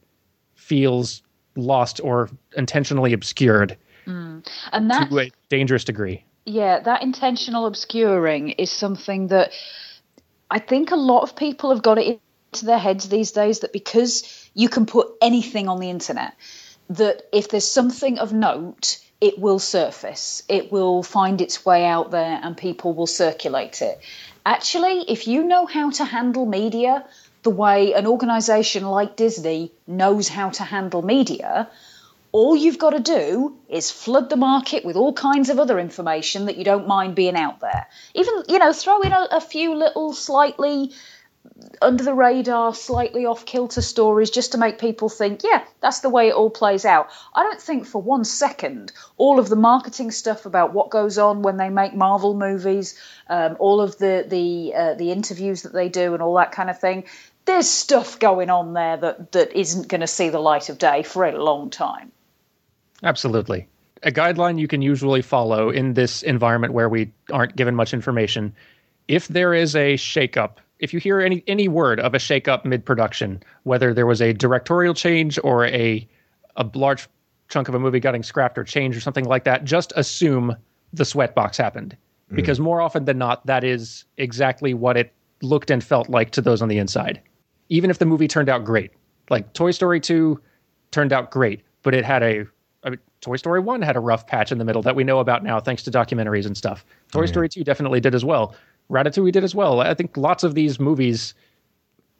feels 0.68 1.23
lost 1.56 1.99
or 2.03 2.30
intentionally 2.56 3.14
obscured 3.14 3.77
Mm. 4.07 4.48
And 4.72 4.89
that 4.89 5.10
to 5.10 5.19
a 5.19 5.31
dangerous 5.49 5.84
degree. 5.84 6.23
Yeah, 6.45 6.80
that 6.80 7.03
intentional 7.03 7.65
obscuring 7.65 8.52
is 8.52 8.72
something 8.72 9.27
that 9.27 9.52
I 10.49 10.60
think 10.60 10.91
a 10.91 10.95
lot 10.95 11.23
of 11.23 11.35
people 11.35 11.72
have 11.72 11.84
got 11.84 11.98
it 11.98 12.22
into 12.53 12.65
their 12.65 12.80
heads 12.80 13.10
these 13.10 13.31
days 13.31 13.60
that 13.60 13.73
because 13.73 14.49
you 14.53 14.69
can 14.69 14.85
put 14.85 15.10
anything 15.22 15.68
on 15.68 15.81
the 15.81 15.89
internet, 15.89 16.34
that 16.89 17.23
if 17.34 17.49
there's 17.49 17.69
something 17.69 18.18
of 18.18 18.31
note, 18.31 18.99
it 19.19 19.38
will 19.38 19.60
surface, 19.60 20.44
it 20.48 20.72
will 20.72 21.03
find 21.03 21.41
its 21.41 21.65
way 21.65 21.85
out 21.85 22.11
there, 22.11 22.39
and 22.41 22.56
people 22.56 22.94
will 22.94 23.07
circulate 23.07 23.81
it. 23.81 23.99
Actually, 24.45 25.03
if 25.10 25.27
you 25.27 25.44
know 25.44 25.65
how 25.65 25.89
to 25.89 26.06
handle 26.06 26.45
media 26.45 27.06
the 27.48 27.56
way 27.56 27.94
an 27.94 28.07
organization 28.07 28.84
like 28.84 29.15
Disney 29.15 29.72
knows 29.88 30.28
how 30.28 30.49
to 30.49 30.64
handle 30.64 31.02
media, 31.02 31.69
all 32.34 32.57
you've 32.57 32.78
got 32.78 32.90
to 32.90 32.99
do 32.99 33.56
is 33.69 33.90
flood 33.90 34.30
the 34.30 34.36
market 34.36 34.84
with 34.84 34.98
all 34.98 35.14
kinds 35.14 35.49
of 35.49 35.57
other 35.57 35.80
information 35.80 36.48
that 36.48 36.57
you 36.57 36.65
don't 36.65 36.90
mind 36.90 37.15
being 37.15 37.38
out 37.38 37.61
there. 37.61 37.88
Even, 38.14 38.44
you 38.49 38.60
know, 38.60 38.74
throw 38.74 38.99
in 38.99 39.14
a, 39.14 39.28
a 39.32 39.40
few 39.40 39.76
little 39.76 40.11
slightly 40.11 40.91
under 41.82 42.03
the 42.03 42.14
radar, 42.14 42.74
slightly 42.74 43.26
off 43.26 43.45
kilter 43.45 43.82
stories 43.82 44.30
just 44.30 44.52
to 44.52 44.57
make 44.57 44.80
people 44.80 45.10
think, 45.10 45.41
yeah, 45.44 45.64
that's 45.82 45.99
the 46.02 46.10
way 46.10 46.30
it 46.30 46.34
all 46.34 46.49
plays 46.49 46.86
out. 46.86 47.10
I 47.34 47.44
don't 47.44 47.61
think 47.61 47.86
for 47.86 48.02
one 48.02 48.26
second 48.26 48.91
all 49.18 49.40
of 49.40 49.49
the 49.49 49.56
marketing 49.56 50.11
stuff 50.11 50.45
about 50.45 50.74
what 50.74 50.90
goes 50.90 51.18
on 51.18 51.41
when 51.41 51.57
they 51.57 51.69
make 51.69 51.94
Marvel 51.94 52.34
movies, 52.34 52.99
um, 53.30 53.56
all 53.60 53.82
of 53.82 53.98
the 53.98 54.26
the 54.28 54.74
uh, 54.76 54.94
the 54.95 55.11
interviews 55.11 55.64
that 55.64 55.74
they 55.74 55.90
do, 55.90 56.14
and 56.14 56.22
all 56.22 56.36
that 56.36 56.52
kind 56.52 56.69
of 56.69 56.80
thing. 56.80 57.06
There's 57.48 57.68
stuff 57.69 58.19
going 58.19 58.49
on 58.49 58.74
there 58.74 58.98
that 58.98 59.32
that 59.32 59.57
isn't 59.57 59.88
going 59.88 60.02
to 60.02 60.07
see 60.07 60.30
the 60.30 60.40
light 60.40 60.69
of 60.69 60.78
day 60.78 61.02
for 61.02 61.26
a 61.26 61.41
long 61.41 61.69
time. 61.69 62.11
Absolutely. 63.03 63.68
A 64.03 64.11
guideline 64.11 64.60
you 64.60 64.68
can 64.68 64.82
usually 64.82 65.22
follow 65.22 65.69
in 65.69 65.94
this 65.94 66.24
environment 66.24 66.74
where 66.74 66.90
we 66.90 67.11
aren't 67.32 67.56
given 67.56 67.74
much 67.74 67.94
information. 67.94 68.53
If 69.07 69.30
there 69.30 69.53
is 69.53 69.76
a 69.76 69.95
shakeup, 69.95 70.57
if 70.80 70.94
you 70.94 70.99
hear 70.99 71.22
any 71.22 71.41
any 71.48 71.68
word 71.68 71.99
of 72.02 72.14
a 72.14 72.18
shakeup 72.18 72.65
mid 72.65 72.86
production, 72.86 73.41
whether 73.64 73.94
there 73.94 74.06
was 74.06 74.22
a 74.22 74.34
directorial 74.34 74.94
change 74.94 75.40
or 75.44 75.65
a 75.65 76.07
a 76.57 76.69
large 76.76 77.07
chunk 77.48 77.69
of 77.69 77.76
a 77.76 77.80
movie 77.80 77.99
getting 77.99 78.24
scrapped 78.24 78.57
or 78.57 78.64
changed 78.64 78.98
or 78.98 79.02
something 79.02 79.26
like 79.26 79.45
that, 79.45 79.64
just 79.64 79.94
assume 79.95 80.56
the 80.94 81.06
sweatbox 81.06 81.56
happened. 81.56 81.95
Mm. 82.32 82.36
Because 82.36 82.60
more 82.60 82.82
often 82.82 83.06
than 83.06 83.18
not, 83.18 83.45
that 83.45 83.64
is 83.64 84.03
exactly 84.18 84.74
what 84.74 84.98
it 84.98 85.14
looked 85.41 85.72
and 85.72 85.84
felt 85.84 86.10
like 86.10 86.32
to 86.32 86.41
those 86.41 86.61
on 86.61 86.68
the 86.68 86.78
inside. 86.78 87.22
Even 87.69 87.89
if 87.89 87.99
the 87.99 88.06
movie 88.06 88.27
turned 88.27 88.49
out 88.49 88.64
great. 88.64 88.91
Like 89.30 89.52
Toy 89.53 89.72
Story 89.72 89.99
2 89.99 90.39
turned 90.91 91.11
out 91.11 91.31
great, 91.31 91.61
but 91.84 91.94
it 91.94 92.06
had 92.06 92.23
a 92.23 92.45
I 92.84 92.91
mean, 92.91 92.99
Toy 93.22 93.35
Story 93.35 93.60
1 93.60 93.81
had 93.81 93.95
a 93.95 93.99
rough 93.99 94.26
patch 94.27 94.52
in 94.52 94.57
the 94.57 94.64
middle 94.65 94.81
that 94.84 94.95
we 94.95 95.03
know 95.03 95.19
about 95.19 95.44
now 95.44 95.60
thanks 95.60 95.84
to 95.84 95.91
documentaries 95.91 96.45
and 96.45 96.56
stuff. 96.56 96.85
Toy 97.11 97.19
Oh, 97.19 97.22
yeah. 97.23 97.27
Story 97.27 97.49
2 97.49 97.64
definitely 97.64 97.99
did 97.99 98.15
as 98.15 98.23
well. 98.23 98.56
Ratatouille 98.89 99.31
did 99.34 99.44
as 99.44 99.53
well. 99.53 99.81
I 99.81 99.94
think 99.94 100.15
lots 100.15 100.44
of 100.44 100.56
these 100.56 100.80
movies 100.80 101.34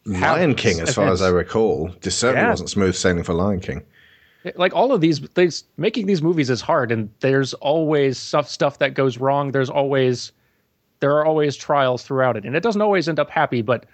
Lion 0.04 0.54
King, 0.54 0.80
as 0.80 0.94
far 0.94 1.08
as 1.08 1.20
I 1.22 1.28
recall, 1.28 1.90
this 2.00 2.16
certainly 2.16 2.42
Yeah. 2.44 2.50
wasn't 2.50 2.70
smooth 2.70 2.94
sailing 2.94 3.24
for 3.24 3.34
Lion 3.34 3.60
King. 3.60 3.82
like 4.56 4.72
all 4.74 4.92
of 4.92 5.00
these 5.02 5.20
these 5.34 5.64
making 5.76 6.06
these 6.06 6.22
movies 6.22 6.48
is 6.48 6.60
hard 6.62 6.90
and 6.92 7.10
there's 7.20 7.52
always 7.54 8.16
stuff 8.16 8.48
stuff 8.48 8.78
that 8.78 8.94
goes 8.94 9.18
wrong 9.18 9.50
there's 9.52 9.68
always 9.68 10.32
there 11.00 11.12
are 11.18 11.26
always 11.26 11.54
trials 11.56 12.02
throughout 12.04 12.34
it 12.36 12.44
and 12.46 12.56
it 12.56 12.62
doesn't 12.62 12.80
always 12.80 13.08
end 13.08 13.18
up 13.18 13.28
happy 13.28 13.60
but 13.60 13.84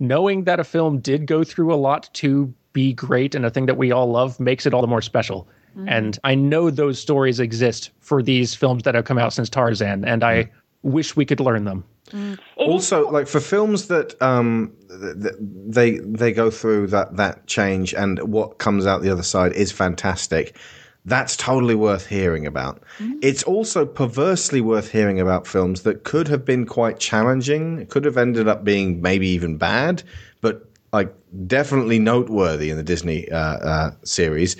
knowing 0.00 0.44
that 0.44 0.58
a 0.58 0.64
film 0.64 0.98
did 0.98 1.26
go 1.26 1.44
through 1.44 1.72
a 1.72 1.76
lot 1.76 2.08
to 2.14 2.52
be 2.72 2.92
great 2.92 3.34
and 3.34 3.44
a 3.44 3.50
thing 3.50 3.66
that 3.66 3.76
we 3.76 3.92
all 3.92 4.10
love 4.10 4.40
makes 4.40 4.66
it 4.66 4.74
all 4.74 4.80
the 4.80 4.86
more 4.86 5.02
special. 5.02 5.46
Mm-hmm. 5.76 5.88
And 5.88 6.18
i 6.24 6.34
know 6.34 6.70
those 6.70 6.98
stories 6.98 7.38
exist 7.38 7.90
for 8.00 8.22
these 8.22 8.54
films 8.54 8.82
that 8.82 8.96
have 8.96 9.04
come 9.04 9.18
out 9.18 9.32
since 9.32 9.48
tarzan 9.48 10.04
and 10.04 10.24
i 10.24 10.42
mm. 10.42 10.48
wish 10.82 11.14
we 11.14 11.24
could 11.24 11.38
learn 11.38 11.64
them. 11.64 11.84
Mm. 12.10 12.38
Also 12.56 13.08
like 13.08 13.28
for 13.28 13.38
films 13.38 13.86
that 13.86 14.20
um 14.20 14.72
th- 14.88 15.22
th- 15.22 15.34
they 15.38 15.98
they 15.98 16.32
go 16.32 16.50
through 16.50 16.88
that 16.88 17.16
that 17.18 17.46
change 17.46 17.94
and 17.94 18.18
what 18.20 18.58
comes 18.58 18.84
out 18.84 19.02
the 19.02 19.10
other 19.10 19.22
side 19.22 19.52
is 19.52 19.70
fantastic 19.70 20.56
that's 21.06 21.36
totally 21.36 21.74
worth 21.74 22.06
hearing 22.06 22.46
about. 22.46 22.82
It's 23.22 23.42
also 23.42 23.86
perversely 23.86 24.60
worth 24.60 24.90
hearing 24.90 25.18
about 25.18 25.46
films 25.46 25.82
that 25.82 26.04
could 26.04 26.28
have 26.28 26.44
been 26.44 26.66
quite 26.66 26.98
challenging 26.98 27.86
could 27.86 28.04
have 28.04 28.18
ended 28.18 28.46
up 28.48 28.64
being 28.64 29.00
maybe 29.00 29.26
even 29.28 29.56
bad 29.56 30.02
but 30.40 30.68
like 30.92 31.12
definitely 31.46 31.98
noteworthy 31.98 32.68
in 32.70 32.76
the 32.76 32.82
disney 32.82 33.30
uh, 33.30 33.36
uh, 33.38 33.90
series 34.04 34.56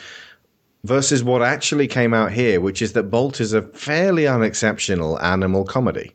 versus 0.84 1.22
what 1.22 1.42
actually 1.42 1.86
came 1.86 2.14
out 2.14 2.32
here 2.32 2.60
which 2.60 2.80
is 2.80 2.92
that 2.94 3.04
bolt 3.04 3.40
is 3.40 3.52
a 3.52 3.62
fairly 3.62 4.26
unexceptional 4.26 5.20
animal 5.20 5.64
comedy. 5.64 6.12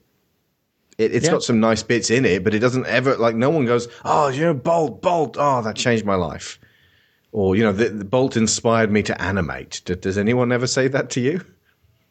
It, 0.97 1.13
it's 1.13 1.25
Yeah. 1.25 1.33
got 1.33 1.43
some 1.43 1.59
nice 1.59 1.83
bits 1.83 2.09
in 2.09 2.25
it, 2.25 2.43
but 2.43 2.53
it 2.53 2.59
doesn't 2.59 2.85
ever 2.87 3.15
like 3.17 3.35
no 3.35 3.49
one 3.49 3.65
goes, 3.65 3.87
oh, 4.05 4.29
you 4.29 4.41
know, 4.41 4.53
Bolt, 4.53 5.01
Bolt, 5.01 5.35
oh, 5.37 5.61
that 5.61 5.75
changed 5.75 6.05
my 6.05 6.15
life, 6.15 6.57
or 7.35 7.55
you 7.57 7.63
know, 7.63 7.73
the, 7.73 7.89
the 7.89 8.05
Bolt 8.05 8.37
inspired 8.37 8.89
me 8.89 9.03
to 9.03 9.21
animate. 9.21 9.81
D- 9.83 9.95
does 9.95 10.17
anyone 10.17 10.53
ever 10.53 10.67
say 10.67 10.87
that 10.87 11.09
to 11.11 11.19
you? 11.19 11.41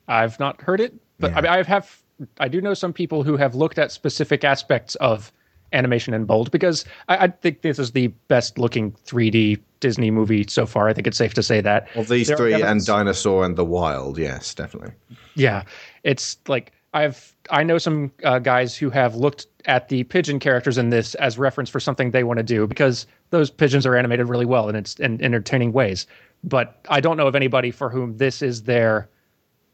I've 0.07 0.39
not 0.39 0.61
heard 0.61 0.81
it, 0.81 0.93
but 1.19 1.33
I 1.33 1.41
mean, 1.41 1.51
I 1.51 1.63
have. 1.63 2.03
I 2.39 2.47
do 2.49 2.61
know 2.61 2.75
some 2.75 2.93
people 2.93 3.23
who 3.23 3.37
have 3.39 3.55
looked 3.55 3.79
at 3.79 3.91
specific 3.91 4.45
aspects 4.45 4.95
of 4.97 5.33
animation 5.73 6.13
in 6.15 6.27
Bolt 6.27 6.51
because 6.51 6.85
I, 7.09 7.17
I 7.25 7.29
think 7.29 7.63
this 7.63 7.79
is 7.79 7.93
the 7.93 8.09
best 8.29 8.59
looking 8.59 8.93
3D 9.07 9.61
Disney 9.81 10.11
movie 10.11 10.45
so 10.47 10.67
far. 10.67 10.89
I 10.89 10.93
think 10.93 11.07
it's 11.07 11.17
safe 11.17 11.35
to 11.35 11.43
say 11.43 11.61
that. 11.63 11.89
Of 11.97 12.09
these 12.09 12.29
There 12.29 12.37
three, 12.37 12.53
and 12.63 12.85
Dinosaur 12.85 13.45
and 13.47 13.57
the 13.57 13.65
Wild, 13.65 14.19
yes, 14.19 14.55
definitely. 14.55 14.93
yeah, 15.37 15.63
it's 16.03 16.37
like 16.49 16.73
I've 16.93 17.35
I 17.51 17.63
know 17.63 17.79
some 17.79 18.13
uh, 18.25 18.41
guys 18.41 18.77
who 18.77 18.91
have 18.91 19.17
looked 19.17 19.47
at 19.67 19.89
the 19.89 20.05
pigeon 20.05 20.39
characters 20.39 20.77
in 20.79 20.91
this 20.91 21.15
as 21.17 21.39
reference 21.39 21.71
for 21.71 21.81
something 21.81 22.11
they 22.11 22.25
want 22.25 22.39
to 22.39 22.43
do 22.43 22.67
because 22.67 23.07
those 23.31 23.51
pigeons 23.51 23.87
are 23.87 23.97
animated 23.97 24.29
really 24.29 24.45
well 24.47 24.69
and 24.69 24.77
it's 24.77 24.95
in 25.01 25.23
entertaining 25.23 25.73
ways. 25.73 26.07
But 26.43 26.85
I 26.91 27.01
don't 27.01 27.17
know 27.17 27.27
of 27.27 27.35
anybody 27.35 27.71
for 27.71 27.89
whom 27.89 28.17
this 28.19 28.43
is 28.43 28.65
their 28.65 29.09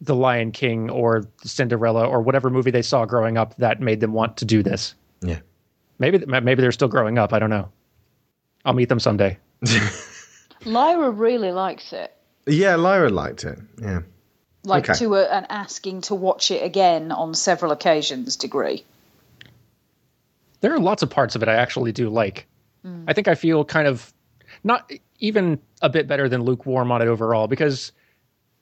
the 0.01 0.15
Lion 0.15 0.53
King 0.53 0.89
or 0.89 1.25
Cinderella 1.45 2.07
or 2.09 2.23
whatever 2.23 2.49
movie 2.49 2.71
they 2.71 2.83
saw 2.83 3.05
growing 3.05 3.37
up 3.37 3.57
that 3.57 3.81
made 3.81 4.01
them 4.01 4.13
want 4.13 4.37
to 4.39 4.45
do 4.45 4.63
this. 4.63 4.95
Yeah. 5.21 5.41
Maybe 5.99 6.25
maybe 6.27 6.63
they're 6.63 6.73
still 6.73 6.89
growing 6.89 7.19
up. 7.19 7.33
I 7.33 7.39
don't 7.39 7.51
know. 7.51 7.71
I'll 8.65 8.73
meet 8.73 8.89
them 8.89 9.01
someday. 9.01 9.39
Lyra 10.65 11.11
really 11.11 11.53
likes 11.53 11.93
it. 11.93 12.15
Yeah, 12.47 12.77
Lyra 12.77 13.11
liked 13.11 13.45
it. 13.45 13.59
Yeah. 13.81 14.01
Like 14.65 14.89
Okay. 14.91 14.99
to 14.99 15.15
a, 15.15 15.25
an 15.27 15.47
asking 15.49 16.03
to 16.03 16.15
watch 16.15 16.51
it 16.51 16.63
again 16.63 17.13
on 17.13 17.35
several 17.35 17.73
occasions 17.73 18.37
degree. 18.37 18.85
There 20.61 20.73
are 20.75 20.79
lots 20.79 21.03
of 21.03 21.11
parts 21.11 21.35
of 21.35 21.43
it 21.43 21.49
I 21.49 21.55
actually 21.55 21.93
do 21.93 22.09
like. 22.09 22.47
I 23.07 23.13
think 23.13 23.29
I 23.29 23.35
feel 23.35 23.63
kind 23.63 23.87
of 23.87 24.11
not 24.65 24.91
even 25.19 25.59
a 25.83 25.91
bit 25.91 26.07
better 26.07 26.31
than 26.31 26.43
lukewarm 26.43 26.91
on 26.91 27.03
it 27.03 27.09
overall 27.09 27.47
because 27.47 27.93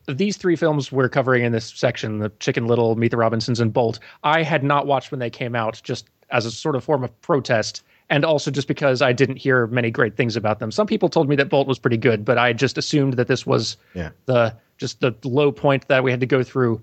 these 0.09 0.37
three 0.37 0.57
films 0.57 0.91
we're 0.91 1.09
covering 1.09 1.45
in 1.45 1.53
this 1.53 1.67
section, 1.67 2.19
the 2.19 2.31
Chicken 2.41 2.67
Little, 2.67 2.97
Meet 2.97 3.13
the 3.13 3.17
Robinsons, 3.17 3.61
and 3.61 3.73
Bolt, 3.73 4.01
I 4.25 4.43
had 4.43 4.65
not 4.65 4.87
watched 4.89 5.13
when 5.13 5.21
they 5.21 5.31
came 5.31 5.55
out 5.55 5.81
just 5.85 6.09
as 6.31 6.47
a 6.47 6.51
sort 6.51 6.75
of 6.75 6.83
form 6.83 7.05
of 7.05 7.21
protest. 7.21 7.85
And 8.11 8.25
also 8.25 8.51
just 8.51 8.67
because 8.67 9.03
I 9.03 9.13
didn't 9.13 9.37
hear 9.37 9.67
many 9.69 9.91
great 9.91 10.17
things 10.17 10.35
about 10.35 10.59
them. 10.59 10.71
Some 10.73 10.87
people 10.87 11.09
told 11.11 11.29
me 11.29 11.37
that 11.37 11.49
Bolt 11.51 11.69
was 11.69 11.79
pretty 11.79 11.99
good, 11.99 12.25
but 12.25 12.39
I 12.39 12.53
just 12.55 12.77
assumed 12.79 13.15
that 13.15 13.29
this 13.29 13.47
was 13.47 13.77
Yeah. 13.95 14.11
the 14.27 14.53
just 14.79 15.01
the 15.01 15.15
low 15.25 15.53
point 15.53 15.87
that 15.89 16.03
we 16.03 16.11
had 16.11 16.19
to 16.21 16.27
go 16.27 16.43
through 16.43 16.83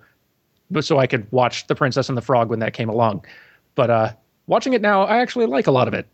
so 0.82 1.00
I 1.00 1.08
could 1.08 1.30
watch 1.32 1.68
The 1.68 1.76
Princess 1.76 2.08
and 2.10 2.18
the 2.18 2.22
Frog 2.22 2.50
when 2.50 2.60
that 2.60 2.74
came 2.74 2.90
along. 2.90 3.26
But 3.74 3.90
uh 3.90 4.14
watching 4.48 4.74
it 4.74 4.82
now, 4.82 5.04
I 5.04 5.18
actually 5.18 5.46
like 5.46 5.68
a 5.68 5.72
lot 5.72 5.88
of 5.88 5.94
it. 5.94 6.08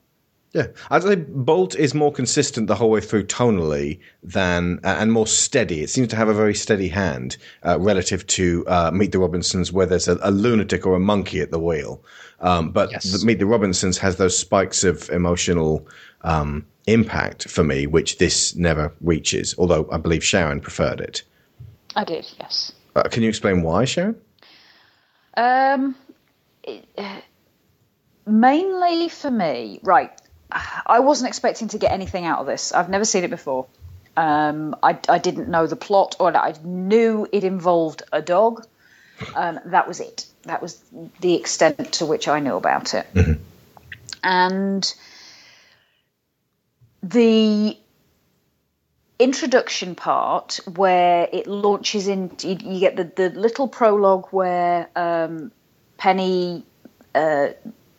Yeah, 0.53 0.67
I'd 0.89 1.03
say 1.03 1.15
Bolt 1.15 1.75
is 1.75 1.93
more 1.93 2.11
consistent 2.11 2.67
the 2.67 2.75
whole 2.75 2.89
way 2.89 2.99
through 2.99 3.27
tonally 3.27 4.01
than 4.21 4.81
uh, 4.83 4.97
and 4.99 5.13
more 5.13 5.25
steady. 5.25 5.79
It 5.79 5.89
seems 5.89 6.09
to 6.09 6.17
have 6.17 6.27
a 6.27 6.33
very 6.33 6.53
steady 6.53 6.89
hand 6.89 7.37
uh, 7.65 7.79
relative 7.79 8.27
to 8.27 8.65
uh, 8.67 8.91
Meet 8.93 9.13
the 9.13 9.19
Robinsons, 9.19 9.71
where 9.71 9.85
there's 9.85 10.09
a, 10.09 10.19
a 10.21 10.29
lunatic 10.31 10.85
or 10.85 10.93
a 10.95 10.99
monkey 10.99 11.39
at 11.39 11.51
the 11.51 11.59
wheel. 11.59 12.03
Um, 12.41 12.71
but 12.71 12.91
the, 12.91 13.21
Meet 13.25 13.39
the 13.39 13.45
Robinsons 13.45 13.97
has 13.99 14.17
those 14.17 14.37
spikes 14.37 14.83
of 14.83 15.09
emotional 15.09 15.87
um, 16.23 16.65
impact 16.85 17.47
for 17.47 17.63
me, 17.63 17.87
which 17.87 18.17
this 18.17 18.53
never 18.53 18.93
reaches. 18.99 19.55
Although 19.57 19.87
I 19.89 19.97
believe 19.99 20.21
Sharon 20.21 20.59
preferred 20.59 20.99
it. 20.99 21.23
I 21.95 22.03
did, 22.03 22.29
yes. 22.41 22.73
Uh, 22.93 23.03
can 23.03 23.23
you 23.23 23.29
explain 23.29 23.61
why, 23.61 23.85
Sharon? 23.85 24.19
Um, 25.37 25.95
it- 26.63 26.85
uh, 26.97 27.21
mainly 28.25 29.09
for 29.09 29.31
me, 29.31 29.79
right. 29.83 30.11
I 30.85 30.99
wasn't 30.99 31.29
expecting 31.29 31.69
to 31.69 31.77
get 31.77 31.91
anything 31.91 32.25
out 32.25 32.39
of 32.39 32.45
this. 32.45 32.73
I've 32.73 32.89
never 32.89 33.05
seen 33.05 33.23
it 33.23 33.29
before. 33.29 33.67
Um, 34.17 34.75
I, 34.83 34.99
I 35.07 35.17
didn't 35.17 35.47
know 35.47 35.65
the 35.65 35.77
plot, 35.77 36.17
or 36.19 36.35
I 36.35 36.53
knew 36.63 37.27
it 37.31 37.45
involved 37.45 38.03
a 38.11 38.21
dog. 38.21 38.65
Um, 39.33 39.59
that 39.65 39.87
was 39.87 40.01
it. 40.01 40.25
That 40.43 40.61
was 40.61 40.81
the 41.21 41.35
extent 41.35 41.93
to 41.93 42.05
which 42.05 42.27
I 42.27 42.39
knew 42.39 42.55
about 42.55 42.93
it. 42.93 43.07
And 44.23 44.93
the 47.01 47.77
introduction 49.17 49.95
part 49.95 50.59
where 50.73 51.27
it 51.31 51.47
launches 51.47 52.07
in 52.07 52.31
you, 52.41 52.57
you 52.59 52.79
get 52.79 52.95
the, 52.95 53.03
the 53.03 53.29
little 53.39 53.67
prologue 53.67 54.27
where 54.31 54.89
um, 54.95 55.51
penny 55.97 56.65
uh, 57.13 57.49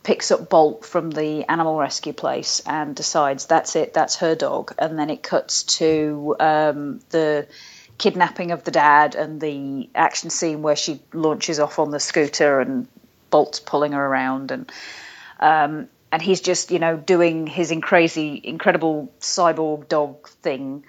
picks 0.02 0.30
up 0.30 0.48
bolt 0.48 0.84
from 0.84 1.10
the 1.10 1.44
animal 1.44 1.78
rescue 1.78 2.12
place 2.12 2.60
and 2.66 2.96
decides 2.96 3.46
that's 3.46 3.76
it 3.76 3.94
that's 3.94 4.16
her 4.16 4.34
dog. 4.34 4.74
And 4.78 4.98
then 4.98 5.10
it 5.10 5.22
cuts 5.22 5.62
to 5.78 6.36
um, 6.40 7.00
the 7.10 7.46
kidnapping 7.98 8.50
of 8.50 8.64
the 8.64 8.72
dad 8.72 9.14
and 9.14 9.40
the 9.40 9.88
action 9.94 10.30
scene 10.30 10.62
where 10.62 10.76
she 10.76 11.00
launches 11.12 11.60
off 11.60 11.78
on 11.78 11.90
the 11.90 12.00
scooter 12.00 12.60
and 12.60 12.88
bolt's 13.30 13.60
pulling 13.60 13.92
her 13.92 14.04
around. 14.04 14.50
And 14.50 14.72
um, 15.38 15.88
and 16.10 16.20
he's 16.20 16.40
just 16.40 16.70
you 16.70 16.78
know 16.78 16.96
doing 16.96 17.46
his 17.46 17.70
in 17.70 17.80
crazy 17.80 18.40
incredible 18.42 19.12
cyborg 19.20 19.88
dog 19.88 20.28
thing. 20.28 20.84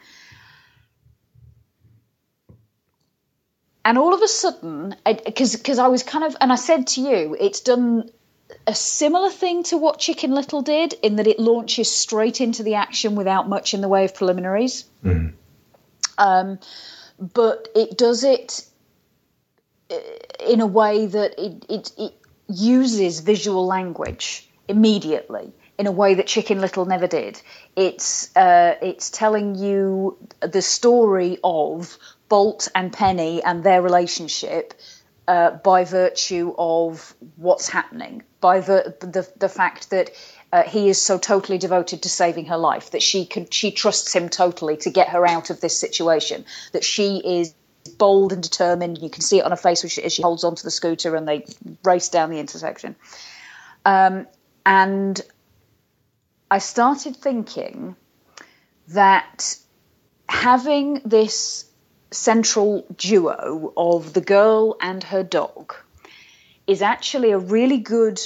And 3.86 3.98
all 3.98 4.14
of 4.14 4.22
a 4.22 4.30
sudden 4.30 4.96
because 5.06 5.56
because 5.56 5.78
i 5.78 5.88
was 5.88 6.04
kind 6.04 6.24
of 6.24 6.38
and 6.40 6.54
i 6.54 6.56
said 6.56 6.88
to 6.88 7.02
you 7.02 7.36
it's 7.38 7.60
done 7.60 8.10
a 8.66 8.76
similar 8.76 9.30
thing 9.30 9.64
to 9.64 9.78
what 9.78 10.00
chicken 10.00 10.32
little 10.32 10.62
did 10.62 10.94
in 11.02 11.18
that 11.18 11.28
it 11.28 11.40
launches 11.40 11.92
straight 11.92 12.42
into 12.42 12.64
the 12.64 12.76
action 12.76 13.16
without 13.16 13.50
much 13.50 13.74
in 13.74 13.82
the 13.82 13.88
way 13.88 14.06
of 14.06 14.16
preliminaries 14.16 14.86
um, 16.18 16.60
but 17.20 17.68
it 17.76 17.98
does 17.98 18.24
it 18.24 18.66
in 20.46 20.62
a 20.62 20.66
way 20.66 21.06
that 21.06 21.36
it, 21.38 21.66
it, 21.70 21.92
it 21.98 22.14
uses 22.48 23.20
visual 23.20 23.66
language 23.66 24.50
immediately 24.68 25.54
in 25.78 25.88
a 25.88 25.92
way 25.92 26.16
that 26.16 26.28
Chicken 26.28 26.62
Little 26.62 26.86
never 26.86 27.08
did. 27.08 27.42
It's 27.76 28.36
uh, 28.36 28.76
it's 28.82 29.10
telling 29.10 29.56
you 29.56 30.18
the 30.40 30.62
story 30.62 31.40
of 31.44 31.98
Bolt 32.30 32.68
and 32.76 32.94
Penny 32.94 33.44
and 33.44 33.64
their 33.64 33.82
relationship 33.82 34.74
uh, 35.28 35.52
by 35.52 35.86
virtue 35.86 36.54
of 36.58 37.16
what's 37.38 37.70
happening, 37.70 38.24
by 38.42 38.60
the 38.60 38.96
the, 39.00 39.30
the 39.38 39.50
fact 39.50 39.90
that 39.90 40.12
uh, 40.52 40.64
he 40.64 40.90
is 40.90 41.02
so 41.02 41.18
totally 41.18 41.58
devoted 41.58 42.04
to 42.04 42.10
saving 42.10 42.46
her 42.46 42.58
life 42.58 42.92
that 42.92 43.02
she 43.02 43.26
can 43.26 43.50
she 43.50 43.72
trusts 43.72 44.14
him 44.14 44.30
totally 44.30 44.78
to 44.78 44.90
get 44.90 45.10
her 45.10 45.26
out 45.28 45.50
of 45.50 45.62
this 45.62 45.80
situation. 45.80 46.46
That 46.74 46.84
she 46.84 47.18
is 47.18 47.54
bold 47.98 48.34
and 48.34 48.42
determined. 48.42 49.00
You 49.00 49.10
can 49.10 49.22
see 49.22 49.40
it 49.40 49.46
on 49.46 49.52
her 49.52 49.58
face 49.58 49.84
as 49.84 50.14
she, 50.14 50.22
holds 50.22 50.44
onto 50.44 50.64
the 50.64 50.72
scooter 50.72 51.16
and 51.16 51.28
they 51.28 51.46
race 51.84 52.10
down 52.10 52.30
the 52.30 52.40
intersection. 52.40 52.96
Um, 53.86 54.28
and 54.66 55.20
I 56.50 56.60
started 56.60 57.16
thinking 57.18 57.96
that 58.90 59.58
having 60.30 61.02
this 61.06 61.66
central 62.14 62.86
duo 62.96 63.74
of 63.76 64.14
the 64.14 64.22
girl 64.22 64.78
and 64.82 65.04
her 65.04 65.24
dog 65.24 65.74
is 66.68 66.82
actually 66.82 67.32
a 67.32 67.38
really 67.38 67.80
good 67.80 68.20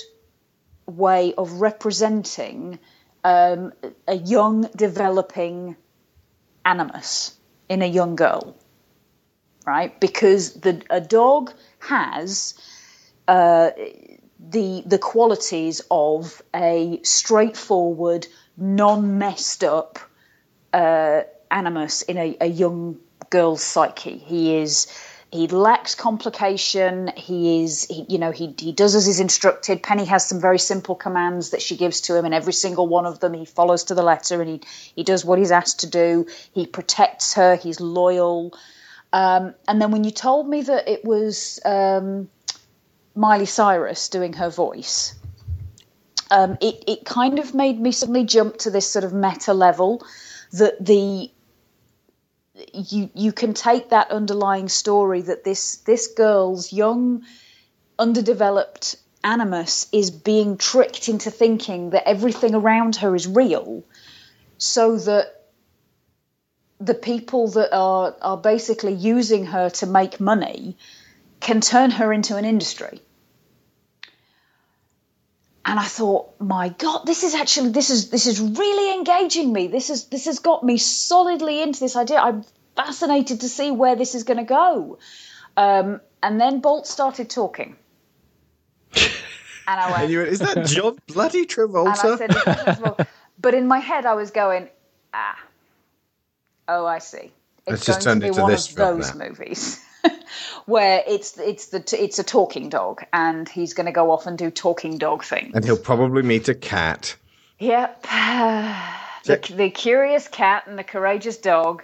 way 0.85 1.33
of 1.33 1.61
representing 1.61 2.79
um, 3.23 3.73
a 4.07 4.15
young 4.15 4.69
developing 4.75 5.75
animus 6.65 7.37
in 7.67 7.81
a 7.81 7.85
young 7.85 8.15
girl, 8.15 8.55
right? 9.65 9.99
Because 9.99 10.53
the 10.53 10.81
a 10.89 11.01
dog 11.01 11.51
has 11.79 12.53
uh, 13.27 13.71
the 14.39 14.83
the 14.85 14.99
qualities 14.99 15.81
of 15.91 16.41
a 16.55 16.99
straightforward, 17.03 18.27
non 18.55 19.17
messed 19.17 19.63
up 19.63 19.99
uh, 20.73 21.21
animus 21.49 22.01
in 22.03 22.17
a, 22.17 22.37
a 22.39 22.47
young 22.47 22.99
girl's 23.29 23.63
psyche. 23.63 24.17
He 24.17 24.57
is 24.57 24.87
he 25.31 25.47
lacks 25.47 25.93
complication. 25.93 27.11
He 27.17 27.61
is, 27.63 27.85
he, 27.85 28.05
you 28.07 28.17
know, 28.17 28.31
he, 28.31 28.55
he 28.57 28.71
does 28.71 28.95
as 28.95 29.05
he's 29.05 29.19
instructed. 29.19 29.83
Penny 29.83 30.05
has 30.05 30.25
some 30.25 30.39
very 30.39 30.59
simple 30.59 30.95
commands 30.95 31.49
that 31.49 31.61
she 31.61 31.75
gives 31.75 32.01
to 32.01 32.15
him, 32.15 32.23
and 32.23 32.33
every 32.33 32.53
single 32.53 32.87
one 32.87 33.05
of 33.05 33.19
them 33.19 33.33
he 33.33 33.43
follows 33.43 33.85
to 33.85 33.95
the 33.95 34.03
letter, 34.03 34.41
and 34.41 34.49
he 34.49 34.61
he 34.95 35.03
does 35.03 35.25
what 35.25 35.37
he's 35.37 35.51
asked 35.51 35.81
to 35.81 35.87
do. 35.87 36.27
He 36.53 36.65
protects 36.65 37.33
her. 37.33 37.55
He's 37.57 37.81
loyal. 37.81 38.57
Um, 39.11 39.53
and 39.67 39.81
then 39.81 39.91
when 39.91 40.03
you 40.05 40.11
told 40.11 40.47
me 40.47 40.61
that 40.61 40.87
it 40.87 41.03
was 41.03 41.59
um, 41.65 42.29
Miley 43.13 43.45
Cyrus 43.45 44.07
doing 44.09 44.33
her 44.33 44.49
voice, 44.49 45.13
um, 46.31 46.57
it 46.61 46.85
it 46.87 47.05
kind 47.05 47.39
of 47.39 47.53
made 47.53 47.77
me 47.77 47.91
suddenly 47.91 48.23
jump 48.23 48.57
to 48.59 48.69
this 48.69 48.89
sort 48.89 49.03
of 49.03 49.13
meta 49.13 49.53
level 49.53 50.05
that 50.53 50.83
the 50.83 51.29
you 52.73 53.09
you 53.13 53.31
can 53.31 53.53
take 53.53 53.89
that 53.89 54.11
underlying 54.11 54.69
story 54.69 55.21
that 55.21 55.43
this 55.43 55.77
this 55.77 56.07
girl's 56.07 56.71
young 56.73 57.23
underdeveloped 57.97 58.95
animus 59.23 59.87
is 59.91 60.11
being 60.11 60.57
tricked 60.57 61.09
into 61.09 61.31
thinking 61.31 61.91
that 61.91 62.07
everything 62.07 62.55
around 62.55 62.97
her 62.97 63.15
is 63.15 63.27
real 63.27 63.83
so 64.57 64.97
that 64.97 65.45
the 66.79 66.93
people 66.93 67.49
that 67.49 67.75
are 67.75 68.15
are 68.21 68.37
basically 68.37 68.93
using 68.93 69.45
her 69.45 69.69
to 69.69 69.85
make 69.85 70.19
money 70.19 70.77
can 71.39 71.61
turn 71.61 71.91
her 71.91 72.13
into 72.13 72.35
an 72.35 72.45
industry 72.45 73.01
and 75.67 75.77
I 75.77 75.83
thought, 75.83 76.39
my 76.39 76.69
God, 76.69 77.05
this 77.05 77.23
is 77.23 77.35
actually 77.35 77.71
this 77.71 77.89
is 77.89 78.09
this 78.09 78.25
is 78.25 78.39
really 78.39 78.93
engaging 78.95 79.51
me. 79.51 79.67
This 79.67 79.89
is 79.89 80.05
this 80.05 80.23
has 80.23 80.39
got 80.39 80.63
me 80.63 80.77
solidly 80.77 81.61
into 81.61 81.81
this 81.81 81.97
idea. 81.97 82.19
I'm 82.19 82.45
fascinated 82.77 83.41
to 83.41 83.49
see 83.49 83.71
where 83.71 83.97
this 83.97 84.15
is 84.15 84.23
going 84.23 84.37
to 84.39 84.45
go. 84.45 84.99
Um, 85.57 86.01
and 86.23 86.39
then 86.41 86.61
Bolt 86.61 86.87
started 86.87 87.29
talking, 87.29 87.75
and 89.67 89.79
I 89.79 89.91
went, 89.91 90.03
And 90.03 90.11
you 90.11 90.19
went, 90.19 90.29
is 90.29 90.39
that 90.39 90.65
John 90.67 90.97
bloody 91.07 91.45
Travolta? 91.45 91.87
and 91.87 92.13
I 92.13 92.17
said, 92.17 92.31
Travolta?" 92.31 93.07
but 93.39 93.53
in 93.55 93.67
my 93.67 93.79
head 93.79 94.05
I 94.05 94.13
was 94.15 94.31
going, 94.31 94.69
ah, 95.13 95.37
oh, 96.69 96.85
I 96.85 96.99
see. 96.99 97.31
It's 97.67 97.83
It's, 97.83 97.85
just 97.85 98.01
going 98.03 98.03
turned 98.03 98.21
to 98.21 98.25
be 98.25 98.27
into 98.29 98.41
one 98.41 98.51
this 98.51 98.69
of 98.69 98.75
those 98.75 99.13
now. 99.15 99.25
movies. 99.27 99.83
Where 100.65 101.03
it's 101.07 101.37
it's 101.39 101.67
the 101.67 101.83
it's 102.01 102.19
a 102.19 102.23
talking 102.23 102.69
dog, 102.69 103.03
and 103.13 103.47
he's 103.49 103.73
going 103.73 103.87
to 103.87 103.91
go 103.91 104.11
off 104.11 104.25
and 104.27 104.37
do 104.37 104.51
talking 104.51 104.97
dog 104.97 105.23
things. 105.23 105.51
and 105.53 105.65
he'll 105.65 105.77
probably 105.77 106.23
meet 106.23 106.47
a 106.49 106.55
cat. 106.55 107.15
Yep. 107.59 108.03
the, 109.23 109.53
the 109.55 109.69
curious 109.71 110.27
cat 110.27 110.67
and 110.67 110.77
the 110.77 110.83
courageous 110.83 111.37
dog, 111.37 111.83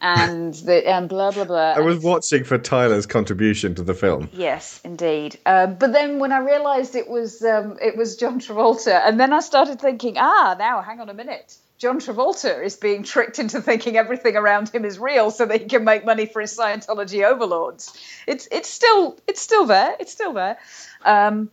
and 0.00 0.52
the 0.54 0.86
and 0.88 1.08
blah 1.08 1.30
blah 1.30 1.44
blah. 1.44 1.72
I 1.72 1.80
was 1.80 2.02
watching 2.02 2.44
for 2.44 2.58
Tyler's 2.58 3.06
contribution 3.06 3.74
to 3.76 3.82
the 3.82 3.94
film. 3.94 4.28
Yes, 4.32 4.80
indeed. 4.84 5.38
Um, 5.46 5.76
but 5.76 5.92
then 5.92 6.18
when 6.18 6.32
I 6.32 6.38
realised 6.38 6.94
it 6.94 7.08
was 7.08 7.42
um, 7.42 7.78
it 7.80 7.96
was 7.96 8.16
John 8.16 8.40
Travolta, 8.40 9.00
and 9.04 9.18
then 9.18 9.32
I 9.32 9.40
started 9.40 9.80
thinking, 9.80 10.16
ah, 10.18 10.56
now 10.58 10.82
hang 10.82 11.00
on 11.00 11.08
a 11.08 11.14
minute. 11.14 11.56
John 11.78 12.00
Travolta 12.00 12.64
is 12.64 12.76
being 12.76 13.02
tricked 13.02 13.38
into 13.38 13.60
thinking 13.60 13.96
everything 13.96 14.34
around 14.36 14.70
him 14.70 14.84
is 14.84 14.98
real, 14.98 15.30
so 15.30 15.44
that 15.46 15.60
he 15.60 15.66
can 15.66 15.84
make 15.84 16.04
money 16.04 16.26
for 16.26 16.40
his 16.40 16.56
Scientology 16.56 17.24
overlords. 17.24 17.96
It's 18.26 18.48
it's 18.50 18.68
still 18.68 19.18
it's 19.26 19.40
still 19.40 19.66
there. 19.66 19.94
It's 19.98 20.12
still 20.12 20.32
there. 20.32 20.58
Um, 21.04 21.50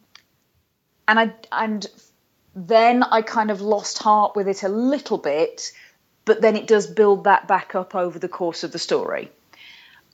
and 1.07 1.19
I 1.19 1.33
and 1.51 1.85
then 2.55 3.03
I 3.03 3.21
kind 3.21 3.51
of 3.51 3.61
lost 3.61 3.99
heart 3.99 4.35
with 4.35 4.47
it 4.47 4.63
a 4.63 4.69
little 4.69 5.17
bit, 5.17 5.71
but 6.25 6.41
then 6.41 6.55
it 6.55 6.67
does 6.67 6.87
build 6.87 7.25
that 7.25 7.47
back 7.47 7.75
up 7.75 7.95
over 7.95 8.19
the 8.19 8.29
course 8.29 8.63
of 8.63 8.71
the 8.71 8.79
story. 8.79 9.31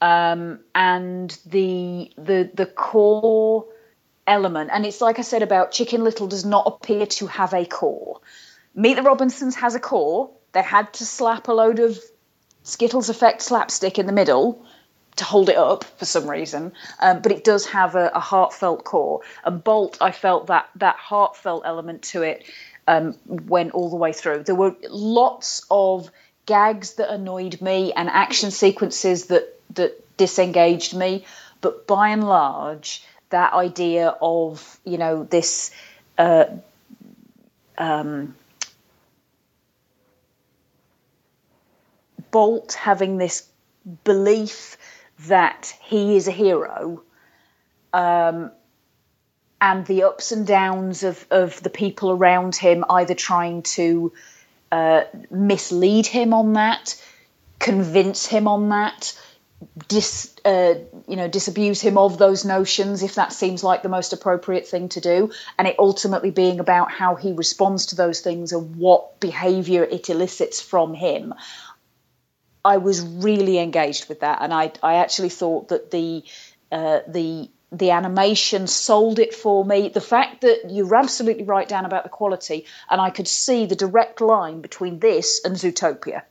Um, 0.01 0.59
and 0.73 1.37
the 1.45 2.11
the 2.17 2.49
the 2.53 2.65
core 2.65 3.65
element, 4.25 4.69
and 4.71 4.85
it's 4.85 5.01
like 5.01 5.19
I 5.19 5.23
said 5.23 5.43
about 5.43 5.71
Chicken 5.71 6.03
Little 6.03 6.27
does 6.27 6.45
not 6.45 6.67
appear 6.67 7.05
to 7.05 7.27
have 7.27 7.53
a 7.53 7.65
core. 7.65 8.21
Meet 8.75 8.95
the 8.95 9.03
Robinsons 9.03 9.55
has 9.55 9.75
a 9.75 9.79
core. 9.79 10.31
They 10.53 10.61
had 10.61 10.93
to 10.93 11.05
slap 11.05 11.47
a 11.47 11.53
load 11.53 11.79
of 11.79 11.99
Skittles 12.63 13.09
effect 13.09 13.41
slapstick 13.41 13.99
in 13.99 14.05
the 14.05 14.13
middle 14.13 14.65
to 15.17 15.25
hold 15.25 15.49
it 15.49 15.57
up 15.57 15.83
for 15.83 16.05
some 16.05 16.29
reason, 16.29 16.71
um, 16.99 17.21
but 17.21 17.31
it 17.31 17.43
does 17.43 17.65
have 17.65 17.95
a, 17.95 18.11
a 18.13 18.19
heartfelt 18.19 18.83
core. 18.83 19.21
And 19.43 19.61
Bolt, 19.63 19.97
I 19.99 20.11
felt 20.11 20.47
that 20.47 20.69
that 20.75 20.95
heartfelt 20.95 21.63
element 21.65 22.03
to 22.03 22.21
it 22.21 22.43
um, 22.89 23.15
went 23.27 23.71
all 23.75 23.89
the 23.91 23.95
way 23.95 24.11
through. 24.13 24.43
There 24.43 24.55
were 24.55 24.75
lots 24.89 25.63
of 25.69 26.09
gags 26.47 26.95
that 26.95 27.13
annoyed 27.13 27.61
me 27.61 27.93
and 27.93 28.09
action 28.09 28.49
sequences 28.49 29.27
that 29.27 29.55
that 29.75 30.17
disengaged 30.17 30.95
me, 30.95 31.23
but 31.61 31.85
by 31.85 32.09
and 32.09 32.27
large, 32.27 33.03
that 33.29 33.53
idea 33.53 34.15
of 34.21 34.79
you 34.83 34.97
know 34.97 35.23
this. 35.23 35.71
Uh, 36.17 36.45
um, 37.77 38.35
Bolt 42.31 42.73
having 42.73 43.17
this 43.17 43.47
belief 44.03 44.77
that 45.27 45.73
he 45.81 46.15
is 46.15 46.27
a 46.27 46.31
hero, 46.31 47.01
um, 47.91 48.51
and 49.61 49.85
the 49.85 50.03
ups 50.03 50.31
and 50.31 50.47
downs 50.47 51.03
of, 51.03 51.25
of 51.31 51.61
the 51.61 51.69
people 51.69 52.11
around 52.11 52.55
him 52.55 52.85
either 52.89 53.13
trying 53.13 53.61
to 53.63 54.13
uh, 54.71 55.03
mislead 55.29 56.05
him 56.05 56.33
on 56.33 56.53
that, 56.53 57.01
convince 57.59 58.25
him 58.25 58.47
on 58.47 58.69
that, 58.69 59.19
dis, 59.87 60.33
uh, 60.45 60.75
you 61.07 61.15
know, 61.15 61.27
disabuse 61.27 61.81
him 61.81 61.97
of 61.97 62.17
those 62.17 62.45
notions 62.45 63.03
if 63.03 63.15
that 63.15 63.33
seems 63.33 63.63
like 63.63 63.83
the 63.83 63.89
most 63.89 64.13
appropriate 64.13 64.67
thing 64.67 64.89
to 64.89 65.01
do, 65.01 65.31
and 65.57 65.67
it 65.67 65.75
ultimately 65.77 66.31
being 66.31 66.59
about 66.59 66.91
how 66.91 67.15
he 67.15 67.33
responds 67.33 67.87
to 67.87 67.95
those 67.95 68.21
things 68.21 68.53
and 68.53 68.77
what 68.77 69.19
behaviour 69.19 69.83
it 69.83 70.09
elicits 70.09 70.61
from 70.61 70.93
him. 70.93 71.33
I 72.63 72.77
was 72.77 73.01
really 73.01 73.57
engaged 73.57 74.07
with 74.07 74.21
that, 74.21 74.39
and 74.41 74.53
I 74.53 74.71
I 74.83 74.95
actually 74.95 75.29
thought 75.29 75.69
that 75.69 75.91
the 75.91 76.23
uh, 76.71 76.99
the 77.07 77.49
the 77.71 77.91
animation 77.91 78.67
sold 78.67 79.19
it 79.19 79.33
for 79.35 79.63
me. 79.63 79.89
The 79.89 80.01
fact 80.01 80.41
that 80.41 80.69
you're 80.69 80.95
absolutely 80.95 81.43
right, 81.43 81.67
Dan, 81.67 81.85
about 81.85 82.03
the 82.03 82.09
quality, 82.09 82.65
and 82.89 82.99
I 82.99 83.09
could 83.11 83.27
see 83.27 83.65
the 83.65 83.75
direct 83.75 84.21
line 84.21 84.61
between 84.61 84.99
this 84.99 85.41
and 85.43 85.55
Zootopia. 85.55 86.23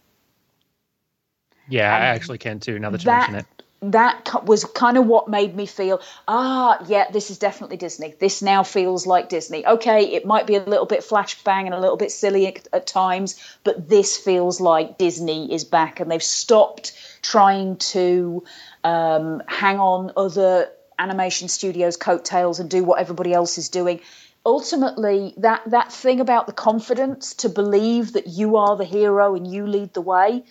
Yeah, 1.69 1.95
I 1.95 2.07
actually 2.07 2.39
can 2.39 2.61
too. 2.61 2.79
Now 2.79 2.91
that 2.91 3.03
you 3.03 3.07
that 3.07 3.31
mention 3.31 3.47
it. 3.81 3.93
that 3.93 4.45
was 4.45 4.65
kind 4.65 4.97
of 4.97 5.07
what 5.07 5.29
made 5.29 5.55
me 5.55 5.67
feel 5.67 6.01
ah 6.27 6.85
yeah 6.89 7.09
this 7.13 7.31
is 7.31 7.39
definitely 7.39 7.77
disney 7.77 8.13
this 8.19 8.43
now 8.43 8.65
feels 8.65 9.07
like 9.07 9.29
disney 9.29 9.65
okay 9.65 10.15
it 10.15 10.27
might 10.27 10.49
be 10.49 10.57
a 10.57 10.65
little 10.65 10.87
bit 10.87 11.01
flashbang 11.01 11.67
and 11.67 11.75
a 11.75 11.79
little 11.79 11.97
bit 11.97 12.11
silly 12.11 12.49
at, 12.49 12.67
at 12.73 12.89
times 12.89 13.39
but 13.63 13.89
this 13.89 14.17
feels 14.17 14.61
like 14.61 14.99
disney 14.99 15.53
is 15.53 15.63
back 15.63 16.01
and 16.01 16.11
they've 16.11 16.25
stopped 16.25 16.93
trying 17.23 17.77
to 17.77 18.43
um, 18.83 19.43
hang 19.47 19.79
on 19.79 20.11
other 20.17 20.69
animation 20.99 21.49
studios 21.49 21.97
coattails 21.97 22.61
and 22.61 22.71
do 22.71 22.85
what 22.85 23.01
everybody 23.01 23.33
else 23.33 23.59
is 23.59 23.69
doing 23.69 24.01
ultimately 24.47 25.35
that 25.37 25.63
that 25.67 25.93
thing 25.93 26.21
about 26.21 26.47
the 26.47 26.53
confidence 26.53 27.35
to 27.35 27.49
believe 27.49 28.13
that 28.13 28.27
you 28.27 28.57
are 28.57 28.77
the 28.77 28.85
hero 28.85 29.35
and 29.35 29.47
you 29.47 29.67
lead 29.67 29.93
the 29.95 30.01
way 30.01 30.45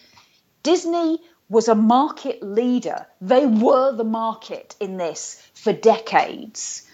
Disney 0.64 1.20
was 1.50 1.68
a 1.70 1.76
market 1.76 2.44
leader. 2.44 3.06
They 3.22 3.46
were 3.46 3.94
the 3.94 4.04
market 4.04 4.76
in 4.80 4.98
this 4.98 5.42
for 5.54 5.72
decades. 5.72 6.86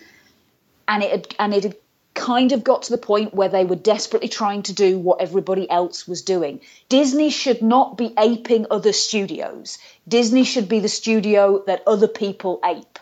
And 0.87 1.01
it 1.01 1.11
had, 1.11 1.35
and 1.39 1.53
it 1.53 1.63
had 1.63 1.75
kind 2.13 2.51
of 2.51 2.63
got 2.63 2.83
to 2.83 2.91
the 2.91 2.99
point 2.99 3.33
where 3.33 3.49
they 3.49 3.65
were 3.65 3.75
desperately 3.75 4.29
trying 4.29 4.61
to 4.63 4.73
do 4.73 4.99
what 4.99 5.21
everybody 5.21 5.67
else 5.67 6.07
was 6.07 6.21
doing. 6.21 6.61
Disney 6.87 7.31
should 7.31 7.63
not 7.63 7.97
be 7.97 8.13
aping 8.17 8.67
other 8.69 8.93
studios. 8.93 9.79
Disney 10.07 10.43
should 10.43 10.69
be 10.69 10.79
the 10.79 10.89
studio 10.89 11.63
that 11.65 11.81
other 11.87 12.07
people 12.07 12.59
ape. 12.63 12.92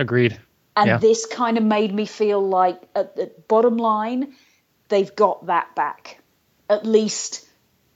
Agreed. 0.00 0.40
And 0.76 0.86
yeah. 0.86 0.96
this 0.96 1.26
kind 1.26 1.58
of 1.58 1.64
made 1.64 1.94
me 1.94 2.06
feel 2.06 2.40
like, 2.40 2.80
at 2.94 3.14
the 3.14 3.30
bottom 3.48 3.76
line, 3.76 4.34
they've 4.88 5.14
got 5.14 5.46
that 5.46 5.74
back. 5.74 6.18
At 6.70 6.86
least 6.86 7.46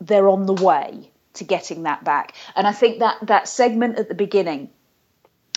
they're 0.01 0.28
on 0.28 0.44
the 0.44 0.52
way 0.52 1.10
to 1.35 1.44
getting 1.44 1.85
that 1.85 2.05
back. 2.05 2.35
And 2.55 2.66
I 2.66 2.72
think 2.72 2.98
that 2.98 3.16
that 3.22 3.48
segment 3.48 3.98
at 3.98 4.09
the 4.09 4.14
beginning 4.14 4.68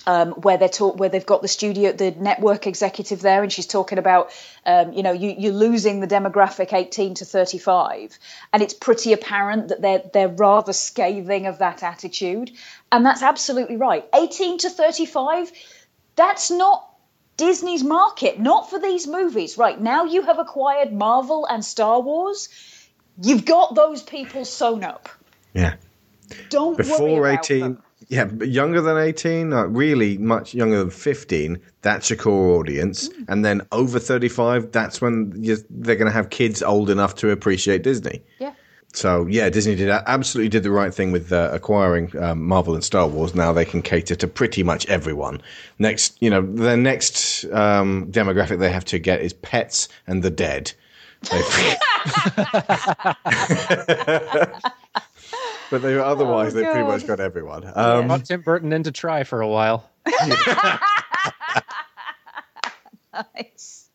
um, 0.08 0.32
where 0.32 0.58
they're 0.58 0.70
talk 0.70 0.98
where 0.98 1.10
they've 1.10 1.26
got 1.26 1.42
the 1.42 1.50
studio, 1.50 1.92
the 1.92 2.12
network 2.12 2.66
executive 2.66 3.20
there, 3.20 3.44
and 3.44 3.52
she's 3.52 3.68
talking 3.68 3.98
about, 3.98 4.32
um, 4.66 4.94
you 4.94 5.04
know, 5.04 5.12
you, 5.12 5.36
you're 5.38 5.54
losing 5.54 6.00
the 6.00 6.08
demographic 6.08 6.72
18 6.72 7.16
to 7.16 7.26
35, 7.26 8.18
and 8.54 8.64
it's 8.64 8.74
pretty 8.74 9.12
apparent 9.12 9.68
that 9.68 9.82
they're 9.82 10.02
they're 10.14 10.30
rather 10.30 10.72
scathing 10.72 11.46
of 11.46 11.60
that 11.60 11.84
attitude, 11.84 12.52
and 12.90 13.06
that's 13.06 13.22
absolutely 13.22 13.76
right. 13.76 14.06
18 14.16 14.60
to 14.60 14.70
35, 14.70 15.52
that's 16.18 16.52
not 16.52 16.84
Disney's 17.38 17.84
market, 17.84 18.40
not 18.40 18.70
for 18.70 18.80
these 18.80 19.08
movies. 19.08 19.58
Right 19.58 19.80
now, 19.80 20.04
you 20.04 20.24
have 20.24 20.40
acquired 20.40 20.92
Marvel 20.92 21.46
and 21.46 21.64
Star 21.64 22.02
Wars. 22.02 22.50
You've 23.22 23.46
got 23.46 23.76
those 23.76 24.04
people 24.04 24.44
sewn 24.44 24.84
up. 24.84 25.08
Yeah. 25.54 25.76
Don't 26.50 26.78
worry 26.78 26.78
Before 26.78 27.28
about 27.28 27.46
18, 27.46 27.60
them. 27.62 27.84
yeah, 28.10 28.26
but 28.26 28.50
younger 28.50 28.82
than 28.82 28.98
18, 28.98 29.52
like 29.52 29.68
really 29.70 30.18
much 30.18 30.54
younger 30.54 30.80
than 30.80 30.90
15, 30.90 31.60
that's 31.82 32.10
your 32.10 32.18
core 32.18 32.60
audience. 32.60 33.08
Mm. 33.08 33.26
And 33.30 33.46
then 33.46 33.62
over 33.72 34.00
35, 34.00 34.72
that's 34.72 35.00
when 35.00 35.34
you, 35.38 35.58
they're 35.70 35.96
going 35.96 36.08
to 36.08 36.14
have 36.14 36.30
kids 36.30 36.62
old 36.62 36.90
enough 36.90 37.16
to 37.16 37.30
appreciate 37.30 37.84
Disney. 37.84 38.24
Yeah. 38.40 38.54
So 38.94 39.28
yeah, 39.28 39.50
Disney 39.50 39.76
did 39.76 39.90
absolutely 39.90 40.50
did 40.50 40.64
the 40.64 40.72
right 40.72 40.94
thing 40.94 41.12
with 41.12 41.32
uh, 41.32 41.52
acquiring 41.54 42.18
um, 42.18 42.44
Marvel 42.44 42.74
and 42.74 42.84
Star 42.84 43.08
Wars. 43.08 43.36
Now 43.36 43.54
they 43.54 43.66
can 43.66 43.82
cater 43.82 44.16
to 44.16 44.28
pretty 44.28 44.64
much 44.64 44.86
everyone. 44.88 45.42
Next, 45.78 46.18
you 46.22 46.30
know, 46.30 46.42
the 46.42 46.76
next 46.76 47.46
um, 47.46 48.12
demographic 48.12 48.60
they 48.60 48.72
have 48.72 48.86
to 48.86 49.00
get 49.00 49.22
is 49.22 49.34
pets 49.34 49.88
and 50.08 50.24
the 50.24 50.32
dead. 50.32 50.74
But 55.70 55.82
they 55.82 55.98
otherwise 55.98 56.56
Oh, 56.56 56.60
they 56.60 56.66
pretty 56.66 56.84
much 56.84 57.06
got 57.06 57.20
everyone. 57.20 57.66
Um, 57.76 58.08
Brought 58.08 58.26
Tim 58.26 58.42
Burton 58.42 58.72
in 58.72 58.84
to 58.84 58.92
try 58.92 59.24
for 59.24 59.42
a 59.42 59.48
while. 59.48 59.90
nice. 63.36 63.90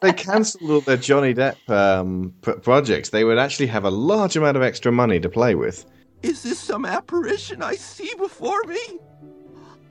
They 0.00 0.12
cancelled 0.12 0.70
all 0.70 0.80
their 0.80 0.96
Johnny 0.96 1.34
Depp 1.34 1.56
um, 1.70 2.34
p- 2.42 2.52
projects. 2.52 3.10
They 3.10 3.24
would 3.24 3.38
actually 3.38 3.66
have 3.68 3.84
a 3.84 3.90
large 3.90 4.36
amount 4.36 4.56
of 4.56 4.62
extra 4.62 4.92
money 4.92 5.20
to 5.20 5.28
play 5.28 5.54
with. 5.54 5.84
Is 6.22 6.42
this 6.42 6.58
some 6.58 6.84
apparition 6.86 7.62
I 7.62 7.74
see 7.74 8.12
before 8.16 8.62
me? 8.64 8.98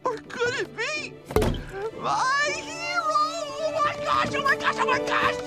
Or 0.03 0.17
could 0.17 0.55
it 0.55 0.75
be 0.75 1.13
my 2.01 2.51
hero? 2.53 3.21
Oh 3.65 3.71
my 3.83 3.95
gosh, 4.03 4.33
oh 4.35 4.43
my 4.43 4.55
gosh, 4.55 4.75
oh 4.79 4.85
my 4.85 4.99
gosh! 4.99 5.37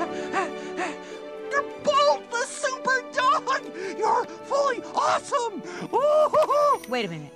You're 1.50 1.62
Bolt 1.84 2.30
the 2.30 2.44
super 2.46 3.02
dog! 3.12 3.62
You're 3.98 4.24
fully 4.24 4.82
awesome! 4.94 5.62
Oh, 5.92 6.80
Wait 6.88 7.04
a 7.06 7.08
minute. 7.08 7.32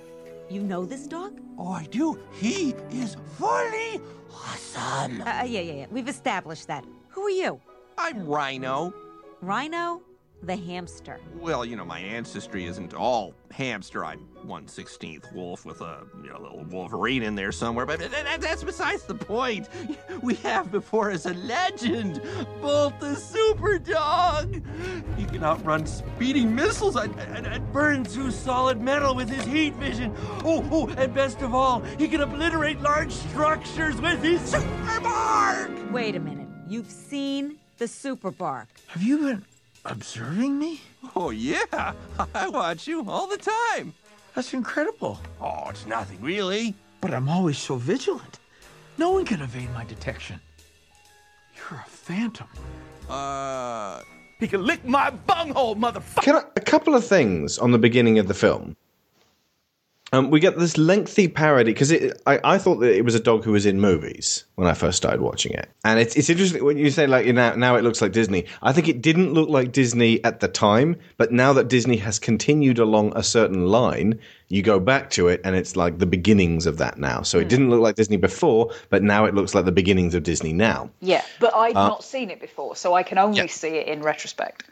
You 0.49 0.61
know 0.61 0.85
this 0.85 1.05
dog? 1.07 1.39
oh 1.57 1.71
I 1.71 1.85
do. 1.85 2.19
He 2.33 2.73
is 2.91 3.15
fully 3.37 4.01
awesome. 4.35 5.21
Uh, 5.21 5.43
yeah, 5.43 5.61
yeah, 5.61 5.73
yeah. 5.73 5.85
We've 5.91 6.07
established 6.07 6.67
that. 6.67 6.83
Who 7.09 7.23
are 7.23 7.29
you? 7.29 7.59
I'm 7.97 8.25
Rhino. 8.25 8.93
Rhino 9.41 10.01
the 10.45 10.55
hamster. 10.55 11.19
Well, 11.39 11.65
you 11.65 11.75
know, 11.75 11.85
my 11.85 11.99
ancestry 11.99 12.65
isn't 12.65 12.93
all 12.93 13.33
hamster. 13.51 14.05
I'm 14.05 14.19
one 14.43 14.67
sixteenth 14.67 15.25
wolf 15.33 15.65
with 15.65 15.81
a 15.81 16.05
you 16.23 16.29
know, 16.29 16.39
little 16.39 16.63
Wolverine 16.65 17.23
in 17.23 17.33
there 17.35 17.51
somewhere. 17.51 17.85
But 17.85 17.99
that- 17.99 18.11
that- 18.11 18.41
that's 18.41 18.63
besides 18.63 19.03
the 19.03 19.15
point. 19.15 19.67
We 20.21 20.35
have 20.35 20.71
before 20.71 21.11
us 21.11 21.25
a 21.25 21.33
legend, 21.33 22.21
Bolt 22.61 22.99
the 22.99 23.15
Super 23.15 23.79
Dog. 23.79 24.61
He 25.17 25.25
can 25.25 25.43
outrun 25.43 25.85
speeding 25.87 26.53
missiles 26.53 26.95
and, 26.95 27.17
and, 27.19 27.47
and 27.47 27.73
burn 27.73 28.05
through 28.05 28.31
solid 28.31 28.79
metal 28.81 29.15
with 29.15 29.29
his 29.29 29.43
heat 29.45 29.73
vision. 29.75 30.13
Oh, 30.43 30.63
oh, 30.71 30.89
and 30.89 31.13
best 31.13 31.41
of 31.41 31.55
all, 31.55 31.79
he 31.97 32.07
can 32.07 32.21
obliterate 32.21 32.81
large 32.81 33.11
structures 33.11 33.99
with 33.99 34.21
his 34.21 34.41
super 34.41 34.99
bark. 35.01 35.71
Wait 35.91 36.15
a 36.15 36.19
minute. 36.19 36.47
You've 36.67 36.89
seen 36.91 37.57
the 37.77 37.87
super 37.87 38.31
bark. 38.31 38.67
Have 38.87 39.01
you 39.03 39.17
been 39.19 39.45
observing 39.85 40.57
me? 40.57 40.81
Oh, 41.15 41.29
yeah. 41.29 41.93
I 42.35 42.47
watch 42.49 42.87
you 42.87 43.09
all 43.09 43.27
the 43.27 43.37
time. 43.37 43.93
That's 44.33 44.53
incredible. 44.53 45.19
Oh, 45.39 45.69
it's 45.69 45.85
nothing 45.85 46.21
really. 46.21 46.75
But 47.01 47.13
I'm 47.13 47.29
always 47.29 47.57
so 47.57 47.75
vigilant. 47.75 48.39
No 48.97 49.11
one 49.11 49.25
can 49.25 49.41
evade 49.41 49.71
my 49.73 49.85
detection. 49.85 50.39
You're 51.55 51.79
a 51.79 51.89
phantom. 51.89 52.47
Uh. 53.09 54.01
He 54.39 54.47
can 54.47 54.65
lick 54.65 54.83
my 54.85 55.09
bunghole, 55.11 55.75
motherfucker. 55.75 56.23
Can 56.23 56.35
I, 56.35 56.43
a 56.55 56.61
couple 56.61 56.93
of 56.93 57.05
things 57.05 57.57
on 57.57 57.71
the 57.71 57.77
beginning 57.77 58.19
of 58.19 58.27
the 58.27 58.33
film. 58.33 58.75
Um, 60.13 60.29
we 60.29 60.39
get 60.39 60.57
this 60.57 60.77
lengthy 60.77 61.27
parody 61.27 61.73
because 61.73 61.91
I, 61.91 62.39
I 62.43 62.57
thought 62.59 62.77
that 62.77 62.95
it 62.95 63.03
was 63.03 63.15
a 63.15 63.19
dog 63.19 63.43
who 63.43 63.51
was 63.51 63.65
in 63.65 63.81
movies 63.81 64.45
when 64.53 64.67
I 64.67 64.73
first 64.73 64.97
started 64.97 65.19
watching 65.19 65.53
it, 65.53 65.67
and 65.83 65.99
it's 65.99 66.15
it's 66.15 66.29
interesting 66.29 66.63
when 66.63 66.77
you 66.77 66.91
say 66.91 67.07
like 67.07 67.25
now 67.25 67.55
now 67.55 67.75
it 67.75 67.83
looks 67.83 68.01
like 68.01 68.11
Disney. 68.11 68.45
I 68.61 68.71
think 68.71 68.87
it 68.87 69.01
didn't 69.01 69.33
look 69.33 69.49
like 69.49 69.71
Disney 69.71 70.23
at 70.23 70.39
the 70.41 70.47
time, 70.47 70.95
but 71.17 71.31
now 71.31 71.53
that 71.53 71.69
Disney 71.69 71.97
has 71.97 72.19
continued 72.19 72.77
along 72.77 73.13
a 73.15 73.23
certain 73.23 73.65
line, 73.65 74.19
you 74.47 74.61
go 74.61 74.79
back 74.79 75.09
to 75.11 75.27
it 75.27 75.41
and 75.43 75.55
it's 75.55 75.75
like 75.75 75.97
the 75.97 76.05
beginnings 76.05 76.67
of 76.67 76.77
that 76.77 76.99
now. 76.99 77.23
So 77.23 77.39
it 77.39 77.49
didn't 77.49 77.71
look 77.71 77.81
like 77.81 77.95
Disney 77.95 78.17
before, 78.17 78.71
but 78.89 79.01
now 79.01 79.25
it 79.25 79.33
looks 79.33 79.55
like 79.55 79.65
the 79.65 79.71
beginnings 79.71 80.13
of 80.13 80.21
Disney 80.21 80.53
now. 80.53 80.91
Yeah, 81.01 81.23
but 81.39 81.53
I'd 81.55 81.75
Uh, 81.75 81.87
not 81.87 82.03
seen 82.03 82.29
it 82.29 82.39
before, 82.39 82.75
so 82.75 82.93
I 82.93 83.01
can 83.01 83.17
only 83.17 83.47
see 83.47 83.69
it 83.69 83.87
in 83.87 84.01
retrospect. 84.01 84.63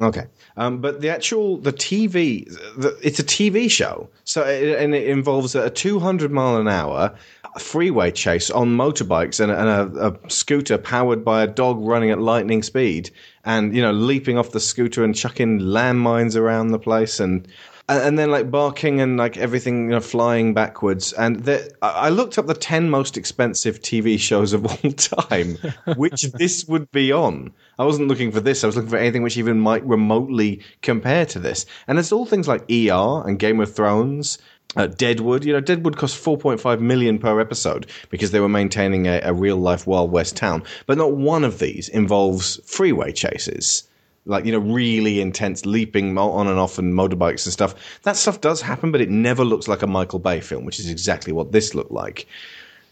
Okay, 0.00 0.26
um, 0.56 0.80
but 0.80 1.02
the 1.02 1.10
actual 1.10 1.58
the 1.58 1.72
TV, 1.72 2.48
the, 2.76 2.98
it's 3.02 3.18
a 3.18 3.24
TV 3.24 3.70
show, 3.70 4.08
so 4.24 4.42
it, 4.42 4.78
and 4.82 4.94
it 4.94 5.08
involves 5.08 5.54
a 5.54 5.68
200 5.68 6.30
mile 6.30 6.56
an 6.56 6.68
hour 6.68 7.14
freeway 7.58 8.10
chase 8.10 8.48
on 8.50 8.68
motorbikes 8.76 9.40
and, 9.40 9.50
and 9.50 9.68
a, 9.68 10.06
a 10.06 10.30
scooter 10.30 10.78
powered 10.78 11.24
by 11.24 11.42
a 11.42 11.46
dog 11.46 11.78
running 11.80 12.10
at 12.10 12.18
lightning 12.18 12.62
speed, 12.62 13.10
and 13.44 13.76
you 13.76 13.82
know 13.82 13.92
leaping 13.92 14.38
off 14.38 14.52
the 14.52 14.60
scooter 14.60 15.04
and 15.04 15.14
chucking 15.14 15.60
landmines 15.60 16.36
around 16.36 16.68
the 16.68 16.78
place 16.78 17.20
and. 17.20 17.46
And 17.90 18.02
and 18.04 18.18
then, 18.18 18.30
like 18.30 18.52
barking 18.52 19.00
and 19.00 19.16
like 19.16 19.36
everything, 19.36 19.86
you 19.86 19.90
know, 19.90 20.00
flying 20.00 20.54
backwards. 20.54 21.12
And 21.12 21.42
the, 21.42 21.74
I 21.82 22.10
looked 22.10 22.38
up 22.38 22.46
the 22.46 22.54
ten 22.54 22.88
most 22.88 23.16
expensive 23.16 23.80
TV 23.80 24.16
shows 24.16 24.52
of 24.52 24.64
all 24.84 24.92
time, 24.92 25.58
which 25.96 26.22
this 26.22 26.66
would 26.66 26.88
be 26.92 27.10
on. 27.10 27.52
I 27.80 27.84
wasn't 27.84 28.06
looking 28.06 28.30
for 28.30 28.38
this. 28.38 28.62
I 28.62 28.68
was 28.68 28.76
looking 28.76 28.90
for 28.90 28.96
anything 28.96 29.24
which 29.24 29.36
even 29.36 29.58
might 29.58 29.84
remotely 29.84 30.62
compare 30.82 31.26
to 31.26 31.40
this. 31.40 31.66
And 31.88 31.98
it's 31.98 32.12
all 32.12 32.26
things 32.26 32.46
like 32.46 32.70
ER 32.70 33.26
and 33.26 33.40
Game 33.40 33.58
of 33.58 33.74
Thrones, 33.74 34.38
uh, 34.76 34.86
Deadwood. 34.86 35.44
You 35.44 35.54
know, 35.54 35.60
Deadwood 35.60 35.96
cost 35.96 36.22
4.5 36.24 36.78
million 36.78 37.18
per 37.18 37.40
episode 37.40 37.90
because 38.08 38.30
they 38.30 38.38
were 38.38 38.48
maintaining 38.48 39.08
a, 39.08 39.20
a 39.24 39.34
real 39.34 39.56
life 39.56 39.88
Wild 39.88 40.12
West 40.12 40.36
town. 40.36 40.62
But 40.86 40.96
not 40.96 41.16
one 41.16 41.42
of 41.42 41.58
these 41.58 41.88
involves 41.88 42.60
freeway 42.64 43.10
chases. 43.10 43.89
Like, 44.26 44.44
you 44.44 44.52
know, 44.52 44.58
really 44.58 45.20
intense 45.20 45.64
leaping 45.64 46.16
on 46.18 46.46
and 46.46 46.58
off 46.58 46.78
and 46.78 46.94
motorbikes 46.94 47.46
and 47.46 47.52
stuff. 47.52 47.74
That 48.02 48.16
stuff 48.16 48.40
does 48.40 48.60
happen, 48.60 48.92
but 48.92 49.00
it 49.00 49.10
never 49.10 49.44
looks 49.44 49.66
like 49.66 49.82
a 49.82 49.86
Michael 49.86 50.18
Bay 50.18 50.40
film, 50.40 50.64
which 50.64 50.78
is 50.78 50.90
exactly 50.90 51.32
what 51.32 51.52
this 51.52 51.74
looked 51.74 51.92
like. 51.92 52.26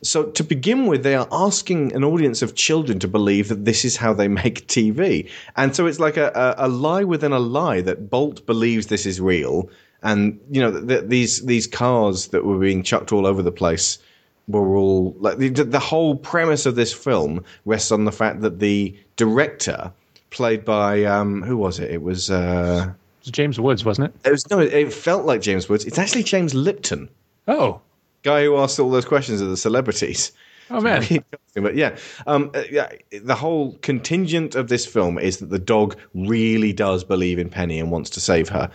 So 0.03 0.25
to 0.25 0.45
begin 0.45 0.87
with, 0.87 1.03
they 1.03 1.17
are 1.17 1.29
asking 1.33 1.93
an 1.93 2.05
audience 2.05 2.41
of 2.41 2.55
children 2.55 2.99
to 3.01 3.09
believe 3.09 3.49
that 3.49 3.65
this 3.65 3.85
is 3.85 3.97
how 3.97 4.13
they 4.13 4.29
make 4.29 4.67
TV, 4.69 5.29
and 5.57 5.75
so 5.75 5.87
it's 5.87 5.99
like 5.99 6.17
a, 6.17 6.31
a, 6.59 6.67
a 6.67 6.69
lie 6.69 7.05
within 7.05 7.33
a 7.33 7.41
lie 7.41 7.81
that 7.81 8.09
Bolt 8.09 8.47
believes 8.47 8.87
this 8.87 9.07
is 9.07 9.21
real, 9.21 9.69
and 10.03 10.39
you 10.51 10.61
know 10.61 10.87
th- 10.87 11.05
these 11.07 11.45
these 11.47 11.67
cars 11.67 12.29
that 12.29 12.45
were 12.45 12.59
being 12.59 12.83
chucked 12.85 13.13
all 13.13 13.27
over 13.27 13.43
the 13.43 13.53
place 13.53 13.99
were 14.47 14.77
all 14.77 15.17
like 15.19 15.39
the, 15.39 15.49
the 15.49 15.81
whole 15.81 16.15
premise 16.15 16.65
of 16.65 16.77
this 16.77 16.93
film 16.93 17.45
rests 17.65 17.91
on 17.91 18.05
the 18.05 18.13
fact 18.13 18.41
that 18.41 18.61
the 18.61 18.97
director, 19.17 19.93
played 20.31 20.65
by 20.65 21.05
um, 21.05 21.43
who 21.43 21.57
was 21.57 21.79
it? 21.79 21.91
It 21.91 22.03
was. 22.03 22.31
Uh, 22.31 22.93
It 23.21 23.25
was 23.27 23.31
James 23.33 23.61
Woods, 23.61 23.85
wasn't 23.85 24.09
it? 24.09 24.29
it 24.29 24.31
was 24.31 24.49
no, 24.51 24.61
it, 24.61 24.93
felt 24.93 25.25
like 25.25 25.41
James 25.41 25.69
Woods. 25.69 25.85
It's 25.85 25.99
actually 25.99 26.23
James 26.23 26.55
Lipton. 26.55 27.09
Oh, 27.47 27.81
guy 28.23 28.45
who 28.45 28.57
asked 28.57 28.79
all 28.79 28.91
those 28.91 29.05
questions 29.05 29.41
of 29.41 29.49
the 29.49 29.57
celebrities. 29.57 30.33
Oh, 30.71 30.81
man. 30.81 31.03
but 31.55 31.77
yeah, 31.77 31.97
um, 32.27 32.51
uh, 32.55 32.63
yeah, 32.71 32.91
the 33.23 33.35
whole 33.35 33.73
contingent 33.81 34.55
of 34.55 34.69
this 34.69 34.85
film 34.85 35.19
is 35.19 35.39
that 35.39 35.51
the 35.51 35.59
dog 35.59 35.97
really 36.15 36.73
does 36.73 37.05
believe 37.05 37.39
in 37.39 37.49
Penny 37.49 37.81
and 37.81 37.91
wants 37.91 38.11
to 38.11 38.21
save 38.21 38.49
her. 38.51 38.71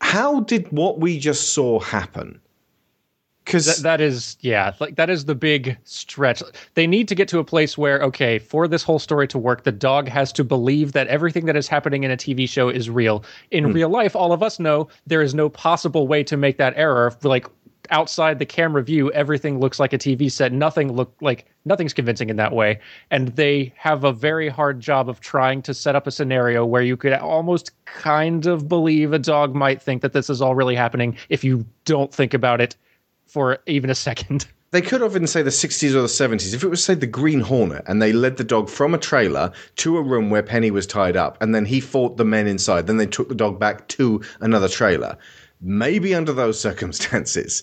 How 0.00 0.40
did 0.40 0.70
what 0.72 1.00
we 1.00 1.18
just 1.18 1.52
saw 1.52 1.80
happen? 1.80 2.40
Because 3.48 3.64
that, 3.64 3.82
that 3.82 4.00
is 4.02 4.36
yeah 4.40 4.74
like 4.78 4.96
that 4.96 5.08
is 5.08 5.24
the 5.24 5.34
big 5.34 5.78
stretch. 5.84 6.42
They 6.74 6.86
need 6.86 7.08
to 7.08 7.14
get 7.14 7.28
to 7.28 7.38
a 7.38 7.44
place 7.44 7.78
where 7.78 8.02
okay 8.02 8.38
for 8.38 8.68
this 8.68 8.82
whole 8.82 8.98
story 8.98 9.26
to 9.28 9.38
work 9.38 9.64
the 9.64 9.72
dog 9.72 10.06
has 10.06 10.32
to 10.32 10.44
believe 10.44 10.92
that 10.92 11.06
everything 11.06 11.46
that 11.46 11.56
is 11.56 11.66
happening 11.66 12.04
in 12.04 12.10
a 12.10 12.16
tv 12.16 12.46
show 12.46 12.68
is 12.68 12.90
real. 12.90 13.24
In 13.50 13.64
Hmm. 13.64 13.72
real 13.72 13.88
life 13.88 14.14
all 14.14 14.32
of 14.34 14.42
us 14.42 14.58
know 14.60 14.88
there 15.06 15.22
is 15.22 15.34
no 15.34 15.48
possible 15.48 16.06
way 16.06 16.22
to 16.24 16.36
make 16.36 16.58
that 16.58 16.74
error. 16.76 17.10
Like 17.22 17.46
outside 17.90 18.38
the 18.38 18.44
camera 18.44 18.82
view 18.82 19.10
everything 19.12 19.60
looks 19.60 19.80
like 19.80 19.94
a 19.94 19.98
tv 19.98 20.30
set. 20.30 20.52
Nothing 20.52 20.92
look 20.92 21.14
like 21.22 21.46
nothing's 21.64 21.94
convincing 21.94 22.28
in 22.28 22.36
that 22.36 22.52
way. 22.52 22.78
And 23.10 23.28
they 23.28 23.72
have 23.76 24.04
a 24.04 24.12
very 24.12 24.50
hard 24.50 24.78
job 24.78 25.08
of 25.08 25.20
trying 25.20 25.62
to 25.62 25.72
set 25.72 25.96
up 25.96 26.06
a 26.06 26.10
scenario 26.10 26.66
where 26.66 26.82
you 26.82 26.98
could 26.98 27.14
almost 27.14 27.72
kind 27.86 28.44
of 28.44 28.68
believe 28.68 29.14
a 29.14 29.18
dog 29.18 29.54
might 29.54 29.80
think 29.80 30.02
that 30.02 30.12
this 30.12 30.28
is 30.28 30.42
all 30.42 30.54
really 30.54 30.74
happening 30.74 31.16
if 31.30 31.42
you 31.42 31.64
don't 31.86 32.12
think 32.12 32.34
about 32.34 32.60
it 32.60 32.76
for 33.28 33.58
even 33.66 33.90
a 33.90 33.94
second. 33.94 34.46
They 34.70 34.82
could 34.82 35.00
in 35.16 35.26
say 35.26 35.40
the 35.40 35.48
60s 35.48 35.94
or 35.94 36.02
the 36.02 36.08
70s. 36.08 36.52
If 36.52 36.62
it 36.62 36.68
was 36.68 36.84
say 36.84 36.92
the 36.92 37.06
Green 37.06 37.40
Hornet 37.40 37.84
and 37.86 38.02
they 38.02 38.12
led 38.12 38.36
the 38.36 38.44
dog 38.44 38.68
from 38.68 38.92
a 38.92 38.98
trailer 38.98 39.50
to 39.76 39.96
a 39.96 40.02
room 40.02 40.28
where 40.28 40.42
Penny 40.42 40.70
was 40.70 40.86
tied 40.86 41.16
up 41.16 41.38
and 41.40 41.54
then 41.54 41.64
he 41.64 41.80
fought 41.80 42.18
the 42.18 42.24
men 42.26 42.46
inside, 42.46 42.86
then 42.86 42.98
they 42.98 43.06
took 43.06 43.30
the 43.30 43.34
dog 43.34 43.58
back 43.58 43.88
to 43.88 44.20
another 44.40 44.68
trailer. 44.68 45.16
Maybe 45.62 46.14
under 46.14 46.34
those 46.34 46.60
circumstances. 46.68 47.62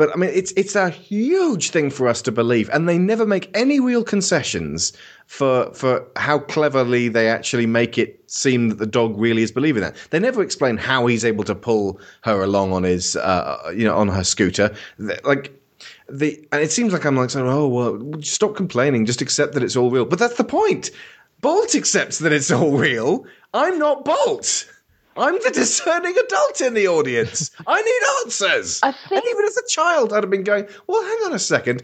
But 0.00 0.14
I 0.14 0.16
mean 0.16 0.30
it's 0.32 0.52
it's 0.52 0.74
a 0.74 0.88
huge 0.88 1.68
thing 1.68 1.90
for 1.90 2.08
us 2.08 2.22
to 2.22 2.32
believe 2.32 2.70
and 2.70 2.88
they 2.88 2.96
never 2.96 3.26
make 3.26 3.50
any 3.54 3.80
real 3.80 4.02
concessions 4.02 4.94
for 5.26 5.70
for 5.74 6.06
how 6.16 6.38
cleverly 6.38 7.08
they 7.08 7.28
actually 7.28 7.66
make 7.66 7.98
it 7.98 8.18
seem 8.26 8.70
that 8.70 8.78
the 8.78 8.86
dog 8.86 9.18
really 9.18 9.42
is 9.42 9.52
believing 9.52 9.82
that. 9.82 9.94
They 10.08 10.18
never 10.18 10.40
explain 10.42 10.78
how 10.78 11.04
he's 11.04 11.22
able 11.22 11.44
to 11.44 11.54
pull 11.54 12.00
her 12.22 12.42
along 12.42 12.72
on 12.72 12.82
his 12.82 13.14
uh, 13.16 13.72
you 13.76 13.84
know 13.84 13.94
on 13.94 14.08
her 14.08 14.24
scooter. 14.24 14.74
Like 15.22 15.52
the 16.08 16.48
and 16.50 16.62
it 16.62 16.72
seems 16.72 16.94
like 16.94 17.04
I'm 17.04 17.16
like 17.16 17.28
saying, 17.28 17.46
oh 17.46 17.68
well, 17.68 18.22
stop 18.22 18.56
complaining, 18.56 19.04
just 19.04 19.20
accept 19.20 19.52
that 19.52 19.62
it's 19.62 19.76
all 19.76 19.90
real. 19.90 20.06
But 20.06 20.18
that's 20.18 20.38
the 20.38 20.44
point. 20.44 20.92
Bolt 21.42 21.74
accepts 21.74 22.20
that 22.20 22.32
it's 22.32 22.50
all 22.50 22.72
real. 22.78 23.26
I'm 23.52 23.78
not 23.78 24.06
Bolt. 24.06 24.66
I'm 25.16 25.34
the 25.34 25.50
discerning 25.50 26.16
adult 26.16 26.60
in 26.60 26.74
the 26.74 26.88
audience. 26.88 27.50
I 27.66 27.82
need 27.82 28.24
answers. 28.24 28.80
and 28.82 28.94
even 29.10 29.44
as 29.44 29.56
a 29.56 29.66
child, 29.68 30.12
I'd 30.12 30.22
have 30.22 30.30
been 30.30 30.44
going, 30.44 30.66
well, 30.86 31.02
hang 31.02 31.18
on 31.26 31.32
a 31.32 31.38
second. 31.38 31.82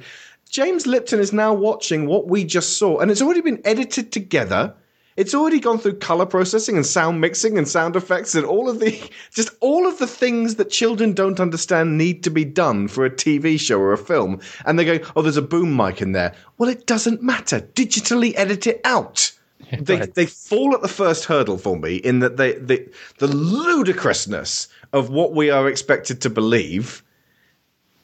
James 0.48 0.86
Lipton 0.86 1.18
is 1.18 1.32
now 1.32 1.52
watching 1.52 2.06
what 2.06 2.28
we 2.28 2.44
just 2.44 2.78
saw, 2.78 2.98
and 2.98 3.10
it's 3.10 3.20
already 3.20 3.40
been 3.40 3.60
edited 3.64 4.12
together. 4.12 4.74
It's 5.16 5.34
already 5.34 5.60
gone 5.60 5.78
through 5.78 5.98
color 5.98 6.26
processing 6.26 6.76
and 6.76 6.84
sound 6.84 7.22
mixing 7.22 7.56
and 7.56 7.66
sound 7.66 7.96
effects 7.96 8.34
and 8.34 8.44
all 8.44 8.68
of 8.68 8.80
the 8.80 9.10
just 9.32 9.48
all 9.60 9.86
of 9.86 9.98
the 9.98 10.06
things 10.06 10.56
that 10.56 10.70
children 10.70 11.14
don't 11.14 11.40
understand 11.40 11.96
need 11.96 12.22
to 12.24 12.30
be 12.30 12.44
done 12.44 12.86
for 12.86 13.04
a 13.04 13.10
TV 13.10 13.58
show 13.58 13.80
or 13.80 13.94
a 13.94 13.98
film. 13.98 14.40
And 14.66 14.78
they 14.78 14.84
go, 14.84 14.98
"Oh, 15.16 15.22
there's 15.22 15.38
a 15.38 15.42
boom 15.42 15.74
mic 15.74 16.02
in 16.02 16.12
there." 16.12 16.34
Well, 16.58 16.68
it 16.68 16.86
doesn't 16.86 17.22
matter. 17.22 17.60
Digitally 17.60 18.34
edit 18.36 18.66
it 18.66 18.80
out. 18.84 19.32
They 19.72 20.06
they 20.06 20.26
fall 20.26 20.74
at 20.74 20.82
the 20.82 20.88
first 20.88 21.24
hurdle 21.24 21.58
for 21.58 21.76
me 21.78 21.96
in 21.96 22.20
that 22.20 22.36
they, 22.36 22.52
they 22.52 22.86
the 23.18 23.26
ludicrousness 23.26 24.68
of 24.92 25.10
what 25.10 25.34
we 25.34 25.50
are 25.50 25.68
expected 25.68 26.20
to 26.22 26.30
believe 26.30 27.02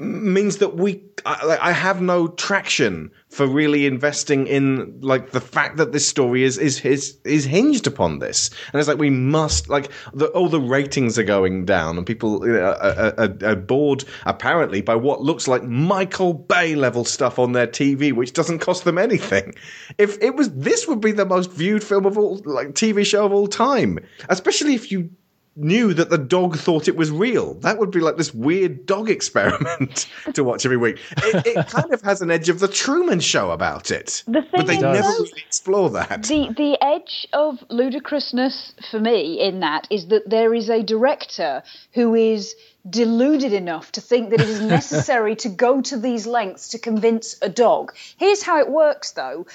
means 0.03 0.59
that 0.59 0.77
we 0.77 1.03
I, 1.25 1.59
I 1.61 1.73
have 1.73 2.01
no 2.01 2.29
traction 2.29 3.11
for 3.29 3.47
really 3.47 3.87
investing 3.87 4.47
in 4.47 5.01
like 5.01 5.31
the 5.31 5.41
fact 5.41 5.77
that 5.77 5.93
this 5.93 6.07
story 6.07 6.43
is 6.43 6.59
is 6.59 6.85
is 6.85 7.19
is 7.25 7.45
hinged 7.45 7.87
upon 7.87 8.19
this. 8.19 8.51
And 8.73 8.81
it's 8.81 8.89
like 8.89 8.99
we 8.99 9.11
must 9.11 9.69
like 9.69 9.91
the 10.13 10.27
all 10.29 10.49
the 10.49 10.61
ratings 10.61 11.19
are 11.19 11.25
going 11.25 11.65
down 11.65 11.97
and 11.97 12.07
people 12.07 12.47
you 12.47 12.55
know, 12.55 12.73
are, 12.81 13.15
are, 13.19 13.37
are 13.45 13.57
bored 13.57 14.05
apparently 14.27 14.83
by 14.83 14.95
what 14.95 15.23
looks 15.23 15.47
like 15.49 15.63
Michael 15.65 16.35
Bay 16.35 16.75
level 16.75 17.05
stuff 17.05 17.39
on 17.39 17.53
their 17.53 17.67
TV 17.67 18.13
which 18.13 18.33
doesn't 18.33 18.59
cost 18.59 18.85
them 18.85 18.99
anything. 18.99 19.55
If 19.99 20.21
it 20.23 20.35
was 20.35 20.53
this 20.55 20.89
would 20.89 21.01
be 21.01 21.13
the 21.13 21.27
most 21.27 21.51
viewed 21.51 21.85
film 21.85 22.07
of 22.07 22.19
all 22.19 22.41
like 22.45 22.69
TV 22.69 23.07
show 23.07 23.25
of 23.25 23.33
all 23.33 23.47
time 23.47 23.99
especially 24.29 24.75
if 24.75 24.91
you 24.91 25.11
knew 25.55 25.93
that 25.93 26.11
the 26.11 26.19
dog 26.19 26.57
thought 26.57 26.89
it 26.89 26.97
was 26.97 27.11
real. 27.11 27.55
That 27.55 27.79
would 27.79 27.91
be 27.91 28.01
like 28.01 28.17
this 28.17 28.33
weird 28.33 28.87
dog 28.87 29.11
experiment 29.11 30.09
to 30.35 30.45
watch 30.45 30.65
every 30.65 30.77
week. 30.77 30.99
It, 31.19 31.47
it 31.47 31.67
kind 31.69 31.93
of 31.93 32.01
has 32.03 32.23
an 32.23 32.31
edge 32.31 32.49
of 32.49 32.59
the 32.59 32.69
Truman 32.69 33.21
Show 33.21 33.51
about 33.51 33.91
it. 33.91 34.23
The 34.27 34.43
thing 34.43 34.51
but 34.53 34.67
they 34.67 34.79
never 34.79 35.09
really 35.09 35.43
explore 35.47 35.91
that. 35.91 36.23
The 36.23 36.53
the 36.57 36.79
edge 36.83 37.29
of 37.33 37.63
ludicrousness 37.69 38.75
for 38.91 39.01
me 39.01 39.41
in 39.41 39.61
that 39.61 39.87
is 39.91 40.07
that 40.09 40.29
there 40.29 40.55
is 40.55 40.71
a 40.71 40.83
director 40.83 41.63
who 41.93 42.15
is 42.15 42.55
deluded 42.89 43.53
enough 43.53 43.93
to 43.93 44.01
think 44.01 44.31
that 44.31 44.41
it 44.41 44.49
is 44.49 44.61
necessary 44.79 45.37
to 45.37 45.49
go 45.49 45.81
to 45.83 45.97
these 45.97 46.27
lengths 46.27 46.69
to 46.69 46.79
convince 46.79 47.37
a 47.43 47.49
dog. 47.49 47.95
Here's 48.17 48.43
how 48.43 48.59
it 48.59 48.69
works 48.69 49.13
though. 49.13 49.47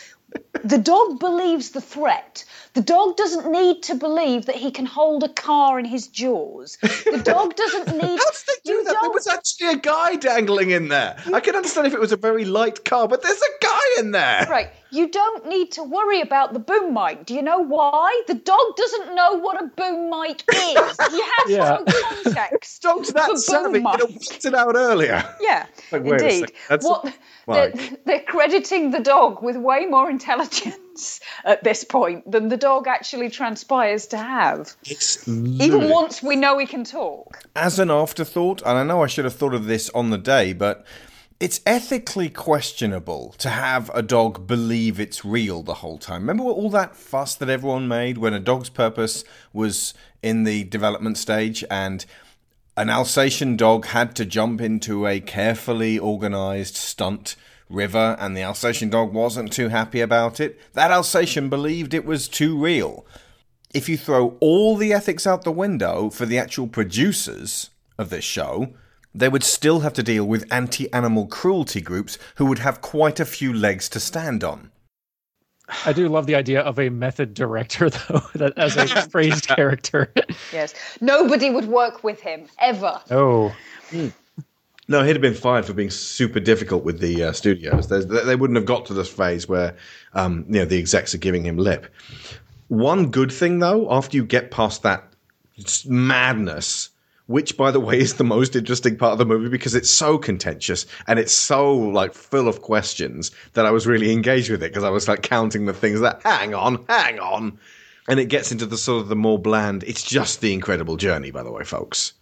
The 0.63 0.77
dog 0.77 1.19
believes 1.19 1.71
the 1.71 1.81
threat. 1.81 2.43
The 2.77 2.83
dog 2.83 3.17
doesn't 3.17 3.51
need 3.51 3.81
to 3.89 3.95
believe 3.95 4.45
that 4.45 4.55
he 4.55 4.69
can 4.69 4.85
hold 4.85 5.23
a 5.23 5.29
car 5.29 5.79
in 5.79 5.85
his 5.85 6.05
jaws. 6.09 6.77
The 6.79 7.19
dog 7.25 7.55
doesn't 7.55 7.87
need. 7.97 8.19
To 8.19 8.23
How 8.23 8.31
did 8.31 8.43
they 8.45 8.71
do 8.71 8.83
that? 8.83 8.97
There 9.01 9.09
was 9.09 9.25
actually 9.25 9.69
a 9.69 9.77
guy 9.77 10.15
dangling 10.17 10.69
in 10.69 10.87
there. 10.89 11.17
I 11.33 11.39
can 11.39 11.55
understand 11.55 11.87
if 11.87 11.95
it 11.95 11.99
was 11.99 12.11
a 12.11 12.17
very 12.17 12.45
light 12.45 12.85
car, 12.85 13.07
but 13.07 13.23
there's 13.23 13.41
a 13.41 13.65
guy 13.65 13.79
in 13.97 14.11
there. 14.11 14.45
Right. 14.47 14.69
You 14.91 15.07
don't 15.09 15.47
need 15.47 15.71
to 15.71 15.83
worry 15.83 16.21
about 16.21 16.53
the 16.53 16.59
boom 16.59 16.93
mic. 16.93 17.25
Do 17.25 17.33
you 17.33 17.41
know 17.41 17.59
why? 17.63 18.21
The 18.27 18.35
dog 18.35 18.75
doesn't 18.77 19.15
know 19.15 19.39
what 19.39 19.59
a 19.59 19.65
boom 19.75 20.11
mic 20.11 20.43
is. 20.53 20.97
You 21.11 21.25
have 21.39 21.49
Yeah. 21.49 21.79
no 21.83 21.83
context. 22.23 22.81
Dog's 22.83 23.11
that 23.13 23.23
for 23.25 23.31
boom 23.31 23.37
savvy. 23.37 23.79
mic. 23.79 23.99
It 23.99 24.09
worked 24.11 24.45
it 24.45 24.53
out 24.53 24.75
earlier. 24.75 25.25
Yeah, 25.41 25.65
Like, 25.91 26.05
indeed. 26.05 26.51
that's 26.69 26.85
What 26.85 27.05
mic. 27.05 27.15
they're, 27.73 27.89
they're 28.05 28.19
crediting 28.23 28.91
the 28.91 28.99
dog 28.99 29.41
with 29.41 29.57
way 29.57 29.87
more 29.87 30.09
intelligence 30.11 30.77
at 31.43 31.63
this 31.63 31.83
point 31.83 32.29
than 32.29 32.49
the 32.49 32.57
dog 32.57 32.87
actually 32.87 33.29
transpires 33.29 34.07
to 34.07 34.17
have. 34.17 34.75
Even 35.27 35.57
ludicrous. 35.57 35.91
once 35.91 36.23
we 36.23 36.35
know 36.35 36.57
he 36.57 36.65
can 36.65 36.83
talk. 36.83 37.43
as 37.55 37.79
an 37.79 37.91
afterthought, 37.91 38.61
and 38.61 38.77
I 38.77 38.83
know 38.83 39.03
I 39.03 39.07
should 39.07 39.25
have 39.25 39.35
thought 39.35 39.53
of 39.53 39.65
this 39.65 39.89
on 39.91 40.09
the 40.09 40.17
day, 40.17 40.53
but 40.53 40.85
it's 41.39 41.61
ethically 41.65 42.29
questionable 42.29 43.35
to 43.37 43.49
have 43.49 43.91
a 43.93 44.01
dog 44.01 44.47
believe 44.47 44.99
it's 44.99 45.23
real 45.23 45.61
the 45.61 45.75
whole 45.75 45.99
time. 45.99 46.21
Remember 46.21 46.45
all 46.45 46.69
that 46.71 46.95
fuss 46.95 47.35
that 47.35 47.49
everyone 47.49 47.87
made 47.87 48.17
when 48.17 48.33
a 48.33 48.39
dog's 48.39 48.69
purpose 48.69 49.23
was 49.53 49.93
in 50.23 50.45
the 50.45 50.63
development 50.63 51.17
stage 51.17 51.63
and 51.69 52.05
an 52.75 52.89
Alsatian 52.89 53.55
dog 53.55 53.87
had 53.87 54.15
to 54.15 54.25
jump 54.25 54.61
into 54.61 55.07
a 55.07 55.19
carefully 55.19 55.97
organized 55.97 56.75
stunt 56.75 57.35
river 57.69 58.15
and 58.19 58.35
the 58.35 58.43
Alsatian 58.43 58.89
dog 58.89 59.13
wasn't 59.13 59.51
too 59.51 59.69
happy 59.69 60.01
about 60.01 60.39
it? 60.39 60.59
That 60.73 60.91
Alsatian 60.91 61.49
believed 61.49 61.93
it 61.93 62.05
was 62.05 62.27
too 62.27 62.57
real 62.57 63.05
if 63.73 63.89
you 63.89 63.97
throw 63.97 64.37
all 64.39 64.75
the 64.75 64.93
ethics 64.93 65.27
out 65.27 65.43
the 65.43 65.51
window 65.51 66.09
for 66.09 66.25
the 66.25 66.37
actual 66.37 66.67
producers 66.67 67.69
of 67.97 68.09
this 68.09 68.23
show, 68.23 68.73
they 69.13 69.29
would 69.29 69.43
still 69.43 69.81
have 69.81 69.93
to 69.93 70.03
deal 70.03 70.25
with 70.25 70.51
anti 70.51 70.91
animal 70.93 71.27
cruelty 71.27 71.81
groups 71.81 72.17
who 72.35 72.45
would 72.45 72.59
have 72.59 72.81
quite 72.81 73.19
a 73.19 73.25
few 73.25 73.53
legs 73.53 73.89
to 73.89 73.99
stand 73.99 74.43
on. 74.43 74.71
I 75.85 75.91
do 75.91 76.07
love 76.07 76.27
the 76.27 76.35
idea 76.35 76.61
of 76.61 76.79
a 76.79 76.89
method 76.89 77.33
director, 77.33 77.89
though, 78.09 78.21
that 78.35 78.57
as 78.57 78.77
a 78.77 78.87
phrased 79.09 79.47
character. 79.47 80.13
Yes. 80.53 80.73
Nobody 81.01 81.49
would 81.49 81.65
work 81.65 82.03
with 82.03 82.21
him, 82.21 82.47
ever. 82.59 83.01
Oh. 83.11 83.53
No, 84.89 85.03
he'd 85.03 85.13
have 85.13 85.21
been 85.21 85.33
fired 85.33 85.65
for 85.65 85.73
being 85.73 85.89
super 85.89 86.39
difficult 86.39 86.83
with 86.83 86.99
the 86.99 87.23
uh, 87.23 87.31
studios. 87.33 87.87
They 87.87 88.35
wouldn't 88.35 88.55
have 88.55 88.65
got 88.65 88.85
to 88.85 88.93
this 88.93 89.09
phase 89.09 89.47
where, 89.47 89.75
um, 90.13 90.45
you 90.47 90.59
know, 90.59 90.65
the 90.65 90.79
execs 90.79 91.13
are 91.13 91.19
giving 91.19 91.45
him 91.45 91.57
lip. 91.57 91.93
One 92.69 93.11
good 93.11 93.31
thing, 93.31 93.59
though, 93.59 93.91
after 93.91 94.15
you 94.15 94.25
get 94.25 94.49
past 94.51 94.83
that 94.83 95.03
madness, 95.85 96.89
which, 97.25 97.57
by 97.57 97.71
the 97.71 97.79
way, 97.81 97.99
is 97.99 98.13
the 98.13 98.23
most 98.23 98.55
interesting 98.55 98.97
part 98.97 99.11
of 99.11 99.17
the 99.17 99.25
movie 99.25 99.49
because 99.49 99.75
it's 99.75 99.89
so 99.89 100.17
contentious 100.17 100.85
and 101.07 101.19
it's 101.19 101.33
so 101.33 101.73
like 101.73 102.13
full 102.13 102.47
of 102.47 102.61
questions 102.61 103.31
that 103.53 103.65
I 103.65 103.71
was 103.71 103.85
really 103.85 104.13
engaged 104.13 104.49
with 104.49 104.63
it 104.63 104.71
because 104.71 104.85
I 104.85 104.89
was 104.89 105.09
like 105.09 105.21
counting 105.21 105.65
the 105.65 105.73
things 105.73 105.99
that 105.99 106.21
hang 106.23 106.53
on, 106.53 106.85
hang 106.87 107.19
on, 107.19 107.59
and 108.07 108.19
it 108.21 108.25
gets 108.25 108.53
into 108.53 108.65
the 108.65 108.77
sort 108.77 109.01
of 109.01 109.09
the 109.09 109.15
more 109.17 109.37
bland. 109.37 109.83
It's 109.83 110.03
just 110.03 110.39
the 110.39 110.53
incredible 110.53 110.95
journey, 110.95 111.31
by 111.31 111.43
the 111.43 111.51
way, 111.51 111.65
folks. 111.65 112.13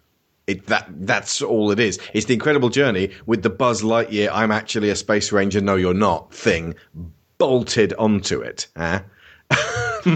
It, 0.47 0.67
that 0.67 0.87
that's 0.89 1.41
all 1.41 1.71
it 1.71 1.79
is. 1.79 1.99
It's 2.13 2.27
the 2.27 2.35
incredible 2.35 2.69
journey 2.69 3.11
with 3.25 3.41
the 3.41 3.49
Buzz 3.49 3.81
Lightyear 3.81 4.29
"I'm 4.31 4.51
actually 4.51 4.89
a 4.89 4.95
space 4.95 5.31
ranger, 5.31 5.59
no 5.61 5.75
you're 5.75 5.93
not" 5.93 6.33
thing 6.33 6.75
bolted 7.37 7.93
onto 7.93 8.41
it. 8.41 8.67
eh? 8.75 8.99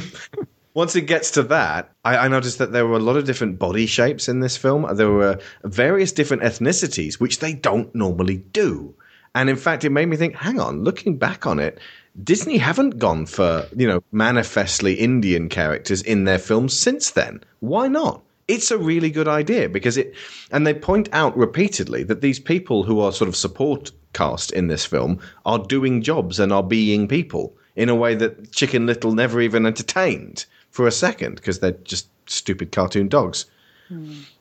Once 0.75 0.95
it 0.95 1.01
gets 1.01 1.31
to 1.31 1.43
that, 1.43 1.91
I, 2.05 2.17
I 2.17 2.27
noticed 2.27 2.59
that 2.59 2.71
there 2.71 2.85
were 2.85 2.97
a 2.97 2.99
lot 3.01 3.17
of 3.17 3.25
different 3.25 3.57
body 3.59 3.85
shapes 3.85 4.29
in 4.29 4.39
this 4.39 4.55
film. 4.55 4.87
There 4.95 5.09
were 5.09 5.39
various 5.63 6.11
different 6.11 6.43
ethnicities, 6.43 7.15
which 7.15 7.39
they 7.39 7.53
don't 7.53 7.93
normally 7.95 8.37
do. 8.37 8.93
And 9.35 9.49
in 9.49 9.55
fact, 9.55 9.83
it 9.83 9.89
made 9.89 10.07
me 10.07 10.15
think, 10.15 10.35
hang 10.35 10.59
on, 10.59 10.83
looking 10.83 11.17
back 11.17 11.45
on 11.45 11.59
it, 11.59 11.79
Disney 12.23 12.57
haven't 12.57 12.97
gone 12.97 13.25
for, 13.25 13.67
you 13.75 13.87
know, 13.87 14.01
manifestly 14.11 14.93
Indian 14.93 15.49
characters 15.49 16.01
in 16.01 16.23
their 16.23 16.39
films 16.39 16.77
since 16.77 17.11
then. 17.11 17.41
Why 17.59 17.87
not? 17.87 18.21
It's 18.49 18.71
a 18.71 18.77
really 18.77 19.11
good 19.11 19.27
idea 19.27 19.69
because 19.69 19.95
it, 19.95 20.13
and 20.51 20.65
they 20.65 20.73
point 20.73 21.07
out 21.13 21.37
repeatedly 21.37 22.03
that 22.03 22.21
these 22.21 22.39
people 22.39 22.83
who 22.83 22.99
are 22.99 23.11
sort 23.13 23.27
of 23.27 23.35
support 23.35 23.91
cast 24.13 24.51
in 24.51 24.67
this 24.67 24.85
film 24.85 25.19
are 25.45 25.59
doing 25.59 26.01
jobs 26.01 26.39
and 26.39 26.51
are 26.51 26.63
being 26.63 27.07
people 27.07 27.55
in 27.75 27.89
a 27.89 27.95
way 27.95 28.15
that 28.15 28.51
Chicken 28.51 28.85
Little 28.87 29.13
never 29.13 29.39
even 29.39 29.65
entertained 29.65 30.45
for 30.71 30.87
a 30.87 30.91
second 30.91 31.35
because 31.35 31.59
they're 31.59 31.71
just 31.83 32.09
stupid 32.25 32.71
cartoon 32.71 33.07
dogs. 33.07 33.45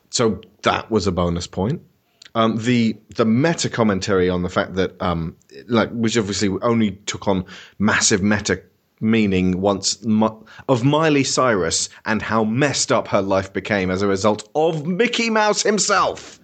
So 0.09 0.41
that 0.63 0.89
was 0.89 1.07
a 1.07 1.11
bonus 1.11 1.47
point. 1.47 1.81
Um, 2.35 2.57
the 2.57 2.95
the 3.15 3.25
meta 3.25 3.69
commentary 3.69 4.29
on 4.29 4.43
the 4.43 4.49
fact 4.49 4.75
that 4.75 4.99
um, 5.01 5.35
like 5.67 5.89
which 5.91 6.17
obviously 6.17 6.49
only 6.61 6.91
took 7.05 7.27
on 7.27 7.45
massive 7.79 8.21
meta 8.21 8.61
meaning 8.99 9.61
once 9.61 9.97
of 10.67 10.83
Miley 10.83 11.23
Cyrus 11.23 11.89
and 12.05 12.21
how 12.21 12.43
messed 12.43 12.91
up 12.91 13.07
her 13.09 13.21
life 13.21 13.53
became 13.53 13.89
as 13.89 14.01
a 14.01 14.07
result 14.07 14.49
of 14.55 14.85
Mickey 14.85 15.29
Mouse 15.29 15.61
himself. 15.63 16.39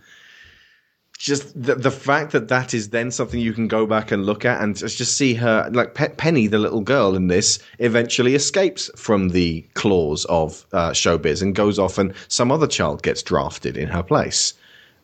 just 1.18 1.60
the, 1.62 1.76
the 1.76 1.92
fact 1.92 2.32
that 2.34 2.50
that 2.50 2.74
is 2.74 2.90
then 2.90 3.10
something 3.10 3.40
you 3.40 3.54
can 3.54 3.68
go 3.68 3.86
back 3.86 4.12
and 4.12 4.26
look 4.26 4.46
at 4.46 4.62
and 4.62 4.76
just, 4.76 5.16
see 5.16 5.34
her 5.34 5.70
like 5.72 5.94
Pe- 5.94 6.10
Penny, 6.16 6.48
the 6.48 6.60
little 6.60 6.82
girl 6.82 7.16
in 7.16 7.28
this, 7.28 7.60
eventually 7.80 8.36
escapes 8.36 8.92
from 8.96 9.30
the 9.30 9.62
claws 9.74 10.26
of 10.26 10.66
uh, 10.74 10.92
showbiz 10.92 11.42
and 11.42 11.56
goes 11.56 11.80
off, 11.80 11.98
and 11.98 12.14
some 12.28 12.52
other 12.52 12.68
child 12.68 13.02
gets 13.02 13.24
drafted 13.24 13.78
in 13.78 13.88
her 13.88 14.04
place, 14.04 14.54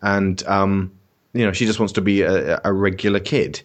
and 0.02 0.46
um, 0.48 0.92
you 1.34 1.46
know 1.46 1.54
she 1.54 1.66
just 1.66 1.80
wants 1.80 1.94
to 1.94 2.02
be 2.02 2.22
a, 2.22 2.60
a 2.64 2.74
regular 2.74 3.20
kid, 3.20 3.62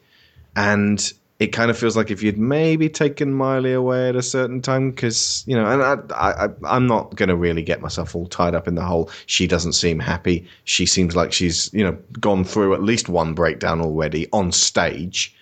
and 0.54 1.12
it 1.38 1.48
kind 1.48 1.70
of 1.70 1.76
feels 1.76 1.96
like 1.96 2.10
if 2.10 2.22
you'd 2.22 2.38
maybe 2.38 2.88
taken 2.88 3.32
Miley 3.32 3.74
away 3.74 4.08
at 4.08 4.16
a 4.16 4.22
certain 4.22 4.62
time, 4.62 4.90
because 4.90 5.44
you 5.46 5.54
know, 5.54 5.66
and 5.66 6.12
I, 6.12 6.46
I, 6.46 6.48
I'm 6.64 6.86
not 6.86 7.14
going 7.14 7.28
to 7.28 7.36
really 7.36 7.62
get 7.62 7.82
myself 7.82 8.14
all 8.14 8.26
tied 8.26 8.54
up 8.54 8.66
in 8.66 8.74
the 8.74 8.84
whole. 8.84 9.10
She 9.26 9.46
doesn't 9.46 9.74
seem 9.74 9.98
happy. 9.98 10.48
She 10.64 10.86
seems 10.86 11.14
like 11.14 11.32
she's 11.32 11.72
you 11.74 11.84
know 11.84 11.96
gone 12.20 12.44
through 12.44 12.74
at 12.74 12.82
least 12.82 13.08
one 13.08 13.34
breakdown 13.34 13.80
already 13.82 14.28
on 14.32 14.50
stage, 14.50 15.34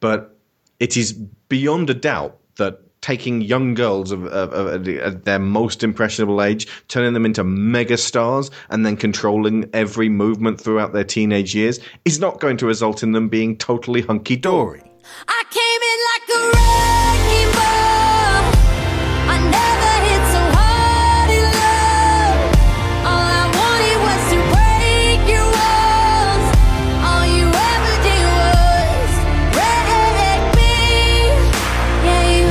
but 0.00 0.36
it 0.78 0.96
is 0.96 1.12
beyond 1.12 1.90
a 1.90 1.94
doubt 1.94 2.38
that 2.56 2.80
taking 3.02 3.40
young 3.40 3.74
girls 3.74 4.12
of, 4.12 4.24
of, 4.26 4.52
of, 4.52 4.86
of 4.86 5.24
their 5.24 5.38
most 5.38 5.82
impressionable 5.82 6.42
age, 6.42 6.66
turning 6.88 7.14
them 7.14 7.24
into 7.24 7.42
mega 7.44 7.96
stars, 7.96 8.50
and 8.70 8.84
then 8.84 8.96
controlling 8.96 9.68
every 9.72 10.08
movement 10.08 10.60
throughout 10.60 10.92
their 10.92 11.04
teenage 11.04 11.54
years 11.54 11.80
is 12.04 12.20
not 12.20 12.40
going 12.40 12.56
to 12.56 12.66
result 12.66 13.02
in 13.02 13.12
them 13.12 13.28
being 13.28 13.56
totally 13.56 14.02
hunky 14.02 14.36
dory. 14.36 14.82
I 15.28 15.44
came 15.50 15.82
in 15.90 15.98
like 16.10 16.26
a 16.30 16.40
wrecking 16.54 17.50
ball. 17.56 18.42
I 19.30 19.36
never 19.50 19.92
hit 20.06 20.22
so 20.34 20.42
hard 20.56 21.30
in 21.30 21.44
love. 21.60 22.38
All 23.06 23.26
I 23.26 23.46
wanted 23.60 23.98
was 24.06 24.22
to 24.32 24.38
break 24.54 25.20
your 25.28 25.48
walls. 25.58 26.46
All 27.06 27.26
you 27.26 27.46
ever 27.50 27.94
did 28.06 28.24
was 28.38 29.12
wreck 29.56 30.42
me. 30.56 30.74
Yeah, 32.06 32.24
you, 32.36 32.48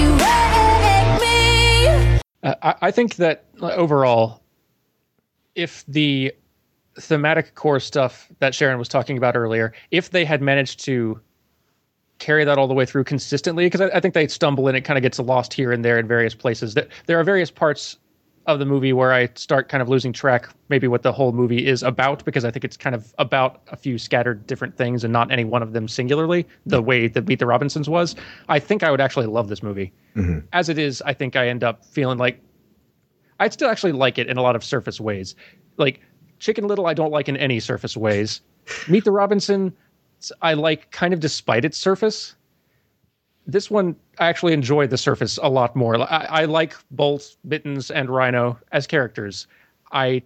you 0.00 0.08
wrecked 0.16 1.20
me. 1.22 2.20
Uh, 2.42 2.54
I, 2.62 2.88
I 2.88 2.90
think 2.90 3.16
that 3.16 3.44
overall, 3.60 4.42
if 5.54 5.84
the 5.86 6.32
thematic 6.98 7.54
core 7.54 7.80
stuff 7.80 8.28
that 8.38 8.54
Sharon 8.54 8.78
was 8.78 8.88
talking 8.88 9.16
about 9.18 9.36
earlier, 9.36 9.72
if 9.90 10.10
they 10.10 10.24
had 10.24 10.40
managed 10.42 10.84
to 10.86 11.20
carry 12.18 12.44
that 12.44 12.58
all 12.58 12.66
the 12.68 12.74
way 12.74 12.86
through 12.86 13.04
consistently, 13.04 13.66
because 13.66 13.80
I, 13.80 13.88
I 13.88 14.00
think 14.00 14.14
they 14.14 14.26
stumble 14.28 14.68
and 14.68 14.76
it 14.76 14.82
kind 14.82 14.96
of 14.96 15.02
gets 15.02 15.18
lost 15.18 15.52
here 15.52 15.72
and 15.72 15.84
there 15.84 15.98
in 15.98 16.06
various 16.06 16.34
places. 16.34 16.74
That 16.74 16.88
there 17.06 17.18
are 17.20 17.24
various 17.24 17.50
parts 17.50 17.98
of 18.46 18.60
the 18.60 18.64
movie 18.64 18.92
where 18.92 19.12
I 19.12 19.28
start 19.34 19.68
kind 19.68 19.82
of 19.82 19.88
losing 19.88 20.12
track, 20.12 20.48
maybe 20.68 20.86
what 20.86 21.02
the 21.02 21.12
whole 21.12 21.32
movie 21.32 21.66
is 21.66 21.82
about, 21.82 22.24
because 22.24 22.44
I 22.44 22.50
think 22.52 22.64
it's 22.64 22.76
kind 22.76 22.94
of 22.94 23.12
about 23.18 23.60
a 23.68 23.76
few 23.76 23.98
scattered 23.98 24.46
different 24.46 24.76
things 24.76 25.02
and 25.02 25.12
not 25.12 25.32
any 25.32 25.44
one 25.44 25.62
of 25.62 25.72
them 25.72 25.88
singularly, 25.88 26.46
the 26.64 26.80
way 26.80 27.08
that 27.08 27.26
Meet 27.26 27.40
the 27.40 27.46
Robinsons 27.46 27.88
was. 27.88 28.14
I 28.48 28.60
think 28.60 28.84
I 28.84 28.90
would 28.92 29.00
actually 29.00 29.26
love 29.26 29.48
this 29.48 29.64
movie. 29.64 29.92
Mm-hmm. 30.14 30.46
As 30.52 30.68
it 30.68 30.78
is, 30.78 31.02
I 31.02 31.12
think 31.12 31.34
I 31.34 31.48
end 31.48 31.64
up 31.64 31.84
feeling 31.84 32.18
like 32.18 32.40
I'd 33.40 33.52
still 33.52 33.68
actually 33.68 33.92
like 33.92 34.16
it 34.16 34.28
in 34.28 34.36
a 34.36 34.42
lot 34.42 34.54
of 34.54 34.62
surface 34.62 35.00
ways. 35.00 35.34
Like 35.76 36.00
Chicken 36.38 36.68
Little, 36.68 36.86
I 36.86 36.94
don't 36.94 37.10
like 37.10 37.28
in 37.28 37.36
any 37.36 37.58
surface 37.58 37.96
ways. 37.96 38.40
Meet 38.88 39.04
the 39.04 39.10
Robinson, 39.10 39.76
I 40.42 40.54
like 40.54 40.90
kind 40.90 41.12
of 41.14 41.20
despite 41.20 41.64
its 41.64 41.78
surface. 41.78 42.34
This 43.46 43.70
one, 43.70 43.94
I 44.18 44.26
actually 44.26 44.52
enjoy 44.52 44.86
the 44.88 44.98
surface 44.98 45.38
a 45.40 45.48
lot 45.48 45.76
more. 45.76 46.00
I, 46.00 46.26
I 46.28 46.44
like 46.46 46.74
both 46.90 47.36
Mittens 47.44 47.90
and 47.90 48.10
Rhino 48.10 48.58
as 48.72 48.86
characters. 48.86 49.46
I, 49.92 50.22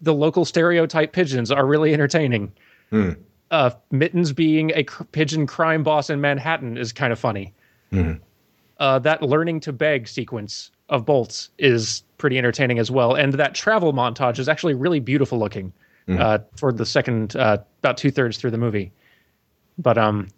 the 0.00 0.12
local 0.12 0.44
stereotype 0.44 1.12
pigeons 1.12 1.52
are 1.52 1.64
really 1.64 1.94
entertaining. 1.94 2.52
Hmm. 2.90 3.10
Uh, 3.52 3.70
Mittens 3.92 4.32
being 4.32 4.72
a 4.74 4.82
pigeon 5.12 5.46
crime 5.46 5.84
boss 5.84 6.10
in 6.10 6.20
Manhattan 6.20 6.76
is 6.76 6.92
kind 6.92 7.12
of 7.12 7.18
funny. 7.18 7.54
Mhm. 7.92 8.20
Uh, 8.78 8.98
that 8.98 9.22
learning 9.22 9.60
to 9.60 9.72
beg 9.72 10.08
sequence 10.08 10.70
of 10.88 11.06
bolts 11.06 11.50
is 11.58 12.02
pretty 12.18 12.36
entertaining 12.36 12.78
as 12.80 12.90
well, 12.90 13.14
and 13.14 13.34
that 13.34 13.54
travel 13.54 13.92
montage 13.92 14.38
is 14.40 14.48
actually 14.48 14.74
really 14.74 15.00
beautiful 15.00 15.38
looking 15.38 15.72
Mhm. 16.08 16.18
uh, 16.20 16.38
for 16.56 16.72
the 16.72 16.84
second 16.84 17.36
uh, 17.36 17.58
about 17.78 17.96
two 17.96 18.10
thirds 18.10 18.36
through 18.38 18.50
the 18.50 18.58
movie. 18.58 18.90
But 19.78 19.98
um, 19.98 20.28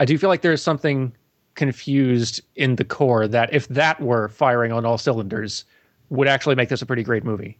I 0.00 0.04
do 0.04 0.16
feel 0.18 0.28
like 0.28 0.42
there 0.42 0.52
is 0.52 0.62
something 0.62 1.12
confused 1.54 2.40
in 2.54 2.76
the 2.76 2.84
core 2.84 3.26
that 3.26 3.52
if 3.52 3.66
that 3.68 4.00
were 4.00 4.28
firing 4.28 4.72
on 4.72 4.84
all 4.84 4.98
cylinders, 4.98 5.64
would 6.10 6.28
actually 6.28 6.54
make 6.54 6.68
this 6.68 6.82
a 6.82 6.86
pretty 6.86 7.02
great 7.02 7.24
movie. 7.24 7.58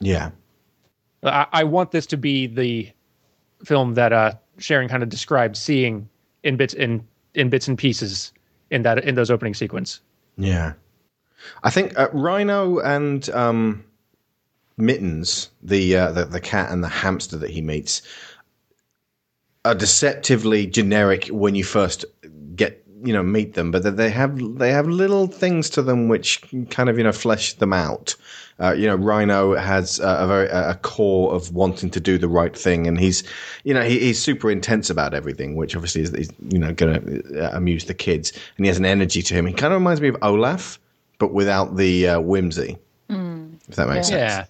Yeah. 0.00 0.30
I, 1.24 1.46
I 1.52 1.64
want 1.64 1.90
this 1.90 2.06
to 2.06 2.16
be 2.16 2.46
the 2.46 2.90
film 3.64 3.94
that 3.94 4.12
uh, 4.12 4.32
Sharon 4.58 4.88
kind 4.88 5.02
of 5.02 5.08
described 5.08 5.56
seeing 5.56 6.08
in 6.44 6.56
bits 6.56 6.74
in 6.74 7.04
in 7.34 7.50
bits 7.50 7.66
and 7.68 7.76
pieces 7.76 8.32
in 8.70 8.82
that 8.82 9.04
in 9.04 9.14
those 9.14 9.30
opening 9.30 9.54
sequence. 9.54 10.00
Yeah. 10.36 10.74
I 11.62 11.70
think 11.70 11.98
uh, 11.98 12.08
Rhino 12.12 12.78
and 12.80 13.28
um, 13.30 13.84
Mittens, 14.76 15.50
the, 15.62 15.96
uh, 15.96 16.12
the 16.12 16.24
the 16.24 16.40
cat 16.40 16.70
and 16.70 16.82
the 16.82 16.88
hamster 16.88 17.36
that 17.36 17.50
he 17.50 17.60
meets, 17.60 18.02
are 19.68 19.74
deceptively 19.74 20.66
generic 20.66 21.28
when 21.28 21.54
you 21.54 21.64
first 21.64 22.04
get 22.56 22.82
you 23.04 23.12
know 23.12 23.22
meet 23.22 23.54
them, 23.54 23.70
but 23.70 23.96
they 23.96 24.10
have 24.10 24.58
they 24.58 24.72
have 24.72 24.88
little 24.88 25.26
things 25.26 25.70
to 25.70 25.82
them 25.82 26.08
which 26.08 26.42
kind 26.70 26.88
of 26.88 26.98
you 26.98 27.04
know 27.04 27.12
flesh 27.12 27.54
them 27.54 27.72
out. 27.72 28.16
Uh, 28.60 28.72
you 28.72 28.86
know, 28.88 28.96
Rhino 28.96 29.54
has 29.54 30.00
a, 30.00 30.08
a 30.08 30.26
very 30.26 30.48
a 30.48 30.74
core 30.82 31.32
of 31.32 31.54
wanting 31.54 31.90
to 31.90 32.00
do 32.00 32.18
the 32.18 32.28
right 32.28 32.56
thing, 32.58 32.88
and 32.88 32.98
he's, 32.98 33.22
you 33.62 33.72
know, 33.72 33.82
he, 33.82 34.00
he's 34.00 34.20
super 34.20 34.50
intense 34.50 34.90
about 34.90 35.14
everything, 35.14 35.54
which 35.54 35.76
obviously 35.76 36.02
is, 36.02 36.12
is 36.14 36.30
you 36.48 36.58
know 36.58 36.72
going 36.72 36.94
to 37.00 37.56
amuse 37.56 37.84
the 37.84 37.94
kids. 37.94 38.32
And 38.56 38.64
he 38.64 38.68
has 38.68 38.78
an 38.78 38.86
energy 38.86 39.22
to 39.22 39.34
him. 39.34 39.46
He 39.46 39.52
kind 39.52 39.72
of 39.72 39.80
reminds 39.80 40.00
me 40.00 40.08
of 40.08 40.16
Olaf, 40.22 40.80
but 41.18 41.32
without 41.32 41.76
the 41.76 42.08
uh, 42.08 42.20
whimsy, 42.20 42.78
if 43.68 43.76
that 43.76 43.88
makes 43.88 44.08
sense. 44.08 44.48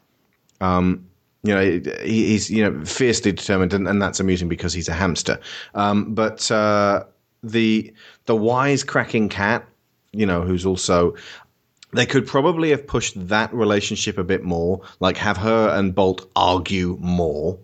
Yeah. 0.61 0.77
Um, 0.77 1.08
you 1.49 1.55
know, 1.55 1.63
he, 2.03 2.27
he's 2.27 2.51
you 2.51 2.63
know 2.63 2.85
fiercely 2.85 3.33
determined, 3.33 3.73
and, 3.73 3.89
and 3.89 4.03
that's 4.03 4.21
amusing 4.21 4.51
because 4.51 4.75
he's 4.75 4.89
a 4.89 4.93
hamster. 4.93 5.41
Um, 5.75 6.15
but 6.15 6.51
uh, 6.51 7.05
the 7.43 7.95
the 8.27 8.37
wise 8.37 8.85
cracking 8.85 9.31
cat, 9.31 9.67
you 10.13 10.27
know, 10.27 10.43
who's 10.43 10.67
also 10.67 11.15
they 11.95 12.05
could 12.05 12.27
probably 12.27 12.69
have 12.69 12.87
pushed 12.87 13.15
that 13.29 13.53
relationship 13.55 14.19
a 14.19 14.25
bit 14.25 14.45
more, 14.45 14.83
like 15.01 15.17
have 15.17 15.39
her 15.39 15.71
and 15.71 15.95
Bolt 15.95 16.31
argue 16.37 16.99
more, 17.01 17.59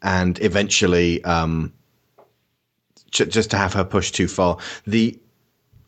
and 0.00 0.40
eventually 0.40 1.22
um, 1.24 1.74
j- 3.10 3.26
just 3.26 3.50
to 3.50 3.58
have 3.58 3.74
her 3.74 3.84
push 3.84 4.12
too 4.12 4.28
far. 4.28 4.56
The 4.86 5.20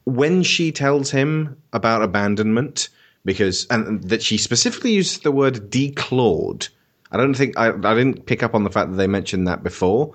when 0.04 0.42
she 0.42 0.70
tells 0.70 1.10
him 1.10 1.56
about 1.72 2.02
abandonment, 2.02 2.90
because 3.24 3.66
and 3.70 4.04
that 4.04 4.22
she 4.22 4.36
specifically 4.36 4.92
uses 4.92 5.20
the 5.20 5.32
word 5.32 5.70
declawed. 5.70 6.68
I 7.10 7.16
don't 7.16 7.34
think 7.34 7.56
I, 7.58 7.68
I 7.70 7.94
didn't 7.94 8.26
pick 8.26 8.42
up 8.42 8.54
on 8.54 8.64
the 8.64 8.70
fact 8.70 8.90
that 8.90 8.96
they 8.96 9.06
mentioned 9.06 9.48
that 9.48 9.62
before. 9.62 10.12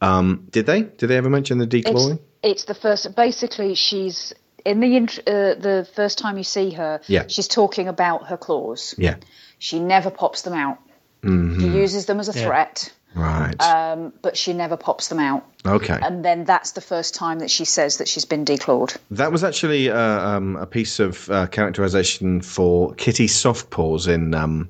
Um, 0.00 0.46
did 0.50 0.66
they? 0.66 0.82
Did 0.82 1.08
they 1.08 1.16
ever 1.16 1.28
mention 1.30 1.58
the 1.58 1.64
It's, 1.64 1.88
declawing? 1.88 2.20
it's 2.42 2.64
the 2.64 2.74
first. 2.74 3.16
Basically, 3.16 3.74
she's 3.74 4.32
in 4.64 4.80
the 4.80 4.96
int- 4.96 5.18
uh, 5.26 5.54
the 5.54 5.88
first 5.96 6.18
time 6.18 6.36
you 6.38 6.44
see 6.44 6.70
her. 6.70 7.00
Yeah. 7.06 7.24
She's 7.28 7.48
talking 7.48 7.88
about 7.88 8.26
her 8.28 8.36
claws. 8.36 8.94
Yeah. 8.98 9.16
She 9.58 9.80
never 9.80 10.10
pops 10.10 10.42
them 10.42 10.54
out. 10.54 10.78
Mhm. 11.24 11.60
She 11.60 11.66
uses 11.66 12.06
them 12.06 12.20
as 12.20 12.28
a 12.28 12.38
Yeah. 12.38 12.46
threat, 12.46 12.92
Right. 13.16 13.60
um, 13.60 14.12
but 14.22 14.36
she 14.36 14.52
never 14.52 14.76
pops 14.76 15.08
them 15.08 15.18
out. 15.18 15.44
Okay. 15.66 15.98
And 16.00 16.24
then 16.24 16.44
that's 16.44 16.72
the 16.72 16.80
first 16.80 17.14
time 17.16 17.40
that 17.40 17.50
she 17.50 17.64
says 17.64 17.96
that 17.96 18.06
she's 18.06 18.24
been 18.24 18.44
declawed. 18.44 18.96
That 19.10 19.32
was 19.32 19.42
actually 19.42 19.90
uh, 19.90 19.98
um, 19.98 20.54
a 20.54 20.66
piece 20.66 21.00
of 21.00 21.28
uh, 21.28 21.48
characterization 21.48 22.40
for 22.40 22.94
Kitty 22.94 23.26
Softpaws 23.26 24.06
in 24.06 24.32
um, 24.34 24.68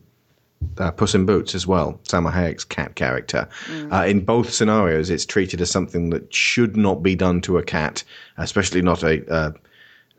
uh, 0.78 0.90
Puss 0.90 1.14
in 1.14 1.26
Boots 1.26 1.55
as 1.55 1.66
well, 1.66 2.01
Salma 2.05 2.32
Hayek's 2.32 2.64
cat 2.64 2.94
character. 2.94 3.48
Mm. 3.66 3.93
Uh, 3.93 4.06
in 4.06 4.24
both 4.24 4.52
scenarios, 4.52 5.10
it's 5.10 5.26
treated 5.26 5.60
as 5.60 5.70
something 5.70 6.10
that 6.10 6.32
should 6.32 6.76
not 6.76 7.02
be 7.02 7.14
done 7.14 7.40
to 7.43 7.59
a 7.59 7.62
cat, 7.62 8.05
especially 8.36 8.82
not 8.82 9.02
a 9.02 9.28
uh, 9.32 9.52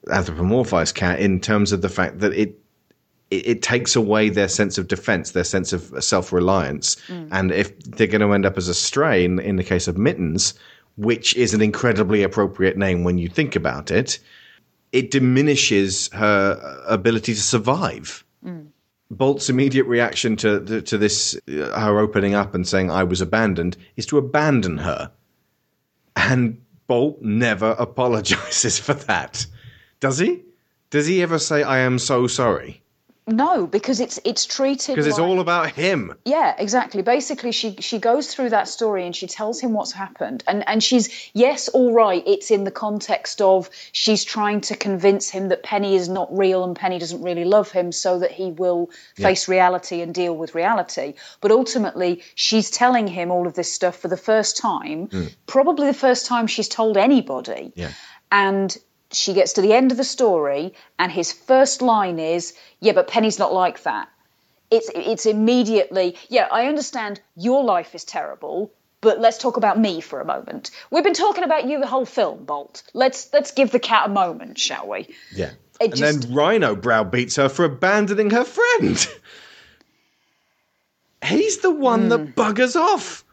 anthropomorphized 0.08 0.96
cat, 0.96 1.20
in 1.20 1.40
terms 1.40 1.72
of 1.72 1.82
the 1.82 1.90
fact 1.90 2.20
that 2.20 2.34
it 2.34 2.60
it, 3.32 3.48
it 3.48 3.62
takes 3.62 3.96
away 3.96 4.30
their 4.30 4.48
sense 4.48 4.78
of 4.78 4.88
defense, 4.88 5.32
their 5.32 5.44
sense 5.44 5.74
of 5.74 6.04
self 6.04 6.34
reliance. 6.34 6.96
Mm. 7.08 7.30
And 7.32 7.52
if 7.52 7.78
they're 7.80 8.08
going 8.08 8.22
to 8.22 8.34
end 8.34 8.46
up 8.46 8.58
as 8.58 8.68
a 8.68 8.74
stray, 8.74 9.24
in, 9.24 9.40
in 9.40 9.56
the 9.56 9.64
case 9.64 9.88
of 9.88 9.98
Mittens, 9.98 10.54
which 10.98 11.36
is 11.36 11.54
an 11.54 11.62
incredibly 11.62 12.24
appropriate 12.24 12.78
name 12.78 13.04
when 13.04 13.18
you 13.18 13.30
think 13.30 13.56
about 13.56 13.92
it, 13.92 14.20
it 14.92 15.12
diminishes 15.12 16.10
her 16.14 16.84
ability 16.88 17.34
to 17.34 17.42
survive. 17.42 18.24
Bolt's 19.12 19.50
immediate 19.50 19.86
reaction 19.86 20.36
to 20.38 20.82
to, 20.82 20.98
this, 20.98 21.36
uh, 21.48 21.80
her 21.80 22.00
opening 22.00 22.36
up 22.36 22.54
and 22.54 22.68
saying 22.68 22.92
"I 22.92 23.04
was 23.04 23.22
abandoned," 23.22 23.76
is 23.96 24.06
to 24.08 24.18
abandon 24.18 24.78
her, 24.80 25.12
and 26.16 26.62
Bolt 26.88 27.22
never 27.22 27.76
apologizes 27.80 28.78
for 28.86 28.94
that. 28.94 29.46
Does 30.00 30.20
he? 30.20 30.44
Does 30.92 31.08
he 31.08 31.24
ever 31.24 31.40
say 31.40 31.64
"I 31.64 31.80
am 31.80 31.98
so 31.98 32.28
sorry"? 32.28 32.84
No, 33.30 33.68
because 33.68 34.00
it's 34.00 34.20
it's 34.26 34.46
treated 34.46 34.96
Because 34.96 35.08
it's 35.08 35.20
like- 35.20 35.28
all 35.28 35.40
about 35.40 35.72
him. 35.72 36.14
Yeah, 36.26 36.56
exactly. 36.58 37.02
Basically, 37.02 37.52
she 37.52 37.76
she 37.80 38.00
goes 38.00 38.34
through 38.34 38.50
that 38.50 38.68
story 38.68 39.06
and 39.06 39.16
she 39.16 39.28
tells 39.28 39.60
him 39.60 39.74
what's 39.74 39.92
happened, 39.92 40.44
and 40.48 40.68
and 40.68 40.84
she's 40.84 41.30
yes, 41.34 41.68
all 41.70 41.94
right. 41.94 42.24
It's 42.26 42.52
in 42.52 42.64
the 42.64 42.72
context 42.72 43.42
of 43.42 43.70
she's 43.92 44.24
trying 44.26 44.62
to 44.62 44.76
convince 44.76 45.30
him 45.30 45.50
that 45.50 45.64
Penny 45.64 45.96
is 45.96 46.10
not 46.10 46.36
real 46.36 46.64
and 46.64 46.76
Penny 46.76 47.00
doesn't 47.00 47.22
really 47.22 47.46
love 47.46 47.72
him, 47.72 47.92
so 47.92 48.20
that 48.20 48.32
he 48.32 48.52
will 48.52 48.90
Yeah. 49.18 49.28
face 49.28 49.48
reality 49.48 50.02
and 50.02 50.14
deal 50.14 50.36
with 50.36 50.56
reality. 50.56 51.14
But 51.42 51.52
ultimately, 51.52 52.24
she's 52.36 52.72
telling 52.72 53.08
him 53.08 53.32
all 53.32 53.48
of 53.48 53.54
this 53.54 53.72
stuff 53.72 53.96
for 53.98 54.08
the 54.08 54.18
first 54.18 54.58
time, 54.58 55.08
Mm. 55.08 55.34
probably 55.48 55.88
the 55.88 55.94
first 55.94 56.26
time 56.26 56.48
she's 56.48 56.68
told 56.68 56.98
anybody 56.98 57.72
Yeah. 57.76 57.92
and 58.32 58.76
she 59.12 59.34
gets 59.34 59.54
to 59.54 59.62
the 59.62 59.74
end 59.74 59.92
of 59.92 59.98
the 59.98 60.04
story 60.04 60.74
and 60.98 61.12
his 61.12 61.32
first 61.32 61.82
line 61.82 62.20
is 62.20 62.54
yeah 62.80 62.94
but 62.94 63.08
penny's 63.08 63.40
not 63.40 63.54
like 63.54 63.84
that 63.84 64.10
it's 64.72 64.90
it's 64.96 65.26
immediately 65.26 66.16
yeah 66.30 66.48
i 66.52 66.68
understand 66.68 67.20
your 67.36 67.64
life 67.64 67.96
is 67.96 68.04
terrible 68.04 68.72
but 69.02 69.20
let's 69.20 69.38
talk 69.38 69.58
about 69.58 69.80
me 69.80 70.02
for 70.02 70.22
a 70.22 70.26
moment 70.26 70.72
we've 70.92 71.04
been 71.04 71.14
talking 71.14 71.44
about 71.44 71.68
you 71.68 71.80
the 71.80 71.88
whole 71.88 72.06
film 72.06 72.44
bolt 72.46 72.84
let's 72.94 73.30
let's 73.34 73.52
give 73.52 73.72
the 73.72 73.80
cat 73.80 74.08
a 74.08 74.12
moment 74.14 74.58
shall 74.60 74.88
we 74.88 75.08
Yeah. 75.34 75.52
It 75.82 75.92
and 75.92 75.96
just- 75.96 76.22
then 76.24 76.34
Rhino 76.36 76.76
browbeats 76.76 77.38
her 77.38 77.48
for 77.48 77.64
abandoning 77.64 78.32
her 78.32 78.44
friend. 78.44 79.08
He's 81.26 81.60
the 81.60 81.72
one 81.72 82.04
Hmm. 82.04 82.10
that 82.10 82.36
buggers 82.36 82.76
off. 82.76 83.24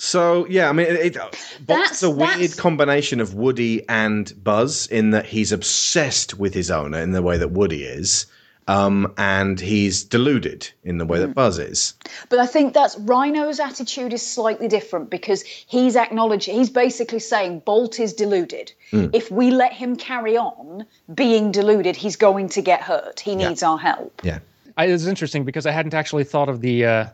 So 0.00 0.46
yeah, 0.46 0.68
I 0.68 0.72
mean, 0.72 0.86
it, 0.86 1.16
it, 1.16 1.16
Bolt's 1.16 1.66
That's- 1.66 2.02
a 2.04 2.10
weird 2.10 2.30
that's- 2.30 2.54
combination 2.54 3.20
of 3.20 3.34
Woody 3.34 3.84
and 3.88 4.32
Buzz 4.42 4.86
in 4.86 5.10
that 5.10 5.26
he's 5.26 5.50
obsessed 5.52 6.38
with 6.38 6.54
his 6.54 6.70
owner 6.70 6.98
in 7.00 7.10
the 7.10 7.20
way 7.20 7.36
that 7.36 7.48
Woody 7.50 7.82
is, 7.82 8.26
um, 8.68 9.12
and 9.18 9.58
he's 9.58 10.04
deluded 10.04 10.68
in 10.84 10.98
the 10.98 11.04
way 11.04 11.18
Hmm. 11.18 11.24
that 11.26 11.34
Buzz 11.34 11.58
is. 11.58 11.94
But 12.28 12.38
I 12.38 12.46
think 12.46 12.74
that's 12.74 12.96
Rhino's 12.96 13.58
attitude 13.58 14.12
is 14.12 14.24
slightly 14.24 14.68
different 14.68 15.10
because 15.10 15.42
he's 15.42 15.96
acknowledging, 15.96 16.54
he's 16.54 16.70
basically 16.70 17.18
saying 17.18 17.62
Bolt 17.66 17.98
is 17.98 18.12
deluded. 18.12 18.70
Mm. 18.92 19.10
If 19.14 19.32
we 19.32 19.50
let 19.50 19.72
him 19.72 19.96
carry 19.96 20.36
on 20.36 20.86
being 21.12 21.50
deluded, 21.50 21.96
he's 21.96 22.14
going 22.16 22.50
to 22.50 22.62
get 22.62 22.82
hurt. 22.82 23.18
He 23.18 23.34
needs 23.34 23.64
our 23.64 23.78
help. 23.78 24.20
Yeah. 24.22 24.38
I, 24.76 24.84
it's 24.84 25.06
interesting 25.06 25.44
because 25.44 25.66
I 25.66 25.72
hadn't 25.72 25.94
actually 25.94 26.22
thought 26.24 26.48
of 26.48 26.60
the 26.60 26.84
uh, 26.84 27.06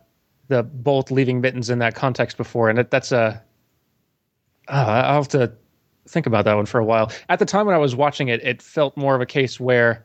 the 0.49 0.63
Bolt 0.63 1.11
leaving 1.11 1.41
Mittens 1.41 1.71
in 1.71 1.79
that 1.79 1.95
context 1.95 2.37
before, 2.37 2.69
and 2.69 2.79
it, 2.79 2.91
that's 2.91 3.13
a. 3.13 3.43
Uh, 4.69 4.73
I'll 4.73 5.15
have 5.17 5.29
to 5.29 5.53
think 6.07 6.27
about 6.27 6.45
that 6.47 6.55
one 6.55 6.67
for 6.67 6.79
a 6.79 6.85
while. 6.85 7.11
At 7.29 7.39
the 7.39 7.45
time 7.45 7.67
when 7.67 7.75
I 7.75 7.79
was 7.79 7.95
watching 7.95 8.29
it, 8.29 8.43
it 8.43 8.63
felt 8.63 8.97
more 8.97 9.15
of 9.15 9.21
a 9.21 9.27
case 9.27 9.61
where, 9.61 10.05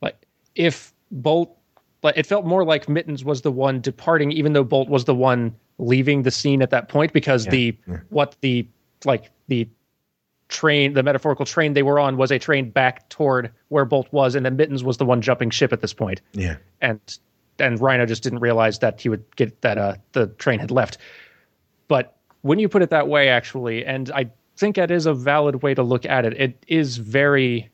like, 0.00 0.16
if 0.54 0.92
Bolt, 1.10 1.56
like, 2.02 2.16
it 2.16 2.26
felt 2.26 2.46
more 2.46 2.64
like 2.64 2.88
Mittens 2.88 3.24
was 3.24 3.42
the 3.42 3.52
one 3.52 3.80
departing, 3.80 4.32
even 4.32 4.52
though 4.54 4.64
Bolt 4.64 4.88
was 4.88 5.04
the 5.04 5.14
one 5.14 5.54
leaving 5.78 6.22
the 6.22 6.30
scene 6.30 6.62
at 6.62 6.70
that 6.70 6.88
point, 6.88 7.12
because 7.12 7.46
the 7.46 7.76
what 8.10 8.36
the 8.40 8.66
like 9.04 9.30
the 9.48 9.68
train, 10.48 10.92
the 10.92 11.02
metaphorical 11.02 11.46
train 11.46 11.72
they 11.72 11.82
were 11.82 11.98
on 11.98 12.16
was 12.16 12.30
a 12.30 12.38
train 12.38 12.70
back 12.70 13.08
toward 13.08 13.50
where 13.68 13.84
Bolt 13.84 14.06
was, 14.12 14.34
and 14.34 14.44
then 14.44 14.56
Mittens 14.56 14.84
was 14.84 14.98
the 14.98 15.04
one 15.04 15.20
jumping 15.22 15.50
ship 15.50 15.72
at 15.72 15.80
this 15.80 15.94
point 15.94 16.20
Yeah. 16.32 16.56
and 16.80 17.00
and 17.58 17.80
Rhino 17.80 18.06
just 18.06 18.22
didn't 18.22 18.40
realize 18.40 18.78
that 18.80 19.00
he 19.00 19.08
would 19.08 19.24
get 19.36 19.60
that 19.62 19.78
uh, 19.78 19.94
the 20.12 20.28
train 20.28 20.58
had 20.58 20.70
left. 20.70 20.98
But 21.88 22.16
when 22.42 22.58
you 22.58 22.68
put 22.68 22.82
it 22.82 22.90
that 22.90 23.08
way, 23.08 23.28
actually, 23.28 23.84
and 23.84 24.10
I 24.10 24.30
think 24.56 24.76
that 24.76 24.90
is 24.90 25.06
a 25.06 25.14
valid 25.14 25.62
way 25.62 25.74
to 25.74 25.82
look 25.82 26.04
at 26.04 26.24
it. 26.24 26.34
It 26.40 26.64
is 26.68 26.96
very. 26.96 27.70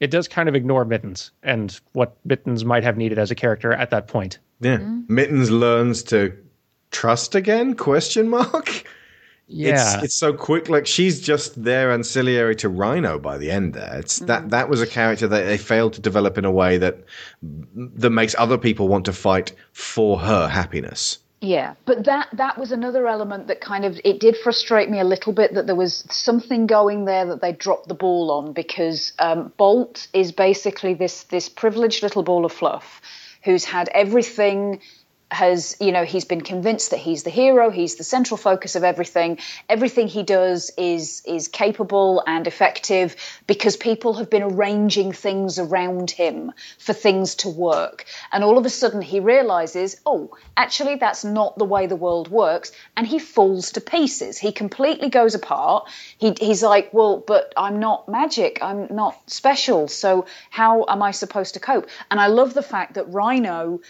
It 0.00 0.10
does 0.10 0.28
kind 0.28 0.48
of 0.48 0.54
ignore 0.54 0.86
Mittens 0.86 1.30
and 1.42 1.78
what 1.92 2.16
Mittens 2.24 2.64
might 2.64 2.84
have 2.84 2.96
needed 2.96 3.18
as 3.18 3.30
a 3.30 3.34
character 3.34 3.72
at 3.72 3.90
that 3.90 4.06
point. 4.06 4.38
Yeah. 4.60 4.78
Mm-hmm. 4.78 5.14
Mittens 5.14 5.50
learns 5.50 6.02
to 6.04 6.34
trust 6.90 7.34
again? 7.34 7.74
Question 7.74 8.28
mark. 8.28 8.84
Yeah. 9.52 9.96
It's, 9.96 10.04
it's 10.04 10.14
so 10.14 10.32
quick. 10.32 10.68
Like 10.68 10.86
she's 10.86 11.20
just 11.20 11.62
there 11.62 11.90
ancillary 11.90 12.54
to 12.56 12.68
Rhino 12.68 13.18
by 13.18 13.36
the 13.36 13.50
end. 13.50 13.74
There, 13.74 13.98
it's 13.98 14.18
Mm-hmm. 14.18 14.26
that 14.26 14.50
that 14.50 14.68
was 14.68 14.80
a 14.80 14.86
character 14.86 15.26
that 15.28 15.44
they 15.44 15.58
failed 15.58 15.94
to 15.94 16.00
develop 16.00 16.38
in 16.38 16.44
a 16.44 16.50
way 16.52 16.78
that 16.78 16.98
that 17.42 18.10
makes 18.10 18.34
other 18.38 18.58
people 18.58 18.88
want 18.88 19.04
to 19.06 19.12
fight 19.12 19.52
for 19.72 20.18
her 20.20 20.48
happiness. 20.48 21.18
Yeah, 21.42 21.74
but 21.86 22.04
that 22.04 22.28
that 22.34 22.58
was 22.58 22.70
another 22.70 23.06
element 23.08 23.46
that 23.46 23.60
kind 23.62 23.84
of 23.86 23.98
it 24.04 24.20
did 24.20 24.36
frustrate 24.36 24.90
me 24.90 25.00
a 25.00 25.04
little 25.04 25.32
bit 25.32 25.54
that 25.54 25.66
there 25.66 25.74
was 25.74 26.04
something 26.10 26.66
going 26.66 27.06
there 27.06 27.24
that 27.26 27.40
they 27.40 27.52
dropped 27.52 27.88
the 27.88 27.94
ball 27.94 28.30
on 28.30 28.52
because 28.52 29.14
um, 29.18 29.50
Bolt 29.56 30.06
is 30.12 30.32
basically 30.32 30.92
this 30.94 31.24
this 31.24 31.48
privileged 31.48 32.02
little 32.02 32.22
ball 32.22 32.44
of 32.44 32.52
fluff 32.52 33.00
who's 33.42 33.64
had 33.64 33.88
everything 33.94 34.80
has 35.30 35.76
you 35.80 35.92
know 35.92 36.04
he's 36.04 36.24
been 36.24 36.40
convinced 36.40 36.90
that 36.90 36.98
he's 36.98 37.22
the 37.22 37.30
hero 37.30 37.70
he's 37.70 37.96
the 37.96 38.04
central 38.04 38.36
focus 38.36 38.74
of 38.74 38.84
everything. 38.84 39.38
Everything 39.68 40.08
he 40.08 40.22
does 40.22 40.70
is 40.76 41.22
is 41.26 41.48
capable 41.48 42.22
and 42.26 42.46
effective 42.46 43.16
because 43.46 43.76
people 43.76 44.14
have 44.14 44.28
been 44.28 44.42
arranging 44.42 45.12
things 45.12 45.58
around 45.58 46.10
him 46.10 46.52
for 46.78 46.92
things 46.92 47.36
to 47.36 47.48
work. 47.48 48.04
And 48.32 48.42
all 48.42 48.58
of 48.58 48.66
a 48.66 48.70
sudden 48.70 49.02
he 49.02 49.20
realizes 49.20 50.00
oh 50.04 50.36
actually 50.56 50.96
that's 50.96 51.24
not 51.24 51.56
the 51.56 51.64
way 51.64 51.86
the 51.86 51.96
world 51.96 52.28
works 52.28 52.72
and 52.96 53.06
he 53.06 53.18
falls 53.18 53.72
to 53.72 53.80
pieces. 53.80 54.38
He 54.38 54.52
completely 54.52 55.10
goes 55.10 55.34
apart. 55.34 55.88
He, 56.18 56.34
he's 56.40 56.62
like 56.62 56.92
well 56.92 57.22
but 57.24 57.52
i'm 57.56 57.78
not 57.78 58.08
magic 58.08 58.58
i'm 58.62 58.88
not 58.90 59.16
special 59.30 59.88
so 59.88 60.26
how 60.50 60.84
am 60.88 61.02
i 61.02 61.10
supposed 61.12 61.54
to 61.54 61.60
cope? 61.60 61.88
And 62.10 62.20
i 62.20 62.26
love 62.26 62.54
the 62.54 62.62
fact 62.62 62.94
that 62.94 63.12
rhino 63.12 63.80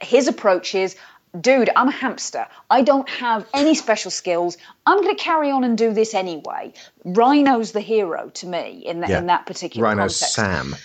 his 0.00 0.28
approach 0.28 0.74
is 0.74 0.96
dude 1.38 1.70
i'm 1.76 1.88
a 1.88 1.92
hamster. 1.92 2.46
I 2.68 2.82
don't 2.82 3.08
have 3.08 3.46
any 3.54 3.74
special 3.74 4.10
skills. 4.10 4.56
I'm 4.84 5.00
going 5.02 5.16
to 5.16 5.22
carry 5.22 5.50
on 5.50 5.64
and 5.64 5.78
do 5.78 5.92
this 5.92 6.14
anyway. 6.14 6.72
Rhino's 7.04 7.72
the 7.72 7.80
hero 7.80 8.30
to 8.34 8.46
me 8.46 8.82
in, 8.84 9.00
the, 9.00 9.16
in 9.18 9.26
that 9.26 9.46
particular 9.46 9.86
Rhino's 9.86 10.18
context. 10.18 10.34
Sam. 10.34 10.76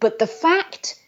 but 0.00 0.18
the 0.18 0.26
fact 0.26 0.98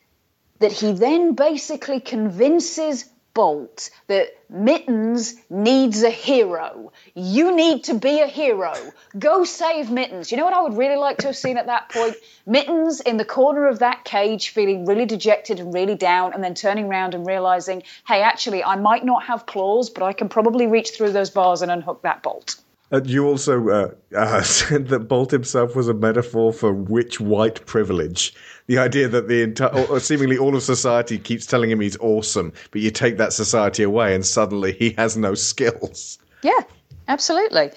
that 0.61 0.73
he 0.73 0.93
then 0.93 1.35
basically 1.35 2.01
convinces 2.01 3.05
Bolt 3.35 3.91
that 4.07 4.29
Mittens 4.49 5.35
needs 5.51 6.03
a 6.05 6.11
hero. 6.11 6.93
You 7.15 7.55
need 7.55 7.85
to 7.85 7.95
be 7.95 8.21
a 8.21 8.27
hero. 8.27 8.75
Go 9.19 9.45
save 9.45 9.91
Mittens. 9.91 10.31
You 10.31 10.39
know 10.39 10.45
what 10.45 10.55
I 10.55 10.63
would 10.63 10.77
really 10.77 10.97
like 10.97 11.19
to 11.19 11.27
have 11.27 11.37
seen 11.37 11.59
at 11.59 11.67
that 11.67 11.91
point? 11.91 12.15
Mittens 12.47 13.01
in 13.01 13.17
the 13.17 13.25
corner 13.25 13.67
of 13.67 13.81
that 13.81 14.05
cage 14.05 14.51
feeling 14.51 14.87
really 14.87 15.05
dejected 15.05 15.59
and 15.61 15.75
really 15.75 15.97
down, 15.97 16.33
and 16.33 16.43
then 16.43 16.55
turning 16.55 16.87
around 16.87 17.15
and 17.15 17.27
realizing, 17.27 17.83
hey, 18.07 18.23
actually, 18.23 18.63
I 18.63 18.77
might 18.77 19.05
not 19.05 19.25
have 19.25 19.47
claws, 19.47 19.91
but 19.91 20.05
I 20.05 20.13
can 20.13 20.29
probably 20.29 20.67
reach 20.67 20.91
through 20.91 21.11
those 21.11 21.31
bars 21.31 21.63
and 21.63 21.71
unhook 21.71 22.03
that 22.03 22.23
bolt. 22.23 22.57
Uh, 22.93 23.01
you 23.05 23.27
also 23.27 23.69
uh, 23.69 23.91
uh, 24.17 24.43
said 24.43 24.89
that 24.89 25.01
Bolt 25.01 25.31
himself 25.31 25.75
was 25.75 25.89
a 25.89 25.95
metaphor 25.95 26.53
for 26.53 26.73
rich 26.73 27.21
white 27.21 27.65
privilege. 27.67 28.35
The 28.67 28.79
idea 28.79 29.09
that 29.09 29.29
the 29.29 29.43
entire, 29.43 29.87
or 29.87 30.01
seemingly 30.01 30.39
all 30.39 30.55
of 30.55 30.63
society 30.63 31.19
keeps 31.19 31.47
telling 31.47 31.71
him 31.71 31.81
he's 31.81 31.97
awesome, 31.99 32.53
but 32.71 32.81
you 32.81 32.91
take 32.91 33.19
that 33.19 33.33
society 33.33 33.83
away 33.83 34.15
and 34.15 34.25
suddenly 34.25 34.73
he 34.73 34.91
has 34.97 35.17
no 35.17 35.35
skills. 35.35 36.19
Yeah, 36.43 36.61
absolutely. 37.09 37.73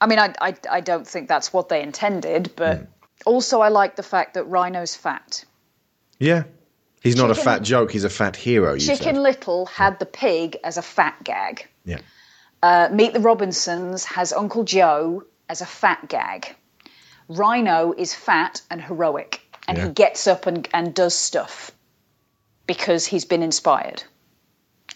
I 0.00 0.06
mean, 0.06 0.18
I, 0.18 0.34
I, 0.40 0.54
I 0.70 0.80
don't 0.80 1.06
think 1.06 1.28
that's 1.28 1.52
what 1.52 1.68
they 1.68 1.82
intended, 1.82 2.52
but 2.56 2.86
also 3.26 3.60
I 3.60 3.68
like 3.68 3.96
the 3.96 4.02
fact 4.02 4.34
that 4.34 4.44
Rhino's 4.44 4.94
fat. 4.94 5.44
Yeah. 6.18 6.44
He's 7.02 7.16
not 7.16 7.30
a 7.30 7.34
fat 7.34 7.62
joke, 7.62 7.92
he's 7.92 8.04
a 8.04 8.10
fat 8.10 8.34
hero, 8.34 8.74
you 8.74 8.80
Chicken 8.80 9.14
said. 9.14 9.16
Little 9.18 9.66
had 9.66 9.98
the 10.00 10.06
pig 10.06 10.56
as 10.64 10.78
a 10.78 10.82
fat 10.82 11.22
gag. 11.22 11.68
Yeah. 11.84 12.00
Uh, 12.62 12.88
Meet 12.92 13.12
the 13.12 13.20
Robinsons 13.20 14.04
has 14.04 14.32
Uncle 14.32 14.64
Joe 14.64 15.24
as 15.48 15.60
a 15.60 15.66
fat 15.66 16.08
gag. 16.08 16.54
Rhino 17.28 17.92
is 17.96 18.14
fat 18.14 18.62
and 18.70 18.80
heroic, 18.82 19.40
and 19.66 19.78
Yeah. 19.78 19.86
he 19.88 19.92
gets 19.92 20.26
up 20.26 20.46
and, 20.46 20.68
and 20.72 20.94
does 20.94 21.14
stuff 21.14 21.70
because 22.66 23.06
he's 23.06 23.24
been 23.24 23.42
inspired. 23.42 24.02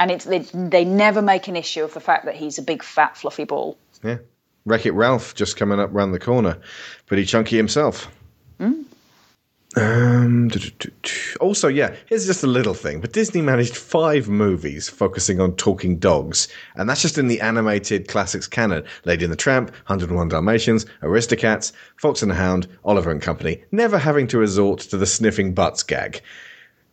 And 0.01 0.11
it's 0.11 0.25
they, 0.25 0.39
they 0.39 0.85
never 0.85 1.23
make 1.23 1.49
an 1.49 1.57
issue 1.57 1.85
of 1.85 1.95
the 1.95 2.01
fact 2.01 2.25
that 2.25 2.35
he's 2.35 2.59
a 2.59 2.63
big 2.63 2.83
fat 2.83 3.17
fluffy 3.17 3.45
ball. 3.45 3.77
Yeah. 4.03 4.19
Wreck 4.65 4.87
It 4.87 4.93
Ralph 4.93 5.35
just 5.35 5.57
coming 5.57 5.79
up 5.81 5.91
round 5.93 6.15
the 6.15 6.19
corner. 6.19 6.59
Pretty 7.07 7.25
chunky 7.27 7.57
himself. 7.57 8.09
Mm. 8.59 8.85
Um, 9.75 10.51
also, 11.41 11.69
yeah, 11.69 11.95
here's 12.07 12.27
just 12.27 12.43
a 12.43 12.47
little 12.47 12.75
thing. 12.75 13.01
But 13.01 13.13
Disney 13.13 13.41
managed 13.41 13.77
five 13.77 14.29
movies 14.29 14.89
focusing 14.89 15.41
on 15.41 15.57
talking 15.57 15.99
dogs, 15.99 16.49
and 16.77 16.89
that's 16.89 17.01
just 17.01 17.17
in 17.17 17.29
the 17.29 17.41
animated 17.41 18.09
classics 18.09 18.47
canon: 18.47 18.85
Lady 19.05 19.25
and 19.25 19.33
the 19.33 19.37
Tramp, 19.37 19.71
101 19.87 20.29
Dalmatians, 20.29 20.85
Aristocats, 21.03 21.73
Fox 21.97 22.21
and 22.23 22.31
the 22.31 22.35
Hound, 22.37 22.69
Oliver 22.85 23.11
and 23.11 23.23
Company. 23.23 23.63
Never 23.73 23.99
having 23.99 24.27
to 24.29 24.39
resort 24.39 24.81
to 24.81 24.99
the 24.99 25.07
sniffing 25.07 25.55
butts 25.55 25.83
gag. 25.83 26.21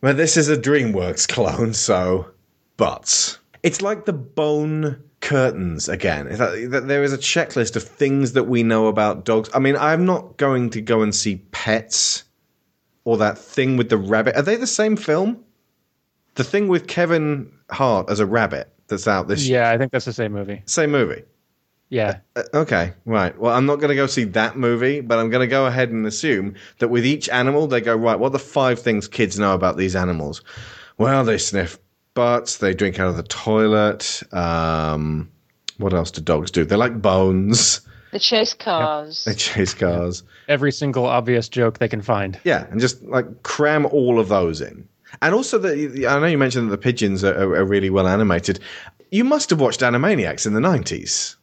But 0.00 0.16
this 0.16 0.38
is 0.38 0.48
a 0.48 0.56
DreamWorks 0.56 1.28
clone, 1.28 1.74
so 1.74 2.30
butts. 2.78 3.38
It's 3.62 3.82
like 3.82 4.06
the 4.06 4.14
bone 4.14 5.02
curtains 5.20 5.86
again. 5.90 6.28
There 6.30 7.04
is 7.04 7.12
a 7.12 7.18
checklist 7.18 7.76
of 7.76 7.82
things 7.82 8.32
that 8.32 8.44
we 8.44 8.62
know 8.62 8.86
about 8.86 9.26
dogs. 9.26 9.50
I 9.52 9.58
mean, 9.58 9.76
I'm 9.76 10.06
not 10.06 10.38
going 10.38 10.70
to 10.70 10.80
go 10.80 11.02
and 11.02 11.14
see 11.14 11.44
pets 11.52 12.24
or 13.10 13.16
that 13.16 13.36
thing 13.36 13.76
with 13.76 13.88
the 13.88 13.96
rabbit. 13.96 14.36
Are 14.36 14.42
they 14.42 14.54
the 14.54 14.68
same 14.68 14.96
film? 14.96 15.44
The 16.36 16.44
thing 16.44 16.68
with 16.68 16.86
Kevin 16.86 17.50
Hart 17.68 18.08
as 18.08 18.20
a 18.20 18.26
rabbit 18.26 18.72
that's 18.86 19.08
out 19.08 19.26
this 19.26 19.48
year. 19.48 19.62
Yeah, 19.62 19.70
I 19.72 19.78
think 19.78 19.90
that's 19.90 20.04
the 20.04 20.12
same 20.12 20.30
movie. 20.32 20.62
same 20.66 20.92
movie. 20.92 21.24
Yeah. 21.88 22.20
Uh, 22.36 22.44
Okay, 22.54 22.92
right. 23.04 23.36
Well, 23.36 23.52
I'm 23.52 23.66
not 23.66 23.80
going 23.80 23.88
to 23.88 23.96
go 23.96 24.06
see 24.06 24.22
that 24.24 24.56
movie, 24.56 25.00
but 25.00 25.18
I'm 25.18 25.28
going 25.28 25.40
to 25.40 25.48
go 25.48 25.66
ahead 25.66 25.90
and 25.90 26.06
assume 26.06 26.54
that 26.78 26.86
with 26.86 27.04
each 27.04 27.28
animal, 27.30 27.66
they 27.66 27.80
go, 27.80 27.96
right, 27.96 28.16
what 28.16 28.28
are 28.28 28.30
the 28.30 28.38
five 28.38 28.78
things 28.78 29.08
kids 29.08 29.40
know 29.40 29.54
about 29.54 29.76
these 29.76 29.96
animals? 29.96 30.40
Well, 30.98 31.24
they 31.24 31.36
sniff 31.36 31.80
butts, 32.14 32.58
they 32.58 32.74
drink 32.74 33.00
out 33.00 33.08
of 33.08 33.16
the 33.16 33.24
toilet. 33.24 34.22
Um, 34.32 35.32
what 35.78 35.92
else 35.92 36.12
do 36.12 36.20
dogs 36.20 36.52
do? 36.52 36.64
They 36.64 36.76
like 36.76 37.02
bones, 37.02 37.80
The 38.12 38.18
chase 38.18 38.54
cars. 38.54 39.24
they 39.24 39.34
chase 39.34 39.72
cars. 39.74 40.22
Every 40.48 40.72
single 40.72 41.06
obvious 41.06 41.48
joke 41.48 41.78
they 41.78 41.88
can 41.88 42.02
find. 42.02 42.38
Yeah, 42.44 42.66
and 42.70 42.80
just 42.80 43.02
like 43.04 43.42
cram 43.42 43.86
all 43.86 44.18
of 44.18 44.28
those 44.28 44.60
in. 44.60 44.88
And 45.22 45.34
also, 45.34 45.58
the, 45.58 46.06
I 46.06 46.18
know 46.18 46.26
you 46.26 46.38
mentioned 46.38 46.68
that 46.68 46.76
the 46.76 46.78
pigeons 46.82 47.24
are, 47.24 47.34
are, 47.34 47.56
are 47.56 47.64
really 47.64 47.90
well 47.90 48.06
animated. 48.06 48.60
You 49.10 49.24
must 49.24 49.50
have 49.50 49.60
watched 49.60 49.80
Animaniacs 49.80 50.46
in 50.46 50.54
the 50.54 50.60
90s. 50.60 51.36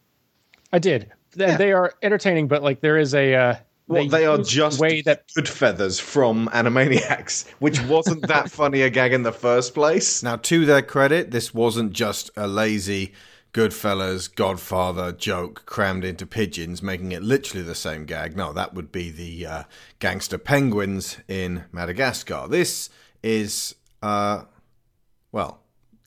I 0.72 0.80
did. 0.80 1.12
They, 1.36 1.56
they 1.56 1.72
are 1.74 1.94
entertaining, 2.02 2.48
but 2.48 2.64
like 2.64 2.82
there 2.82 2.98
is 2.98 3.14
a. 3.14 3.36
Uh, 3.36 3.56
Well, 3.88 4.08
they 4.08 4.26
are 4.26 4.38
just 4.38 4.80
way 4.80 5.02
that 5.02 5.28
Goodfeathers 5.30 6.02
from 6.02 6.48
Animaniacs, 6.54 7.48
which 7.60 7.82
wasn't 7.84 8.28
that 8.28 8.50
funny 8.60 8.82
a 8.82 8.90
gag 8.90 9.14
in 9.14 9.24
the 9.24 9.32
first 9.32 9.74
place. 9.74 10.24
Now, 10.24 10.36
to 10.38 10.66
their 10.66 10.82
credit, 10.82 11.32
this 11.32 11.54
wasn't 11.54 11.94
just 11.94 12.32
a 12.36 12.48
lazy 12.48 13.14
Goodfellas 13.58 14.36
Godfather 14.36 15.12
joke 15.12 15.66
crammed 15.66 16.06
into 16.06 16.28
pigeons, 16.28 16.84
making 16.84 17.12
it 17.12 17.24
literally 17.24 17.64
the 17.64 17.74
same 17.74 18.06
gag. 18.06 18.38
No, 18.38 18.54
that 18.54 18.76
would 18.76 18.92
be 18.92 19.10
the 19.10 19.48
uh, 19.48 19.64
gangster 19.98 20.38
penguins 20.38 21.18
in 21.28 21.64
Madagascar. 21.72 22.48
This 22.48 22.92
is, 23.24 23.74
uh, 24.04 24.44
well, 25.32 25.62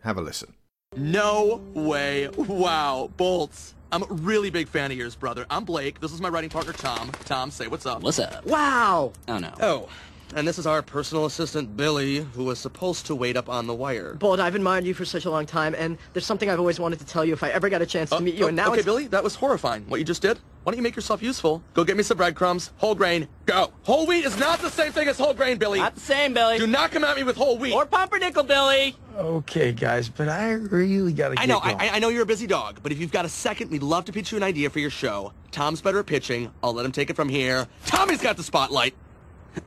have 0.05 0.17
a 0.17 0.21
listen. 0.21 0.55
No 0.97 1.61
way. 1.75 2.29
Wow. 2.29 3.11
Bolts. 3.17 3.75
I'm 3.91 4.05
a 4.05 4.07
really 4.07 4.51
big 4.51 4.69
fan 4.69 4.93
of 4.93 4.97
yours, 4.97 5.17
brother. 5.17 5.45
I'm 5.51 5.65
Blake. 5.65 5.99
This 5.99 6.13
is 6.13 6.21
my 6.21 6.29
writing 6.29 6.51
partner, 6.51 6.73
Tom. 6.73 7.11
Tom, 7.25 7.51
say 7.51 7.67
what's 7.67 7.85
up. 7.85 8.01
What's 8.03 8.21
up? 8.21 8.47
Wow. 8.47 9.13
Oh 9.27 9.39
no. 9.39 9.53
Oh. 9.61 9.89
And 10.35 10.47
this 10.47 10.59
is 10.59 10.67
our 10.67 10.81
personal 10.81 11.27
assistant, 11.27 11.77
Billy, 11.77 12.19
who 12.19 12.45
was 12.45 12.61
supposed 12.61 13.07
to 13.07 13.17
wait 13.17 13.37
up 13.37 13.49
on 13.49 13.67
the 13.67 13.75
wire. 13.75 14.15
Bolt, 14.15 14.39
I've 14.39 14.55
admired 14.55 14.85
you 14.85 14.95
for 14.95 15.05
such 15.05 15.25
a 15.25 15.31
long 15.31 15.45
time, 15.45 15.75
and 15.77 15.99
there's 16.13 16.25
something 16.25 16.49
I've 16.49 16.61
always 16.61 16.79
wanted 16.79 17.01
to 17.01 17.05
tell 17.05 17.25
you 17.25 17.33
if 17.33 17.43
I 17.43 17.51
ever 17.51 17.69
got 17.69 17.83
a 17.83 17.87
chance 17.87 18.11
to 18.11 18.17
Oh, 18.17 18.21
meet 18.21 18.37
you, 18.37 18.45
oh, 18.45 18.49
and 18.49 18.57
now 18.57 18.69
okay, 18.69 18.77
it's... 18.79 18.85
Billy, 18.85 19.09
that 19.09 19.25
was 19.25 19.35
horrifying. 19.35 19.85
What 19.89 19.99
you 19.99 20.07
just 20.07 20.23
did? 20.23 20.39
Why 20.63 20.71
don't 20.73 20.77
you 20.79 20.83
make 20.83 20.95
yourself 20.95 21.21
useful? 21.23 21.63
Go 21.75 21.83
get 21.83 21.97
me 21.97 22.03
some 22.05 22.17
breadcrumbs, 22.17 22.71
whole 22.77 22.95
grain, 22.95 23.27
go. 23.47 23.73
Whole 23.83 24.07
wheat 24.07 24.25
is 24.25 24.39
not 24.39 24.61
the 24.61 24.71
same 24.71 24.93
thing 24.93 25.09
as 25.09 25.19
whole 25.19 25.35
grain, 25.35 25.59
Billy. 25.59 25.81
Not 25.81 25.95
the 25.95 26.01
same, 26.01 26.33
Billy. 26.33 26.59
Do 26.59 26.67
not 26.67 26.93
come 26.93 27.03
at 27.03 27.17
me 27.17 27.25
with 27.25 27.37
whole 27.37 27.59
wheat. 27.59 27.73
Or 27.75 27.85
pumpernickel, 27.87 28.45
Billy. 28.45 28.95
Okay, 29.17 29.73
guys, 29.73 30.09
but 30.09 30.29
I 30.29 30.53
really 30.53 31.13
gotta 31.13 31.35
get 31.35 31.43
I 31.43 31.47
know, 31.47 31.59
going. 31.59 31.77
I, 31.81 31.89
I 31.97 31.99
know 31.99 32.09
you're 32.09 32.23
a 32.23 32.27
busy 32.27 32.47
dog, 32.47 32.81
but 32.83 32.93
if 32.93 32.99
you've 33.01 33.11
got 33.11 33.25
a 33.25 33.29
second, 33.29 33.71
we'd 33.71 33.83
love 33.83 34.05
to 34.05 34.13
pitch 34.13 34.31
you 34.31 34.37
an 34.37 34.45
idea 34.45 34.71
for 34.71 34.79
your 34.79 34.91
show. 34.91 35.33
Tom's 35.51 35.81
better 35.81 35.99
at 35.99 36.07
pitching. 36.07 36.53
I'll 36.63 36.73
let 36.75 36.87
him 36.87 36.93
take 36.93 37.11
it 37.11 37.17
from 37.17 37.29
here. 37.29 37.67
Tommy's 37.87 38.23
got 38.23 38.37
the 38.37 38.45
spotlight. 38.45 38.95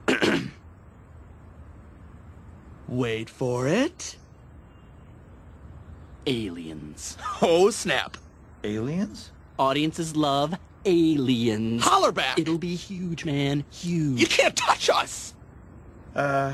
Wait 2.88 3.30
for 3.30 3.68
it. 3.68 4.18
Aliens. 6.26 7.18
Oh, 7.42 7.70
snap. 7.70 8.18
Aliens? 8.64 9.32
Audiences 9.60 10.16
love 10.16 10.56
aliens. 10.86 11.84
Holler 11.84 12.12
back. 12.12 12.40
It'll 12.40 12.58
be 12.58 12.76
huge, 12.76 13.26
man. 13.26 13.64
Huge. 13.72 14.20
You 14.20 14.28
can't 14.28 14.56
touch 14.56 14.90
us. 14.90 15.34
Uh, 16.16 16.54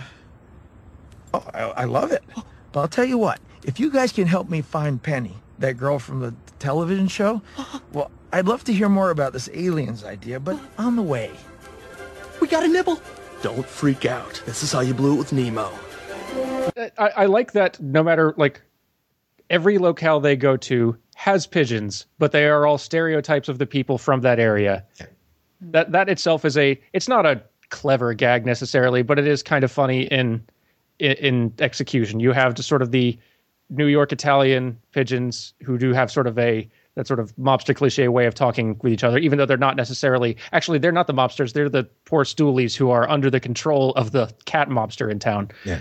oh, 1.34 1.46
I, 1.54 1.62
I 1.62 1.84
love 1.86 2.12
it. 2.12 2.24
But 2.72 2.82
I'll 2.82 2.88
tell 2.88 3.06
you 3.06 3.18
what, 3.18 3.40
if 3.64 3.80
you 3.80 3.90
guys 3.90 4.12
can 4.12 4.28
help 4.28 4.48
me 4.48 4.62
find 4.62 5.02
Penny, 5.02 5.36
that 5.58 5.74
girl 5.74 5.98
from 5.98 6.20
the 6.20 6.36
television 6.60 7.08
show, 7.08 7.42
well, 7.94 8.12
I'd 8.32 8.46
love 8.46 8.64
to 8.66 8.74
hear 8.74 8.88
more 8.88 9.10
about 9.10 9.34
this 9.34 9.50
aliens 9.52 10.04
idea, 10.04 10.40
but 10.40 10.60
on 10.78 10.96
the 10.96 11.02
way. 11.02 11.32
We 12.40 12.48
got 12.48 12.64
a 12.64 12.68
nibble. 12.68 13.02
Don't 13.42 13.66
freak 13.66 14.06
out. 14.06 14.42
This 14.46 14.64
is 14.64 14.72
how 14.72 14.82
you 14.82 14.94
blew 14.94 15.16
it 15.16 15.18
with 15.18 15.34
Nemo. 15.34 15.72
I, 16.98 17.10
I 17.18 17.26
like 17.26 17.54
that 17.54 17.80
no 17.80 18.04
matter 18.04 18.34
like 18.38 18.62
every 19.50 19.78
locale 19.78 20.20
they 20.20 20.36
go 20.36 20.58
to 20.58 20.98
has 21.16 21.48
pigeons, 21.48 22.06
but 22.18 22.32
they 22.32 22.46
are 22.46 22.66
all 22.66 22.78
stereotypes 22.78 23.50
of 23.50 23.58
the 23.58 23.66
people 23.66 23.98
from 23.98 24.22
that 24.22 24.40
area. 24.40 24.86
That 25.62 25.92
that 25.92 26.10
itself 26.10 26.46
is 26.46 26.58
a 26.58 26.80
it's 26.94 27.08
not 27.08 27.26
a 27.26 27.42
clever 27.70 28.14
gag 28.14 28.46
necessarily, 28.46 29.02
but 29.02 29.20
it 29.20 29.28
is 29.28 29.44
kind 29.44 29.64
of 29.64 29.72
funny 29.72 30.04
in 30.04 30.42
in, 31.00 31.12
in 31.14 31.54
execution. 31.60 32.20
You 32.20 32.32
have 32.32 32.54
just 32.54 32.70
sort 32.70 32.82
of 32.82 32.92
the 32.92 33.18
New 33.70 33.88
York 33.88 34.12
Italian 34.12 34.80
pigeons 34.92 35.54
who 35.64 35.78
do 35.78 35.94
have 35.94 36.12
sort 36.12 36.28
of 36.28 36.38
a 36.40 36.68
that 37.00 37.08
sort 37.08 37.22
of 37.22 37.34
mobster 37.38 37.74
cliche 37.74 38.10
way 38.10 38.26
of 38.26 38.36
talking 38.36 38.78
with 38.84 38.92
each 38.92 39.06
other, 39.06 39.18
even 39.18 39.38
though 39.38 39.46
they're 39.46 39.56
not 39.58 39.78
necessarily 39.78 40.36
actually 40.52 40.78
they're 40.80 40.92
not 40.92 41.08
the 41.08 41.14
mobsters, 41.14 41.54
they're 41.54 41.70
the 41.70 41.86
poor 42.04 42.26
stoolies 42.26 42.76
who 42.76 42.90
are 42.90 43.10
under 43.10 43.30
the 43.30 43.40
control 43.40 43.92
of 43.92 44.12
the 44.12 44.30
cat 44.44 44.68
mobster 44.68 45.10
in 45.10 45.18
town 45.18 45.50
Yeah. 45.64 45.80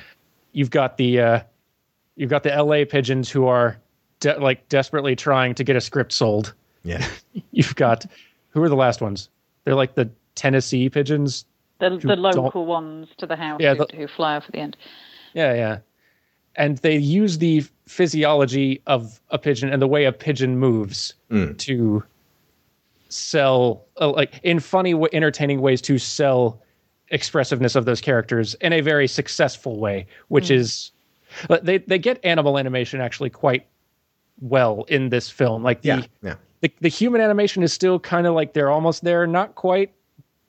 you've 0.53 0.71
got 0.71 0.97
the 0.97 1.21
uh, 1.21 1.41
you've 2.15 2.31
got 2.31 2.45
the 2.45 2.55
L.A. 2.55 2.85
pigeons 2.85 3.29
who 3.29 3.47
are 3.47 3.77
de- 4.21 4.39
like 4.39 4.69
desperately 4.69 5.17
trying 5.17 5.57
to 5.57 5.65
get 5.65 5.75
a 5.75 5.81
script 5.81 6.13
sold. 6.13 6.55
Yeah. 6.85 7.05
You've 7.51 7.75
got 7.75 8.07
who 8.51 8.63
are 8.63 8.69
the 8.69 8.77
last 8.77 9.01
ones? 9.01 9.29
They're 9.65 9.75
like 9.75 9.97
the 9.97 10.09
Tennessee 10.37 10.89
pigeons. 10.89 11.45
The, 11.81 11.91
who 11.91 11.99
the 11.99 12.15
don't- 12.15 12.23
local 12.23 12.65
ones 12.65 13.09
to 13.19 13.27
the 13.27 13.35
house 13.35 13.59
Yeah, 13.61 13.75
who, 13.75 13.87
the- 13.91 13.97
who 13.97 14.07
fly 14.07 14.37
off 14.37 14.45
at 14.47 14.53
the 14.53 14.59
end. 14.61 14.77
Yeah, 15.35 15.55
yeah. 15.55 15.79
And 16.59 16.77
they 16.79 16.97
use 16.99 17.39
the 17.39 17.65
physiology 17.87 18.83
of 18.87 19.21
a 19.31 19.39
pigeon 19.39 19.73
and 19.73 19.81
the 19.81 19.87
way 19.87 20.05
a 20.05 20.13
pigeon 20.13 20.59
moves 20.59 21.15
Mm. 21.31 21.57
to 21.59 22.03
sell, 23.09 23.85
uh, 24.01 24.11
like 24.11 24.41
in 24.43 24.61
funny, 24.61 24.93
entertaining 25.13 25.61
ways 25.63 25.81
to 25.83 25.97
sell 25.99 26.61
expressiveness 27.11 27.75
of 27.75 27.87
those 27.87 28.01
characters 28.03 28.55
in 28.57 28.73
a 28.75 28.81
very 28.83 29.07
successful 29.09 29.79
way, 29.79 30.07
which 30.29 30.49
Mm. 30.49 30.57
is 30.57 30.91
but 31.47 31.65
they 31.65 31.79
they 31.79 31.99
get 31.99 32.19
animal 32.25 32.59
animation 32.59 33.01
actually 33.01 33.31
quite 33.31 33.65
well 34.41 34.85
in 34.89 35.11
this 35.11 35.31
film. 35.31 35.63
Like 35.63 35.83
the 35.83 35.89
Yeah. 35.89 36.03
Yeah. 36.23 36.35
the, 36.61 36.73
the 36.81 36.89
human 36.89 37.21
animation 37.21 37.63
is 37.63 37.73
still 37.73 37.99
kind 38.01 38.27
of 38.27 38.35
like 38.35 38.53
they're 38.53 38.71
almost 38.71 39.05
there, 39.05 39.27
not 39.27 39.55
quite. 39.55 39.93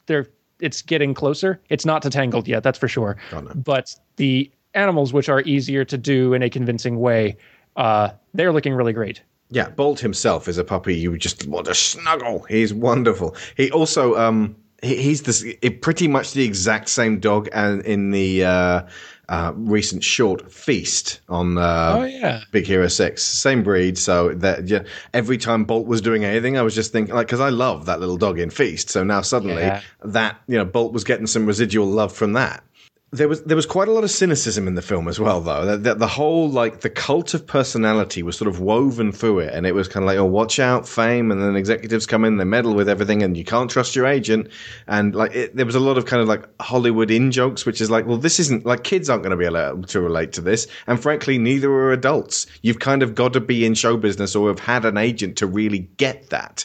They're 0.07 0.27
it's 0.59 0.81
getting 0.81 1.13
closer. 1.13 1.59
It's 1.69 1.85
not 1.85 2.01
to 2.01 2.09
Tangled 2.09 2.47
yet, 2.47 2.63
that's 2.63 2.79
for 2.79 2.87
sure. 2.89 3.15
But 3.55 3.95
the 4.17 4.49
animals, 4.73 5.13
which 5.13 5.29
are 5.29 5.41
easier 5.41 5.83
to 5.85 5.97
do 5.97 6.33
in 6.33 6.43
a 6.43 6.49
convincing 6.49 6.99
way, 6.99 7.37
uh, 7.75 8.09
they're 8.33 8.51
looking 8.51 8.73
really 8.73 8.93
great. 8.93 9.21
Yeah, 9.51 9.69
Bolt 9.69 9.99
himself 9.99 10.47
is 10.47 10.57
a 10.59 10.63
puppy 10.63 10.95
you 10.95 11.17
just 11.17 11.47
want 11.47 11.65
to 11.65 11.73
snuggle. 11.75 12.43
He's 12.43 12.73
wonderful. 12.73 13.35
He 13.57 13.71
also 13.71 14.15
um 14.15 14.55
he, 14.83 14.95
he's 15.01 15.23
this 15.23 15.43
pretty 15.81 16.07
much 16.07 16.33
the 16.33 16.43
exact 16.45 16.89
same 16.89 17.19
dog 17.19 17.49
and 17.51 17.81
in 17.81 18.11
the 18.11 18.43
uh, 18.45 18.81
uh, 19.27 19.51
recent 19.55 20.03
short 20.03 20.51
Feast 20.51 21.21
on 21.29 21.57
uh, 21.57 21.95
Oh, 21.99 22.03
yeah. 22.03 22.41
Big 22.51 22.65
Hero 22.67 22.87
Six, 22.87 23.23
same 23.23 23.63
breed. 23.63 23.97
So 23.97 24.33
that 24.35 24.67
yeah, 24.67 24.83
every 25.15 25.37
time 25.39 25.65
Bolt 25.65 25.87
was 25.87 25.99
doing 26.01 26.23
anything, 26.25 26.55
I 26.57 26.61
was 26.61 26.75
just 26.75 26.91
thinking 26.91 27.15
like 27.15 27.25
because 27.27 27.39
I 27.41 27.49
love 27.49 27.87
that 27.87 27.99
little 27.99 28.17
dog 28.17 28.39
in 28.39 28.51
Feast. 28.51 28.89
So 28.91 29.03
now 29.03 29.21
suddenly 29.21 29.63
Yeah. 29.63 29.81
that 30.03 30.39
you 30.47 30.57
know 30.57 30.65
Bolt 30.65 30.93
was 30.93 31.03
getting 31.03 31.25
some 31.27 31.47
residual 31.47 31.87
love 31.87 32.13
from 32.13 32.33
that. 32.33 32.63
There 33.11 33.27
was 33.27 33.41
there 33.41 33.55
was 33.55 33.65
quite 33.65 33.87
a 33.87 33.91
lot 33.91 34.03
of 34.03 34.11
cynicism 34.11 34.67
in 34.67 34.75
the 34.75 34.83
film 34.83 35.07
as 35.07 35.19
well, 35.19 35.41
though. 35.41 35.65
That, 35.65 35.83
that 35.83 35.97
the 35.97 36.07
whole 36.07 36.47
like 36.47 36.81
the 36.81 36.91
cult 36.91 37.33
of 37.33 37.47
personality 37.47 38.21
was 38.21 38.37
sort 38.37 38.47
of 38.47 38.59
woven 38.59 39.11
through 39.11 39.39
it, 39.39 39.53
and 39.53 39.65
it 39.65 39.73
was 39.73 39.87
kind 39.87 40.03
of 40.03 40.07
like, 40.07 40.19
oh, 40.19 40.25
watch 40.25 40.59
out, 40.59 40.87
fame, 40.87 41.31
and 41.31 41.41
then 41.41 41.55
executives 41.55 42.05
come 42.05 42.23
in, 42.23 42.37
they 42.37 42.43
meddle 42.43 42.75
with 42.75 42.87
everything, 42.87 43.23
and 43.23 43.35
you 43.35 43.43
can't 43.43 43.71
trust 43.71 43.95
your 43.95 44.05
agent, 44.05 44.49
and 44.85 45.15
like 45.15 45.33
it, 45.33 45.55
there 45.55 45.65
was 45.65 45.73
a 45.73 45.79
lot 45.79 45.97
of 45.97 46.05
kind 46.05 46.21
of 46.21 46.27
like 46.27 46.47
Hollywood 46.61 47.09
in 47.09 47.31
jokes, 47.31 47.65
which 47.65 47.81
is 47.81 47.89
like, 47.89 48.05
well, 48.05 48.17
this 48.17 48.39
isn't 48.39 48.63
like 48.63 48.83
kids 48.83 49.09
aren't 49.09 49.23
going 49.23 49.31
to 49.31 49.37
be 49.37 49.45
able 49.45 49.81
to 49.81 50.01
relate 50.01 50.33
to 50.33 50.41
this, 50.41 50.67
and 50.85 51.01
frankly, 51.01 51.39
neither 51.39 51.71
are 51.71 51.91
adults. 51.91 52.45
You've 52.61 52.79
kind 52.79 53.01
of 53.01 53.15
got 53.15 53.33
to 53.33 53.39
be 53.39 53.65
in 53.65 53.73
show 53.73 53.97
business 53.97 54.35
or 54.35 54.49
have 54.49 54.59
had 54.59 54.85
an 54.85 54.97
agent 54.97 55.37
to 55.37 55.47
really 55.47 55.89
get 55.97 56.29
that. 56.29 56.63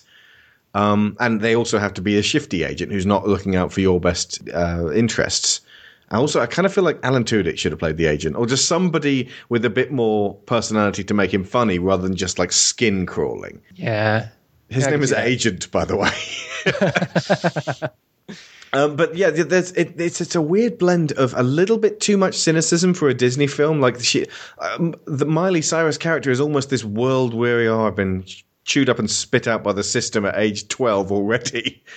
Um, 0.75 1.17
and 1.21 1.41
they 1.41 1.55
also 1.55 1.79
have 1.79 1.95
to 1.95 2.03
be 2.03 2.19
a 2.19 2.23
shifty 2.23 2.65
agent 2.65 2.93
who's 2.93 3.07
not 3.07 3.29
looking 3.29 3.57
out 3.57 3.73
for 3.73 3.81
your 3.81 4.01
best 4.01 4.41
uh, 4.53 4.91
interests. 4.93 5.61
And 6.11 6.21
also, 6.21 6.41
I 6.41 6.47
kind 6.47 6.67
of 6.67 6.73
feel 6.73 6.85
like 6.85 6.99
Alan 7.03 7.25
Tudyk 7.25 7.59
should 7.59 7.73
have 7.73 7.79
played 7.79 7.97
the 7.97 8.07
agent, 8.07 8.37
or 8.37 8.47
just 8.47 8.69
somebody 8.69 9.29
with 9.49 9.65
a 9.65 9.71
bit 9.71 9.91
more 9.91 10.35
personality 10.47 11.03
to 11.05 11.15
make 11.15 11.33
him 11.33 11.45
funny 11.45 11.79
rather 11.79 12.03
than 12.03 12.17
just 12.17 12.39
like 12.39 12.53
skin 12.53 13.07
crawling. 13.07 13.61
Yeah. 13.75 14.29
His 14.69 14.85
Yeah, 14.85 14.91
name 14.91 15.03
is. 15.03 15.13
Agent, 15.13 15.71
by 15.71 15.85
the 15.85 15.97
way. 15.97 16.11
um, 18.73 18.97
but 18.97 19.15
yeah, 19.15 19.31
there's 19.31 19.73
it, 19.73 20.01
it's 20.01 20.21
it's 20.21 20.35
a 20.35 20.43
weird 20.43 20.79
blend 20.79 21.13
of 21.13 21.35
a 21.35 21.43
little 21.43 21.79
bit 21.79 22.01
too 22.01 22.17
much 22.17 22.35
cynicism 22.35 22.95
for 22.95 23.09
a 23.09 23.15
Disney 23.15 23.47
film. 23.47 23.81
Like 23.81 24.01
she, 24.01 24.27
um, 24.59 24.95
the 25.07 25.27
Miley 25.27 25.63
Cyrus 25.63 25.99
character 25.99 26.31
is 26.31 26.41
almost 26.41 26.71
this 26.71 26.85
world 26.85 27.35
weary. 27.35 27.69
Oh, 27.69 27.87
I've 27.87 27.97
been 27.97 28.25
chewed 28.65 28.89
up 28.89 28.99
and 28.99 29.11
spit 29.11 29.47
out 29.47 29.63
by 29.63 29.73
the 29.73 29.85
system 29.85 30.25
at 30.25 30.37
age 30.37 30.69
twelve 30.69 31.13
already. 31.13 31.83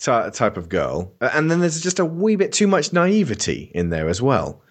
ty- 0.00 0.30
type 0.30 0.56
of 0.56 0.68
girl, 0.68 1.12
Uh, 1.20 1.30
and 1.34 1.50
then 1.50 1.60
there's 1.60 1.80
just 1.80 1.98
a 1.98 2.04
wee 2.04 2.36
bit 2.36 2.52
too 2.52 2.66
much 2.66 2.92
naivety 2.92 3.70
in 3.74 3.90
there 3.90 4.08
as 4.08 4.22
well. 4.22 4.62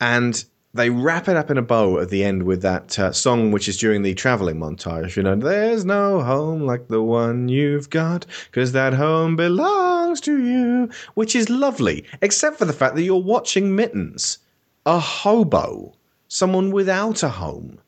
And 0.00 0.44
they 0.74 0.90
wrap 0.90 1.28
it 1.28 1.36
up 1.36 1.50
in 1.50 1.58
a 1.58 1.62
bow 1.62 1.98
at 1.98 2.10
the 2.10 2.22
end 2.22 2.42
with 2.42 2.62
that 2.62 2.98
uh, 2.98 3.10
song, 3.12 3.50
which 3.52 3.68
is 3.68 3.78
during 3.78 4.02
the 4.02 4.14
traveling 4.14 4.58
montage. 4.58 5.16
You 5.16 5.22
know, 5.22 5.34
there's 5.34 5.84
no 5.84 6.20
home 6.20 6.62
like 6.62 6.88
the 6.88 7.02
one 7.02 7.48
you've 7.48 7.90
got, 7.90 8.26
because 8.50 8.72
that 8.72 8.92
home 8.92 9.34
belongs 9.34 10.20
to 10.22 10.38
you, 10.40 10.90
which 11.14 11.34
is 11.34 11.48
lovely, 11.48 12.04
except 12.20 12.58
for 12.58 12.66
the 12.66 12.72
fact 12.72 12.94
that 12.94 13.02
you're 13.02 13.16
watching 13.16 13.74
Mittens, 13.74 14.38
a 14.84 14.98
hobo, 14.98 15.94
someone 16.28 16.70
without 16.70 17.22
a 17.22 17.28
home. 17.30 17.78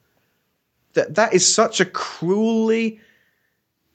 That 0.94 1.14
that 1.14 1.32
is 1.34 1.54
such 1.54 1.80
a 1.80 1.84
cruelly 1.84 2.98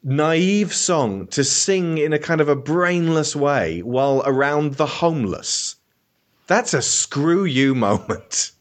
naive 0.06 0.72
song 0.72 1.26
to 1.26 1.44
sing 1.44 1.98
in 1.98 2.14
a 2.14 2.20
kind 2.20 2.40
of 2.40 2.48
a 2.48 2.56
brainless 2.56 3.36
way 3.36 3.82
while 3.82 4.22
around 4.26 4.76
the 4.76 4.86
homeless. 4.86 5.76
That's 6.46 6.76
a 6.76 6.82
screw 6.82 7.44
you 7.44 7.74
moment. 7.88 8.52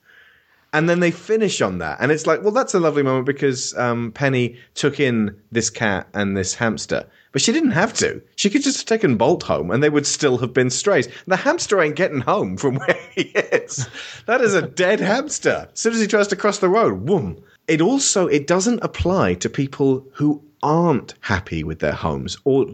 And 0.73 0.89
then 0.89 0.99
they 0.99 1.13
finish 1.13 1.61
on 1.61 1.79
that. 1.79 1.99
And 2.01 2.11
it's 2.11 2.27
like, 2.27 2.43
well, 2.43 2.51
that's 2.51 2.75
a 2.75 2.81
lovely 2.81 3.05
moment 3.05 3.27
because 3.27 3.77
um, 3.79 4.11
Penny 4.11 4.57
took 4.75 4.99
in 4.99 5.37
this 5.53 5.71
cat 5.71 6.09
and 6.15 6.37
this 6.37 6.55
hamster. 6.55 7.07
But 7.31 7.43
she 7.43 7.53
didn't 7.53 7.73
have 7.73 7.93
to. 7.95 8.21
She 8.35 8.51
could 8.51 8.63
just 8.63 8.79
have 8.79 8.87
taken 8.87 9.17
Bolt 9.17 9.45
home 9.45 9.71
and 9.71 9.83
they 9.83 9.91
would 9.91 10.07
still 10.07 10.39
have 10.39 10.53
been 10.53 10.71
strays. 10.71 11.09
The 11.27 11.37
hamster 11.37 11.81
ain't 11.81 11.95
getting 11.95 12.23
home 12.23 12.57
from 12.57 12.77
where 12.79 12.99
he 13.15 13.23
is. 13.23 13.89
That 14.27 14.41
is 14.41 14.55
a 14.55 14.63
dead 14.63 14.99
hamster. 14.99 15.69
As 15.73 15.79
soon 15.79 15.93
as 15.93 16.01
he 16.01 16.07
tries 16.09 16.29
to 16.29 16.37
cross 16.37 16.59
the 16.59 16.69
road, 16.69 17.07
whoom. 17.07 17.41
It 17.69 17.81
also 17.81 18.27
it 18.27 18.47
doesn't 18.47 18.83
apply 18.83 19.35
to 19.35 19.49
people 19.49 20.05
who 20.13 20.43
aren't 20.65 21.15
happy 21.21 21.63
with 21.63 21.79
their 21.79 21.93
homes 21.93 22.37
or 22.45 22.67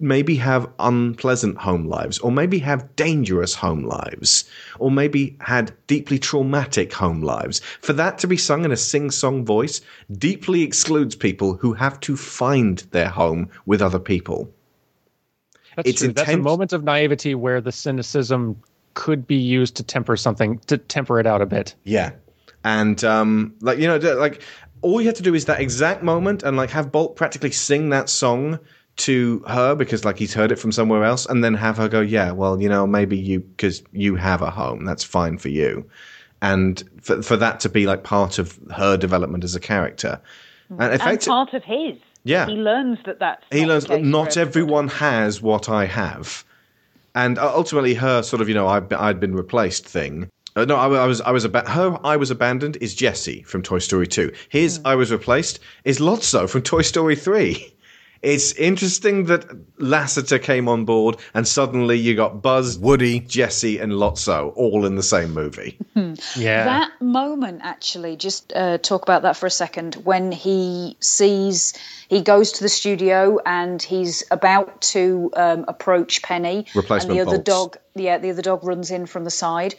maybe 0.00 0.36
have 0.36 0.70
unpleasant 0.78 1.56
home 1.56 1.88
lives 1.88 2.18
or 2.18 2.30
maybe 2.30 2.58
have 2.58 2.94
dangerous 2.94 3.54
home 3.54 3.82
lives 3.82 4.48
or 4.78 4.90
maybe 4.90 5.36
had 5.40 5.72
deeply 5.88 6.18
traumatic 6.18 6.92
home 6.92 7.22
lives 7.22 7.60
for 7.80 7.92
that 7.94 8.18
to 8.18 8.28
be 8.28 8.36
sung 8.36 8.64
in 8.64 8.70
a 8.70 8.76
sing-song 8.76 9.44
voice 9.44 9.80
deeply 10.12 10.62
excludes 10.62 11.16
people 11.16 11.54
who 11.54 11.72
have 11.72 11.98
to 11.98 12.16
find 12.16 12.78
their 12.92 13.08
home 13.08 13.50
with 13.66 13.82
other 13.82 13.98
people 13.98 14.52
That's 15.74 15.88
It's 15.88 16.00
true. 16.00 16.12
That's 16.12 16.30
a 16.30 16.36
moment 16.36 16.72
of 16.72 16.84
naivety 16.84 17.34
where 17.34 17.60
the 17.60 17.72
cynicism 17.72 18.62
could 18.94 19.26
be 19.26 19.36
used 19.36 19.76
to 19.76 19.84
temper 19.84 20.16
something, 20.16 20.58
to 20.66 20.76
temper 20.76 21.20
it 21.20 21.26
out 21.26 21.40
a 21.40 21.46
bit. 21.46 21.74
Yeah, 21.84 22.10
and 22.64 23.02
um, 23.04 23.54
like 23.60 23.78
you 23.78 23.86
know, 23.86 23.96
like 24.14 24.42
all 24.82 25.00
you 25.00 25.06
have 25.06 25.16
to 25.16 25.22
do 25.22 25.34
is 25.34 25.46
that 25.46 25.60
exact 25.60 26.02
moment, 26.02 26.42
and 26.42 26.56
like 26.56 26.70
have 26.70 26.92
Bolt 26.92 27.16
practically 27.16 27.50
sing 27.50 27.90
that 27.90 28.08
song 28.08 28.58
to 28.96 29.44
her 29.46 29.74
because 29.74 30.04
like 30.04 30.18
he's 30.18 30.34
heard 30.34 30.52
it 30.52 30.56
from 30.58 30.72
somewhere 30.72 31.04
else, 31.04 31.26
and 31.26 31.42
then 31.42 31.54
have 31.54 31.76
her 31.76 31.88
go, 31.88 32.00
"Yeah, 32.00 32.32
well, 32.32 32.60
you 32.60 32.68
know, 32.68 32.86
maybe 32.86 33.16
you 33.16 33.40
because 33.40 33.82
you 33.92 34.16
have 34.16 34.42
a 34.42 34.50
home, 34.50 34.84
that's 34.84 35.04
fine 35.04 35.38
for 35.38 35.48
you," 35.48 35.88
and 36.42 36.82
for 37.00 37.22
for 37.22 37.36
that 37.36 37.60
to 37.60 37.68
be 37.68 37.86
like 37.86 38.02
part 38.04 38.38
of 38.38 38.58
her 38.74 38.96
development 38.96 39.44
as 39.44 39.54
a 39.54 39.60
character, 39.60 40.20
and 40.70 40.82
and 40.82 40.94
effectively, 40.94 41.30
part 41.30 41.54
of 41.54 41.64
his. 41.64 41.96
Yeah. 42.24 42.46
He 42.46 42.56
learns 42.56 42.98
that 43.06 43.20
that's 43.20 43.44
he 43.50 43.64
learns 43.64 43.86
that 43.86 44.02
not 44.02 44.36
everyone 44.36 44.88
has 44.88 45.40
what 45.40 45.68
I 45.68 45.86
have, 45.86 46.44
and 47.14 47.38
uh, 47.38 47.54
ultimately 47.54 47.94
her 47.94 48.22
sort 48.22 48.42
of 48.42 48.48
you 48.48 48.54
know 48.54 48.68
I'd 48.68 49.20
been 49.20 49.34
replaced 49.34 49.86
thing. 49.86 50.28
Uh, 50.58 50.64
no, 50.64 50.74
I, 50.74 50.88
I 50.88 51.06
was 51.06 51.20
I 51.20 51.30
was 51.30 51.44
about 51.44 51.68
her. 51.68 51.98
I 52.02 52.16
was 52.16 52.32
abandoned 52.32 52.78
is 52.80 52.92
Jessie 52.92 53.42
from 53.42 53.62
Toy 53.62 53.78
Story 53.78 54.08
two. 54.08 54.32
His 54.48 54.80
I 54.84 54.96
was 54.96 55.12
replaced 55.12 55.60
is 55.84 56.00
Lotso 56.00 56.50
from 56.50 56.62
Toy 56.62 56.82
Story 56.82 57.14
three. 57.14 57.72
It's 58.20 58.52
interesting 58.54 59.26
that 59.26 59.46
Lasseter 59.76 60.42
came 60.42 60.68
on 60.68 60.84
board, 60.84 61.18
and 61.34 61.46
suddenly 61.46 61.96
you 61.96 62.16
got 62.16 62.42
Buzz, 62.42 62.76
Woody, 62.76 63.20
Jessie, 63.20 63.78
and 63.78 63.92
Lotso 63.92 64.52
all 64.56 64.84
in 64.84 64.96
the 64.96 65.04
same 65.04 65.32
movie. 65.32 65.78
Yeah. 66.34 66.64
That 66.64 67.00
moment, 67.00 67.60
actually, 67.62 68.16
just 68.16 68.52
uh, 68.52 68.78
talk 68.78 69.04
about 69.04 69.22
that 69.22 69.36
for 69.36 69.46
a 69.46 69.50
second. 69.50 69.94
When 69.94 70.32
he 70.32 70.96
sees, 70.98 71.74
he 72.08 72.22
goes 72.22 72.50
to 72.52 72.64
the 72.64 72.68
studio 72.68 73.38
and 73.46 73.80
he's 73.80 74.24
about 74.32 74.80
to 74.80 75.30
um, 75.36 75.64
approach 75.68 76.20
Penny, 76.20 76.66
Replacement 76.74 77.10
and 77.10 77.16
the 77.16 77.22
other 77.22 77.40
bolts. 77.40 77.76
dog, 77.76 77.76
yeah, 77.94 78.18
the 78.18 78.30
other 78.30 78.42
dog 78.42 78.64
runs 78.64 78.90
in 78.90 79.06
from 79.06 79.22
the 79.22 79.30
side. 79.30 79.76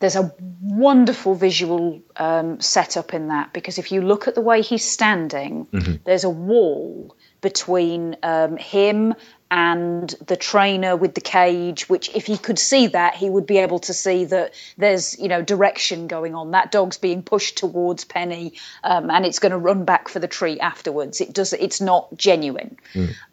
There's 0.00 0.16
a 0.16 0.34
wonderful 0.60 1.34
visual 1.34 2.02
um, 2.16 2.60
setup 2.60 3.14
in 3.14 3.28
that 3.28 3.52
because 3.52 3.78
if 3.78 3.92
you 3.92 4.00
look 4.00 4.28
at 4.28 4.34
the 4.34 4.40
way 4.40 4.62
he's 4.62 4.84
standing, 4.84 5.66
there's 6.04 6.24
a 6.24 6.30
wall 6.30 7.16
between 7.40 8.16
um, 8.22 8.56
him 8.56 9.14
and 9.50 10.14
the 10.26 10.36
trainer 10.36 10.94
with 10.94 11.14
the 11.14 11.20
cage 11.20 11.88
which 11.88 12.14
if 12.14 12.26
he 12.26 12.38
could 12.38 12.58
see 12.58 12.86
that 12.86 13.16
he 13.16 13.28
would 13.28 13.46
be 13.46 13.58
able 13.58 13.80
to 13.80 13.92
see 13.92 14.24
that 14.24 14.54
there's 14.78 15.18
you 15.18 15.28
know 15.28 15.42
direction 15.42 16.06
going 16.06 16.34
on. 16.34 16.52
That 16.52 16.70
dog's 16.70 16.98
being 16.98 17.22
pushed 17.22 17.58
towards 17.58 18.04
penny 18.04 18.54
um, 18.84 19.10
and 19.10 19.26
it's 19.26 19.40
going 19.40 19.52
to 19.52 19.58
run 19.58 19.84
back 19.84 20.08
for 20.08 20.20
the 20.20 20.28
treat 20.28 20.60
afterwards. 20.60 21.20
It 21.20 21.32
does 21.32 21.52
it's 21.52 21.80
not 21.80 22.16
genuine. 22.16 22.76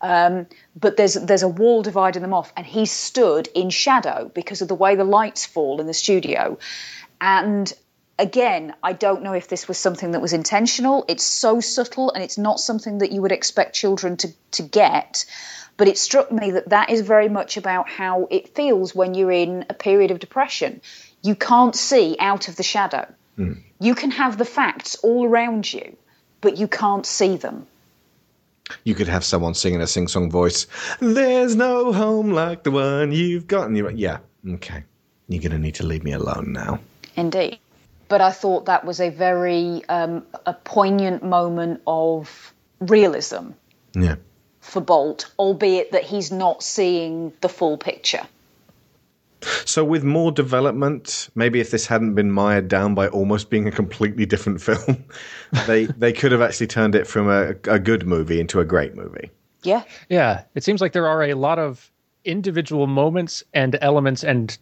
Um, 0.01 0.47
but 0.75 0.97
there's 0.97 1.13
there's 1.13 1.43
a 1.43 1.47
wall 1.47 1.83
dividing 1.83 2.23
them 2.23 2.33
off 2.33 2.51
and 2.57 2.65
he's 2.65 2.91
stood 2.91 3.47
in 3.53 3.69
shadow 3.69 4.31
because 4.33 4.61
of 4.61 4.67
the 4.67 4.75
way 4.75 4.95
the 4.95 5.03
lights 5.03 5.45
fall 5.45 5.79
in 5.79 5.87
the 5.87 5.93
studio. 5.93 6.57
And 7.21 7.71
again, 8.19 8.73
I 8.83 8.93
don't 8.93 9.23
know 9.23 9.33
if 9.33 9.47
this 9.47 9.67
was 9.67 9.77
something 9.77 10.11
that 10.11 10.21
was 10.21 10.33
intentional. 10.33 11.05
It's 11.07 11.23
so 11.23 11.59
subtle 11.59 12.11
and 12.11 12.23
it's 12.23 12.37
not 12.37 12.59
something 12.59 12.99
that 12.99 13.11
you 13.11 13.21
would 13.21 13.31
expect 13.31 13.75
children 13.75 14.17
to, 14.17 14.29
to 14.51 14.63
get. 14.63 15.25
But 15.77 15.87
it 15.87 15.97
struck 15.97 16.31
me 16.31 16.51
that 16.51 16.69
that 16.69 16.89
is 16.89 17.01
very 17.01 17.29
much 17.29 17.55
about 17.55 17.87
how 17.87 18.27
it 18.31 18.55
feels 18.55 18.95
when 18.95 19.13
you're 19.13 19.31
in 19.31 19.65
a 19.69 19.73
period 19.73 20.11
of 20.11 20.19
depression. 20.19 20.81
You 21.21 21.35
can't 21.35 21.75
see 21.75 22.15
out 22.19 22.47
of 22.47 22.55
the 22.55 22.63
shadow. 22.63 23.05
You 23.79 23.93
can 23.93 24.09
have 24.11 24.37
the 24.37 24.45
facts 24.45 24.95
all 25.03 25.25
around 25.27 25.71
you, 25.71 25.95
but 26.41 26.57
you 26.57 26.67
can't 26.67 27.05
see 27.05 27.37
them. 27.37 27.67
You 28.83 28.95
could 28.95 29.07
have 29.07 29.23
someone 29.23 29.53
singing 29.53 29.81
a 29.81 29.87
sing 29.87 30.07
song 30.07 30.31
voice. 30.31 30.65
There's 30.99 31.55
no 31.55 31.93
home 31.93 32.31
like 32.31 32.63
the 32.63 32.71
one 32.71 33.11
you've 33.11 33.47
got. 33.47 33.67
And 33.67 33.77
you're 33.77 33.87
like, 33.87 33.99
yeah, 33.99 34.17
okay. 34.55 34.83
You're 35.27 35.41
going 35.41 35.51
to 35.51 35.59
need 35.59 35.75
to 35.75 35.85
leave 35.85 36.03
me 36.03 36.13
alone 36.13 36.51
now. 36.53 36.79
Indeed. 37.15 37.59
But 38.07 38.21
I 38.21 38.31
thought 38.31 38.65
that 38.65 38.85
was 38.85 38.99
a 38.99 39.09
very 39.09 39.83
um, 39.89 40.25
a 40.45 40.53
poignant 40.53 41.23
moment 41.23 41.81
of 41.85 42.53
realism 42.79 43.49
Yeah. 43.93 44.15
For 44.67 44.81
Bolt, 44.81 45.31
albeit 45.39 45.91
that 45.91 46.03
he's 46.03 46.31
not 46.31 46.61
seeing 46.61 47.33
the 47.41 47.49
full 47.49 47.77
picture. 47.77 48.21
So, 49.65 49.83
with 49.83 50.03
more 50.03 50.31
development, 50.31 51.29
maybe 51.35 51.59
if 51.59 51.69
this 51.71 51.85
hadn't 51.85 52.15
been 52.15 52.31
mired 52.31 52.67
down 52.67 52.95
by 52.95 53.07
almost 53.07 53.49
being 53.49 53.67
a 53.67 53.71
completely 53.71 54.25
different 54.25 54.61
film, 54.61 55.03
they 55.67 55.85
they 55.85 56.11
could 56.11 56.31
have 56.31 56.41
actually 56.41 56.67
turned 56.67 56.95
it 56.95 57.07
from 57.07 57.29
a, 57.29 57.49
a 57.71 57.79
good 57.79 58.05
movie 58.07 58.39
into 58.39 58.59
a 58.59 58.65
great 58.65 58.95
movie. 58.95 59.29
Yeah. 59.63 59.83
Yeah, 60.09 60.43
it 60.55 60.63
seems 60.63 60.81
like 60.81 60.93
there 60.93 61.07
are 61.07 61.23
a 61.23 61.33
lot 61.33 61.59
of 61.59 61.91
individual 62.25 62.87
moments 62.87 63.43
and 63.53 63.77
elements 63.81 64.23
and 64.23 64.57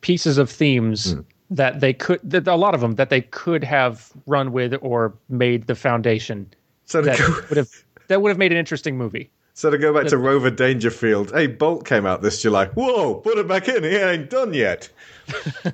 pieces 0.00 0.38
of 0.38 0.50
themes 0.50 1.12
hmm. 1.12 1.20
that 1.50 1.80
they 1.80 1.92
could, 1.92 2.20
that 2.22 2.46
a 2.46 2.56
lot 2.56 2.74
of 2.74 2.80
them 2.80 2.94
that 2.94 3.10
they 3.10 3.20
could 3.20 3.64
have 3.64 4.10
run 4.26 4.52
with 4.52 4.74
or 4.80 5.14
made 5.28 5.66
the 5.66 5.74
foundation. 5.74 6.52
So 6.86 7.02
that 7.02 7.18
go- 7.18 7.40
would 7.48 7.58
have 7.58 7.70
that 8.08 8.20
would 8.22 8.28
have 8.28 8.38
made 8.38 8.52
an 8.52 8.58
interesting 8.58 8.96
movie. 8.96 9.30
So 9.54 9.70
to 9.70 9.76
go 9.78 9.92
back 9.92 10.06
to 10.08 10.16
Rover 10.18 10.50
Dangerfield, 10.50 11.30
hey, 11.32 11.46
Bolt 11.46 11.84
came 11.84 12.06
out 12.06 12.22
this 12.22 12.40
July. 12.40 12.66
Whoa, 12.68 13.16
put 13.16 13.36
it 13.38 13.46
back 13.46 13.68
in. 13.68 13.84
He 13.84 13.90
ain't 13.96 14.30
done 14.30 14.54
yet. 14.54 14.88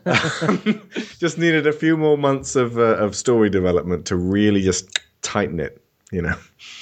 Um, 0.04 0.82
just 1.18 1.38
needed 1.38 1.66
a 1.66 1.72
few 1.72 1.96
more 1.96 2.18
months 2.18 2.56
of 2.56 2.78
uh, 2.78 2.96
of 2.96 3.14
story 3.14 3.50
development 3.50 4.04
to 4.06 4.16
really 4.16 4.62
just 4.62 4.98
tighten 5.22 5.60
it. 5.60 5.82
You 6.10 6.22
know. 6.22 6.34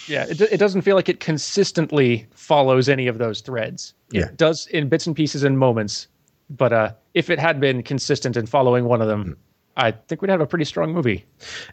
Yeah, 0.07 0.25
it, 0.29 0.41
it 0.41 0.57
doesn't 0.59 0.83
feel 0.83 0.95
like 0.97 1.09
it 1.09 1.19
consistently 1.21 2.27
follows 2.35 2.89
any 2.89 3.09
of 3.09 3.19
those 3.19 3.41
threads. 3.41 3.93
It 4.13 4.19
Yeah. 4.21 4.29
does 4.37 4.67
in 4.69 4.89
bits 4.89 5.07
and 5.07 5.17
pieces 5.17 5.43
and 5.43 5.59
moments, 5.59 6.07
but 6.49 6.73
uh, 6.73 6.93
if 7.15 7.29
it 7.29 7.39
had 7.41 7.61
been 7.61 7.83
consistent 7.83 8.37
in 8.37 8.47
following 8.47 8.85
one 8.85 9.03
of 9.03 9.09
them, 9.09 9.37
I 9.77 9.91
think 9.91 10.23
we'd 10.23 10.31
have 10.31 10.41
a 10.41 10.47
pretty 10.47 10.65
strong 10.65 10.93
movie. 10.93 11.25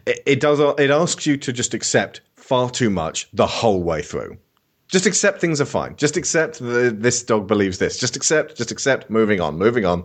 it, 0.04 0.20
it 0.26 0.40
does 0.40 0.58
it 0.78 0.90
asks 0.90 1.26
you 1.26 1.36
to 1.38 1.52
just 1.52 1.74
accept 1.74 2.20
far 2.34 2.68
too 2.70 2.90
much 2.90 3.28
the 3.32 3.46
whole 3.46 3.82
way 3.84 4.02
through 4.02 4.36
just 4.94 5.06
accept 5.06 5.40
things 5.40 5.60
are 5.60 5.64
fine. 5.64 5.96
Just 5.96 6.16
accept 6.16 6.60
that 6.60 7.02
this 7.02 7.20
dog 7.24 7.48
believes 7.48 7.78
this. 7.78 7.98
Just 7.98 8.14
accept 8.14 8.56
just 8.56 8.70
accept. 8.70 9.10
Moving 9.10 9.40
on 9.40 9.58
moving 9.58 9.84
on. 9.84 10.04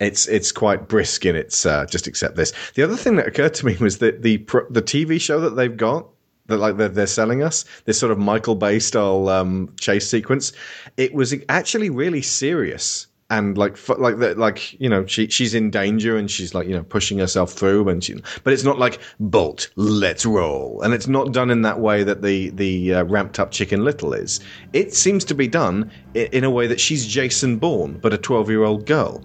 It's 0.00 0.26
it's 0.28 0.50
quite 0.50 0.88
brisk 0.88 1.26
in 1.26 1.36
its 1.36 1.66
uh, 1.66 1.84
just 1.84 2.06
accept 2.06 2.34
this. 2.34 2.54
The 2.74 2.82
other 2.82 2.96
thing 2.96 3.16
that 3.16 3.26
occurred 3.26 3.52
to 3.54 3.66
me 3.66 3.76
was 3.78 3.98
that 3.98 4.22
the 4.22 4.38
the 4.70 4.80
tv 4.80 5.20
show 5.20 5.40
that 5.40 5.56
they've 5.56 5.76
got 5.76 6.08
that 6.46 6.56
like 6.56 6.78
they're, 6.78 6.88
they're 6.88 7.06
selling 7.06 7.42
us 7.42 7.66
this 7.84 7.98
sort 7.98 8.12
of 8.12 8.18
michael 8.18 8.54
bay 8.54 8.78
style 8.78 9.28
um, 9.28 9.72
chase 9.78 10.08
sequence 10.08 10.52
it 10.96 11.14
was 11.14 11.34
actually 11.48 11.90
really 11.90 12.20
serious 12.20 13.06
and 13.38 13.58
like 13.58 13.76
like 13.88 14.18
that 14.18 14.38
like 14.38 14.78
you 14.80 14.88
know 14.88 15.04
she 15.06 15.28
she's 15.28 15.54
in 15.54 15.70
danger 15.70 16.16
and 16.16 16.30
she's 16.30 16.54
like 16.54 16.66
you 16.68 16.74
know 16.74 16.84
pushing 16.84 17.18
herself 17.18 17.52
through 17.52 17.88
and 17.88 18.04
she 18.04 18.14
but 18.44 18.52
it's 18.52 18.62
not 18.64 18.78
like 18.78 19.00
bolt 19.18 19.70
let's 19.76 20.24
roll. 20.24 20.80
And 20.82 20.94
it's 20.94 21.08
not 21.08 21.32
done 21.32 21.50
in 21.50 21.62
that 21.62 21.80
way 21.80 22.04
that 22.04 22.22
the 22.22 22.50
the 22.50 22.94
uh, 22.94 23.04
ramped 23.04 23.40
up 23.40 23.50
chicken 23.50 23.84
little 23.84 24.12
is. 24.12 24.40
It 24.72 24.94
seems 24.94 25.24
to 25.24 25.34
be 25.34 25.48
done 25.48 25.90
in, 26.14 26.26
in 26.26 26.44
a 26.44 26.50
way 26.50 26.66
that 26.66 26.80
she's 26.80 27.06
jason 27.06 27.58
bourne 27.58 27.98
but 27.98 28.12
a 28.12 28.18
12 28.18 28.50
year 28.50 28.62
old 28.62 28.86
girl 28.86 29.24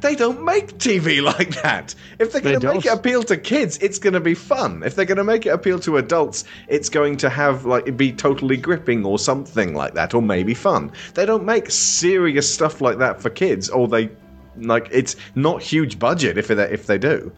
they 0.00 0.14
don't 0.14 0.44
make 0.44 0.78
TV 0.78 1.22
like 1.38 1.62
that. 1.62 1.94
If 2.18 2.32
they're 2.32 2.40
going 2.40 2.60
to 2.60 2.74
make 2.74 2.86
it 2.86 2.92
appeal 2.92 3.22
to 3.24 3.36
kids, 3.36 3.78
it's 3.78 3.98
going 3.98 4.14
to 4.14 4.20
be 4.20 4.34
fun. 4.34 4.82
If 4.84 4.94
they're 4.94 5.04
going 5.04 5.18
to 5.18 5.24
make 5.24 5.46
it 5.46 5.50
appeal 5.50 5.78
to 5.80 5.96
adults, 5.98 6.44
it's 6.68 6.88
going 6.88 7.16
to 7.18 7.30
have 7.30 7.64
like 7.66 7.96
be 7.96 8.12
totally 8.12 8.56
gripping 8.56 9.04
or 9.04 9.18
something 9.18 9.74
like 9.74 9.94
that, 9.94 10.14
or 10.14 10.22
maybe 10.22 10.54
fun. 10.54 10.92
They 11.14 11.26
don't 11.26 11.44
make 11.44 11.70
serious 11.70 12.52
stuff 12.52 12.80
like 12.80 12.98
that 12.98 13.20
for 13.20 13.30
kids, 13.30 13.68
or 13.68 13.88
they 13.88 14.10
like 14.56 14.88
it's 14.90 15.16
not 15.34 15.62
huge 15.62 15.98
budget 15.98 16.38
if 16.38 16.48
they 16.48 16.62
if 16.70 16.86
they 16.86 16.98
do. 16.98 17.32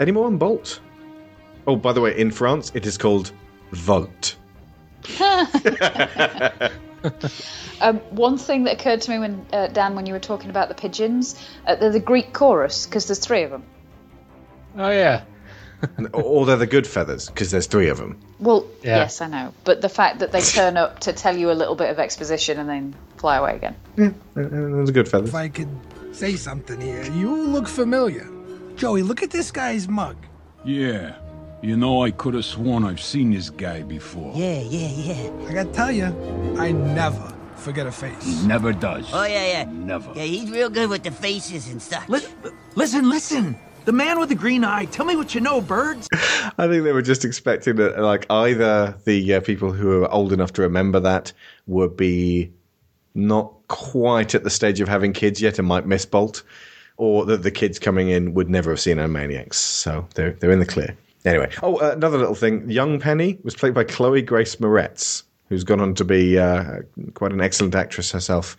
Any 0.00 0.12
more 0.12 0.26
on 0.26 0.38
Bolt? 0.38 0.80
Oh, 1.66 1.76
by 1.76 1.92
the 1.92 2.00
way, 2.00 2.18
in 2.18 2.30
France, 2.30 2.72
it 2.74 2.86
is 2.86 2.96
called 2.96 3.32
Volt. 3.72 4.36
Um, 7.80 7.98
one 8.10 8.38
thing 8.38 8.64
that 8.64 8.80
occurred 8.80 9.02
to 9.02 9.10
me 9.12 9.20
when 9.20 9.46
uh, 9.52 9.68
Dan, 9.68 9.94
when 9.94 10.04
you 10.06 10.12
were 10.12 10.18
talking 10.18 10.50
about 10.50 10.68
the 10.68 10.74
pigeons, 10.74 11.40
uh, 11.64 11.76
they're 11.76 11.92
the 11.92 12.00
Greek 12.00 12.32
chorus 12.32 12.86
because 12.86 13.06
there's 13.06 13.20
three 13.20 13.44
of 13.44 13.52
them. 13.52 13.62
Oh 14.76 14.90
yeah. 14.90 15.22
And- 15.96 16.08
or 16.12 16.44
they're 16.44 16.56
the 16.56 16.66
Goodfeathers 16.66 17.28
because 17.28 17.52
there's 17.52 17.68
three 17.68 17.88
of 17.88 17.98
them. 17.98 18.18
Well, 18.40 18.66
Yeah. 18.82 18.96
yes, 18.96 19.20
I 19.20 19.28
know, 19.28 19.54
but 19.62 19.80
the 19.80 19.88
fact 19.88 20.18
that 20.18 20.32
they 20.32 20.40
turn 20.58 20.76
up 20.76 20.98
to 21.00 21.12
tell 21.12 21.36
you 21.36 21.52
a 21.52 21.54
little 21.54 21.76
bit 21.76 21.88
of 21.90 22.00
exposition 22.00 22.58
and 22.58 22.68
then 22.68 22.94
fly 23.16 23.36
away 23.36 23.54
again. 23.54 23.76
Yeah, 23.96 24.10
those 24.34 24.90
are 24.90 24.92
Goodfeathers. 24.92 25.28
If 25.28 25.34
I 25.36 25.48
could 25.48 25.68
say 26.12 26.34
something 26.34 26.80
here, 26.80 27.04
you 27.12 27.32
look 27.32 27.68
familiar. 27.68 28.28
Joey, 28.74 29.02
look 29.04 29.22
at 29.22 29.30
this 29.30 29.52
guy's 29.52 29.86
mug. 29.86 30.16
Yeah. 30.64 31.14
You 31.60 31.76
know, 31.76 32.04
I 32.04 32.12
could 32.12 32.34
have 32.34 32.44
sworn 32.44 32.84
I've 32.84 33.00
seen 33.00 33.32
this 33.32 33.50
guy 33.50 33.82
before. 33.82 34.32
Yeah, 34.36 34.60
yeah, 34.60 34.88
yeah. 34.88 35.46
I 35.48 35.52
gotta 35.52 35.72
tell 35.72 35.90
you, 35.90 36.04
I 36.56 36.70
never 36.70 37.34
forget 37.56 37.84
a 37.84 37.90
face. 37.90 38.24
He 38.24 38.46
never 38.46 38.72
does. 38.72 39.08
Oh 39.12 39.24
yeah, 39.24 39.46
yeah. 39.46 39.64
Never. 39.64 40.12
Yeah, 40.14 40.22
he's 40.22 40.50
real 40.52 40.70
good 40.70 40.88
with 40.88 41.02
the 41.02 41.10
faces 41.10 41.68
and 41.68 41.82
stuff. 41.82 42.08
Listen, 42.76 43.10
listen. 43.10 43.58
The 43.86 43.92
man 43.92 44.20
with 44.20 44.28
the 44.28 44.36
green 44.36 44.62
eye. 44.62 44.84
Tell 44.84 45.04
me 45.04 45.16
what 45.16 45.34
you 45.34 45.40
know, 45.40 45.60
birds. 45.60 46.08
I 46.12 46.68
think 46.68 46.84
they 46.84 46.92
were 46.92 47.02
just 47.02 47.24
expecting 47.24 47.76
that, 47.76 47.98
like, 47.98 48.26
either 48.30 48.94
the 49.04 49.34
uh, 49.34 49.40
people 49.40 49.72
who 49.72 50.04
are 50.04 50.12
old 50.12 50.32
enough 50.32 50.52
to 50.54 50.62
remember 50.62 51.00
that 51.00 51.32
would 51.66 51.96
be 51.96 52.52
not 53.14 53.52
quite 53.68 54.34
at 54.34 54.44
the 54.44 54.50
stage 54.50 54.80
of 54.80 54.88
having 54.88 55.12
kids 55.12 55.40
yet 55.40 55.58
and 55.58 55.66
might 55.66 55.86
miss 55.86 56.04
Bolt, 56.04 56.42
or 56.98 57.24
that 57.24 57.42
the 57.42 57.50
kids 57.50 57.78
coming 57.78 58.10
in 58.10 58.34
would 58.34 58.50
never 58.50 58.70
have 58.70 58.80
seen 58.80 58.98
Animaniacs. 58.98 59.54
So 59.54 60.06
they're 60.14 60.32
they're 60.32 60.50
in 60.52 60.60
the 60.60 60.66
clear. 60.66 60.94
Anyway, 61.28 61.50
oh, 61.62 61.76
uh, 61.76 61.92
another 61.94 62.16
little 62.16 62.34
thing. 62.34 62.68
Young 62.70 62.98
Penny 62.98 63.38
was 63.44 63.54
played 63.54 63.74
by 63.74 63.84
Chloe 63.84 64.22
Grace 64.22 64.56
Moretz, 64.56 65.24
who's 65.48 65.62
gone 65.62 65.78
on 65.80 65.94
to 65.94 66.04
be 66.04 66.38
uh, 66.38 66.80
quite 67.12 67.32
an 67.32 67.40
excellent 67.42 67.74
actress 67.74 68.10
herself. 68.10 68.56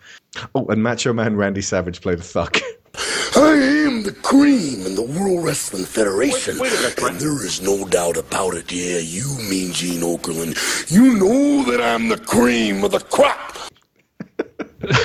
Oh, 0.54 0.66
and 0.66 0.80
Macho 0.80 1.12
Man 1.12 1.34
Randy 1.34 1.62
Savage 1.62 2.00
played 2.00 2.20
a 2.20 2.22
thug. 2.22 2.56
I 3.36 3.54
am 3.86 4.04
the 4.04 4.12
cream 4.22 4.86
in 4.86 4.94
the 4.94 5.02
World 5.02 5.44
Wrestling 5.44 5.84
Federation. 5.84 6.58
and 6.60 7.20
there 7.20 7.44
is 7.44 7.60
no 7.60 7.86
doubt 7.88 8.16
about 8.16 8.54
it. 8.54 8.70
Yeah, 8.70 8.98
you 8.98 9.26
mean 9.48 9.72
Gene 9.72 10.02
Okerlund. 10.02 10.90
You 10.90 11.14
know 11.14 11.70
that 11.70 11.80
I'm 11.80 12.08
the 12.08 12.18
cream 12.18 12.84
of 12.84 12.92
the 12.92 13.00
crop. 13.00 13.56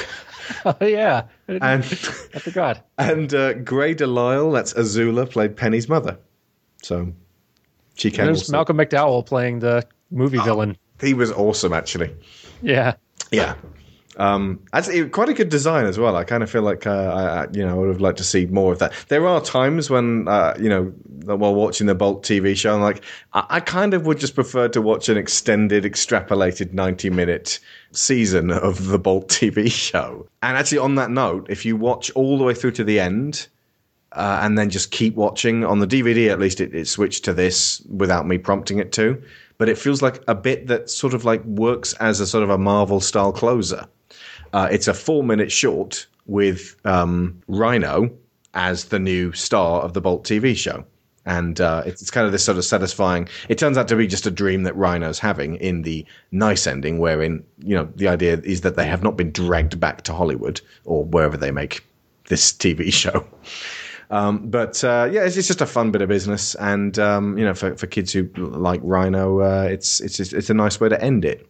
Oh 0.68 0.76
yeah. 0.84 1.26
And 1.48 1.62
I 1.64 2.40
forgot. 2.40 2.88
And 2.98 3.32
uh, 3.36 3.54
Grey 3.54 3.94
DeLisle, 3.94 4.52
that's 4.52 4.74
Azula, 4.74 5.30
played 5.30 5.56
Penny's 5.56 5.88
mother. 5.88 6.18
So 6.82 7.14
she 7.96 8.12
can. 8.12 8.26
There's 8.26 8.50
Malcolm 8.50 8.78
McDowell 8.78 9.26
playing 9.26 9.60
the 9.60 9.86
movie 10.12 10.38
villain. 10.40 10.78
He 11.02 11.14
was 11.14 11.32
awesome, 11.32 11.74
actually. 11.74 12.14
Yeah. 12.62 12.96
Yeah. 13.32 13.56
Um, 14.18 14.62
actually, 14.72 15.10
quite 15.10 15.30
a 15.30 15.34
good 15.34 15.50
design 15.50 15.86
as 15.86 15.98
well. 15.98 16.16
I 16.16 16.24
kind 16.24 16.42
of 16.42 16.50
feel 16.50 16.62
like 16.62 16.88
uh, 16.88 16.92
I, 16.92 17.24
I, 17.24 17.48
you 17.52 17.66
know, 17.66 17.72
I 17.72 17.74
would 17.74 17.90
have 17.90 18.02
liked 18.02 18.18
to 18.20 18.24
see 18.24 18.46
more 18.46 18.72
of 18.72 18.80
that. 18.80 18.94
There 19.10 19.28
are 19.28 19.42
times 19.42 19.90
when, 19.90 20.28
uh, 20.28 20.56
you 20.60 20.70
know, 20.70 20.86
while 21.26 21.54
watching 21.54 21.88
the 21.88 21.96
Bolt 21.96 22.24
TV 22.24 22.56
show, 22.56 22.74
I'm 22.76 22.82
like, 22.82 23.04
I, 23.34 23.46
I 23.50 23.60
kind 23.60 23.94
of 23.94 24.06
would 24.06 24.20
just 24.20 24.36
prefer 24.36 24.68
to 24.70 24.82
watch 24.82 25.10
an 25.10 25.18
extended, 25.18 25.84
extrapolated 25.84 26.74
90 26.74 27.10
minute 27.10 27.60
season 27.92 28.52
of 28.52 28.88
the 28.88 29.00
Bolt 29.00 29.28
TV 29.28 29.70
show. 29.92 30.28
And 30.42 30.58
actually, 30.58 30.78
on 30.78 30.96
that 30.96 31.12
note, 31.12 31.48
if 31.50 31.66
you 31.66 31.76
watch 31.76 32.10
all 32.12 32.38
the 32.38 32.44
way 32.44 32.54
through 32.54 32.72
to 32.72 32.84
the 32.84 33.00
end, 33.00 33.48
uh, 34.16 34.40
and 34.42 34.58
then 34.58 34.70
just 34.70 34.92
keep 34.92 35.16
watching 35.16 35.64
on 35.64 35.80
the 35.80 35.88
DVD. 35.88 36.32
At 36.32 36.40
least 36.40 36.62
it, 36.62 36.74
it 36.74 36.88
switched 36.88 37.26
to 37.26 37.34
this 37.34 37.82
without 37.90 38.28
me 38.28 38.38
prompting 38.38 38.80
it 38.80 38.92
to. 38.94 39.22
But 39.58 39.70
it 39.70 39.78
feels 39.78 40.02
like 40.02 40.22
a 40.28 40.36
bit 40.36 40.68
that 40.68 40.90
sort 40.90 41.14
of 41.14 41.24
like 41.24 41.44
works 41.46 41.94
as 41.94 42.20
a 42.20 42.28
sort 42.28 42.44
of 42.44 42.50
a 42.50 42.58
Marvel 42.58 43.00
style 43.00 43.32
closer. 43.32 43.86
Uh, 44.54 44.68
it's 44.72 44.88
a 44.88 44.94
four 44.94 45.24
minute 45.24 45.52
short 45.52 46.08
with 46.26 46.76
um, 46.86 47.42
Rhino 47.48 48.10
as 48.54 48.86
the 48.86 49.00
new 49.00 49.32
star 49.34 49.82
of 49.82 49.94
the 49.94 50.02
Bolt 50.02 50.24
TV 50.24 50.56
show. 50.56 50.86
And 51.28 51.60
uh, 51.60 51.84
it's, 51.86 52.02
it's 52.02 52.12
kind 52.12 52.26
of 52.26 52.32
this 52.32 52.46
sort 52.46 52.58
of 52.58 52.66
satisfying. 52.66 53.28
It 53.50 53.58
turns 53.58 53.78
out 53.78 53.88
to 53.88 53.96
be 53.96 54.06
just 54.06 54.28
a 54.28 54.32
dream 54.32 54.64
that 54.64 54.76
Rhino's 54.76 55.18
having 55.18 55.56
in 55.56 55.82
the 55.82 56.06
nice 56.32 56.68
ending, 56.68 57.00
wherein, 57.00 57.44
you 57.60 57.76
know, 57.76 57.90
the 57.96 58.08
idea 58.08 58.40
is 58.44 58.62
that 58.62 58.76
they 58.76 58.86
have 58.86 59.02
not 59.02 59.18
been 59.18 59.32
dragged 59.32 59.80
back 59.80 60.04
to 60.04 60.14
Hollywood 60.14 60.62
or 60.84 61.04
wherever 61.04 61.36
they 61.36 61.50
make 61.50 61.84
this 62.30 62.54
TV 62.54 62.94
show. 62.94 63.26
Um, 64.10 64.50
but 64.50 64.84
uh, 64.84 65.10
yeah, 65.12 65.24
it's, 65.26 65.36
it's 65.38 65.48
just 65.48 65.62
a 65.62 65.66
fun 65.66 65.92
bit 65.92 66.02
of 66.02 66.10
business, 66.10 66.56
and 66.56 66.98
um, 67.00 67.38
you 67.38 67.44
know, 67.46 67.54
for, 67.54 67.76
for 67.76 67.88
kids 67.88 68.14
who 68.14 68.24
like 68.36 68.80
Rhino, 68.84 69.40
uh, 69.42 69.68
it's 69.70 70.00
it's 70.00 70.18
just- 70.18 70.34
it's 70.34 70.50
a 70.50 70.54
nice 70.54 70.80
way 70.80 70.90
to 70.90 71.02
end 71.04 71.26
it. 71.26 71.48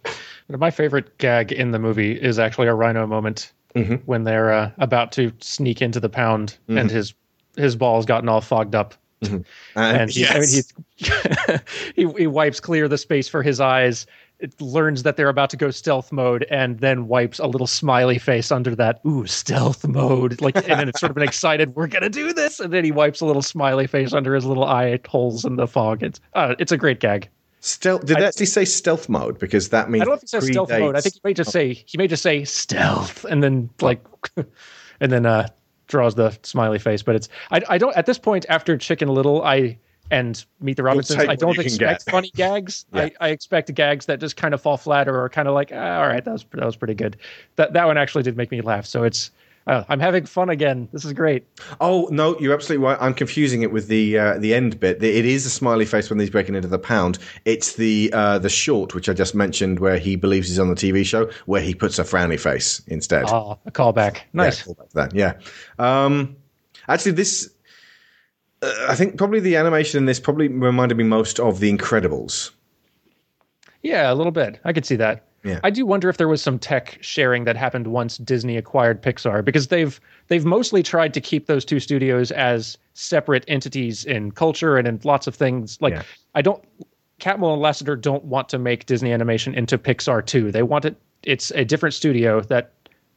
My 0.50 0.70
favorite 0.72 1.18
gag 1.18 1.52
in 1.52 1.72
the 1.72 1.80
movie 1.80 2.12
is 2.14 2.38
actually 2.40 2.68
a 2.68 2.74
Rhino 2.74 3.06
moment 3.08 3.52
Mm-hmm. 3.76 3.96
when 4.06 4.24
they're 4.24 4.54
uh, 4.54 4.72
about 4.78 5.12
to 5.14 5.34
sneak 5.42 5.82
into 5.82 6.00
the 6.00 6.08
pound 6.08 6.58
and 6.70 6.90
Mhm. 6.90 6.94
his 6.94 7.14
his 7.58 7.76
ball's 7.76 8.06
gotten 8.06 8.30
all 8.30 8.40
fogged 8.40 8.74
up. 8.74 8.94
Uh, 9.22 9.40
and 9.76 10.10
he, 10.10 10.26
I 10.26 10.34
mean, 10.40 10.48
yes. 10.98 11.62
he 11.96 12.08
he 12.18 12.28
wipes 12.28 12.60
clear 12.62 12.88
the 12.88 12.98
space 12.98 13.28
for 13.28 13.44
his 13.44 13.60
eyes. 13.60 14.06
It 14.46 14.62
learns 14.62 15.02
that 15.02 15.18
they're 15.18 15.30
about 15.30 15.50
to 15.50 15.58
go 15.58 15.72
stealth 15.72 16.12
mode, 16.12 16.46
and 16.52 16.80
then 16.80 17.08
wipes 17.08 17.40
a 17.40 17.48
little 17.48 17.66
smiley 17.66 18.20
face 18.20 18.52
under 18.52 18.76
that. 18.76 19.02
Ooh, 19.04 19.26
stealth 19.26 19.88
mode! 19.88 20.40
Like, 20.40 20.56
and 20.56 20.80
then 20.80 20.88
it's 20.88 21.00
sort 21.00 21.10
of 21.10 21.18
an 21.18 21.24
excited, 21.28 21.76
"We're 21.76 21.88
gonna 21.88 22.10
do 22.10 22.32
this!" 22.32 22.60
And 22.60 22.72
then 22.72 22.86
he 22.86 22.92
wipes 22.92 23.22
a 23.22 23.26
little 23.26 23.42
smiley 23.42 23.88
face 23.88 24.14
under 24.14 24.36
his 24.36 24.46
little 24.46 24.64
eye 24.64 25.00
holes 25.08 25.46
in 25.46 25.56
the 25.56 25.66
fog. 25.66 26.04
It's 26.04 26.20
uh, 26.36 26.54
it's 26.60 26.72
a 26.72 26.78
great 26.78 27.00
gag. 27.00 27.28
Stealth. 27.62 28.06
Did 28.06 28.18
they 28.18 28.26
actually 28.26 28.46
say 28.46 28.66
stealth 28.66 29.10
mode? 29.10 29.40
Because 29.40 29.70
that 29.70 29.90
means 29.90 30.04
I 30.04 30.06
don't 30.06 30.12
know 30.12 30.16
if 30.18 30.22
he 30.22 30.28
says 30.28 30.46
stealth 30.46 30.70
mode. 30.70 30.96
I 30.96 31.02
think 31.02 31.16
he 31.16 31.22
may 31.24 31.34
just 31.34 31.52
say 31.52 31.74
he 31.74 31.98
may 31.98 32.08
just 32.08 32.22
say 32.22 32.44
stealth, 32.44 33.24
and 33.26 33.42
then 33.42 33.72
like, 33.82 34.06
and 35.00 35.12
then 35.12 35.26
uh, 35.26 35.48
draws 35.88 36.14
the 36.14 36.38
smiley 36.44 36.78
face. 36.78 37.02
But 37.02 37.16
it's 37.16 37.30
I, 37.50 37.62
I 37.68 37.78
don't 37.80 37.98
at 37.98 38.06
this 38.06 38.20
point 38.20 38.46
after 38.48 38.78
Chicken 38.78 39.08
Little 39.08 39.42
I 39.42 39.80
and 40.12 40.46
Meet 40.60 40.78
the 40.78 40.84
Robinsons 40.84 41.24
I 41.28 41.36
don't 41.36 41.58
expect 41.58 42.10
funny 42.10 42.32
gags. 42.36 42.86
Yeah. 42.94 43.04
I, 43.04 43.12
I 43.20 43.30
expect 43.30 43.74
gags 43.74 44.06
that 44.06 44.20
just 44.20 44.38
kind 44.38 44.54
of 44.54 44.62
fall 44.62 44.78
flat 44.78 45.08
or 45.08 45.24
are 45.24 45.30
kind 45.30 45.48
of 45.48 45.54
like 45.54 45.72
ah, 45.74 46.02
all 46.02 46.08
right 46.08 46.24
that 46.24 46.32
was 46.32 46.46
that 46.52 46.66
was 46.66 46.76
pretty 46.76 46.94
good. 46.94 47.18
That 47.56 47.74
that 47.74 47.86
one 47.86 47.98
actually 47.98 48.24
did 48.24 48.38
make 48.38 48.52
me 48.52 48.62
laugh. 48.62 48.86
So 48.86 49.04
it's 49.04 49.32
uh, 49.68 49.84
I'm 49.90 50.00
having 50.00 50.26
fun 50.26 50.50
again. 50.50 50.88
This 50.94 51.06
is 51.06 51.14
great. 51.14 51.46
Oh 51.82 52.08
no, 52.12 52.40
you're 52.40 52.54
absolutely 52.54 52.86
right. 52.86 52.98
I'm 53.02 53.16
confusing 53.16 53.64
it 53.64 53.72
with 53.72 53.88
the 53.88 54.18
uh, 54.18 54.38
the 54.38 54.54
end 54.54 54.80
bit. 54.80 55.04
It 55.04 55.26
is 55.26 55.46
a 55.46 55.50
smiley 55.50 55.86
face 55.86 56.10
when 56.10 56.20
he's 56.20 56.30
breaking 56.30 56.54
into 56.54 56.68
the 56.68 56.78
pound. 56.78 57.18
It's 57.46 57.74
the 57.74 58.12
uh, 58.14 58.38
the 58.38 58.50
short 58.50 58.94
which 58.94 59.10
I 59.10 59.14
just 59.14 59.34
mentioned 59.34 59.80
where 59.80 59.98
he 59.98 60.16
believes 60.16 60.50
he's 60.50 60.60
on 60.60 60.70
the 60.70 60.76
TV 60.76 61.04
show, 61.04 61.32
where 61.48 61.62
he 61.62 61.74
puts 61.74 61.98
a 61.98 62.04
frowny 62.04 62.40
face 62.40 62.82
instead. 62.88 63.26
Oh, 63.28 63.58
a 63.66 63.72
callback. 63.72 64.20
Nice. 64.34 64.68
Yeah, 64.68 64.74
callback 64.74 64.92
that. 64.92 65.16
Yeah. 65.16 65.34
Um, 65.80 66.36
actually, 66.88 67.14
this 67.14 67.52
I 68.88 68.96
think 68.96 69.18
probably 69.18 69.40
the 69.40 69.56
animation 69.56 69.98
in 70.00 70.06
this 70.06 70.20
probably 70.20 70.48
reminded 70.48 70.98
me 70.98 71.04
most 71.04 71.40
of 71.40 71.60
The 71.60 71.72
Incredibles. 71.72 72.52
Yeah, 73.82 74.12
a 74.12 74.16
little 74.16 74.32
bit. 74.32 74.60
I 74.64 74.74
could 74.74 74.86
see 74.86 74.96
that. 74.96 75.24
Yeah. 75.44 75.60
I 75.64 75.70
do 75.70 75.86
wonder 75.86 76.10
if 76.10 76.18
there 76.18 76.28
was 76.28 76.42
some 76.42 76.58
tech 76.58 76.98
sharing 77.02 77.44
that 77.44 77.56
happened 77.56 77.88
once 77.88 78.18
Disney 78.18 78.58
acquired 78.58 79.04
Pixar 79.04 79.46
because 79.46 79.68
they've 79.68 80.02
they've 80.28 80.44
mostly 80.44 80.82
tried 80.82 81.14
to 81.14 81.22
keep 81.22 81.46
those 81.46 81.64
two 81.64 81.80
studios 81.80 82.32
as 82.32 82.80
separate 82.96 83.46
entities 83.48 84.06
in 84.06 84.32
culture 84.32 84.76
and 84.76 84.88
in 84.88 85.00
lots 85.04 85.28
of 85.28 85.36
things. 85.36 85.78
Like 85.82 85.94
Yeah. 85.94 86.04
I 86.34 86.42
don't 86.42 86.64
Catmull 87.20 87.54
and 87.54 87.62
Lasseter 87.62 88.00
don't 88.00 88.26
want 88.26 88.50
to 88.50 88.58
make 88.58 88.88
Disney 88.88 89.14
animation 89.14 89.54
into 89.54 89.78
Pixar 89.78 90.26
too. 90.26 90.52
They 90.52 90.64
want 90.64 90.86
it 90.86 90.96
it's 91.22 91.52
a 91.52 91.64
different 91.64 91.94
studio 91.94 92.42
that 92.42 92.72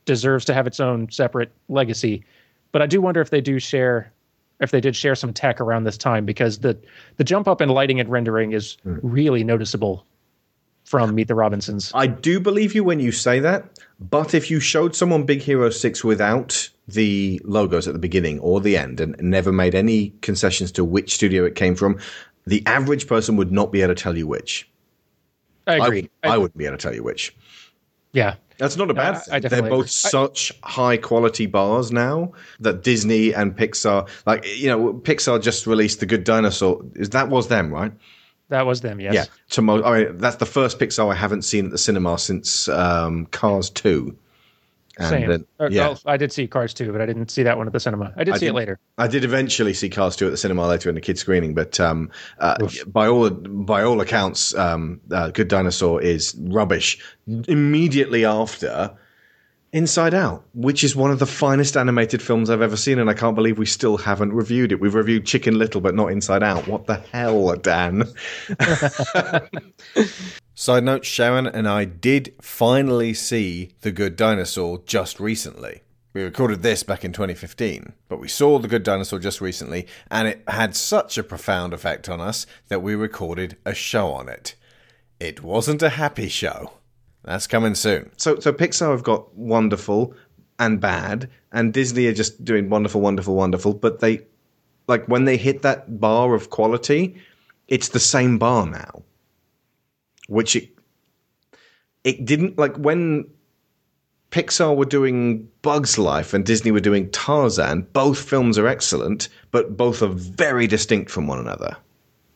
deserves 0.05 0.45
to 0.47 0.55
have 0.55 0.67
its 0.67 0.81
own 0.81 1.11
separate 1.11 1.51
legacy. 1.69 2.25
But 2.73 2.83
I 2.83 2.87
do 2.87 3.01
wonder 3.01 3.23
if 3.23 3.31
they 3.31 3.41
do 3.41 3.59
share 3.59 4.13
if 4.61 4.71
they 4.71 4.81
did 4.81 4.97
share 4.97 5.15
some 5.15 5.33
tech 5.33 5.61
around 5.61 5.85
this 5.85 5.99
time 5.99 6.25
because 6.25 6.59
the 6.59 6.79
the 7.17 7.25
jump 7.25 7.49
up 7.49 7.61
in 7.61 7.69
lighting 7.69 8.01
and 8.01 8.09
rendering 8.09 8.53
is 8.53 8.77
hmm. 8.83 8.99
really 9.03 9.45
noticeable 9.45 10.07
from 10.85 11.15
Meet 11.15 11.29
the 11.29 11.35
Robinsons. 11.35 11.93
I 11.95 12.07
do 12.07 12.41
believe 12.41 12.75
you 12.75 12.83
when 12.83 12.99
you 12.99 13.13
say 13.13 13.41
that, 13.41 13.79
but 14.01 14.33
if 14.33 14.51
you 14.51 14.59
showed 14.59 14.97
someone 14.97 15.25
Big 15.25 15.43
Hero 15.43 15.69
6 15.69 16.03
without 16.03 16.71
the 16.89 17.39
logos 17.45 17.87
at 17.87 17.93
the 17.93 17.99
beginning 17.99 18.39
or 18.41 18.61
the 18.63 18.79
end 18.79 18.99
and 18.99 19.15
never 19.21 19.53
made 19.53 19.75
any 19.75 20.15
concessions 20.23 20.73
to 20.73 20.85
which 20.85 21.15
studio 21.15 21.45
it 21.45 21.55
came 21.55 21.75
from, 21.75 21.99
the 22.47 22.63
average 22.65 23.07
person 23.07 23.37
would 23.37 23.53
not 23.53 23.71
be 23.71 23.83
able 23.83 23.95
to 23.95 24.03
tell 24.03 24.17
you 24.17 24.27
which. 24.27 24.67
I 25.67 25.77
agree. 25.77 26.09
I, 26.25 26.29
I 26.29 26.39
wouldn't 26.39 26.57
be 26.57 26.65
able 26.65 26.79
to 26.79 26.83
tell 26.83 26.95
you 26.95 27.03
which. 27.03 27.37
Yeah. 28.13 28.35
That's 28.59 28.77
not 28.77 28.91
a 28.91 28.95
bad 28.95 29.15
Uh, 29.15 29.19
thing. 29.21 29.35
I 29.35 29.41
They're 29.41 29.63
both 29.63 29.71
agree. 29.71 29.81
I- 29.83 30.11
such 30.11 30.53
high 30.65 30.97
quality 30.97 31.47
bars 31.47 31.93
now 31.93 32.33
that 32.61 32.83
Disney 32.83 33.33
and 33.33 33.57
Pixar, 33.57 34.09
like, 34.27 34.45
you 34.59 34.69
know, 34.69 34.95
Pixar 34.95 35.41
just 35.41 35.67
released 35.67 36.01
The 36.01 36.07
Good 36.07 36.25
Dinosaur. 36.25 36.83
Is 36.97 37.11
That 37.11 37.29
was 37.29 37.47
them, 37.49 37.73
right? 37.73 37.93
That 38.49 38.67
was 38.67 38.81
them, 38.81 38.99
yes. 39.01 39.15
Yeah. 39.15 39.25
To 39.51 39.63
mo- 39.63 39.83
I 39.85 40.05
mean, 40.05 40.19
that's 40.19 40.37
the 40.37 40.47
first 40.47 40.79
Pixar 40.81 41.13
I 41.13 41.15
haven't 41.15 41.43
seen 41.43 41.67
at 41.67 41.71
the 41.71 41.79
cinema 41.79 42.19
since 42.19 42.67
um, 42.69 43.27
Cars 43.27 43.71
2. 43.71 44.17
And 44.99 45.09
Same. 45.09 45.29
then- 45.29 45.45
Uh, 45.61 45.69
yeah. 45.71 45.89
well, 45.89 46.01
I 46.07 46.17
did 46.17 46.33
see 46.33 46.47
Cars 46.49 46.75
2, 46.75 46.91
but 46.91 47.01
I 47.01 47.07
didn't 47.07 47.31
see 47.31 47.45
that 47.45 47.57
one 47.57 47.67
at 47.69 47.73
the 47.73 47.81
cinema. 47.81 48.13
I 48.17 48.25
did 48.25 48.37
see 48.37 48.47
it 48.47 48.55
later. 48.55 48.81
I 48.99 49.07
did 49.07 49.25
eventually 49.25 49.73
see 49.73 49.89
Cars 49.89 50.17
2 50.17 50.27
at 50.27 50.31
the 50.31 50.37
cinema 50.37 50.67
later 50.67 50.89
in 50.89 50.95
the 50.97 51.01
kids 51.01 51.21
screening, 51.21 51.55
but 51.55 51.79
um, 51.79 52.11
uh, 52.41 52.57
by 52.87 53.07
all 53.07 53.31
by 53.31 53.83
all 53.85 54.01
accounts, 54.01 54.55
um, 54.55 55.01
uh, 55.13 55.31
Good 55.31 55.49
Dinosaur 55.49 56.03
is 56.03 56.35
rubbish. 56.39 56.99
Immediately 57.27 58.25
after 58.25 58.97
Inside 59.73 60.15
Out, 60.15 60.45
which 60.55 60.83
is 60.83 60.97
one 60.97 61.11
of 61.11 61.19
the 61.19 61.27
finest 61.27 61.77
animated 61.77 62.23
films 62.23 62.49
I've 62.51 62.63
ever 62.63 62.77
seen, 62.77 62.99
and 62.99 63.11
I 63.11 63.15
can't 63.15 63.37
believe 63.37 63.59
we 63.59 63.67
still 63.67 63.99
haven't 63.99 64.33
reviewed 64.33 64.73
it. 64.73 64.81
We've 64.81 64.95
reviewed 64.95 65.27
Chicken 65.27 65.59
Little, 65.59 65.81
but 65.81 65.95
not 65.95 66.11
Inside 66.11 66.43
Out. 66.43 66.67
What 66.67 66.87
the 66.87 66.97
hell, 67.13 67.55
Dan? 67.55 68.05
Side 70.61 70.83
note 70.83 71.05
Sharon 71.05 71.47
and 71.47 71.69
I 71.69 71.85
did 71.85 72.35
finally 72.43 73.15
see 73.15 73.71
The 73.83 73.93
Good 73.93 74.17
Dinosaur 74.17 74.83
just 74.85 75.21
recently. 75.21 75.83
We 76.13 76.25
recorded 76.25 76.63
this 76.63 76.83
back 76.83 77.05
in 77.05 77.13
2015, 77.13 77.93
but 78.09 78.19
we 78.19 78.27
saw 78.27 78.59
The 78.59 78.67
Good 78.67 78.83
Dinosaur 78.83 79.21
just 79.21 79.41
recently, 79.41 79.87
and 80.11 80.27
it 80.27 80.43
had 80.49 80.75
such 80.75 81.17
a 81.17 81.23
profound 81.23 81.73
effect 81.75 82.09
on 82.09 82.21
us 82.21 82.45
that 82.67 82.83
we 82.83 82.97
recorded 82.97 83.57
a 83.65 83.73
show 83.73 84.11
on 84.11 84.29
it. 84.29 84.57
It 85.21 85.45
wasn't 85.45 85.81
a 85.81 85.91
happy 85.91 86.27
show. 86.29 86.73
That's 87.23 87.47
coming 87.47 87.77
soon. 87.77 88.11
So, 88.17 88.41
so 88.41 88.53
Pixar 88.53 88.91
have 88.91 89.05
got 89.05 89.33
wonderful 89.37 90.13
and 90.59 90.81
bad, 90.81 91.31
and 91.53 91.73
Disney 91.73 92.07
are 92.07 92.13
just 92.13 92.45
doing 92.45 92.69
wonderful, 92.69 93.01
wonderful, 93.01 93.37
wonderful. 93.37 93.75
But 93.75 94.01
they, 94.01 94.27
like, 94.89 95.07
when 95.07 95.25
they 95.25 95.37
hit 95.37 95.63
that 95.63 96.01
bar 96.01 96.35
of 96.35 96.51
quality, 96.51 97.15
it's 97.69 97.91
the 97.91 98.01
same 98.01 98.39
bar 98.39 98.67
now. 98.67 99.05
Which 100.29 100.55
it, 100.57 100.69
it 102.05 102.25
didn't 102.25 102.59
like 102.59 102.77
when 102.77 103.27
Pixar 104.31 104.77
were 104.77 104.85
doing 104.85 105.49
Bugs 105.63 105.99
Life 105.99 106.33
and 106.35 106.45
Disney 106.45 106.71
were 106.71 106.81
doing 106.81 107.11
Tarzan. 107.11 107.83
Both 107.93 108.21
films 108.21 108.57
are 108.59 108.67
excellent, 108.69 109.29
but 109.51 109.77
both 109.77 110.03
are 110.03 110.09
very 110.09 110.67
distinct 110.67 111.11
from 111.11 111.27
one 111.27 111.39
another. 111.39 111.77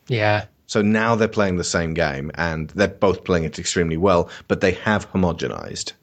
Yeah. 0.07 0.45
So 0.65 0.81
now 0.81 1.13
they're 1.15 1.27
playing 1.27 1.57
the 1.57 1.63
same 1.63 1.93
game, 1.93 2.31
and 2.35 2.69
they're 2.69 2.87
both 2.87 3.23
playing 3.25 3.43
it 3.43 3.59
extremely 3.59 3.97
well, 3.97 4.29
but 4.47 4.61
they 4.61 4.71
have 4.71 5.11
homogenized. 5.11 5.93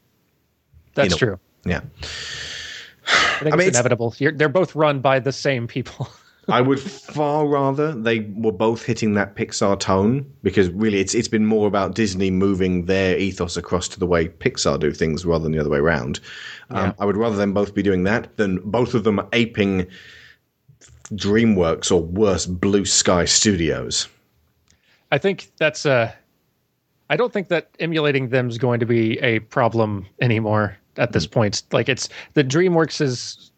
That's 0.94 1.06
You 1.06 1.10
know, 1.10 1.16
true. 1.16 1.40
Yeah. 1.64 1.80
I 3.08 3.38
think 3.42 3.54
I 3.54 3.56
mean, 3.56 3.60
it's 3.60 3.68
it's- 3.68 3.74
inevitable. 3.76 4.14
You're, 4.18 4.32
they're 4.32 4.48
both 4.48 4.74
run 4.76 5.00
by 5.00 5.18
the 5.18 5.32
same 5.32 5.66
people. 5.66 6.08
I 6.50 6.60
would 6.60 6.80
far 6.80 7.46
rather 7.46 7.92
they 7.92 8.20
were 8.34 8.52
both 8.52 8.84
hitting 8.84 9.14
that 9.14 9.36
Pixar 9.36 9.78
tone 9.78 10.30
because 10.42 10.68
really 10.70 11.00
it's 11.00 11.14
it's 11.14 11.28
been 11.28 11.46
more 11.46 11.66
about 11.66 11.94
Disney 11.94 12.30
moving 12.30 12.86
their 12.86 13.16
ethos 13.16 13.56
across 13.56 13.88
to 13.88 13.98
the 13.98 14.06
way 14.06 14.28
Pixar 14.28 14.78
do 14.78 14.92
things 14.92 15.24
rather 15.24 15.44
than 15.44 15.52
the 15.52 15.58
other 15.58 15.70
way 15.70 15.78
around. 15.78 16.20
Um, 16.70 16.86
Yeah. 16.86 16.92
I 16.98 17.04
would 17.06 17.16
rather 17.16 17.36
them 17.36 17.52
both 17.52 17.74
be 17.74 17.82
doing 17.82 18.04
that 18.04 18.36
than 18.36 18.58
both 18.64 18.94
of 18.94 19.04
them 19.04 19.20
aping 19.32 19.86
DreamWorks 21.12 21.90
or 21.90 22.02
worse, 22.02 22.46
Blue 22.46 22.84
Sky 22.84 23.24
Studios. 23.24 24.08
I 25.12 25.18
think 25.18 25.50
that's 25.58 25.84
uh 25.86 26.12
I 27.10 27.16
don't 27.16 27.32
think 27.32 27.48
that 27.48 27.68
emulating 27.80 28.28
them 28.28 28.48
is 28.48 28.58
going 28.58 28.78
to 28.80 28.86
be 28.86 29.18
a 29.18 29.40
problem 29.40 30.06
anymore 30.20 30.76
at 30.96 31.12
this 31.12 31.26
point. 31.26 31.64
Like 31.72 31.88
it's 31.88 32.08
the 32.34 32.44
DreamWorks' 32.44 33.49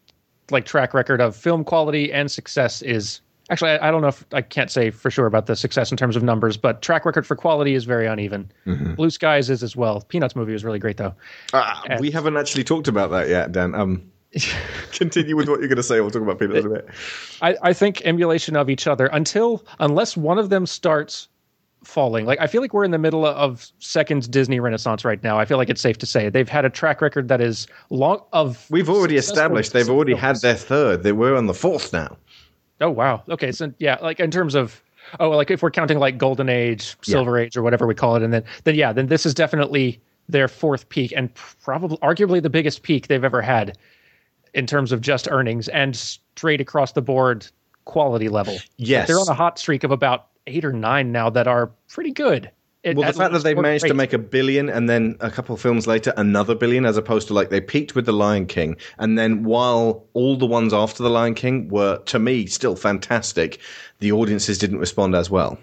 like 0.53 0.65
track 0.65 0.93
record 0.93 1.19
of 1.19 1.35
film 1.35 1.63
quality 1.63 2.11
and 2.13 2.31
success 2.31 2.81
is 2.81 3.21
actually 3.49 3.71
I, 3.71 3.89
I 3.89 3.91
don't 3.91 4.01
know 4.01 4.07
if 4.07 4.25
I 4.31 4.41
can't 4.41 4.71
say 4.71 4.89
for 4.91 5.11
sure 5.11 5.25
about 5.25 5.47
the 5.47 5.55
success 5.55 5.91
in 5.91 5.97
terms 5.97 6.15
of 6.15 6.23
numbers, 6.23 6.55
but 6.55 6.81
track 6.81 7.05
record 7.05 7.27
for 7.27 7.35
quality 7.35 7.73
is 7.73 7.83
very 7.83 8.07
uneven. 8.07 8.51
Mhm. 8.65 8.95
Blue 8.95 9.09
Skies 9.09 9.49
is 9.49 9.63
as 9.63 9.75
well. 9.75 10.01
Peanuts 10.01 10.35
movie 10.35 10.53
was 10.53 10.63
really 10.63 10.79
great 10.79 10.97
though. 10.97 11.13
Uh, 11.51 11.97
we 11.99 12.11
haven't 12.11 12.37
actually 12.37 12.63
talked 12.63 12.87
about 12.87 13.11
that 13.11 13.27
yet, 13.27 13.51
Dan. 13.51 13.75
Um, 13.75 14.09
continue 14.91 15.35
with 15.35 15.47
what 15.47 15.59
you're 15.59 15.67
going 15.67 15.77
to 15.77 15.83
say. 15.83 16.01
We'll 16.01 16.09
talk 16.09 16.23
about 16.23 16.39
Peanuts 16.39 16.65
in 16.65 16.71
a 16.71 16.75
bit. 16.75 16.87
I, 17.41 17.55
I 17.61 17.73
think 17.73 18.01
emulation 18.03 18.55
of 18.55 18.69
each 18.69 18.87
other 18.87 19.07
until 19.07 19.63
unless 19.79 20.17
one 20.17 20.39
of 20.39 20.49
them 20.49 20.65
starts 20.65 21.27
falling. 21.83 22.25
Like 22.25 22.39
I 22.39 22.47
feel 22.47 22.61
like 22.61 22.73
we're 22.73 22.83
in 22.83 22.91
the 22.91 22.97
middle 22.97 23.25
of 23.25 23.67
second 23.79 24.29
Disney 24.31 24.59
Renaissance 24.59 25.03
right 25.05 25.21
now. 25.23 25.39
I 25.39 25.45
feel 25.45 25.57
like 25.57 25.69
it's 25.69 25.81
safe 25.81 25.97
to 25.99 26.05
say 26.05 26.29
they've 26.29 26.49
had 26.49 26.65
a 26.65 26.69
track 26.69 27.01
record 27.01 27.27
that 27.27 27.41
is 27.41 27.67
long 27.89 28.21
of. 28.33 28.65
We've 28.69 28.89
already 28.89 29.17
established 29.17 29.73
they've 29.73 29.89
already 29.89 30.15
had 30.15 30.37
their 30.41 30.55
third. 30.55 31.03
They 31.03 31.11
were 31.11 31.35
on 31.35 31.47
the 31.47 31.53
fourth 31.53 31.93
now. 31.93 32.17
Oh 32.81 32.89
wow. 32.89 33.23
Okay, 33.29 33.51
so 33.51 33.73
yeah, 33.79 33.97
like 34.01 34.19
in 34.19 34.31
terms 34.31 34.55
of 34.55 34.81
oh, 35.19 35.29
like 35.29 35.51
if 35.51 35.61
we're 35.61 35.71
counting 35.71 35.99
like 35.99 36.17
Golden 36.17 36.49
Age, 36.49 36.95
Yeah. 37.05 37.13
Silver 37.13 37.37
Age, 37.37 37.55
or 37.57 37.61
whatever 37.61 37.87
we 37.87 37.95
call 37.95 38.15
it, 38.15 38.23
and 38.23 38.33
then 38.33 38.43
then 38.63 38.75
yeah, 38.75 38.91
then 38.93 39.07
this 39.07 39.25
is 39.25 39.33
definitely 39.33 40.01
their 40.29 40.47
fourth 40.47 40.87
peak 40.89 41.13
and 41.15 41.29
probably 41.61 41.97
arguably 41.97 42.41
the 42.41 42.49
biggest 42.49 42.83
peak 42.83 43.07
they've 43.07 43.23
ever 43.25 43.41
had 43.41 43.77
in 44.53 44.65
terms 44.65 44.91
of 44.91 45.01
just 45.01 45.27
earnings 45.29 45.67
and 45.69 45.95
straight 45.95 46.61
across 46.61 46.93
the 46.93 47.01
board 47.01 47.45
quality 47.85 48.29
level. 48.29 48.57
Yes. 48.77 49.07
they're 49.07 49.19
on 49.19 49.27
a 49.27 49.33
hot 49.33 49.59
streak 49.59 49.83
of 49.83 49.91
about 49.91 50.27
eight 50.47 50.65
or 50.65 50.73
nine 50.73 51.11
now 51.11 51.29
that 51.29 51.47
are 51.47 51.71
pretty 51.89 52.11
good. 52.11 52.51
It- 52.83 52.97
well, 52.97 53.07
the 53.09 53.17
fact 53.17 53.31
that 53.31 53.43
they've 53.43 53.57
managed 53.57 53.87
to 53.87 53.93
make 53.93 54.11
a 54.11 54.17
billion 54.17 54.69
and 54.69 54.89
then 54.89 55.15
a 55.21 55.31
couple 55.31 55.55
of 55.55 55.61
films 55.61 55.87
later 55.87 56.13
another 56.17 56.53
billion, 56.53 56.85
as 56.85 56.97
opposed 56.97 57.29
to 57.29 57.33
like 57.33 57.49
they 57.49 57.61
peaked 57.61 57.95
with 57.95 58.05
The 58.05 58.11
Lion 58.11 58.45
King, 58.45 58.75
and 58.99 59.17
then 59.17 59.43
while 59.45 60.05
all 60.13 60.35
the 60.35 60.45
ones 60.45 60.73
after 60.73 61.01
The 61.01 61.09
Lion 61.09 61.33
King 61.33 61.69
were 61.69 61.99
to 62.05 62.19
me 62.19 62.45
still 62.45 62.75
fantastic, 62.75 63.59
the 63.99 64.11
audiences 64.11 64.57
didn't 64.57 64.79
respond 64.79 65.15
as 65.15 65.29
well. 65.29 65.57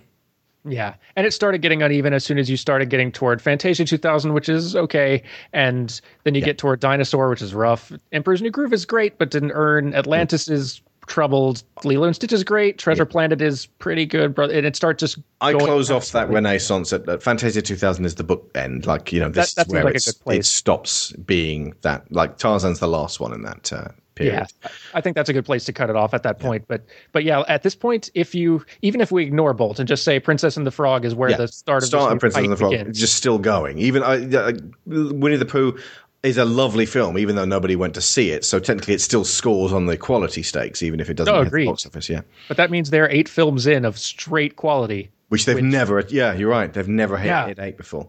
Yeah, 0.65 0.94
and 1.16 1.27
it 1.27 1.32
started 1.32 1.62
getting 1.62 1.82
uneven 1.82 2.12
as 2.12 2.23
soon 2.23 2.39
as 2.39 2.51
you 2.51 2.57
started 2.59 2.90
getting 2.90 3.11
toward 3.12 3.40
Fantasia 3.40 3.85
2000, 3.85 4.35
which 4.35 4.48
is 4.48 4.77
okay, 4.77 5.23
and 5.55 6.01
then 6.24 6.35
you 6.35 6.43
get 6.43 6.59
toward 6.59 6.81
Dinosaur, 6.81 7.31
which 7.31 7.40
is 7.40 7.55
rough. 7.55 7.90
Emperor's 8.12 8.43
New 8.43 8.51
Groove 8.51 8.74
is 8.74 8.85
great, 8.85 9.16
but 9.19 9.31
didn't 9.31 9.52
earn. 9.52 9.89
Hmm. 9.93 9.94
Atlantis 9.94 10.48
is 10.48 10.82
troubled. 11.06 11.62
Lilo 11.85 12.06
and 12.06 12.14
Stitch 12.14 12.32
is 12.32 12.44
great. 12.44 12.78
Treasure 12.78 13.05
Planet 13.06 13.40
is 13.40 13.66
pretty 13.66 14.06
good, 14.06 14.35
brother. 14.35 14.55
And 14.55 14.66
it 14.66 14.77
starts 14.77 15.01
just. 15.01 15.18
I 15.40 15.52
close 15.55 15.90
off 15.90 16.10
that 16.12 16.28
renaissance 16.28 16.93
at, 16.93 17.09
at 17.09 17.22
Fantasia 17.22 17.62
2000 17.62 18.05
is 18.05 18.14
the 18.16 18.24
book 18.24 18.51
end. 18.55 18.86
Like 18.86 19.12
you 19.12 19.20
know, 19.20 19.28
this 19.28 19.55
That- 19.55 19.68
that 19.68 19.68
is 19.68 19.72
where 19.72 19.85
like 19.85 19.94
a 19.97 19.98
good 20.01 20.20
place. 20.20 20.39
it 20.47 20.48
stops 20.48 21.12
being 21.12 21.74
that. 21.82 22.10
Like 22.12 22.39
Tarzan's 22.39 22.78
the 22.81 22.89
last 22.89 23.20
one 23.20 23.32
in 23.32 23.43
that 23.43 23.72
uh, 23.72 23.89
period. 24.14 24.47
Yeah, 24.62 24.68
I 24.94 25.01
think 25.01 25.16
that's 25.16 25.28
a 25.31 25.32
good 25.32 25.44
place 25.47 25.64
to 25.64 25.72
cut 25.72 25.89
it 25.90 25.97
off 25.97 26.12
at 26.14 26.22
that 26.24 26.39
point. 26.39 26.64
But 26.68 26.85
but 27.12 27.24
yeah, 27.24 27.43
at 27.48 27.62
this 27.62 27.74
point, 27.74 28.10
if 28.14 28.35
you 28.35 28.64
even 28.82 29.01
if 29.01 29.10
we 29.10 29.22
ignore 29.24 29.55
Bolt 29.55 29.78
and 29.78 29.89
just 29.89 30.05
say 30.05 30.20
Princess 30.20 30.56
and 30.56 30.66
the 30.66 30.70
Frog 30.70 31.05
is 31.05 31.14
where 31.14 31.31
Yeah. 31.31 31.39
the 31.39 31.48
start 31.48 31.82
of 31.82 31.89
Start 31.89 32.12
of 32.12 32.18
Princess 32.20 32.43
and 32.43 32.52
the 32.52 32.56
Frog, 32.56 32.72
begins. 32.72 32.98
just 33.01 33.14
still 33.14 33.39
going. 33.39 33.78
Even 33.78 34.02
I, 34.02 34.24
uh, 34.36 34.52
Winnie 34.86 35.36
the 35.36 35.47
Pooh 35.47 35.78
is 36.22 36.36
a 36.36 36.44
lovely 36.44 36.84
film, 36.86 37.16
even 37.18 37.34
though 37.36 37.44
nobody 37.44 37.76
went 37.76 37.94
to 37.94 38.01
see 38.01 38.30
it. 38.30 38.44
So 38.44 38.59
technically, 38.59 38.94
it 38.94 39.01
still 39.01 39.24
scores 39.24 39.72
on 39.72 39.86
the 39.86 39.97
quality 39.97 40.42
stakes, 40.42 40.82
even 40.82 41.01
if 41.01 41.09
it 41.09 41.14
doesn't 41.14 41.32
No, 41.34 41.42
hit 41.44 41.52
the 41.52 41.66
box 41.66 41.86
office. 41.86 42.09
Yeah, 42.09 42.20
But 42.48 42.56
that 42.59 42.70
means 42.70 42.90
there 42.90 43.05
are 43.05 43.10
eight 43.10 43.28
films 43.28 43.66
in 43.66 43.84
of 43.84 43.98
straight 43.98 44.56
quality. 44.56 45.10
which 45.28 45.44
they've 45.47 45.62
never. 45.62 46.05
Yeah, 46.09 46.34
you're 46.34 46.51
right. 46.51 46.72
They've 46.72 46.88
never 46.88 47.16
hit, 47.16 47.26
Yeah. 47.28 47.47
hit 47.47 47.59
eight 47.59 47.76
before. 47.76 48.09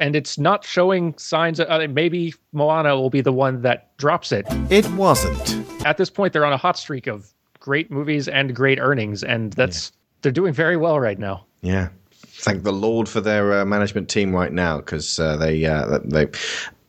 and 0.00 0.14
it's 0.14 0.38
not 0.38 0.64
showing 0.64 1.12
signs 1.18 1.58
of 1.58 1.66
uh, 1.68 1.88
maybe 1.88 2.32
Moana 2.52 2.94
will 2.96 3.10
be 3.10 3.20
the 3.20 3.32
one 3.32 3.62
that 3.62 3.96
drops 3.96 4.30
it. 4.30 4.46
It 4.70 4.88
wasn't. 4.92 5.64
At 5.84 5.96
this 5.96 6.08
point, 6.10 6.32
they're 6.32 6.44
on 6.44 6.52
a 6.52 6.56
hot 6.58 6.78
streak 6.78 7.08
of 7.08 7.26
great 7.58 7.90
movies 7.90 8.28
and 8.28 8.54
great 8.54 8.78
earnings, 8.78 9.24
and 9.24 9.52
that's 9.54 9.90
they're 10.22 10.30
doing 10.30 10.52
very 10.52 10.76
well 10.76 11.00
right 11.00 11.18
now. 11.18 11.44
Yeah. 11.62 11.88
Thank 12.12 12.62
the 12.62 12.72
Lord 12.72 13.08
for 13.08 13.20
their 13.20 13.60
uh, 13.60 13.64
management 13.64 14.08
team 14.08 14.32
right 14.32 14.52
now 14.52 14.76
because 14.76 15.18
uh, 15.18 15.36
they 15.36 15.64
uh, 15.64 15.98
they 16.04 16.26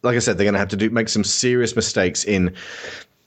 like 0.02 0.16
I 0.16 0.20
said 0.20 0.38
they're 0.38 0.46
going 0.46 0.54
to 0.54 0.60
have 0.60 0.70
to 0.70 0.78
do 0.78 0.90
make 0.90 1.10
some 1.10 1.24
serious 1.24 1.76
mistakes 1.76 2.24
in 2.24 2.54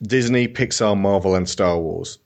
Disney, 0.03 0.49
Pixar, 0.49 0.99
Marvel, 0.99 1.35
and 1.35 1.49
Star 1.49 1.78
Wars 1.78 2.19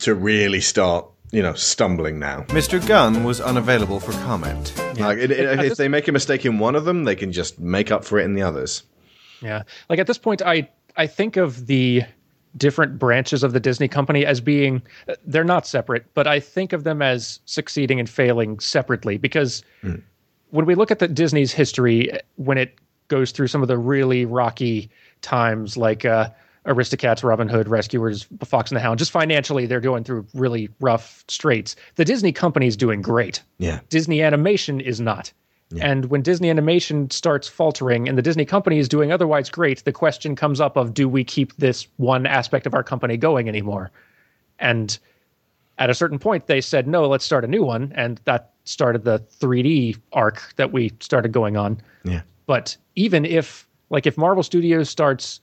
to 0.00 0.14
really 0.14 0.60
start 0.60 1.06
you 1.32 1.42
know 1.42 1.54
stumbling 1.54 2.18
now. 2.18 2.42
Mr. 2.48 2.84
Gunn 2.86 3.24
was 3.24 3.40
unavailable 3.40 4.00
for 4.00 4.12
comment. 4.24 4.76
Like 4.98 5.18
it, 5.18 5.30
it- 5.30 5.60
if 5.60 5.76
they 5.76 5.88
make 5.88 6.08
a 6.08 6.12
mistake 6.12 6.44
in 6.44 6.58
one 6.58 6.74
of 6.74 6.84
them, 6.84 7.04
they 7.04 7.16
can 7.16 7.32
just 7.32 7.58
make 7.58 7.90
up 7.90 8.04
for 8.04 8.18
it 8.18 8.24
in 8.24 8.34
the 8.34 8.42
others. 8.42 8.82
Yeah, 9.42 9.62
like 9.88 9.98
at 9.98 10.06
this 10.06 10.18
point, 10.18 10.42
I 10.42 10.68
I 10.96 11.06
think 11.06 11.36
of 11.36 11.66
the 11.66 12.02
different 12.56 12.98
branches 12.98 13.42
of 13.42 13.52
the 13.52 13.60
Disney 13.60 13.88
company 13.88 14.24
as 14.24 14.40
being 14.40 14.82
they're 15.26 15.44
not 15.44 15.66
separate, 15.66 16.06
but 16.14 16.26
I 16.26 16.40
think 16.40 16.72
of 16.72 16.84
them 16.84 17.02
as 17.02 17.40
succeeding 17.44 18.00
and 18.00 18.08
failing 18.08 18.58
separately 18.60 19.18
because 19.18 19.62
hmm. 19.82 19.96
when 20.50 20.64
we 20.64 20.74
look 20.74 20.90
at 20.90 20.98
the 20.98 21.08
Disney's 21.08 21.52
history, 21.52 22.10
when 22.36 22.56
it 22.56 22.78
goes 23.08 23.32
through 23.32 23.48
some 23.48 23.62
of 23.62 23.68
the 23.68 23.78
really 23.78 24.24
rocky 24.24 24.90
times, 25.22 25.76
like 25.76 26.04
uh, 26.04 26.30
Aristocats, 26.66 27.22
Robin 27.22 27.48
Hood, 27.48 27.68
Rescuers, 27.68 28.26
Fox 28.44 28.70
and 28.70 28.76
the 28.76 28.80
Hound, 28.80 28.98
just 28.98 29.10
financially, 29.10 29.66
they're 29.66 29.80
going 29.80 30.04
through 30.04 30.26
really 30.34 30.68
rough 30.80 31.24
straits. 31.28 31.76
The 31.94 32.04
Disney 32.04 32.32
company 32.32 32.66
is 32.66 32.76
doing 32.76 33.02
great. 33.02 33.42
Yeah. 33.58 33.80
Disney 33.88 34.22
Animation 34.22 34.80
is 34.80 35.00
not. 35.00 35.32
And 35.80 36.06
when 36.06 36.22
Disney 36.22 36.48
Animation 36.48 37.10
starts 37.10 37.48
faltering 37.48 38.08
and 38.08 38.16
the 38.16 38.22
Disney 38.22 38.44
company 38.44 38.78
is 38.78 38.88
doing 38.88 39.10
otherwise 39.10 39.50
great, 39.50 39.84
the 39.84 39.92
question 39.92 40.36
comes 40.36 40.60
up 40.60 40.76
of 40.76 40.94
do 40.94 41.08
we 41.08 41.24
keep 41.24 41.56
this 41.56 41.88
one 41.96 42.24
aspect 42.24 42.66
of 42.66 42.74
our 42.74 42.84
company 42.84 43.16
going 43.16 43.48
anymore? 43.48 43.90
And 44.60 44.96
at 45.78 45.90
a 45.90 45.94
certain 45.94 46.18
point, 46.18 46.46
they 46.46 46.60
said, 46.60 46.86
no, 46.86 47.08
let's 47.08 47.24
start 47.24 47.44
a 47.44 47.48
new 47.48 47.64
one. 47.64 47.92
And 47.96 48.20
that 48.24 48.52
started 48.64 49.04
the 49.04 49.18
3D 49.40 49.98
arc 50.12 50.54
that 50.56 50.72
we 50.72 50.92
started 51.00 51.32
going 51.32 51.56
on. 51.56 51.80
Yeah. 52.04 52.22
But 52.46 52.76
even 52.94 53.24
if, 53.24 53.68
like, 53.90 54.06
if 54.06 54.16
Marvel 54.16 54.42
Studios 54.42 54.88
starts 54.88 55.40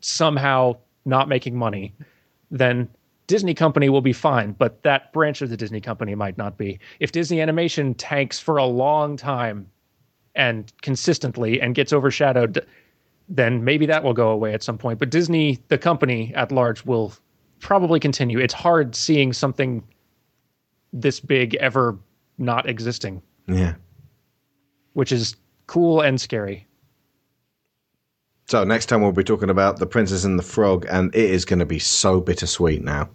somehow 0.00 0.76
not 1.04 1.28
making 1.28 1.56
money, 1.56 1.94
then 2.50 2.88
Disney 3.26 3.54
company 3.54 3.88
will 3.88 4.00
be 4.00 4.12
fine, 4.12 4.52
but 4.58 4.82
that 4.82 5.12
branch 5.12 5.40
of 5.40 5.50
the 5.50 5.56
Disney 5.56 5.80
company 5.80 6.14
might 6.14 6.36
not 6.36 6.58
be. 6.58 6.80
If 6.98 7.12
Disney 7.12 7.40
Animation 7.40 7.94
tanks 7.94 8.40
for 8.40 8.56
a 8.56 8.64
long 8.66 9.16
time 9.16 9.68
and 10.34 10.72
consistently 10.82 11.60
and 11.60 11.74
gets 11.74 11.92
overshadowed, 11.92 12.66
then 13.28 13.62
maybe 13.62 13.86
that 13.86 14.02
will 14.02 14.14
go 14.14 14.30
away 14.30 14.52
at 14.52 14.62
some 14.64 14.76
point. 14.78 14.98
But 14.98 15.10
Disney, 15.10 15.60
the 15.68 15.78
company 15.78 16.34
at 16.34 16.50
large, 16.50 16.84
will 16.84 17.12
probably 17.60 18.00
continue. 18.00 18.40
It's 18.40 18.54
hard 18.54 18.96
seeing 18.96 19.32
something 19.32 19.84
this 20.92 21.20
big 21.20 21.54
ever 21.56 21.96
not 22.38 22.68
existing, 22.68 23.22
Yeah. 23.46 23.74
which 24.94 25.12
is 25.12 25.36
cool 25.70 26.00
and 26.00 26.20
scary. 26.20 26.66
So 28.48 28.64
next 28.64 28.86
time 28.86 29.02
we'll 29.02 29.12
be 29.12 29.22
talking 29.22 29.50
about 29.50 29.78
the 29.78 29.86
Princess 29.86 30.24
and 30.24 30.36
the 30.36 30.42
Frog, 30.42 30.84
and 30.90 31.14
it 31.14 31.30
is 31.30 31.44
going 31.44 31.60
to 31.60 31.66
be 31.66 31.78
so 31.78 32.20
bittersweet 32.20 32.82
now. 32.82 33.08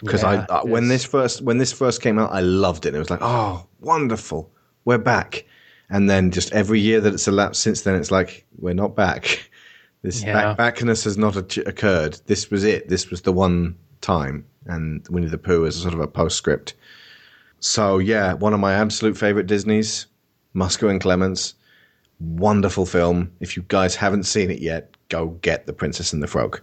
Because 0.00 0.24
Yeah, 0.24 0.44
I, 0.50 0.58
I 0.58 0.64
when 0.64 0.88
this 0.88 1.04
first 1.04 1.42
when 1.42 1.58
this 1.58 1.72
first 1.72 2.02
came 2.02 2.18
out, 2.18 2.32
I 2.32 2.40
loved 2.40 2.86
it. 2.86 2.94
It 2.96 2.98
was 2.98 3.08
like, 3.08 3.20
oh, 3.22 3.68
wonderful, 3.78 4.50
we're 4.84 4.98
back. 4.98 5.44
And 5.90 6.10
then 6.10 6.32
just 6.32 6.52
every 6.52 6.80
year 6.80 7.00
that 7.00 7.14
it's 7.14 7.28
elapsed 7.28 7.62
since 7.62 7.82
then, 7.82 7.94
it's 7.94 8.10
like 8.10 8.46
we're 8.58 8.74
not 8.74 8.96
back. 8.96 9.48
This 10.04 10.24
Yeah. 10.24 10.32
back, 10.32 10.56
backness 10.56 11.04
has 11.04 11.16
not 11.16 11.36
occurred. 11.58 12.18
This 12.26 12.50
was 12.50 12.64
it. 12.64 12.88
This 12.88 13.08
was 13.08 13.22
the 13.22 13.32
one 13.32 13.76
time, 14.00 14.44
and 14.66 15.06
Winnie 15.08 15.28
the 15.28 15.38
Pooh 15.38 15.64
is 15.64 15.76
sort 15.76 15.94
of 15.94 16.00
a 16.00 16.08
postscript. 16.08 16.74
So 17.60 17.98
yeah, 17.98 18.32
one 18.32 18.52
of 18.52 18.58
my 18.58 18.72
absolute 18.72 19.16
favorite 19.16 19.46
Disney's, 19.46 20.08
Musker 20.56 20.90
and 20.90 21.00
Clements. 21.00 21.54
Wonderful 22.22 22.86
film. 22.86 23.32
If 23.40 23.56
you 23.56 23.64
guys 23.66 23.96
haven't 23.96 24.24
seen 24.24 24.50
it 24.50 24.60
yet, 24.60 24.94
go 25.08 25.30
get 25.42 25.66
The 25.66 25.72
Princess 25.72 26.12
and 26.12 26.22
the 26.22 26.28
Frog. 26.28 26.60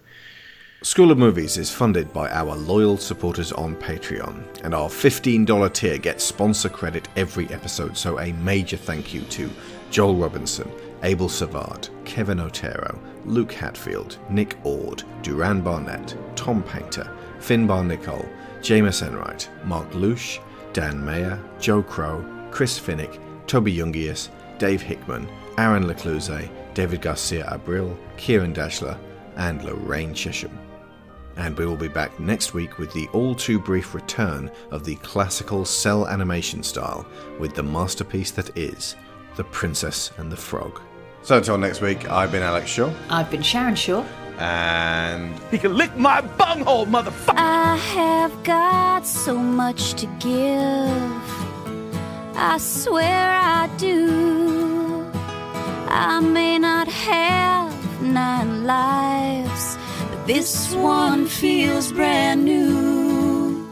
School 0.84 1.12
of 1.12 1.18
Movies 1.18 1.58
is 1.58 1.70
funded 1.70 2.14
by 2.14 2.30
our 2.30 2.56
loyal 2.56 2.96
supporters 2.96 3.52
on 3.52 3.76
Patreon, 3.76 4.42
and 4.64 4.74
our 4.74 4.88
$15 4.88 5.74
tier 5.74 5.98
gets 5.98 6.24
sponsor 6.24 6.70
credit 6.70 7.10
every 7.18 7.50
episode, 7.50 7.98
so 7.98 8.18
a 8.22 8.32
major 8.34 8.78
thank 8.78 9.14
you 9.14 9.20
to 9.24 9.50
Joel 9.92 10.16
Robinson, 10.16 10.72
Abel 11.04 11.28
Savard, 11.28 11.90
Kevin 12.06 12.40
Otero, 12.40 12.98
Luke 13.26 13.52
Hatfield, 13.52 14.18
Nick 14.30 14.58
Ord, 14.64 15.04
Duran 15.22 15.60
Barnett, 15.60 16.16
Tom 16.38 16.64
Painter, 16.64 17.12
Finbar 17.40 17.86
Nicole, 17.86 18.30
Jameis 18.62 19.06
Enright, 19.06 19.50
Mark 19.66 19.94
Lush, 19.94 20.40
Dan 20.72 21.04
Mayer, 21.04 21.38
Joe 21.60 21.84
Crow, 21.84 22.24
Chris 22.52 22.80
Finnick, 22.80 23.20
Toby 23.48 23.76
Jungius, 23.76 24.30
Dave 24.60 24.82
Hickman, 24.82 25.28
Aaron 25.60 25.88
Lecluse, 25.88 26.50
David 26.74 27.02
Garcia 27.02 27.44
Abril, 27.52 27.98
Kieran 28.16 28.54
Dashler, 28.54 28.98
and 29.36 29.62
Lorraine 29.62 30.14
Chesham. 30.14 30.58
And 31.36 31.58
we 31.58 31.66
will 31.66 31.76
be 31.76 31.90
back 31.90 32.18
next 32.18 32.54
week 32.54 32.78
with 32.78 32.94
the 32.94 33.10
all 33.10 33.36
too 33.36 33.60
brief 33.60 33.94
return 33.94 34.50
of 34.72 34.86
the 34.86 34.96
classical 34.98 35.66
cell 35.66 36.08
animation 36.08 36.64
style 36.64 37.06
with 37.42 37.56
the 37.56 37.64
masterpiece 37.64 38.32
that 38.32 38.58
is 38.58 38.96
The 39.36 39.44
Princess 39.44 40.12
and 40.18 40.32
the 40.32 40.38
Frog. 40.38 40.80
So 41.24 41.36
until 41.36 41.58
next 41.58 41.82
week, 41.82 42.10
I've 42.10 42.32
been 42.32 42.42
Alex 42.44 42.70
Shaw, 42.70 42.94
I've 43.10 43.30
been 43.30 43.44
Sharon 43.44 43.76
Shaw. 43.76 44.06
and 44.38 45.38
He 45.52 45.58
can 45.58 45.76
lick 45.76 45.94
my 45.98 46.22
bunghole, 46.22 46.86
motherfucker. 46.86 47.34
I 47.36 47.76
have 47.76 48.44
got 48.46 49.06
so 49.06 49.38
much 49.38 49.96
to 49.96 50.06
give. 50.20 51.24
I 52.38 52.58
swear 52.60 53.30
I 53.34 53.70
do. 53.78 54.49
I 55.92 56.20
may 56.20 56.60
not 56.60 56.88
have 56.88 57.74
nine 58.02 58.66
lives, 58.66 59.78
but 60.12 60.28
this 60.28 60.74
one 60.76 61.26
feels 61.26 61.92
brand 61.92 62.46
new. 62.46 63.68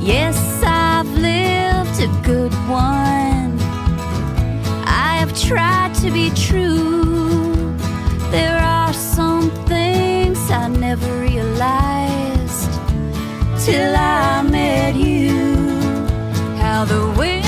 Yes, 0.00 0.38
I've 0.64 1.10
lived 1.10 2.00
a 2.00 2.08
good 2.22 2.54
one. 2.68 3.58
I 4.86 5.16
have 5.18 5.36
tried 5.36 5.94
to 5.96 6.12
be 6.12 6.30
true. 6.30 7.74
There 8.30 8.58
are 8.58 8.92
some 8.92 9.50
things 9.66 10.38
I 10.48 10.68
never 10.68 11.10
realized 11.20 12.70
till 13.64 13.96
I 13.96 14.42
met 14.42 14.94
you. 14.94 15.56
How 16.56 16.84
the 16.84 17.12
wind 17.18 17.41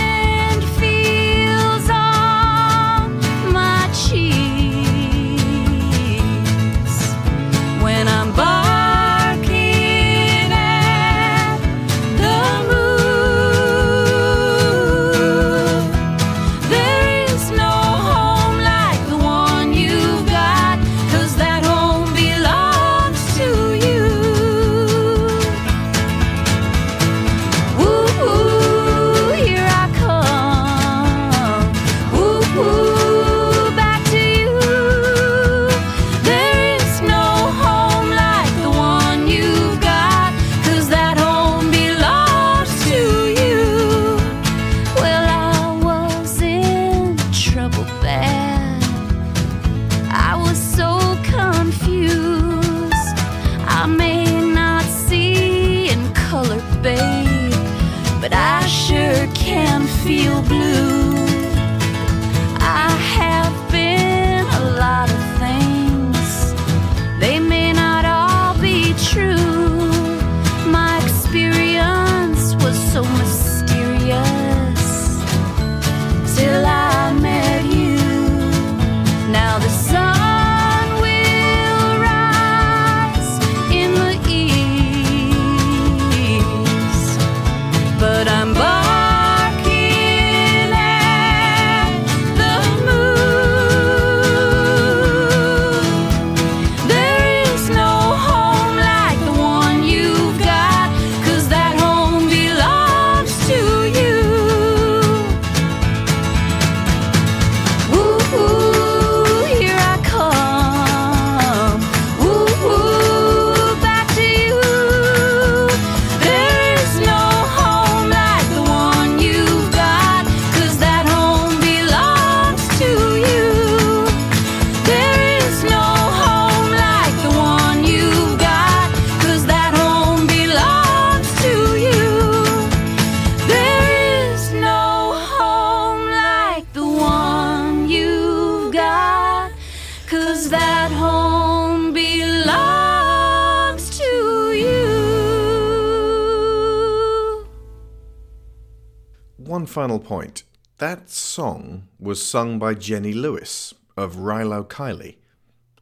final 149.75 149.99
point. 149.99 150.45
That 150.79 151.11
song 151.11 151.89
was 151.99 152.25
sung 152.25 152.61
by 152.61 152.75
Jenny 152.75 153.13
Lewis 153.13 153.75
of 153.97 154.15
Rilo 154.15 154.65
Kiley, 154.65 155.17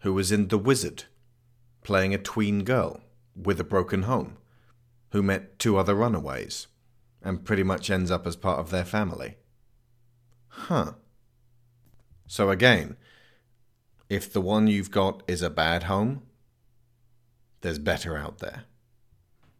who 0.01 0.14
was 0.14 0.32
in 0.32 0.48
The 0.48 0.56
Wizard, 0.56 1.05
playing 1.82 2.14
a 2.14 2.19
tween 2.19 2.64
girl 2.64 3.02
with 3.36 3.60
a 3.60 3.64
broken 3.64 4.05
home, 4.05 4.39
who 5.10 5.23
met 5.23 5.59
two 5.59 5.77
other 5.77 5.94
runaways, 5.94 6.69
and 7.20 7.44
pretty 7.44 7.62
much 7.62 7.90
ends 7.90 8.10
up 8.10 8.27
as 8.27 8.35
part 8.35 8.60
of 8.60 8.70
their 8.70 8.86
family. 8.86 9.36
Huh. 10.48 10.93
So 12.27 12.48
again, 12.48 12.97
if 14.09 14.32
the 14.32 14.40
one 14.40 14.69
you've 14.69 14.90
got 14.90 15.23
is 15.28 15.43
a 15.43 15.51
bad 15.51 15.82
home, 15.82 16.23
there's 17.60 17.78
better 17.78 18.16
out 18.16 18.39
there. 18.39 18.64